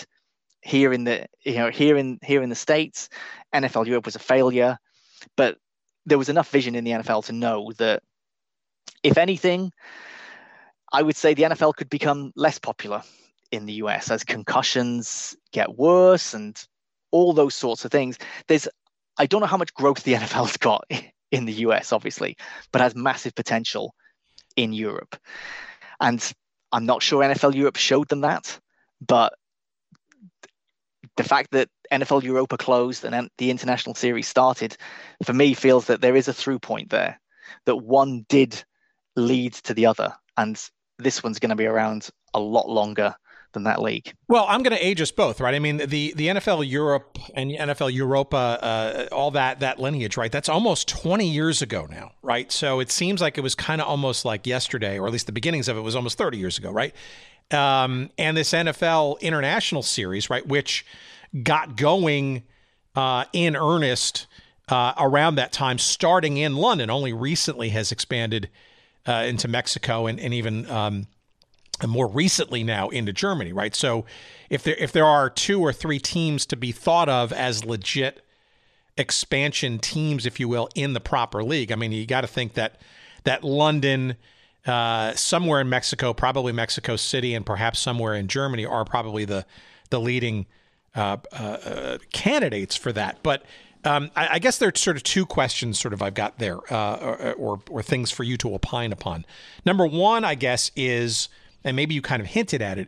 here 0.64 0.92
in 0.92 1.04
the 1.04 1.28
you 1.46 1.54
know 1.56 1.70
here 1.70 1.96
in 1.96 2.18
here 2.24 2.42
in 2.42 2.50
the 2.50 2.56
states. 2.56 3.08
NFL 3.54 3.86
Europe 3.86 4.06
was 4.06 4.16
a 4.16 4.20
failure, 4.34 4.80
but 5.38 5.60
there 6.08 6.18
was 6.18 6.30
enough 6.30 6.50
vision 6.50 6.74
in 6.74 6.84
the 6.84 6.92
NFL 6.92 7.26
to 7.26 7.34
know 7.34 7.72
that 7.78 8.02
if 9.04 9.20
anything, 9.20 9.72
I 10.92 11.04
would 11.04 11.16
say 11.16 11.36
the 11.36 11.44
NFL 11.44 11.76
could 11.76 11.90
become 11.92 12.32
less 12.36 12.58
popular 12.58 13.04
in 13.52 13.68
the 13.68 13.74
US 13.74 14.10
as 14.10 14.24
concussions 14.24 15.36
get 15.52 15.78
worse 15.78 16.34
and 16.34 16.58
all 17.12 17.34
those 17.34 17.56
sorts 17.56 17.86
of 17.86 17.92
things. 17.92 18.18
There's 18.48 18.68
I 19.18 19.26
don't 19.26 19.42
know 19.42 19.48
how 19.48 19.58
much 19.58 19.74
growth 19.74 20.04
the 20.04 20.14
NFL's 20.22 20.58
got 20.58 20.86
in 21.32 21.46
the 21.46 21.54
US, 21.54 21.92
obviously, 21.92 22.38
but 22.72 22.82
has 22.82 22.96
massive 22.96 23.36
potential 23.36 23.94
in 24.56 24.74
Europe. 24.74 25.16
And 26.00 26.32
I'm 26.72 26.86
not 26.86 27.04
sure 27.04 27.24
NFL 27.24 27.56
Europe 27.56 27.78
showed 27.78 28.10
them 28.10 28.22
that, 28.22 28.60
but 29.06 29.34
the 31.18 31.24
fact 31.24 31.52
that 31.52 31.70
NFL 31.92 32.24
Europa 32.24 32.58
closed 32.58 33.04
and 33.04 33.30
the 33.38 33.52
international 33.52 33.96
series 33.96 34.28
started, 34.28 34.78
for 35.24 35.34
me, 35.34 35.54
feels 35.54 35.86
that 35.86 36.02
there 36.02 36.16
is 36.16 36.28
a 36.28 36.34
through 36.34 36.60
point 36.60 36.90
there, 36.90 37.20
that 37.66 37.76
one 37.76 38.26
did 38.30 38.64
lead 39.16 39.54
to 39.54 39.74
the 39.74 39.86
other. 39.86 40.14
And 40.38 40.62
this 40.98 41.24
one's 41.24 41.40
going 41.40 41.50
to 41.50 41.56
be 41.56 41.66
around 41.66 42.10
a 42.34 42.40
lot 42.40 42.70
longer 42.70 43.14
than 43.54 43.64
that 43.64 43.82
league. 43.82 44.14
Well, 44.28 44.46
I'm 44.48 44.64
going 44.64 44.76
to 44.76 44.86
age 44.86 45.02
us 45.02 45.12
both, 45.12 45.40
right? 45.40 45.54
I 45.54 45.60
mean, 45.60 45.78
the 45.78 46.14
the 46.16 46.28
NFL 46.28 46.70
Europe 46.70 47.18
and 47.34 47.52
NFL 47.52 47.94
Europa, 47.94 48.38
uh, 48.38 49.06
all 49.12 49.32
that 49.32 49.60
that 49.60 49.80
lineage, 49.80 50.18
right? 50.18 50.32
That's 50.32 50.50
almost 50.50 50.88
20 50.88 51.28
years 51.28 51.62
ago 51.62 51.88
now, 51.90 52.12
right? 52.22 52.52
So 52.52 52.80
it 52.80 52.92
seems 52.92 53.22
like 53.22 53.38
it 53.38 53.42
was 53.42 53.56
kind 53.56 53.82
of 53.82 53.88
almost 53.88 54.26
like 54.26 54.48
yesterday, 54.48 55.00
or 55.00 55.08
at 55.08 55.14
least 55.14 55.26
the 55.26 55.32
beginnings 55.32 55.68
of 55.68 55.78
it 55.78 55.82
was 55.82 55.96
almost 55.96 56.18
30 56.18 56.38
years 56.38 56.58
ago, 56.58 56.72
right? 56.72 56.96
Um, 57.52 58.10
and 58.18 58.38
this 58.38 58.54
NFL 58.54 59.20
International 59.20 59.84
Series, 59.84 60.30
right, 60.30 60.46
which 60.48 60.86
got 61.44 61.76
going 61.76 62.44
uh, 62.96 63.26
in 63.34 63.56
earnest 63.56 64.28
uh, 64.70 64.94
around 64.98 65.36
that 65.36 65.52
time, 65.52 65.78
starting 65.78 66.38
in 66.38 66.56
London, 66.56 66.90
only 66.90 67.14
recently 67.14 67.70
has 67.70 67.92
expanded 67.92 68.50
uh, 69.08 69.26
into 69.28 69.48
Mexico 69.48 70.08
and, 70.08 70.20
and 70.20 70.34
even 70.34 70.70
um, 70.70 71.08
more 71.88 72.08
recently 72.08 72.64
now 72.64 72.90
into 72.90 73.14
Germany, 73.14 73.54
right? 73.54 73.76
So 73.76 74.06
if 74.50 74.64
there 74.64 74.76
if 74.76 74.92
there 74.92 75.06
are 75.06 75.30
two 75.30 75.62
or 75.62 75.74
three 75.74 76.00
teams 76.00 76.46
to 76.48 76.56
be 76.56 76.72
thought 76.72 77.10
of 77.10 77.32
as 77.34 77.66
legit 77.66 78.26
expansion 78.98 79.80
teams, 79.80 80.26
if 80.26 80.40
you 80.40 80.48
will, 80.48 80.70
in 80.76 80.94
the 80.94 81.00
proper 81.00 81.44
league, 81.44 81.72
I 81.72 81.76
mean, 81.76 81.92
you 81.92 82.06
got 82.06 82.22
to 82.22 82.28
think 82.28 82.54
that 82.54 82.80
that 83.24 83.44
London, 83.44 84.16
uh, 84.66 85.14
somewhere 85.14 85.62
in 85.62 85.70
Mexico, 85.70 86.14
probably 86.14 86.54
Mexico 86.54 86.96
City, 86.96 87.34
and 87.34 87.46
perhaps 87.46 87.80
somewhere 87.80 88.14
in 88.14 88.28
Germany 88.28 88.66
are 88.66 88.86
probably 88.86 89.26
the 89.26 89.46
the 89.90 90.00
leading 90.00 90.46
uh, 90.96 91.18
uh, 91.32 91.98
candidates 92.12 92.76
for 92.76 92.92
that. 92.92 93.20
But 93.24 93.46
um, 93.84 94.12
I, 94.16 94.28
I, 94.34 94.40
guess 94.40 94.58
there 94.58 94.70
are 94.70 94.76
sort 94.76 94.98
of 94.98 95.04
two 95.04 95.26
questions, 95.26 95.80
sort 95.80 95.94
of 95.94 96.02
I've 96.02 96.14
got 96.14 96.38
there, 96.38 96.58
uh, 96.72 96.96
or, 96.98 97.34
or, 97.34 97.62
or 97.70 97.84
things 97.84 98.12
for 98.12 98.24
you 98.24 98.38
to 98.38 98.54
opine 98.54 98.92
upon. 98.92 99.26
Number 99.66 99.88
one, 99.88 100.24
I 100.24 100.36
guess, 100.36 100.72
is, 100.76 101.30
and 101.64 101.76
maybe 101.76 101.94
you 101.94 102.02
kind 102.02 102.22
of 102.22 102.28
hinted 102.28 102.62
at 102.62 102.78
it. 102.78 102.88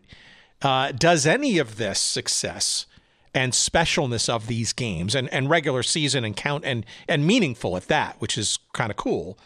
Uh, 0.61 0.91
does 0.91 1.25
any 1.25 1.57
of 1.57 1.77
this 1.77 1.99
success 1.99 2.85
and 3.33 3.53
specialness 3.53 4.29
of 4.29 4.47
these 4.47 4.73
games 4.73 5.15
and, 5.15 5.31
and 5.33 5.49
regular 5.49 5.83
season 5.83 6.23
and 6.23 6.37
count 6.37 6.63
and 6.65 6.85
and 7.07 7.25
meaningful 7.25 7.75
at 7.75 7.87
that, 7.87 8.15
which 8.19 8.37
is 8.37 8.59
kind 8.73 8.91
of 8.91 8.97
cool, 8.97 9.37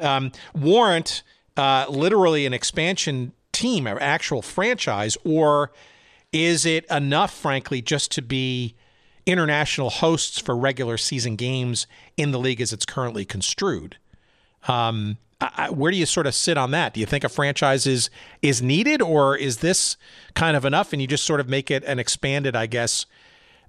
um, 0.00 0.32
warrant 0.54 1.22
uh, 1.56 1.86
literally 1.88 2.44
an 2.44 2.52
expansion 2.52 3.32
team, 3.52 3.86
an 3.86 3.98
actual 3.98 4.42
franchise, 4.42 5.16
or 5.24 5.72
is 6.32 6.66
it 6.66 6.84
enough, 6.90 7.32
frankly, 7.32 7.80
just 7.80 8.10
to 8.10 8.20
be 8.20 8.74
international 9.26 9.90
hosts 9.90 10.38
for 10.38 10.56
regular 10.56 10.96
season 10.96 11.36
games 11.36 11.86
in 12.16 12.30
the 12.30 12.38
league 12.38 12.60
as 12.60 12.72
it's 12.72 12.86
currently 12.86 13.24
construed. 13.24 13.98
Um, 14.68 15.18
I, 15.40 15.68
where 15.70 15.92
do 15.92 15.98
you 15.98 16.06
sort 16.06 16.26
of 16.26 16.34
sit 16.34 16.56
on 16.56 16.70
that? 16.70 16.94
Do 16.94 17.00
you 17.00 17.06
think 17.06 17.22
a 17.22 17.28
franchise 17.28 17.86
is 17.86 18.08
is 18.40 18.62
needed, 18.62 19.02
or 19.02 19.36
is 19.36 19.58
this 19.58 19.96
kind 20.34 20.56
of 20.56 20.64
enough, 20.64 20.92
and 20.92 21.02
you 21.02 21.08
just 21.08 21.24
sort 21.24 21.40
of 21.40 21.48
make 21.48 21.70
it 21.70 21.84
an 21.84 21.98
expanded, 21.98 22.56
I 22.56 22.66
guess, 22.66 23.04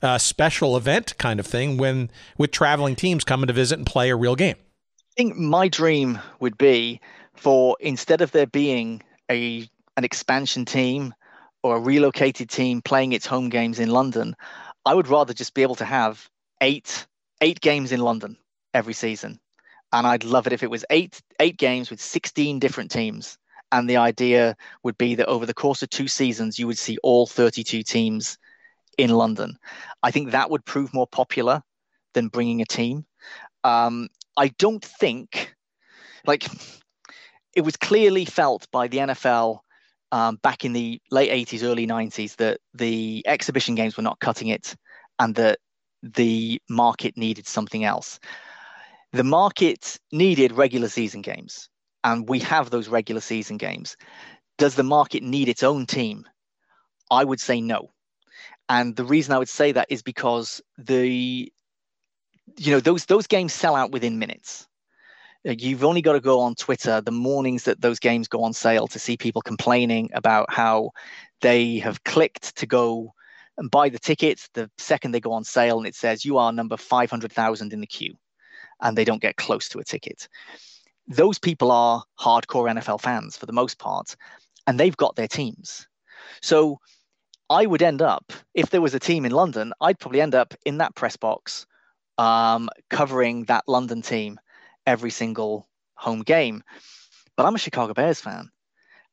uh, 0.02 0.18
special 0.18 0.77
event 0.77 1.18
kind 1.18 1.39
of 1.39 1.48
thing 1.48 1.77
when 1.77 2.10
with 2.38 2.52
traveling 2.52 2.95
teams 2.95 3.23
coming 3.23 3.48
to 3.48 3.53
visit 3.53 3.77
and 3.77 3.85
play 3.85 4.10
a 4.10 4.15
real 4.15 4.35
game? 4.35 4.56
I 4.57 5.14
think 5.18 5.35
my 5.35 5.68
dream 5.68 6.19
would 6.39 6.57
be 6.57 7.02
for 7.35 7.76
instead 7.80 8.22
of 8.22 8.31
there 8.31 8.48
being 8.48 9.02
a 9.30 9.68
an 9.98 10.03
expansion 10.03 10.64
team 10.64 11.14
or 11.64 11.77
a 11.77 11.80
relocated 11.80 12.49
team 12.49 12.81
playing 12.81 13.11
its 13.11 13.26
home 13.26 13.49
games 13.49 13.80
in 13.80 13.89
London, 13.89 14.35
I 14.85 14.94
would 14.94 15.07
rather 15.07 15.34
just 15.34 15.53
be 15.53 15.64
able 15.64 15.76
to 15.76 15.85
have 15.85 16.30
eight 16.61 17.07
eight 17.41 17.60
games 17.60 17.91
in 17.91 17.99
London 17.99 18.38
every 18.73 18.94
season, 18.94 19.39
and 19.98 20.06
I'd 20.06 20.24
love 20.24 20.45
it 20.45 20.53
if 20.53 20.61
it 20.61 20.69
was 20.69 20.86
eight 20.91 21.19
eight 21.40 21.57
games 21.57 21.90
with 21.90 21.99
16 21.99 22.60
different 22.60 22.91
teams. 22.91 23.38
And 23.72 23.90
the 23.90 23.98
idea 23.98 24.56
would 24.84 24.98
be 24.98 25.15
that 25.15 25.28
over 25.28 25.45
the 25.45 25.53
course 25.53 25.82
of 25.82 25.90
two 25.90 26.07
seasons, 26.07 26.57
you 26.57 26.68
would 26.68 26.78
see 26.78 26.98
all 27.03 27.26
32 27.26 27.84
teams 27.84 28.38
in 28.98 29.10
London. 29.10 29.57
I 30.03 30.11
think 30.11 30.32
that 30.32 30.49
would 30.49 30.64
prove 30.65 30.94
more 30.94 31.07
popular 31.07 31.61
than 32.14 32.30
bringing 32.30 32.61
a 32.61 32.65
team. 32.65 33.06
Um, 33.64 34.07
I 34.38 34.49
don't 34.60 34.86
think, 34.86 35.53
like, 36.26 36.48
it 37.56 37.61
was 37.61 37.76
clearly 37.76 38.24
felt 38.24 38.68
by 38.72 38.88
the 38.88 38.99
NFL 38.99 39.60
um, 40.14 40.38
back 40.38 40.64
in 40.64 40.72
the 40.72 41.02
late 41.11 41.32
80s, 41.32 41.64
early 41.64 41.88
90s 41.88 42.38
that 42.38 42.60
the 42.74 43.22
exhibition 43.28 43.76
games 43.76 43.98
were 43.98 44.03
not 44.03 44.19
cutting 44.22 44.48
it 44.48 44.76
and 45.19 45.36
that 45.36 45.60
the 46.03 46.61
market 46.69 47.18
needed 47.18 47.48
something 47.48 47.84
else. 47.84 48.19
The 49.13 49.23
market 49.23 49.97
needed 50.11 50.51
regular 50.51 50.89
season 50.89 51.21
games, 51.21 51.69
and 52.03 52.27
we 52.27 52.39
have 52.39 52.69
those 52.69 52.88
regular 52.88 53.21
season 53.21 53.57
games. 53.57 53.95
Does 54.57 54.75
the 54.75 54.84
market 54.84 55.23
need 55.23 55.49
its 55.49 55.63
own 55.63 55.85
team? 55.85 56.25
I 57.09 57.23
would 57.23 57.39
say 57.39 57.61
no. 57.61 57.91
And 58.69 58.95
the 58.95 59.05
reason 59.05 59.34
I 59.34 59.38
would 59.38 59.49
say 59.49 59.71
that 59.71 59.88
is 59.89 60.01
because 60.01 60.61
the 60.77 61.51
you 62.57 62.71
know 62.71 62.79
those 62.79 63.05
those 63.05 63.27
games 63.27 63.53
sell 63.53 63.75
out 63.75 63.91
within 63.91 64.19
minutes 64.19 64.67
uh, 65.47 65.53
you've 65.57 65.84
only 65.84 66.01
got 66.01 66.13
to 66.13 66.19
go 66.19 66.39
on 66.39 66.55
Twitter 66.55 67.01
the 67.01 67.11
mornings 67.11 67.63
that 67.63 67.81
those 67.81 67.99
games 67.99 68.27
go 68.27 68.43
on 68.43 68.53
sale 68.53 68.88
to 68.88 68.99
see 68.99 69.17
people 69.17 69.41
complaining 69.41 70.09
about 70.13 70.51
how 70.51 70.91
they 71.41 71.77
have 71.79 72.03
clicked 72.03 72.55
to 72.55 72.65
go 72.65 73.13
and 73.57 73.69
buy 73.69 73.89
the 73.89 73.99
tickets 73.99 74.49
the 74.53 74.69
second 74.77 75.11
they 75.11 75.19
go 75.19 75.34
on 75.34 75.43
sale 75.43 75.77
and 75.77 75.88
it 75.88 75.95
says 75.95 76.23
you 76.23 76.38
are 76.38 76.51
number 76.51 76.77
500,000 76.77 77.73
in 77.73 77.81
the 77.81 77.88
queue 77.88 78.15
and 78.82 78.98
they 78.98 79.06
don't 79.06 79.22
get 79.22 79.38
close 79.38 79.70
to 79.70 79.80
a 79.80 79.84
ticket. 79.84 80.28
Those 81.08 81.40
people 81.40 81.72
are 81.72 82.04
hardcore 82.20 82.70
NFL 82.70 83.02
fans 83.02 83.38
for 83.38 83.45
the 83.45 83.54
most 83.54 83.80
part 83.80 84.16
and 84.66 84.80
they've 84.80 84.98
got 84.98 85.16
their 85.16 85.28
teams. 85.28 85.88
So 86.41 86.80
I 87.49 87.66
would 87.66 87.82
end 87.82 88.02
up, 88.02 88.34
if 88.54 88.70
there 88.70 88.82
was 88.82 88.94
a 88.94 88.99
team 88.99 89.26
in 89.26 89.32
London, 89.32 89.74
I'd 89.80 89.99
probably 89.99 90.22
end 90.22 90.36
up 90.36 90.54
in 90.66 90.80
that 90.80 90.95
press 90.95 91.16
box 91.16 91.66
um, 92.18 92.70
covering 92.90 93.45
that 93.45 93.64
London 93.68 94.02
team 94.02 94.40
every 94.86 95.12
single 95.12 95.68
home 95.95 96.22
game. 96.22 96.64
But 97.36 97.45
I'm 97.45 97.56
a 97.56 97.60
Chicago 97.60 97.94
Bears 97.94 98.20
fan. 98.20 98.49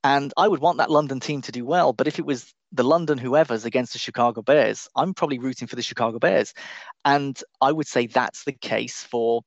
And 0.02 0.34
I 0.36 0.48
would 0.48 0.60
want 0.60 0.78
that 0.78 0.90
London 0.90 1.18
team 1.18 1.40
to 1.42 1.52
do 1.52 1.64
well. 1.64 1.94
But 1.94 2.06
if 2.06 2.18
it 2.18 2.26
was 2.26 2.52
the 2.72 2.84
London 2.84 3.16
whoever's 3.16 3.64
against 3.64 3.94
the 3.94 3.98
Chicago 3.98 4.42
Bears, 4.42 4.86
I'm 4.96 5.14
probably 5.14 5.38
rooting 5.38 5.66
for 5.66 5.76
the 5.76 5.82
Chicago 5.82 6.18
Bears. 6.18 6.52
And 7.06 7.40
I 7.62 7.72
would 7.72 7.86
say 7.86 8.06
that's 8.06 8.44
the 8.44 8.52
case 8.52 9.02
for 9.02 9.42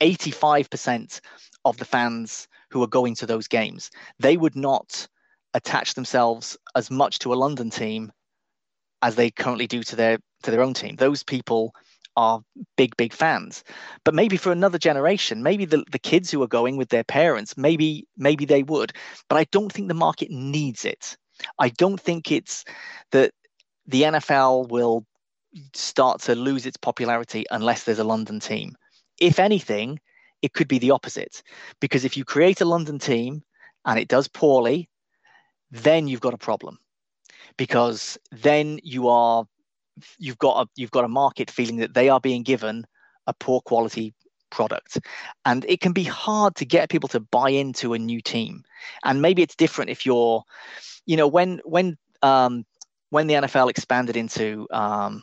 85% 0.00 1.20
of 1.64 1.76
the 1.76 1.84
fans 1.84 2.48
who 2.70 2.82
are 2.82 2.88
going 2.88 3.14
to 3.16 3.26
those 3.26 3.48
games. 3.48 3.90
They 4.18 4.36
would 4.36 4.56
not 4.56 5.06
attach 5.54 5.94
themselves 5.94 6.56
as 6.76 6.90
much 6.90 7.18
to 7.20 7.32
a 7.32 7.36
London 7.36 7.70
team 7.70 8.12
as 9.02 9.14
they 9.14 9.30
currently 9.30 9.66
do 9.66 9.82
to 9.82 9.96
their 9.96 10.18
to 10.42 10.50
their 10.50 10.62
own 10.62 10.74
team. 10.74 10.96
Those 10.96 11.22
people 11.22 11.72
are 12.16 12.40
big, 12.76 12.96
big 12.96 13.12
fans. 13.12 13.62
But 14.04 14.14
maybe 14.14 14.36
for 14.36 14.50
another 14.50 14.78
generation, 14.78 15.42
maybe 15.42 15.64
the, 15.64 15.84
the 15.90 16.00
kids 16.00 16.30
who 16.30 16.42
are 16.42 16.48
going 16.48 16.76
with 16.76 16.88
their 16.88 17.04
parents, 17.04 17.56
maybe 17.56 18.06
maybe 18.16 18.44
they 18.44 18.62
would. 18.64 18.92
But 19.28 19.36
I 19.36 19.44
don't 19.52 19.72
think 19.72 19.88
the 19.88 19.94
market 19.94 20.30
needs 20.30 20.84
it. 20.84 21.16
I 21.58 21.68
don't 21.68 22.00
think 22.00 22.32
it's 22.32 22.64
that 23.12 23.32
the 23.86 24.02
NFL 24.02 24.68
will 24.68 25.06
start 25.74 26.20
to 26.22 26.34
lose 26.34 26.66
its 26.66 26.76
popularity 26.76 27.46
unless 27.50 27.84
there's 27.84 28.00
a 28.00 28.04
London 28.04 28.40
team. 28.40 28.76
If 29.20 29.38
anything, 29.38 30.00
it 30.42 30.52
could 30.52 30.68
be 30.68 30.78
the 30.78 30.90
opposite. 30.90 31.42
Because 31.80 32.04
if 32.04 32.16
you 32.16 32.24
create 32.24 32.60
a 32.60 32.64
London 32.64 32.98
team 32.98 33.42
and 33.84 33.98
it 33.98 34.08
does 34.08 34.28
poorly, 34.28 34.88
then 35.70 36.08
you've 36.08 36.20
got 36.20 36.34
a 36.34 36.38
problem. 36.38 36.78
Because 37.56 38.18
then 38.30 38.78
you 38.82 39.08
are 39.08 39.44
you've 40.18 40.38
got 40.38 40.64
a 40.64 40.68
you've 40.76 40.92
got 40.92 41.04
a 41.04 41.08
market 41.08 41.50
feeling 41.50 41.78
that 41.78 41.94
they 41.94 42.08
are 42.08 42.20
being 42.20 42.44
given 42.44 42.86
a 43.26 43.34
poor 43.34 43.60
quality 43.60 44.14
product 44.50 44.98
and 45.44 45.66
it 45.68 45.80
can 45.80 45.92
be 45.92 46.04
hard 46.04 46.54
to 46.54 46.64
get 46.64 46.88
people 46.88 47.08
to 47.08 47.20
buy 47.20 47.50
into 47.50 47.92
a 47.92 47.98
new 47.98 48.20
team 48.20 48.62
and 49.04 49.20
maybe 49.20 49.42
it's 49.42 49.56
different 49.56 49.90
if 49.90 50.06
you're 50.06 50.42
you 51.04 51.16
know 51.16 51.26
when 51.26 51.60
when 51.64 51.98
um 52.22 52.64
when 53.10 53.26
the 53.26 53.34
NFL 53.34 53.70
expanded 53.70 54.16
into 54.16 54.66
um, 54.70 55.22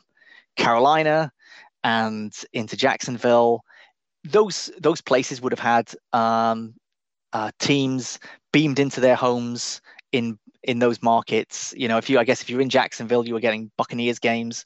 Carolina 0.55 1.31
and 1.83 2.33
into 2.53 2.75
Jacksonville 2.75 3.63
those 4.25 4.71
those 4.79 5.01
places 5.01 5.41
would 5.41 5.51
have 5.51 5.59
had 5.59 5.93
um, 6.13 6.75
uh, 7.33 7.51
teams 7.59 8.19
beamed 8.51 8.79
into 8.79 8.99
their 8.99 9.15
homes 9.15 9.81
in 10.11 10.37
in 10.63 10.79
those 10.79 11.01
markets. 11.01 11.73
You 11.77 11.87
know, 11.87 11.97
if 11.97 12.09
you 12.09 12.19
I 12.19 12.23
guess 12.23 12.41
if 12.41 12.49
you're 12.49 12.61
in 12.61 12.69
Jacksonville, 12.69 13.27
you 13.27 13.33
were 13.33 13.39
getting 13.39 13.71
Buccaneers 13.77 14.19
games. 14.19 14.65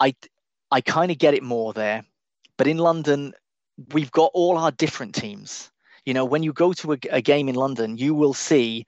I 0.00 0.14
I 0.70 0.80
kind 0.80 1.10
of 1.10 1.18
get 1.18 1.34
it 1.34 1.42
more 1.42 1.72
there, 1.72 2.04
but 2.56 2.66
in 2.66 2.78
London, 2.78 3.32
we've 3.92 4.10
got 4.12 4.30
all 4.34 4.58
our 4.58 4.70
different 4.70 5.14
teams. 5.14 5.70
You 6.06 6.14
know, 6.14 6.24
when 6.24 6.42
you 6.42 6.52
go 6.52 6.72
to 6.74 6.92
a, 6.92 6.98
a 7.10 7.22
game 7.22 7.48
in 7.48 7.54
London, 7.54 7.96
you 7.96 8.14
will 8.14 8.34
see. 8.34 8.86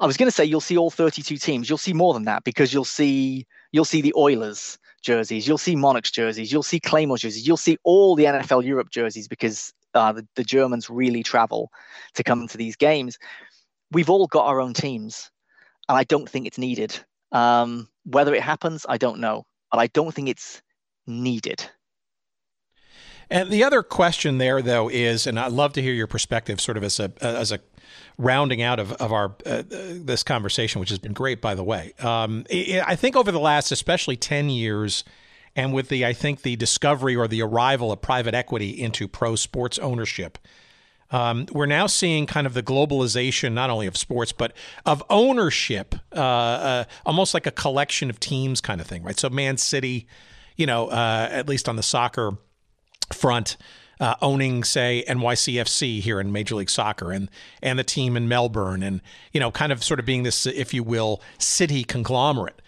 I 0.00 0.06
was 0.06 0.16
going 0.16 0.28
to 0.28 0.32
say 0.34 0.44
you'll 0.44 0.60
see 0.60 0.76
all 0.76 0.90
32 0.90 1.38
teams. 1.38 1.68
You'll 1.68 1.76
see 1.76 1.92
more 1.92 2.14
than 2.14 2.24
that 2.26 2.44
because 2.44 2.72
you'll 2.72 2.84
see 2.84 3.46
you'll 3.72 3.84
see 3.84 4.00
the 4.00 4.14
Oilers 4.16 4.78
jerseys, 5.02 5.46
you'll 5.46 5.58
see 5.58 5.76
Monarchs 5.76 6.10
jerseys, 6.10 6.52
you'll 6.52 6.62
see 6.62 6.80
Claymore 6.80 7.18
jerseys, 7.18 7.46
you'll 7.46 7.56
see 7.56 7.78
all 7.84 8.14
the 8.14 8.24
NFL 8.24 8.64
Europe 8.64 8.90
jerseys 8.90 9.28
because 9.28 9.72
uh, 9.94 10.12
the, 10.12 10.26
the 10.34 10.44
Germans 10.44 10.90
really 10.90 11.22
travel 11.22 11.70
to 12.14 12.22
come 12.22 12.46
to 12.48 12.58
these 12.58 12.76
games 12.76 13.18
we've 13.92 14.10
all 14.10 14.26
got 14.26 14.46
our 14.46 14.60
own 14.60 14.74
teams, 14.74 15.30
and 15.88 15.96
I 15.96 16.04
don't 16.04 16.28
think 16.28 16.46
it's 16.46 16.58
needed. 16.58 16.98
Um, 17.32 17.88
whether 18.04 18.34
it 18.34 18.42
happens, 18.42 18.86
I 18.88 18.98
don't 18.98 19.20
know, 19.20 19.44
but 19.70 19.78
I 19.78 19.86
don't 19.88 20.14
think 20.14 20.28
it's 20.28 20.62
needed. 21.06 21.68
And 23.30 23.50
the 23.50 23.62
other 23.62 23.82
question 23.82 24.38
there, 24.38 24.62
though, 24.62 24.88
is, 24.88 25.26
and 25.26 25.38
I'd 25.38 25.52
love 25.52 25.74
to 25.74 25.82
hear 25.82 25.92
your 25.92 26.06
perspective, 26.06 26.60
sort 26.60 26.78
of 26.78 26.84
as 26.84 26.98
a 26.98 27.12
as 27.20 27.52
a 27.52 27.60
rounding 28.16 28.62
out 28.62 28.78
of 28.78 28.92
of 28.92 29.12
our 29.12 29.34
uh, 29.46 29.62
this 29.68 30.22
conversation, 30.22 30.80
which 30.80 30.90
has 30.90 30.98
been 30.98 31.12
great, 31.12 31.40
by 31.40 31.54
the 31.54 31.64
way. 31.64 31.92
Um, 32.00 32.44
I 32.50 32.96
think 32.96 33.16
over 33.16 33.32
the 33.32 33.40
last, 33.40 33.72
especially 33.72 34.16
ten 34.16 34.50
years, 34.50 35.04
and 35.56 35.72
with 35.72 35.88
the 35.88 36.06
I 36.06 36.12
think 36.12 36.42
the 36.42 36.56
discovery 36.56 37.16
or 37.16 37.28
the 37.28 37.42
arrival 37.42 37.92
of 37.92 38.00
private 38.00 38.34
equity 38.34 38.70
into 38.70 39.08
pro 39.08 39.36
sports 39.36 39.78
ownership, 39.78 40.38
um, 41.10 41.46
we're 41.52 41.66
now 41.66 41.86
seeing 41.86 42.26
kind 42.26 42.46
of 42.46 42.54
the 42.54 42.62
globalization, 42.62 43.52
not 43.52 43.70
only 43.70 43.86
of 43.86 43.96
sports, 43.96 44.32
but 44.32 44.52
of 44.84 45.02
ownership, 45.08 45.94
uh, 46.12 46.18
uh, 46.18 46.84
almost 47.06 47.34
like 47.34 47.46
a 47.46 47.50
collection 47.50 48.10
of 48.10 48.20
teams 48.20 48.60
kind 48.60 48.80
of 48.80 48.86
thing, 48.86 49.02
right? 49.02 49.18
So, 49.18 49.30
Man 49.30 49.56
City, 49.56 50.06
you 50.56 50.66
know, 50.66 50.88
uh, 50.88 51.28
at 51.30 51.48
least 51.48 51.68
on 51.68 51.76
the 51.76 51.82
soccer 51.82 52.32
front, 53.12 53.56
uh, 54.00 54.14
owning, 54.22 54.64
say, 54.64 55.04
NYCFC 55.08 56.00
here 56.00 56.20
in 56.20 56.32
Major 56.32 56.54
League 56.56 56.70
Soccer, 56.70 57.12
and 57.12 57.30
and 57.62 57.78
the 57.78 57.84
team 57.84 58.16
in 58.16 58.28
Melbourne, 58.28 58.82
and 58.82 59.00
you 59.32 59.40
know, 59.40 59.50
kind 59.50 59.72
of 59.72 59.82
sort 59.82 60.00
of 60.00 60.06
being 60.06 60.22
this, 60.22 60.46
if 60.46 60.72
you 60.72 60.82
will, 60.82 61.20
city 61.38 61.84
conglomerate. 61.84 62.60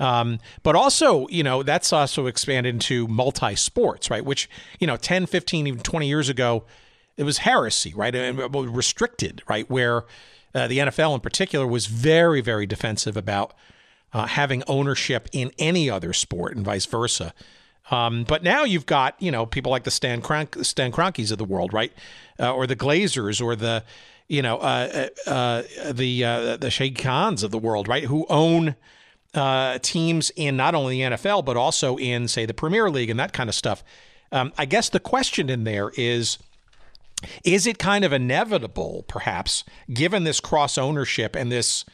Um, 0.00 0.38
but 0.62 0.76
also, 0.76 1.26
you 1.28 1.42
know, 1.42 1.62
that's 1.62 1.92
also 1.92 2.26
expanded 2.26 2.74
into 2.74 3.08
multi 3.08 3.56
sports, 3.56 4.10
right? 4.10 4.24
Which, 4.24 4.48
you 4.78 4.86
know, 4.86 4.96
10, 4.96 5.26
15, 5.26 5.66
even 5.66 5.80
20 5.80 6.06
years 6.06 6.28
ago, 6.28 6.64
it 7.16 7.24
was 7.24 7.38
heresy, 7.38 7.92
right? 7.94 8.14
And 8.14 8.38
restricted, 8.76 9.42
right? 9.48 9.68
Where 9.68 10.04
uh, 10.54 10.68
the 10.68 10.78
NFL 10.78 11.14
in 11.14 11.20
particular 11.20 11.66
was 11.66 11.86
very, 11.86 12.40
very 12.40 12.64
defensive 12.64 13.16
about 13.16 13.54
uh, 14.12 14.26
having 14.26 14.62
ownership 14.66 15.28
in 15.32 15.52
any 15.58 15.90
other 15.90 16.12
sport 16.12 16.56
and 16.56 16.64
vice 16.64 16.86
versa. 16.86 17.34
Um, 17.90 18.24
but 18.24 18.42
now 18.42 18.64
you've 18.64 18.86
got 18.86 19.20
you 19.20 19.30
know 19.30 19.46
people 19.46 19.70
like 19.70 19.84
the 19.84 19.90
Stan 19.90 20.20
Kronk, 20.20 20.56
Stan 20.62 20.92
Kroenkes 20.92 21.32
of 21.32 21.38
the 21.38 21.44
world, 21.44 21.72
right, 21.72 21.92
uh, 22.38 22.54
or 22.54 22.66
the 22.66 22.76
Glazers, 22.76 23.42
or 23.42 23.56
the 23.56 23.84
you 24.28 24.42
know 24.42 24.58
uh, 24.58 25.08
uh, 25.26 25.30
uh 25.30 25.92
the 25.92 26.24
uh, 26.24 26.56
the 26.56 26.70
Sheikh 26.70 26.96
Khans 26.96 27.42
of 27.42 27.50
the 27.50 27.58
world, 27.58 27.88
right, 27.88 28.04
who 28.04 28.26
own 28.28 28.76
teams 29.82 30.32
in 30.34 30.56
not 30.56 30.74
only 30.74 31.02
the 31.02 31.16
NFL 31.16 31.44
but 31.44 31.56
also 31.56 31.96
in 31.96 32.26
say 32.26 32.44
the 32.44 32.54
Premier 32.54 32.90
League 32.90 33.10
and 33.10 33.20
that 33.20 33.32
kind 33.32 33.48
of 33.48 33.54
stuff. 33.54 33.84
Um, 34.32 34.52
I 34.58 34.64
guess 34.64 34.88
the 34.88 35.00
question 35.00 35.48
in 35.48 35.64
there 35.64 35.92
is 35.96 36.38
is 37.44 37.66
it 37.66 37.78
kind 37.78 38.04
of 38.04 38.12
inevitable, 38.12 39.04
perhaps, 39.08 39.64
given 39.92 40.24
this 40.24 40.40
cross 40.40 40.78
ownership 40.78 41.34
and 41.34 41.50
this 41.50 41.84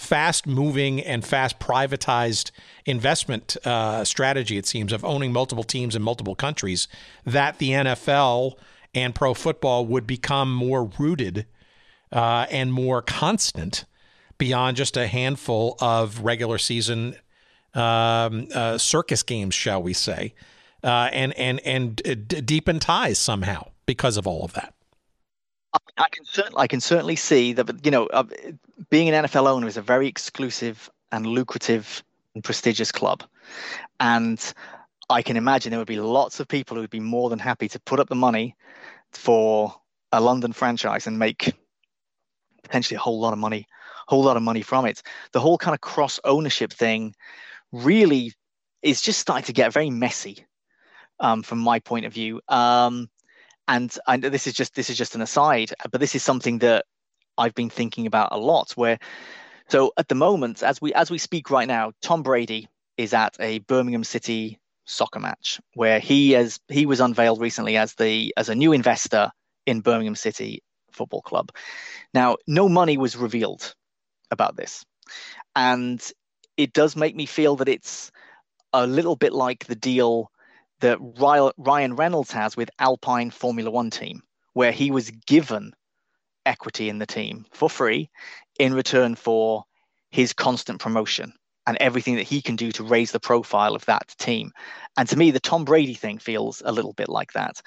fast 0.00 0.46
moving 0.46 1.00
and 1.00 1.24
fast 1.24 1.58
privatized 1.58 2.50
investment 2.86 3.56
uh, 3.66 4.02
strategy, 4.02 4.56
it 4.56 4.66
seems, 4.66 4.92
of 4.92 5.04
owning 5.04 5.30
multiple 5.32 5.62
teams 5.62 5.94
in 5.94 6.02
multiple 6.02 6.34
countries, 6.34 6.88
that 7.26 7.58
the 7.58 7.70
NFL 7.70 8.54
and 8.94 9.14
pro 9.14 9.34
football 9.34 9.84
would 9.86 10.06
become 10.06 10.52
more 10.52 10.90
rooted 10.98 11.46
uh, 12.12 12.46
and 12.50 12.72
more 12.72 13.02
constant 13.02 13.84
beyond 14.38 14.76
just 14.76 14.96
a 14.96 15.06
handful 15.06 15.76
of 15.80 16.22
regular 16.22 16.56
season 16.56 17.14
um, 17.74 18.48
uh, 18.54 18.78
circus 18.78 19.22
games, 19.22 19.54
shall 19.54 19.82
we 19.82 19.92
say, 19.92 20.34
uh, 20.82 21.10
and 21.12 21.34
and 21.34 21.60
and 21.60 22.00
uh, 22.08 22.14
deepen 22.40 22.80
ties 22.80 23.18
somehow 23.18 23.68
because 23.84 24.16
of 24.16 24.26
all 24.26 24.44
of 24.44 24.54
that? 24.54 24.72
I 25.72 26.08
can 26.10 26.24
certainly 26.24 26.58
I 26.58 26.66
can 26.66 26.80
certainly 26.80 27.16
see 27.16 27.52
that 27.52 27.84
you 27.84 27.90
know 27.90 28.06
uh, 28.06 28.24
being 28.88 29.08
an 29.08 29.24
NFL 29.24 29.48
owner 29.48 29.66
is 29.66 29.76
a 29.76 29.82
very 29.82 30.08
exclusive 30.08 30.90
and 31.12 31.26
lucrative 31.26 32.02
and 32.34 32.42
prestigious 32.42 32.90
club, 32.92 33.22
and 33.98 34.52
I 35.08 35.22
can 35.22 35.36
imagine 35.36 35.70
there 35.70 35.78
would 35.78 35.88
be 35.88 36.00
lots 36.00 36.40
of 36.40 36.48
people 36.48 36.76
who 36.76 36.80
would 36.82 36.90
be 36.90 37.00
more 37.00 37.30
than 37.30 37.38
happy 37.38 37.68
to 37.68 37.80
put 37.80 38.00
up 38.00 38.08
the 38.08 38.14
money 38.14 38.56
for 39.12 39.74
a 40.12 40.20
London 40.20 40.52
franchise 40.52 41.06
and 41.06 41.18
make 41.18 41.52
potentially 42.62 42.96
a 42.96 43.00
whole 43.00 43.20
lot 43.20 43.32
of 43.32 43.38
money, 43.38 43.66
whole 44.06 44.22
lot 44.22 44.36
of 44.36 44.42
money 44.42 44.62
from 44.62 44.86
it. 44.86 45.02
The 45.32 45.40
whole 45.40 45.58
kind 45.58 45.74
of 45.74 45.80
cross 45.80 46.20
ownership 46.24 46.72
thing 46.72 47.14
really 47.72 48.32
is 48.82 49.00
just 49.00 49.20
starting 49.20 49.44
to 49.44 49.52
get 49.52 49.72
very 49.72 49.90
messy 49.90 50.46
um, 51.18 51.42
from 51.42 51.58
my 51.58 51.80
point 51.80 52.06
of 52.06 52.12
view. 52.12 52.40
Um, 52.48 53.08
and 53.70 53.96
I, 54.04 54.16
this 54.16 54.48
is 54.48 54.54
just 54.54 54.74
this 54.74 54.90
is 54.90 54.98
just 54.98 55.14
an 55.14 55.22
aside, 55.22 55.72
but 55.90 56.00
this 56.00 56.16
is 56.16 56.24
something 56.24 56.58
that 56.58 56.84
I've 57.38 57.54
been 57.54 57.70
thinking 57.70 58.06
about 58.06 58.32
a 58.32 58.36
lot. 58.36 58.72
Where 58.72 58.98
so 59.68 59.92
at 59.96 60.08
the 60.08 60.16
moment, 60.16 60.64
as 60.64 60.80
we 60.80 60.92
as 60.92 61.08
we 61.08 61.18
speak 61.18 61.50
right 61.50 61.68
now, 61.68 61.92
Tom 62.02 62.24
Brady 62.24 62.68
is 62.96 63.14
at 63.14 63.36
a 63.38 63.60
Birmingham 63.60 64.02
City 64.02 64.58
soccer 64.86 65.20
match 65.20 65.60
where 65.74 66.00
he 66.00 66.34
as 66.34 66.58
he 66.68 66.84
was 66.84 66.98
unveiled 66.98 67.40
recently 67.40 67.76
as 67.76 67.94
the 67.94 68.34
as 68.36 68.48
a 68.48 68.56
new 68.56 68.72
investor 68.72 69.30
in 69.66 69.82
Birmingham 69.82 70.16
City 70.16 70.64
Football 70.90 71.22
Club. 71.22 71.52
Now, 72.12 72.38
no 72.48 72.68
money 72.68 72.98
was 72.98 73.16
revealed 73.16 73.72
about 74.32 74.56
this, 74.56 74.84
and 75.54 76.02
it 76.56 76.72
does 76.72 76.96
make 76.96 77.14
me 77.14 77.24
feel 77.24 77.54
that 77.56 77.68
it's 77.68 78.10
a 78.72 78.84
little 78.84 79.14
bit 79.14 79.32
like 79.32 79.66
the 79.66 79.76
deal 79.76 80.28
that 80.80 80.98
Ryan 81.58 81.96
Reynolds 81.96 82.32
has 82.32 82.56
with 82.56 82.70
Alpine 82.78 83.30
Formula 83.30 83.70
One 83.70 83.90
team, 83.90 84.22
where 84.54 84.72
he 84.72 84.90
was 84.90 85.10
given 85.26 85.72
equity 86.46 86.88
in 86.88 86.98
the 86.98 87.06
team 87.06 87.46
for 87.52 87.70
free 87.70 88.10
in 88.58 88.74
return 88.74 89.14
for 89.14 89.64
his 90.10 90.32
constant 90.32 90.80
promotion 90.80 91.32
and 91.66 91.76
everything 91.78 92.16
that 92.16 92.26
he 92.26 92.42
can 92.42 92.56
do 92.56 92.72
to 92.72 92.82
raise 92.82 93.12
the 93.12 93.20
profile 93.20 93.74
of 93.74 93.84
that 93.84 94.14
team. 94.18 94.50
And 94.96 95.08
to 95.08 95.16
me, 95.16 95.30
the 95.30 95.40
Tom 95.40 95.64
Brady 95.64 95.94
thing 95.94 96.18
feels 96.18 96.62
a 96.64 96.72
little 96.72 96.94
bit 96.94 97.08
like 97.08 97.32
that. 97.32 97.60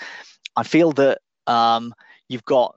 I 0.56 0.64
feel 0.64 0.92
that 0.94 1.20
um, 1.48 1.94
you've 2.28 2.46
got 2.46 2.76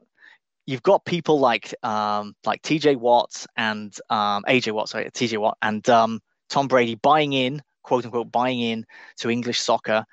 you've 0.67 0.83
got 0.83 1.05
people 1.05 1.39
like 1.41 1.75
um, 1.83 2.35
like 2.45 2.63
TJ 2.63 2.97
Watts 2.97 3.47
and 3.57 3.97
um, 4.11 4.45
AJ 4.49 4.73
Watt, 4.73 4.89
sorry, 4.89 5.07
TJ 5.07 5.39
Watt 5.39 5.57
and 5.63 5.89
um, 5.89 6.21
Tom 6.49 6.69
Brady 6.69 6.97
buying 6.97 7.33
in, 7.33 7.63
quote 7.83 8.05
unquote, 8.05 8.31
buying 8.31 8.61
in 8.61 8.85
to 9.19 9.31
English 9.31 9.61
soccer 9.61 10.05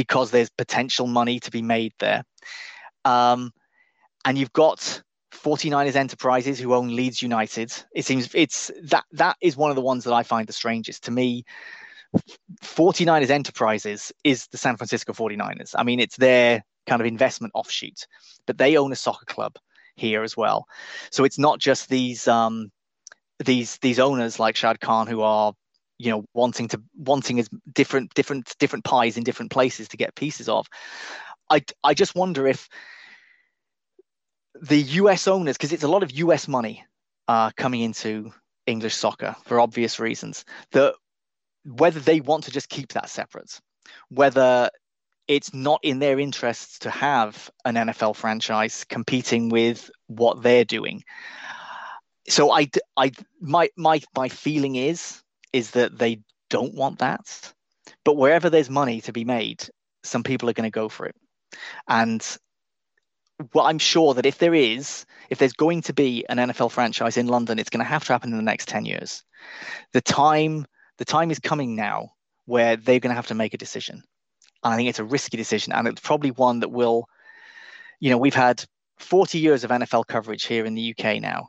because 0.00 0.30
there's 0.30 0.48
potential 0.48 1.06
money 1.06 1.38
to 1.38 1.50
be 1.50 1.60
made 1.60 1.92
there. 1.98 2.24
Um, 3.04 3.52
and 4.24 4.38
you've 4.38 4.54
got 4.54 5.02
49ers 5.30 5.94
Enterprises 5.94 6.58
who 6.58 6.72
own 6.72 6.96
Leeds 6.96 7.20
United. 7.20 7.70
It 7.94 8.06
seems 8.06 8.34
it's 8.34 8.70
that 8.84 9.04
that 9.12 9.36
is 9.42 9.58
one 9.58 9.68
of 9.68 9.76
the 9.76 9.82
ones 9.82 10.04
that 10.04 10.14
I 10.14 10.22
find 10.22 10.46
the 10.46 10.54
strangest 10.54 11.04
to 11.04 11.10
me. 11.10 11.44
49ers 12.62 13.28
Enterprises 13.28 14.10
is 14.24 14.46
the 14.46 14.56
San 14.56 14.78
Francisco 14.78 15.12
49ers. 15.12 15.74
I 15.76 15.82
mean, 15.82 16.00
it's 16.00 16.16
their 16.16 16.64
kind 16.86 17.02
of 17.02 17.06
investment 17.06 17.52
offshoot, 17.54 18.06
but 18.46 18.56
they 18.56 18.78
own 18.78 18.92
a 18.92 18.96
soccer 18.96 19.26
club 19.26 19.56
here 19.96 20.22
as 20.22 20.34
well. 20.34 20.64
So 21.10 21.24
it's 21.24 21.38
not 21.38 21.58
just 21.58 21.90
these 21.90 22.26
um, 22.26 22.72
these 23.44 23.76
these 23.82 23.98
owners 23.98 24.38
like 24.38 24.56
Shad 24.56 24.80
Khan 24.80 25.06
who 25.06 25.20
are 25.20 25.52
you 26.00 26.10
know 26.10 26.24
wanting 26.32 26.68
to 26.68 26.80
wanting 26.96 27.38
as 27.38 27.48
different 27.72 28.14
different 28.14 28.54
different 28.58 28.84
pies 28.84 29.16
in 29.18 29.24
different 29.24 29.50
places 29.50 29.88
to 29.88 29.96
get 29.96 30.14
pieces 30.14 30.48
of. 30.48 30.66
I 31.50 31.62
I 31.84 31.94
just 31.94 32.14
wonder 32.14 32.46
if 32.46 32.68
the 34.62 34.80
US 35.00 35.28
owners, 35.28 35.56
because 35.56 35.72
it's 35.72 35.82
a 35.82 35.88
lot 35.88 36.02
of 36.02 36.12
US 36.12 36.48
money 36.48 36.84
uh, 37.28 37.50
coming 37.56 37.82
into 37.82 38.32
English 38.66 38.94
soccer 38.94 39.36
for 39.44 39.60
obvious 39.60 40.00
reasons, 40.00 40.44
that 40.72 40.94
whether 41.64 42.00
they 42.00 42.20
want 42.20 42.44
to 42.44 42.50
just 42.50 42.68
keep 42.68 42.92
that 42.92 43.10
separate, 43.10 43.60
whether 44.08 44.70
it's 45.28 45.54
not 45.54 45.80
in 45.82 45.98
their 45.98 46.18
interests 46.18 46.78
to 46.80 46.90
have 46.90 47.50
an 47.64 47.76
NFL 47.76 48.16
franchise 48.16 48.84
competing 48.88 49.48
with 49.48 49.90
what 50.08 50.42
they're 50.42 50.64
doing. 50.64 51.04
So 52.28 52.50
I, 52.50 52.68
I, 52.96 53.12
my, 53.40 53.70
my, 53.76 54.00
my 54.16 54.28
feeling 54.28 54.76
is, 54.76 55.22
is 55.52 55.72
that 55.72 55.98
they 55.98 56.20
don't 56.48 56.74
want 56.74 56.98
that, 56.98 57.52
but 58.04 58.16
wherever 58.16 58.50
there's 58.50 58.70
money 58.70 59.00
to 59.02 59.12
be 59.12 59.24
made, 59.24 59.68
some 60.02 60.22
people 60.22 60.48
are 60.48 60.54
going 60.54 60.70
to 60.70 60.70
go 60.70 60.88
for 60.88 61.06
it. 61.06 61.14
And 61.88 62.24
well, 63.54 63.66
I'm 63.66 63.78
sure 63.78 64.14
that 64.14 64.26
if 64.26 64.38
there 64.38 64.54
is, 64.54 65.06
if 65.30 65.38
there's 65.38 65.52
going 65.52 65.82
to 65.82 65.92
be 65.92 66.24
an 66.28 66.38
NFL 66.38 66.70
franchise 66.70 67.16
in 67.16 67.26
London, 67.26 67.58
it's 67.58 67.70
going 67.70 67.84
to 67.84 67.90
have 67.90 68.04
to 68.04 68.12
happen 68.12 68.30
in 68.30 68.36
the 68.36 68.42
next 68.42 68.68
10 68.68 68.84
years. 68.84 69.22
The 69.92 70.00
time, 70.00 70.66
the 70.98 71.04
time 71.04 71.30
is 71.30 71.38
coming 71.38 71.74
now 71.74 72.10
where 72.44 72.76
they're 72.76 73.00
going 73.00 73.10
to 73.10 73.16
have 73.16 73.28
to 73.28 73.34
make 73.34 73.54
a 73.54 73.58
decision. 73.58 74.02
And 74.62 74.74
I 74.74 74.76
think 74.76 74.88
it's 74.88 74.98
a 74.98 75.04
risky 75.04 75.36
decision. 75.36 75.72
And 75.72 75.88
it's 75.88 76.00
probably 76.00 76.32
one 76.32 76.60
that 76.60 76.70
will, 76.70 77.06
you 77.98 78.10
know, 78.10 78.18
we've 78.18 78.34
had 78.34 78.64
40 78.98 79.38
years 79.38 79.64
of 79.64 79.70
NFL 79.70 80.06
coverage 80.06 80.44
here 80.44 80.66
in 80.66 80.74
the 80.74 80.94
UK 80.94 81.20
now, 81.20 81.48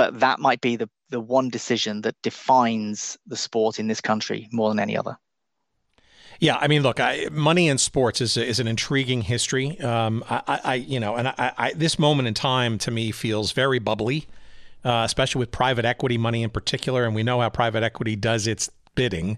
but 0.00 0.20
that 0.20 0.38
might 0.38 0.62
be 0.62 0.76
the, 0.76 0.88
the 1.10 1.20
one 1.20 1.50
decision 1.50 2.00
that 2.00 2.14
defines 2.22 3.18
the 3.26 3.36
sport 3.36 3.78
in 3.78 3.86
this 3.86 4.00
country 4.00 4.48
more 4.50 4.70
than 4.70 4.80
any 4.80 4.96
other. 4.96 5.18
Yeah, 6.38 6.56
I 6.56 6.68
mean, 6.68 6.82
look, 6.82 6.98
I, 6.98 7.28
money 7.30 7.68
in 7.68 7.76
sports 7.76 8.22
is 8.22 8.38
is 8.38 8.60
an 8.60 8.66
intriguing 8.66 9.20
history. 9.20 9.78
Um, 9.78 10.24
I, 10.30 10.60
I, 10.64 10.74
you 10.76 11.00
know, 11.00 11.16
and 11.16 11.28
I, 11.28 11.52
I, 11.58 11.72
this 11.74 11.98
moment 11.98 12.28
in 12.28 12.32
time 12.32 12.78
to 12.78 12.90
me 12.90 13.10
feels 13.12 13.52
very 13.52 13.78
bubbly, 13.78 14.26
uh, 14.86 15.02
especially 15.04 15.40
with 15.40 15.50
private 15.50 15.84
equity 15.84 16.16
money 16.16 16.42
in 16.42 16.48
particular, 16.48 17.04
and 17.04 17.14
we 17.14 17.22
know 17.22 17.42
how 17.42 17.50
private 17.50 17.82
equity 17.82 18.16
does 18.16 18.46
its 18.46 18.70
bidding. 18.94 19.36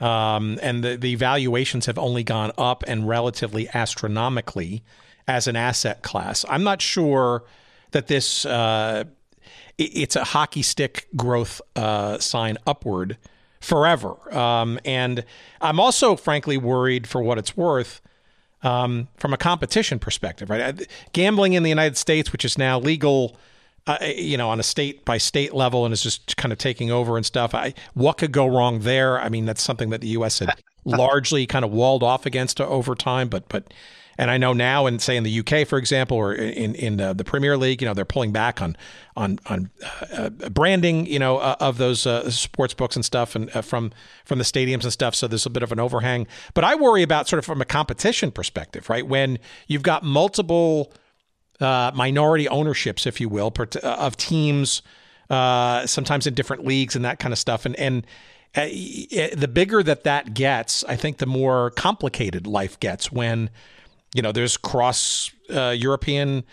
Um, 0.00 0.58
and 0.62 0.82
the, 0.82 0.96
the 0.96 1.16
valuations 1.16 1.84
have 1.84 1.98
only 1.98 2.24
gone 2.24 2.52
up 2.56 2.82
and 2.86 3.06
relatively 3.06 3.68
astronomically 3.74 4.84
as 5.28 5.46
an 5.46 5.56
asset 5.56 6.00
class. 6.02 6.46
I'm 6.48 6.64
not 6.64 6.80
sure 6.80 7.44
that 7.90 8.06
this 8.06 8.46
uh, 8.46 9.04
it's 9.78 10.16
a 10.16 10.24
hockey 10.24 10.62
stick 10.62 11.08
growth 11.16 11.60
uh, 11.76 12.18
sign 12.18 12.58
upward 12.66 13.16
forever. 13.60 14.16
Um, 14.36 14.78
and 14.84 15.24
I'm 15.60 15.80
also, 15.80 16.16
frankly, 16.16 16.56
worried 16.56 17.06
for 17.06 17.22
what 17.22 17.38
it's 17.38 17.56
worth 17.56 18.00
um, 18.62 19.08
from 19.16 19.32
a 19.32 19.36
competition 19.36 19.98
perspective. 19.98 20.50
Right, 20.50 20.86
gambling 21.12 21.54
in 21.54 21.62
the 21.62 21.68
United 21.68 21.96
States, 21.96 22.32
which 22.32 22.44
is 22.44 22.58
now 22.58 22.78
legal. 22.78 23.36
Uh, 23.84 23.98
you 24.14 24.36
know, 24.36 24.48
on 24.48 24.60
a 24.60 24.62
state 24.62 25.04
by 25.04 25.18
state 25.18 25.52
level, 25.52 25.84
and 25.84 25.92
is 25.92 26.04
just 26.04 26.36
kind 26.36 26.52
of 26.52 26.58
taking 26.58 26.92
over 26.92 27.16
and 27.16 27.26
stuff. 27.26 27.52
I, 27.52 27.74
what 27.94 28.16
could 28.16 28.30
go 28.30 28.46
wrong 28.46 28.78
there? 28.82 29.20
I 29.20 29.28
mean, 29.28 29.44
that's 29.44 29.60
something 29.60 29.90
that 29.90 30.00
the 30.00 30.06
U.S. 30.08 30.38
had 30.38 30.54
largely 30.84 31.48
kind 31.48 31.64
of 31.64 31.72
walled 31.72 32.04
off 32.04 32.24
against 32.24 32.60
over 32.60 32.94
time. 32.94 33.28
But 33.28 33.48
but 33.48 33.74
and 34.22 34.30
I 34.30 34.38
know 34.38 34.52
now, 34.52 34.86
and 34.86 35.02
say 35.02 35.16
in 35.16 35.24
the 35.24 35.40
UK, 35.40 35.66
for 35.66 35.78
example, 35.78 36.16
or 36.16 36.32
in 36.32 36.76
in 36.76 37.00
uh, 37.00 37.12
the 37.12 37.24
Premier 37.24 37.56
League, 37.56 37.82
you 37.82 37.88
know, 37.88 37.92
they're 37.92 38.04
pulling 38.04 38.30
back 38.30 38.62
on 38.62 38.76
on 39.16 39.40
on 39.46 39.68
uh, 40.16 40.30
branding, 40.30 41.06
you 41.06 41.18
know, 41.18 41.38
uh, 41.38 41.56
of 41.58 41.78
those 41.78 42.06
uh, 42.06 42.30
sports 42.30 42.72
books 42.72 42.94
and 42.94 43.04
stuff, 43.04 43.34
and 43.34 43.50
uh, 43.56 43.62
from 43.62 43.90
from 44.24 44.38
the 44.38 44.44
stadiums 44.44 44.84
and 44.84 44.92
stuff. 44.92 45.16
So 45.16 45.26
there's 45.26 45.44
a 45.44 45.50
bit 45.50 45.64
of 45.64 45.72
an 45.72 45.80
overhang. 45.80 46.28
But 46.54 46.62
I 46.62 46.76
worry 46.76 47.02
about 47.02 47.26
sort 47.26 47.38
of 47.38 47.44
from 47.44 47.60
a 47.60 47.64
competition 47.64 48.30
perspective, 48.30 48.88
right? 48.88 49.04
When 49.04 49.40
you've 49.66 49.82
got 49.82 50.04
multiple 50.04 50.92
uh, 51.58 51.90
minority 51.92 52.48
ownerships, 52.48 53.06
if 53.06 53.20
you 53.20 53.28
will, 53.28 53.52
of 53.82 54.16
teams, 54.16 54.82
sometimes 55.28 56.28
in 56.28 56.34
different 56.34 56.64
leagues 56.64 56.94
and 56.94 57.04
that 57.04 57.18
kind 57.18 57.32
of 57.32 57.40
stuff, 57.40 57.66
and 57.66 57.74
and 57.74 58.06
uh, 58.54 58.66
the 59.34 59.50
bigger 59.52 59.82
that 59.82 60.04
that 60.04 60.32
gets, 60.32 60.84
I 60.84 60.94
think 60.94 61.18
the 61.18 61.26
more 61.26 61.70
complicated 61.70 62.46
life 62.46 62.78
gets 62.78 63.10
when 63.10 63.50
you 64.14 64.22
know, 64.22 64.32
there's 64.32 64.56
cross 64.56 65.30
uh, 65.50 65.70
European 65.70 66.44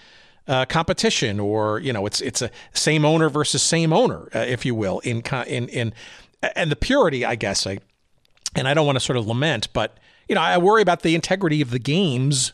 uh, 0.47 0.65
competition, 0.65 1.39
or 1.39 1.79
you 1.79 1.93
know, 1.93 2.05
it's 2.05 2.21
it's 2.21 2.41
a 2.41 2.49
same 2.73 3.05
owner 3.05 3.29
versus 3.29 3.61
same 3.61 3.93
owner, 3.93 4.29
uh, 4.33 4.39
if 4.39 4.65
you 4.65 4.73
will, 4.75 4.99
in 4.99 5.21
in 5.47 5.69
in 5.69 5.93
and 6.55 6.71
the 6.71 6.75
purity, 6.75 7.25
I 7.25 7.35
guess. 7.35 7.67
I 7.67 7.79
and 8.55 8.67
I 8.67 8.73
don't 8.73 8.85
want 8.85 8.95
to 8.95 9.03
sort 9.03 9.17
of 9.17 9.27
lament, 9.27 9.71
but 9.73 9.97
you 10.27 10.35
know, 10.35 10.41
I 10.41 10.57
worry 10.57 10.81
about 10.81 11.01
the 11.01 11.15
integrity 11.15 11.61
of 11.61 11.71
the 11.71 11.79
games, 11.79 12.53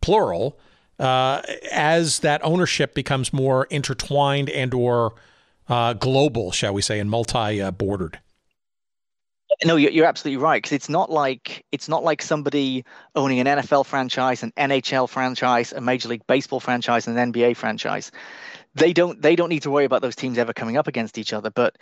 plural, 0.00 0.58
uh, 0.98 1.42
as 1.72 2.20
that 2.20 2.44
ownership 2.44 2.94
becomes 2.94 3.32
more 3.32 3.66
intertwined 3.70 4.48
and 4.50 4.72
or 4.72 5.14
uh, 5.68 5.92
global, 5.92 6.52
shall 6.52 6.72
we 6.72 6.82
say, 6.82 6.98
and 6.98 7.10
multi-bordered. 7.10 8.20
No, 9.64 9.76
you're 9.76 10.04
absolutely 10.04 10.42
right 10.42 10.60
because 10.62 10.72
it's 10.72 10.88
not 10.88 11.10
like 11.10 11.64
it's 11.70 11.88
not 11.88 12.02
like 12.02 12.20
somebody 12.20 12.84
owning 13.14 13.38
an 13.38 13.46
NFL 13.46 13.86
franchise, 13.86 14.42
an 14.42 14.52
NHL 14.56 15.08
franchise, 15.08 15.72
a 15.72 15.80
Major 15.80 16.08
League 16.08 16.26
Baseball 16.26 16.60
franchise, 16.60 17.06
an 17.06 17.14
NBA 17.14 17.56
franchise. 17.56 18.10
They 18.74 18.92
don't 18.92 19.22
they 19.22 19.36
don't 19.36 19.48
need 19.48 19.62
to 19.62 19.70
worry 19.70 19.84
about 19.84 20.02
those 20.02 20.16
teams 20.16 20.36
ever 20.36 20.52
coming 20.52 20.76
up 20.76 20.88
against 20.88 21.16
each 21.16 21.32
other. 21.32 21.50
But 21.50 21.76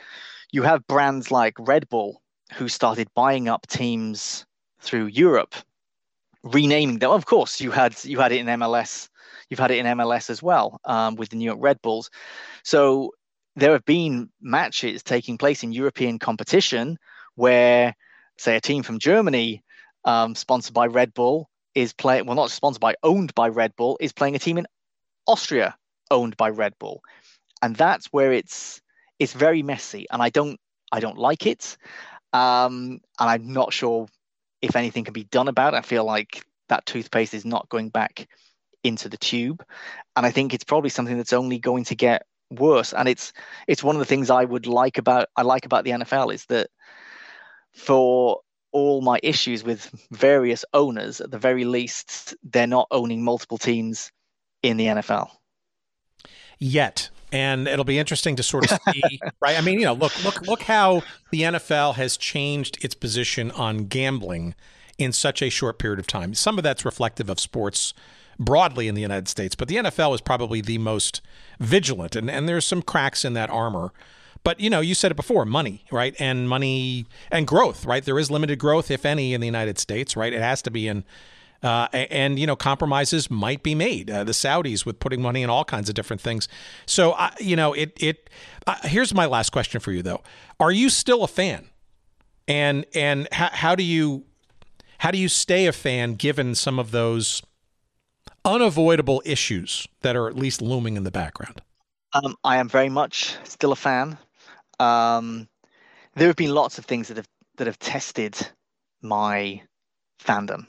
you 0.53 0.63
have 0.63 0.87
brands 0.87 1.31
like 1.31 1.55
Red 1.59 1.89
Bull 1.89 2.21
who 2.53 2.69
started 2.69 3.09
buying 3.15 3.49
up 3.49 3.67
teams 3.67 4.45
through 4.81 5.07
Europe, 5.07 5.55
renaming 6.43 6.99
them. 6.99 7.11
Of 7.11 7.25
course, 7.27 7.61
you 7.61 7.71
had 7.71 7.97
you 8.05 8.21
had 8.21 8.33
it 8.33 8.41
in 8.41 8.47
MLS. 8.47 9.09
You've 9.49 9.61
had 9.61 9.71
it 9.71 9.79
in 9.79 9.87
MLS 9.99 10.29
as 10.29 10.43
well 10.43 10.81
um, 10.85 11.17
with 11.17 11.31
the 11.31 11.37
New 11.37 11.45
York 11.47 11.59
Red 11.61 11.81
Bulls. 11.83 12.11
So 12.63 13.13
there 13.57 13.73
have 13.73 13.85
been 13.85 14.29
matches 14.41 15.03
taking 15.03 15.39
place 15.39 15.63
in 15.63 15.73
European 15.73 16.19
competition 16.19 16.99
where, 17.35 17.95
say, 18.39 18.57
a 18.57 18.61
team 18.61 18.83
from 18.83 18.99
Germany, 18.99 19.63
um, 20.05 20.35
sponsored 20.35 20.75
by 20.75 20.87
Red 20.87 21.15
Bull, 21.15 21.49
is 21.75 21.93
playing, 21.93 22.27
well, 22.27 22.37
not 22.37 22.51
sponsored 22.51 22.81
by, 22.81 22.95
owned 23.03 23.35
by 23.35 23.49
Red 23.49 23.75
Bull, 23.77 23.97
is 24.01 24.13
playing 24.13 24.37
a 24.37 24.39
team 24.39 24.59
in 24.59 24.67
Austria 25.27 25.77
owned 26.11 26.37
by 26.37 26.51
Red 26.51 26.75
Bull. 26.79 27.03
And 27.63 27.75
that's 27.77 28.07
where 28.07 28.33
it's 28.33 28.81
it's 29.19 29.33
very 29.33 29.63
messy 29.63 30.07
and 30.11 30.21
I 30.21 30.31
don't 30.31 30.59
I 30.93 31.01
don't 31.01 31.19
like 31.19 31.47
it. 31.47 31.77
Um, 32.33 33.01
and 33.19 33.31
I'm 33.31 33.53
not 33.53 33.73
sure 33.73 34.07
if 34.61 34.77
anything 34.77 35.05
can 35.05 35.13
be 35.13 35.25
done 35.25 35.49
about 35.49 35.75
it. 35.75 35.79
I 35.79 35.83
feel 35.83 36.05
like 36.05 36.45
that 36.69 36.87
toothpaste 36.87 37.35
is 37.35 37.45
not 37.45 37.69
going 37.69 37.91
back 37.91 38.29
into 38.83 39.09
the 39.09 39.17
tube. 39.17 39.65
And 40.17 40.27
I 40.27 40.31
think 40.31 40.53
it's 40.53 40.65
probably 40.65 40.91
something 40.91 41.17
that's 41.17 41.33
only 41.33 41.59
going 41.59 41.85
to 41.85 41.95
get 41.95 42.27
worse. 42.51 42.93
And 42.93 43.09
it's 43.09 43.33
it's 43.67 43.83
one 43.83 43.97
of 43.97 44.01
the 44.01 44.07
things 44.07 44.31
I 44.31 44.45
would 44.45 44.67
like 44.67 44.99
about 44.99 45.29
I 45.37 45.43
like 45.43 45.65
about 45.65 45.85
the 45.85 45.93
NFL 45.93 46.35
is 46.35 46.45
that 46.47 46.69
for 47.75 48.41
all 48.73 49.01
my 49.01 49.21
issues 49.23 49.63
with 49.63 49.89
various 50.11 50.65
owners, 50.75 51.21
at 51.21 51.31
the 51.31 51.39
very 51.39 51.65
least, 51.65 52.35
they're 52.43 52.67
not 52.67 52.89
owning 52.91 53.23
multiple 53.23 53.59
teams 53.59 54.11
in 54.63 54.77
the 54.77 54.87
NFL. 54.87 55.29
Yet. 56.59 57.11
And 57.33 57.67
it'll 57.67 57.85
be 57.85 57.99
interesting 57.99 58.37
to 58.37 58.43
sort 58.43 58.71
of 58.71 58.79
see, 58.93 59.21
right? 59.41 59.59
I 59.59 59.61
mean, 59.61 59.81
you 59.81 59.87
know, 59.87 59.93
look, 59.93 60.25
look, 60.25 60.43
look 60.43 60.63
how 60.63 61.03
the 61.31 61.43
NFL 61.43 61.95
has 61.95 62.17
changed 62.17 62.85
its 62.85 62.95
position 62.95 63.51
on 63.53 63.87
gambling 63.87 64.55
in 64.99 65.13
such 65.13 65.43
a 65.43 65.51
short 65.51 65.79
period 65.79 65.99
of 65.99 66.07
time. 66.07 66.35
Some 66.35 66.59
of 66.59 66.65
that's 66.65 66.85
reflective 66.85 67.29
of 67.29 67.41
sports 67.41 67.93
broadly 68.39 68.89
in 68.89 68.95
the 68.95 69.03
United 69.03 69.29
States, 69.29 69.55
but 69.55 69.69
the 69.69 69.77
NFL 69.77 70.15
is 70.15 70.21
probably 70.21 70.61
the 70.61 70.79
most 70.79 71.21
vigilant, 71.61 72.17
and, 72.17 72.31
and 72.31 72.49
there's 72.49 72.67
some 72.67 72.83
cracks 72.83 73.25
in 73.25 73.33
that 73.35 73.51
armor. 73.51 73.93
But 74.45 74.61
you 74.61 74.71
know, 74.71 74.81
you 74.81 74.95
said 74.95 75.11
it 75.11 75.17
before, 75.17 75.45
money, 75.45 75.85
right? 75.91 76.15
And 76.21 76.49
money 76.49 77.07
and 77.33 77.47
growth, 77.47 77.85
right? 77.87 78.05
There 78.05 78.19
is 78.19 78.31
limited 78.31 78.59
growth, 78.59 78.91
if 78.91 79.05
any, 79.05 79.35
in 79.35 79.41
the 79.41 79.47
United 79.47 79.79
States, 79.79 80.17
right? 80.17 80.33
It 80.33 80.41
has 80.41 80.63
to 80.63 80.71
be 80.71 80.87
in 80.87 81.05
Uh, 81.63 81.89
and 81.93 82.39
you 82.39 82.47
know 82.47 82.57
compromises 82.57 83.31
might 83.31 83.63
be 83.63 83.75
made. 83.75 84.11
Uh, 84.11 84.23
the 84.23 84.33
Saudis 84.33 84.85
with 84.85 84.99
putting 85.01 85.23
money 85.23 85.43
in 85.43 85.49
all 85.49 85.65
kinds 85.65 85.89
of 85.89 85.95
different 85.95 86.21
things. 86.21 86.47
So 86.85 87.13
uh, 87.13 87.31
you 87.41 87.57
know 87.57 87.73
it. 87.73 87.97
It. 87.97 88.29
Uh, 88.67 88.77
here's 88.83 89.15
my 89.15 89.25
last 89.27 89.51
question 89.51 89.81
for 89.81 89.91
you 89.91 90.03
though: 90.03 90.23
Are 90.61 90.71
you 90.71 90.91
still 90.91 91.25
a 91.25 91.29
fan? 91.29 91.71
And 92.47 92.85
and 92.95 93.29
how, 93.33 93.49
how 93.51 93.75
do 93.75 93.83
you 93.83 94.25
how 94.99 95.11
do 95.11 95.17
you 95.17 95.29
stay 95.31 95.67
a 95.67 95.73
fan 95.73 96.17
given 96.17 96.55
some 96.55 96.79
of 96.79 96.91
those 96.91 97.43
unavoidable 98.45 99.23
issues 99.25 99.89
that 100.03 100.17
are 100.17 100.29
at 100.29 100.37
least 100.37 100.61
looming 100.61 100.97
in 100.99 101.05
the 101.05 101.11
background? 101.11 101.63
Um, 102.13 102.37
I 102.45 102.59
am 102.59 102.69
very 102.69 102.91
much 102.91 103.37
still 103.45 103.73
a 103.73 103.77
fan. 103.77 104.19
Um, 104.81 105.49
there 106.15 106.29
have 106.29 106.37
been 106.37 106.55
lots 106.55 106.79
of 106.79 106.85
things 106.85 107.09
that 107.09 107.17
have 107.17 107.29
that 107.57 107.67
have 107.67 107.79
tested 107.79 108.37
my 109.03 109.63
fandom. 110.23 110.67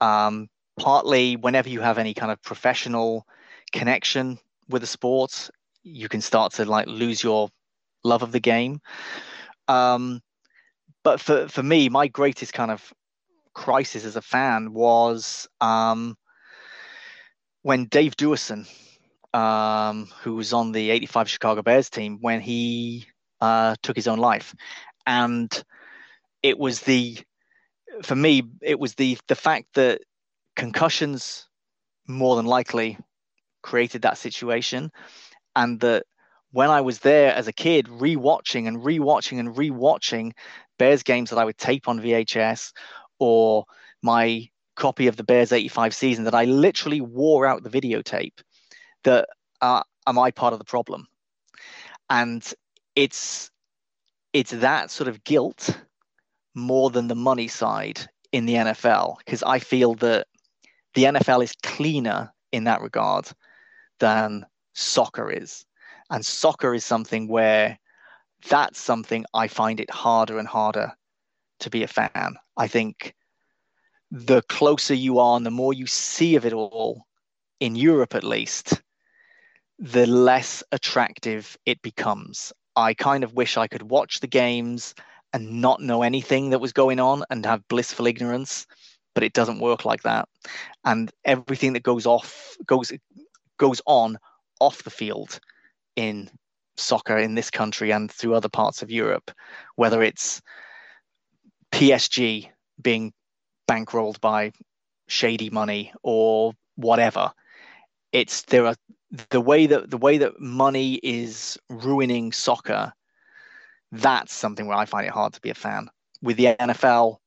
Um, 0.00 0.48
partly, 0.78 1.36
whenever 1.36 1.68
you 1.68 1.80
have 1.80 1.98
any 1.98 2.14
kind 2.14 2.32
of 2.32 2.42
professional 2.42 3.26
connection 3.72 4.38
with 4.68 4.82
a 4.82 4.86
sport, 4.86 5.50
you 5.82 6.08
can 6.08 6.20
start 6.20 6.52
to 6.54 6.64
like 6.64 6.86
lose 6.86 7.22
your 7.22 7.50
love 8.02 8.22
of 8.22 8.32
the 8.32 8.40
game. 8.40 8.80
Um, 9.68 10.20
but 11.02 11.20
for 11.20 11.48
for 11.48 11.62
me, 11.62 11.88
my 11.88 12.08
greatest 12.08 12.52
kind 12.52 12.70
of 12.70 12.92
crisis 13.54 14.04
as 14.04 14.16
a 14.16 14.22
fan 14.22 14.72
was 14.72 15.46
um, 15.60 16.16
when 17.62 17.86
Dave 17.86 18.16
Duerson, 18.16 18.66
um, 19.32 20.06
who 20.22 20.34
was 20.34 20.52
on 20.52 20.72
the 20.72 20.90
'85 20.90 21.30
Chicago 21.30 21.62
Bears 21.62 21.90
team, 21.90 22.18
when 22.20 22.40
he 22.40 23.06
uh, 23.40 23.74
took 23.82 23.96
his 23.96 24.08
own 24.08 24.18
life, 24.18 24.54
and 25.06 25.64
it 26.42 26.58
was 26.58 26.80
the 26.80 27.18
for 28.02 28.16
me 28.16 28.42
it 28.62 28.78
was 28.78 28.94
the 28.94 29.18
the 29.28 29.34
fact 29.34 29.66
that 29.74 30.00
concussions 30.56 31.48
more 32.06 32.36
than 32.36 32.46
likely 32.46 32.98
created 33.62 34.02
that 34.02 34.18
situation. 34.18 34.90
And 35.56 35.80
that 35.80 36.04
when 36.52 36.70
I 36.70 36.80
was 36.80 37.00
there 37.00 37.34
as 37.34 37.48
a 37.48 37.52
kid 37.52 37.86
rewatching 37.86 38.68
and 38.68 38.82
rewatching 38.82 39.38
and 39.38 39.54
rewatching 39.54 40.32
Bears 40.78 41.02
games 41.02 41.30
that 41.30 41.38
I 41.38 41.44
would 41.44 41.58
tape 41.58 41.88
on 41.88 42.00
VHS 42.00 42.72
or 43.18 43.64
my 44.02 44.48
copy 44.76 45.06
of 45.06 45.16
the 45.16 45.24
Bears 45.24 45.52
85 45.52 45.94
season 45.94 46.24
that 46.24 46.34
I 46.34 46.44
literally 46.44 47.00
wore 47.00 47.46
out 47.46 47.62
the 47.62 47.70
videotape 47.70 48.40
that 49.04 49.28
uh, 49.60 49.82
am 50.06 50.18
I 50.18 50.30
part 50.30 50.52
of 50.52 50.58
the 50.58 50.64
problem? 50.64 51.06
And 52.10 52.52
it's 52.96 53.50
it's 54.32 54.50
that 54.50 54.90
sort 54.90 55.08
of 55.08 55.22
guilt 55.24 55.78
more 56.54 56.90
than 56.90 57.08
the 57.08 57.14
money 57.14 57.48
side 57.48 58.00
in 58.32 58.46
the 58.46 58.54
NFL 58.54 59.18
because 59.18 59.42
I 59.42 59.58
feel 59.58 59.94
that 59.96 60.26
the 60.94 61.04
NFL 61.04 61.42
is 61.42 61.52
cleaner 61.62 62.32
in 62.52 62.64
that 62.64 62.80
regard 62.80 63.28
than 64.00 64.44
soccer 64.74 65.30
is. 65.30 65.64
And 66.10 66.24
soccer 66.24 66.74
is 66.74 66.84
something 66.84 67.28
where 67.28 67.78
that's 68.48 68.80
something 68.80 69.24
I 69.34 69.48
find 69.48 69.80
it 69.80 69.90
harder 69.90 70.38
and 70.38 70.46
harder 70.46 70.92
to 71.60 71.70
be 71.70 71.82
a 71.82 71.88
fan. 71.88 72.36
I 72.56 72.68
think 72.68 73.14
the 74.10 74.42
closer 74.42 74.94
you 74.94 75.18
are 75.18 75.36
and 75.36 75.46
the 75.46 75.50
more 75.50 75.72
you 75.72 75.86
see 75.86 76.36
of 76.36 76.44
it 76.44 76.52
all, 76.52 77.06
in 77.60 77.74
Europe 77.74 78.14
at 78.14 78.24
least, 78.24 78.82
the 79.78 80.06
less 80.06 80.62
attractive 80.72 81.56
it 81.66 81.80
becomes. 81.82 82.52
I 82.76 82.94
kind 82.94 83.24
of 83.24 83.34
wish 83.34 83.56
I 83.56 83.68
could 83.68 83.90
watch 83.90 84.20
the 84.20 84.26
games 84.26 84.94
and 85.32 85.60
not 85.60 85.80
know 85.80 86.02
anything 86.02 86.50
that 86.50 86.60
was 86.60 86.72
going 86.72 87.00
on 87.00 87.24
and 87.30 87.44
have 87.46 87.66
blissful 87.68 88.06
ignorance 88.06 88.66
but 89.14 89.22
it 89.22 89.32
doesn't 89.32 89.60
work 89.60 89.84
like 89.84 90.02
that. 90.02 90.28
And 90.84 91.10
everything 91.24 91.72
that 91.74 91.82
goes 91.82 92.04
off 92.04 92.56
goes 92.66 92.92
goes 93.58 93.80
on 93.86 94.18
off 94.60 94.82
the 94.82 94.90
field 94.90 95.38
in 95.96 96.28
soccer 96.76 97.16
in 97.16 97.36
this 97.36 97.50
country 97.50 97.92
and 97.92 98.10
through 98.10 98.34
other 98.34 98.48
parts 98.48 98.82
of 98.82 98.90
Europe 98.90 99.30
whether 99.76 100.02
it's 100.02 100.42
PSG 101.70 102.48
being 102.82 103.12
bankrolled 103.70 104.20
by 104.20 104.50
shady 105.06 105.50
money 105.50 105.92
or 106.02 106.52
whatever 106.74 107.30
it's 108.10 108.42
there 108.42 108.66
are 108.66 108.74
the 109.30 109.40
way 109.40 109.66
that 109.66 109.90
the 109.90 109.98
way 109.98 110.18
that 110.18 110.40
money 110.40 110.94
is 111.02 111.58
ruining 111.68 112.32
soccer 112.32 112.92
that's 113.94 114.32
something 114.32 114.66
where 114.66 114.76
I 114.76 114.84
find 114.84 115.06
it 115.06 115.12
hard 115.12 115.32
to 115.34 115.40
be 115.40 115.50
a 115.50 115.54
fan. 115.54 115.88
With 116.22 116.36
the 116.36 116.56
NFL, 116.58 117.18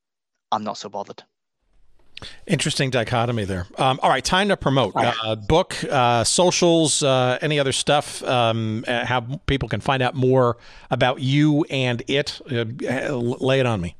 I'm 0.51 0.63
not 0.63 0.77
so 0.77 0.89
bothered. 0.89 1.23
Interesting 2.47 2.89
dichotomy 2.89 3.45
there. 3.45 3.67
Um, 3.77 3.99
all 4.01 4.09
right, 4.09 4.25
time 4.25 4.47
to 4.49 4.57
promote 4.57 4.93
uh, 4.95 5.35
book, 5.35 5.75
uh, 5.83 6.23
socials, 6.23 7.03
uh, 7.03 7.37
any 7.41 7.59
other 7.59 7.71
stuff. 7.71 8.23
Um, 8.23 8.83
uh, 8.87 9.05
how 9.05 9.21
people 9.45 9.69
can 9.69 9.81
find 9.81 10.01
out 10.01 10.15
more 10.15 10.57
about 10.89 11.21
you 11.21 11.63
and 11.69 12.01
it. 12.07 12.41
Uh, 12.51 12.65
lay 13.15 13.59
it 13.59 13.67
on 13.67 13.81
me. 13.81 13.95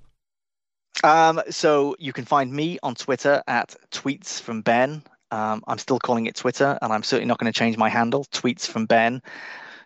Um, 1.04 1.40
so 1.52 1.96
you 2.00 2.12
can 2.12 2.26
find 2.26 2.52
me 2.52 2.80
on 2.82 2.96
Twitter 2.96 3.44
at 3.48 3.76
tweets 3.92 4.42
from 4.42 4.62
Ben. 4.62 5.04
Um, 5.32 5.64
I'm 5.68 5.78
still 5.78 6.00
calling 6.00 6.26
it 6.26 6.36
Twitter, 6.36 6.78
and 6.82 6.94
I'm 6.94 7.04
certainly 7.04 7.28
not 7.28 7.38
going 7.38 7.52
to 7.52 7.58
change 7.58 7.78
my 7.78 7.90
handle. 7.90 8.26
Tweets 8.26 8.68
from 8.68 8.86
Ben. 8.86 9.22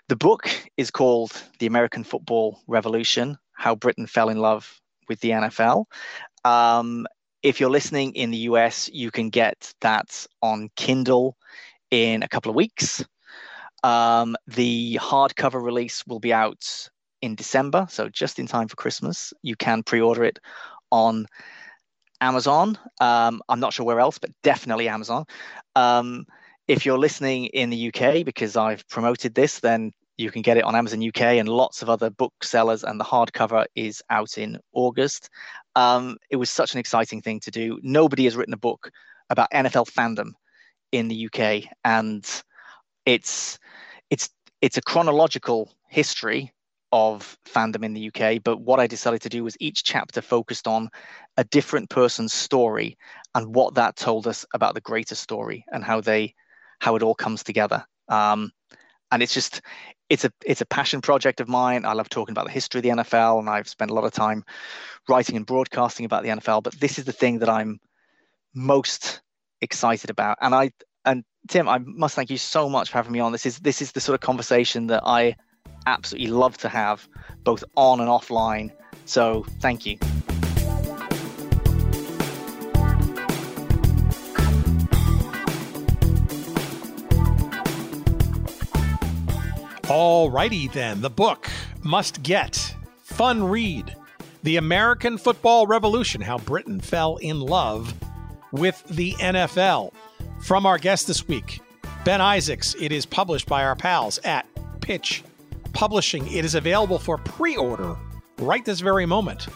The 0.08 0.16
book 0.16 0.50
is 0.78 0.92
called 0.92 1.32
The 1.60 1.68
American 1.68 2.04
Football 2.04 2.60
Revolution 2.68 3.38
How 3.54 3.76
Britain 3.76 4.08
Fell 4.08 4.30
in 4.30 4.38
Love 4.38 4.80
with 5.08 5.20
the 5.22 5.30
NFL. 5.30 5.86
Um, 6.44 7.08
if 7.44 7.60
you're 7.60 7.70
listening 7.70 8.14
in 8.14 8.32
the 8.32 8.38
US, 8.50 8.90
you 8.94 9.10
can 9.10 9.30
get 9.30 9.74
that 9.82 10.26
on 10.42 10.70
Kindle 10.76 11.38
in 11.90 12.24
a 12.24 12.28
couple 12.28 12.50
of 12.50 12.56
weeks. 12.56 13.04
Um, 13.84 14.36
the 14.48 15.00
hardcover 15.02 15.62
release 15.62 16.06
will 16.06 16.20
be 16.20 16.34
out 16.34 16.90
in 17.22 17.36
December, 17.36 17.88
so 17.90 18.10
just 18.10 18.40
in 18.40 18.48
time 18.48 18.68
for 18.68 18.76
Christmas. 18.76 19.34
You 19.42 19.56
can 19.56 19.84
pre 19.84 20.02
order 20.02 20.24
it 20.24 20.40
on 20.92 21.26
Amazon. 22.22 22.78
Um, 23.00 23.42
I'm 23.50 23.60
not 23.60 23.74
sure 23.74 23.86
where 23.86 24.00
else, 24.00 24.18
but 24.18 24.32
definitely 24.44 24.88
Amazon. 24.88 25.26
Um, 25.76 26.26
if 26.68 26.86
you're 26.86 27.00
listening 27.00 27.48
in 27.48 27.70
the 27.70 27.92
UK, 27.94 28.24
because 28.24 28.56
I've 28.56 28.88
promoted 28.88 29.36
this, 29.36 29.60
then 29.60 29.92
you 30.18 30.30
can 30.32 30.42
get 30.44 30.58
it 30.58 30.64
on 30.64 30.76
Amazon 30.76 31.06
UK 31.06 31.22
and 31.22 31.50
lots 31.50 31.82
of 31.82 31.90
other 31.90 32.10
booksellers, 32.10 32.84
and 32.84 33.00
the 33.00 33.04
hardcover 33.04 33.66
is 33.76 34.02
out 34.10 34.38
in 34.38 34.60
August. 34.74 35.30
Um, 35.76 36.18
it 36.30 36.36
was 36.36 36.50
such 36.50 36.74
an 36.74 36.80
exciting 36.80 37.22
thing 37.22 37.40
to 37.42 37.52
do. 37.52 37.80
Nobody 37.82 38.26
has 38.26 38.36
written 38.36 38.54
a 38.54 38.58
book 38.58 38.92
about 39.30 39.52
NFL 39.52 39.92
fandom 39.92 40.32
in 40.92 41.08
the 41.08 41.28
UK, 41.28 41.64
and 41.84 42.26
it's 43.06 43.58
it's 44.10 44.30
it's 44.62 44.78
a 44.78 44.82
chronological 44.82 45.74
history 45.88 46.52
of 46.92 47.38
fandom 47.46 47.84
in 47.84 47.94
the 47.94 48.12
UK. 48.14 48.42
But 48.44 48.60
what 48.62 48.80
I 48.80 48.88
decided 48.88 49.22
to 49.24 49.30
do 49.30 49.44
was 49.44 49.58
each 49.60 49.84
chapter 49.84 50.22
focused 50.22 50.68
on 50.68 50.90
a 51.38 51.44
different 51.44 51.90
person's 51.90 52.34
story 52.34 52.98
and 53.34 53.56
what 53.56 53.76
that 53.76 53.96
told 53.96 54.28
us 54.28 54.46
about 54.54 54.74
the 54.74 54.82
greater 54.82 55.16
story 55.16 55.66
and 55.72 55.84
how 55.84 56.02
they 56.02 56.36
how 56.80 56.96
it 56.96 57.04
all 57.04 57.16
comes 57.16 57.44
together. 57.44 57.86
Um, 58.10 58.52
and 59.12 59.22
it's 59.22 59.34
just 59.34 59.62
it's 60.10 60.26
a 60.26 60.32
it's 60.46 60.62
a 60.62 60.66
passion 60.66 61.02
project 61.02 61.40
of 61.40 61.48
mine. 61.48 61.86
I 61.86 61.94
love 61.94 62.10
talking 62.10 62.34
about 62.34 62.46
the 62.46 62.52
history 62.52 62.80
of 62.80 62.84
the 62.84 62.90
NFL, 62.90 63.40
and 63.40 63.50
I've 63.50 63.68
spent 63.68 63.92
a 63.92 63.94
lot 63.94 64.04
of 64.04 64.12
time 64.12 64.44
writing 65.08 65.38
and 65.38 65.46
broadcasting 65.46 66.06
about 66.06 66.24
the 66.24 66.30
NFL. 66.30 66.64
But 66.64 66.80
this 66.80 67.00
is 67.00 67.06
the 67.06 67.14
thing 67.14 67.40
that 67.40 67.50
I'm 67.50 67.80
most 68.54 69.22
excited 69.62 70.10
about. 70.10 70.38
And 70.42 70.54
I 70.54 70.72
and 71.06 71.24
Tim, 71.48 71.68
I 71.68 71.80
must 71.80 72.16
thank 72.16 72.30
you 72.30 72.38
so 72.38 72.70
much 72.70 72.90
for 72.90 72.98
having 72.98 73.12
me 73.12 73.20
on. 73.20 73.32
This 73.32 73.46
is 73.46 73.60
this 73.60 73.82
is 73.82 73.92
the 73.92 74.02
sort 74.02 74.16
of 74.16 74.22
conversation 74.22 74.88
that 74.88 75.04
I 75.06 75.36
absolutely 75.86 76.32
love 76.32 76.58
to 76.60 76.70
have, 76.70 77.08
both 77.44 77.64
on 77.76 78.00
and 78.00 78.10
offline. 78.10 78.72
So 79.06 79.46
thank 79.60 79.86
you. 79.86 79.98
Alrighty 89.84 90.72
then, 90.72 91.02
the 91.02 91.10
book 91.10 91.50
must 91.84 92.24
get 92.24 92.76
fun 93.04 93.44
read. 93.44 93.94
The 94.44 94.56
American 94.56 95.18
Football 95.18 95.68
Revolution 95.68 96.22
How 96.22 96.38
Britain 96.38 96.80
Fell 96.80 97.18
in 97.18 97.42
Love 97.42 97.94
with 98.52 98.84
the 98.90 99.12
NFL. 99.14 99.92
From 100.42 100.66
our 100.66 100.78
guest 100.78 101.08
this 101.08 101.28
week, 101.28 101.60
Ben 102.06 102.22
Isaacs. 102.22 102.76
It 102.80 102.92
is 102.92 103.06
published 103.06 103.48
by 103.48 103.64
our 103.64 103.76
pals 103.76 104.18
at 104.24 104.48
Pitch 104.80 105.24
Publishing. 105.74 106.26
It 106.32 106.46
is 106.46 106.56
available 106.56 107.00
for 107.00 107.18
pre 107.18 107.56
order 107.56 107.96
right 108.40 108.64
this 108.66 108.80
very 108.80 109.06
moment 109.06 109.48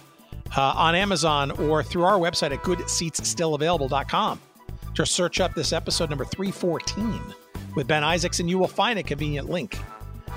uh, 0.55 0.61
on 0.75 0.95
Amazon 0.95 1.51
or 1.51 1.83
through 1.83 2.03
our 2.03 2.17
website 2.17 2.51
at 2.51 2.63
goodseatsstillavailable.com. 2.63 4.39
Just 4.93 5.11
search 5.13 5.39
up 5.39 5.53
this 5.53 5.73
episode 5.73 6.09
number 6.09 6.25
314 6.25 7.21
with 7.75 7.87
Ben 7.87 8.03
Isaacs, 8.03 8.39
and 8.39 8.49
you 8.49 8.57
will 8.57 8.67
find 8.67 8.97
a 8.97 9.03
convenient 9.03 9.49
link 9.49 9.77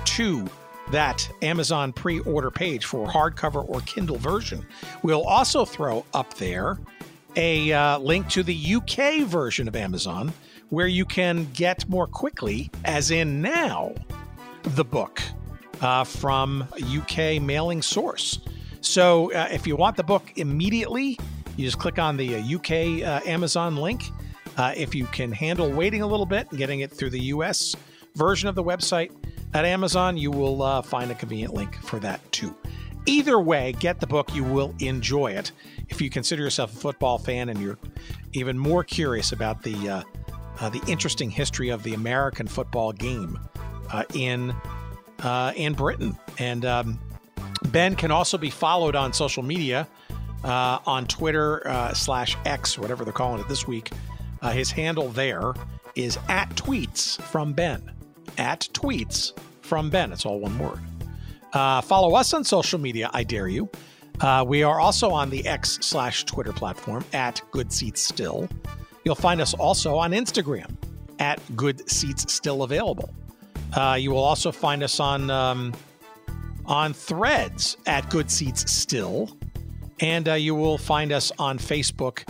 to 0.03 0.45
that 0.91 1.29
Amazon 1.41 1.93
pre 1.93 2.19
order 2.21 2.51
page 2.51 2.85
for 2.85 3.07
hardcover 3.07 3.67
or 3.67 3.81
Kindle 3.81 4.17
version. 4.17 4.65
We'll 5.03 5.23
also 5.23 5.65
throw 5.65 6.05
up 6.13 6.33
there 6.35 6.79
a 7.35 7.71
uh, 7.71 7.99
link 7.99 8.27
to 8.29 8.43
the 8.43 8.75
UK 8.75 9.27
version 9.27 9.67
of 9.67 9.75
Amazon 9.75 10.33
where 10.69 10.87
you 10.87 11.05
can 11.05 11.47
get 11.53 11.87
more 11.87 12.07
quickly, 12.07 12.69
as 12.85 13.11
in 13.11 13.41
now, 13.41 13.93
the 14.63 14.83
book 14.83 15.21
uh, 15.81 16.03
from 16.03 16.67
UK 16.83 17.41
mailing 17.41 17.81
source. 17.81 18.39
So 18.81 19.31
uh, 19.33 19.47
if 19.51 19.67
you 19.67 19.75
want 19.75 19.97
the 19.97 20.03
book 20.03 20.31
immediately, 20.35 21.17
you 21.57 21.65
just 21.65 21.79
click 21.79 21.99
on 21.99 22.17
the 22.17 22.37
UK 22.37 23.03
uh, 23.03 23.09
uh, 23.09 23.19
Amazon 23.25 23.75
link. 23.75 24.03
Uh, 24.57 24.73
if 24.75 24.95
you 24.95 25.05
can 25.07 25.31
handle 25.31 25.71
waiting 25.71 26.01
a 26.01 26.07
little 26.07 26.25
bit 26.25 26.47
and 26.49 26.57
getting 26.57 26.81
it 26.81 26.91
through 26.91 27.09
the 27.09 27.19
US 27.19 27.75
version 28.15 28.47
of 28.49 28.55
the 28.55 28.63
website 28.63 29.11
at 29.53 29.65
Amazon, 29.65 30.17
you 30.17 30.31
will 30.31 30.61
uh, 30.61 30.81
find 30.81 31.11
a 31.11 31.15
convenient 31.15 31.53
link 31.53 31.75
for 31.83 31.99
that 31.99 32.19
too. 32.31 32.55
Either 33.05 33.39
way, 33.39 33.73
get 33.79 33.99
the 33.99 34.07
book. 34.07 34.33
You 34.35 34.43
will 34.43 34.73
enjoy 34.79 35.31
it. 35.31 35.51
If 35.87 36.01
you 36.01 36.09
consider 36.09 36.43
yourself 36.43 36.73
a 36.73 36.77
football 36.77 37.17
fan 37.17 37.49
and 37.49 37.59
you're 37.59 37.79
even 38.33 38.57
more 38.57 38.83
curious 38.83 39.31
about 39.31 39.63
the 39.63 40.03
the 40.71 40.81
interesting 40.87 41.29
history 41.29 41.69
of 41.69 41.83
the 41.83 41.93
American 41.93 42.45
football 42.45 42.91
game 42.91 43.39
in 44.13 44.53
uh, 45.23 45.53
in 45.55 45.73
Britain, 45.73 46.17
and 46.37 46.65
um, 46.65 46.99
Ben 47.67 47.95
can 47.95 48.11
also 48.11 48.37
be 48.37 48.49
followed 48.49 48.95
on 48.95 49.13
social 49.13 49.43
media 49.43 49.87
uh, 50.43 50.79
on 50.85 51.05
Twitter 51.07 51.67
uh, 51.67 51.93
slash 51.93 52.37
X, 52.45 52.77
whatever 52.77 53.03
they're 53.03 53.13
calling 53.13 53.41
it 53.41 53.47
this 53.47 53.67
week. 53.67 53.91
his 54.53 54.71
handle 54.71 55.09
there 55.09 55.53
is 55.95 56.17
at 56.27 56.49
tweets 56.51 57.21
from 57.21 57.53
Ben. 57.53 57.91
At 58.37 58.61
tweets 58.73 59.33
from 59.61 59.89
Ben. 59.89 60.11
It's 60.11 60.25
all 60.25 60.39
one 60.39 60.57
word. 60.57 60.79
Uh, 61.53 61.81
follow 61.81 62.15
us 62.15 62.33
on 62.33 62.43
social 62.43 62.79
media, 62.79 63.09
I 63.13 63.23
dare 63.23 63.47
you. 63.47 63.69
Uh, 64.21 64.43
we 64.47 64.63
are 64.63 64.79
also 64.79 65.11
on 65.11 65.29
the 65.29 65.45
X 65.47 65.79
slash 65.81 66.25
Twitter 66.25 66.51
platform 66.51 67.05
at 67.13 67.41
Good 67.51 67.71
Seats 67.71 68.01
Still. 68.01 68.49
You'll 69.05 69.15
find 69.15 69.39
us 69.39 69.53
also 69.53 69.95
on 69.95 70.11
Instagram 70.11 70.75
at 71.19 71.39
Good 71.55 71.89
Seats 71.89 72.31
Still 72.33 72.63
Available. 72.63 73.13
Uh, 73.73 73.97
you 73.99 74.11
will 74.11 74.23
also 74.23 74.51
find 74.51 74.83
us 74.83 74.99
on 74.99 75.29
um, 75.29 75.73
on 76.65 76.93
Threads 76.93 77.77
at 77.85 78.09
Good 78.09 78.29
Seats 78.31 78.71
Still, 78.71 79.37
and 79.99 80.27
uh, 80.27 80.33
you 80.33 80.55
will 80.55 80.77
find 80.77 81.11
us 81.11 81.31
on 81.39 81.57
Facebook 81.57 82.23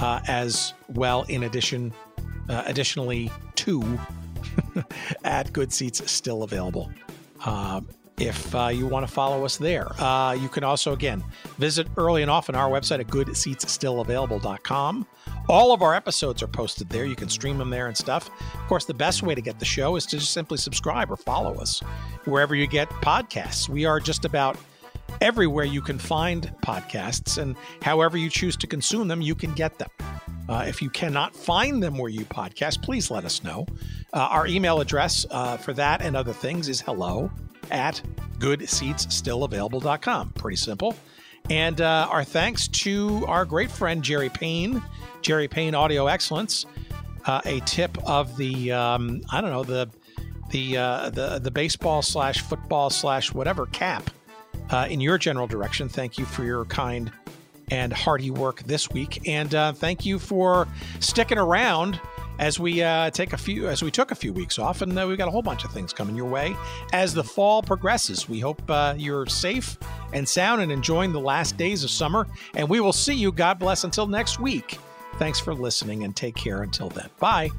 uh, 0.00 0.20
as 0.26 0.74
well. 0.88 1.22
In 1.28 1.44
addition, 1.44 1.92
uh, 2.48 2.62
additionally 2.66 3.30
to 3.56 3.98
at 5.24 5.52
Good 5.52 5.72
Seats 5.72 6.08
Still 6.10 6.42
Available. 6.42 6.90
If 8.18 8.54
uh, 8.54 8.68
you 8.68 8.86
want 8.86 9.06
to 9.06 9.12
follow 9.12 9.44
us 9.44 9.58
there. 9.58 9.88
Uh, 10.00 10.32
you 10.32 10.48
can 10.48 10.64
also, 10.64 10.94
again, 10.94 11.22
visit 11.58 11.86
early 11.98 12.22
and 12.22 12.30
often 12.30 12.54
our 12.54 12.70
website 12.70 13.00
at 13.00 13.08
goodseatsstillavailable.com. 13.08 15.06
All 15.48 15.72
of 15.72 15.82
our 15.82 15.94
episodes 15.94 16.42
are 16.42 16.48
posted 16.48 16.88
there. 16.88 17.04
You 17.04 17.14
can 17.14 17.28
stream 17.28 17.58
them 17.58 17.68
there 17.68 17.88
and 17.88 17.96
stuff. 17.96 18.30
Of 18.54 18.66
course, 18.68 18.86
the 18.86 18.94
best 18.94 19.22
way 19.22 19.34
to 19.34 19.42
get 19.42 19.58
the 19.58 19.66
show 19.66 19.96
is 19.96 20.06
to 20.06 20.18
just 20.18 20.32
simply 20.32 20.56
subscribe 20.56 21.10
or 21.10 21.16
follow 21.16 21.54
us 21.56 21.80
wherever 22.24 22.54
you 22.54 22.66
get 22.66 22.88
podcasts. 22.88 23.68
We 23.68 23.84
are 23.84 24.00
just 24.00 24.24
about 24.24 24.56
everywhere 25.20 25.64
you 25.64 25.82
can 25.82 25.98
find 25.98 26.52
podcasts, 26.62 27.36
and 27.36 27.54
however 27.82 28.16
you 28.16 28.30
choose 28.30 28.56
to 28.56 28.66
consume 28.66 29.08
them, 29.08 29.20
you 29.20 29.34
can 29.34 29.52
get 29.52 29.78
them. 29.78 29.90
Uh, 30.48 30.64
if 30.66 30.80
you 30.80 30.88
cannot 30.88 31.34
find 31.34 31.82
them 31.82 31.98
where 31.98 32.10
you 32.10 32.24
podcast, 32.24 32.82
please 32.82 33.10
let 33.10 33.24
us 33.24 33.44
know. 33.44 33.66
Uh, 34.12 34.20
our 34.20 34.46
email 34.46 34.80
address 34.80 35.26
uh, 35.30 35.56
for 35.56 35.72
that 35.74 36.00
and 36.00 36.16
other 36.16 36.32
things 36.32 36.68
is 36.68 36.80
hello 36.80 37.30
at 37.70 38.02
goodseatsstillavailable.com. 38.38 40.30
Pretty 40.30 40.56
simple. 40.56 40.96
And 41.48 41.80
uh, 41.80 42.08
our 42.10 42.24
thanks 42.24 42.68
to 42.68 43.24
our 43.28 43.44
great 43.44 43.70
friend 43.70 44.02
Jerry 44.02 44.28
Payne, 44.28 44.82
Jerry 45.22 45.48
Payne 45.48 45.74
Audio 45.74 46.06
Excellence. 46.06 46.66
Uh, 47.24 47.40
a 47.44 47.60
tip 47.60 47.96
of 48.08 48.36
the 48.36 48.72
um, 48.72 49.22
I 49.30 49.40
don't 49.40 49.50
know 49.50 49.64
the 49.64 49.88
the 50.50 50.76
uh, 50.76 51.10
the 51.10 51.38
the 51.40 51.50
baseball 51.50 52.02
slash 52.02 52.40
football 52.40 52.90
slash 52.90 53.32
whatever 53.32 53.66
cap 53.66 54.10
uh, 54.70 54.86
in 54.88 55.00
your 55.00 55.18
general 55.18 55.46
direction. 55.46 55.88
Thank 55.88 56.18
you 56.18 56.24
for 56.24 56.44
your 56.44 56.64
kind 56.66 57.10
and 57.70 57.92
hearty 57.92 58.30
work 58.30 58.62
this 58.62 58.90
week, 58.90 59.28
and 59.28 59.52
uh, 59.54 59.72
thank 59.72 60.06
you 60.06 60.20
for 60.20 60.68
sticking 61.00 61.38
around 61.38 62.00
as 62.38 62.58
we 62.60 62.82
uh, 62.82 63.10
take 63.10 63.32
a 63.32 63.36
few 63.36 63.68
as 63.68 63.82
we 63.82 63.90
took 63.90 64.10
a 64.10 64.14
few 64.14 64.32
weeks 64.32 64.58
off 64.58 64.82
and 64.82 64.98
uh, 64.98 65.06
we've 65.06 65.18
got 65.18 65.28
a 65.28 65.30
whole 65.30 65.42
bunch 65.42 65.64
of 65.64 65.72
things 65.72 65.92
coming 65.92 66.16
your 66.16 66.28
way. 66.28 66.56
As 66.92 67.14
the 67.14 67.24
fall 67.24 67.62
progresses 67.62 68.28
we 68.28 68.40
hope 68.40 68.62
uh, 68.70 68.94
you're 68.96 69.26
safe 69.26 69.78
and 70.12 70.28
sound 70.28 70.62
and 70.62 70.72
enjoying 70.72 71.12
the 71.12 71.20
last 71.20 71.56
days 71.56 71.84
of 71.84 71.90
summer 71.90 72.26
and 72.54 72.68
we 72.68 72.80
will 72.80 72.92
see 72.92 73.14
you 73.14 73.32
god 73.32 73.58
bless 73.58 73.84
until 73.84 74.06
next 74.06 74.40
week. 74.40 74.78
Thanks 75.18 75.40
for 75.40 75.54
listening 75.54 76.04
and 76.04 76.14
take 76.14 76.34
care 76.34 76.62
until 76.62 76.88
then. 76.90 77.08
Bye 77.18 77.50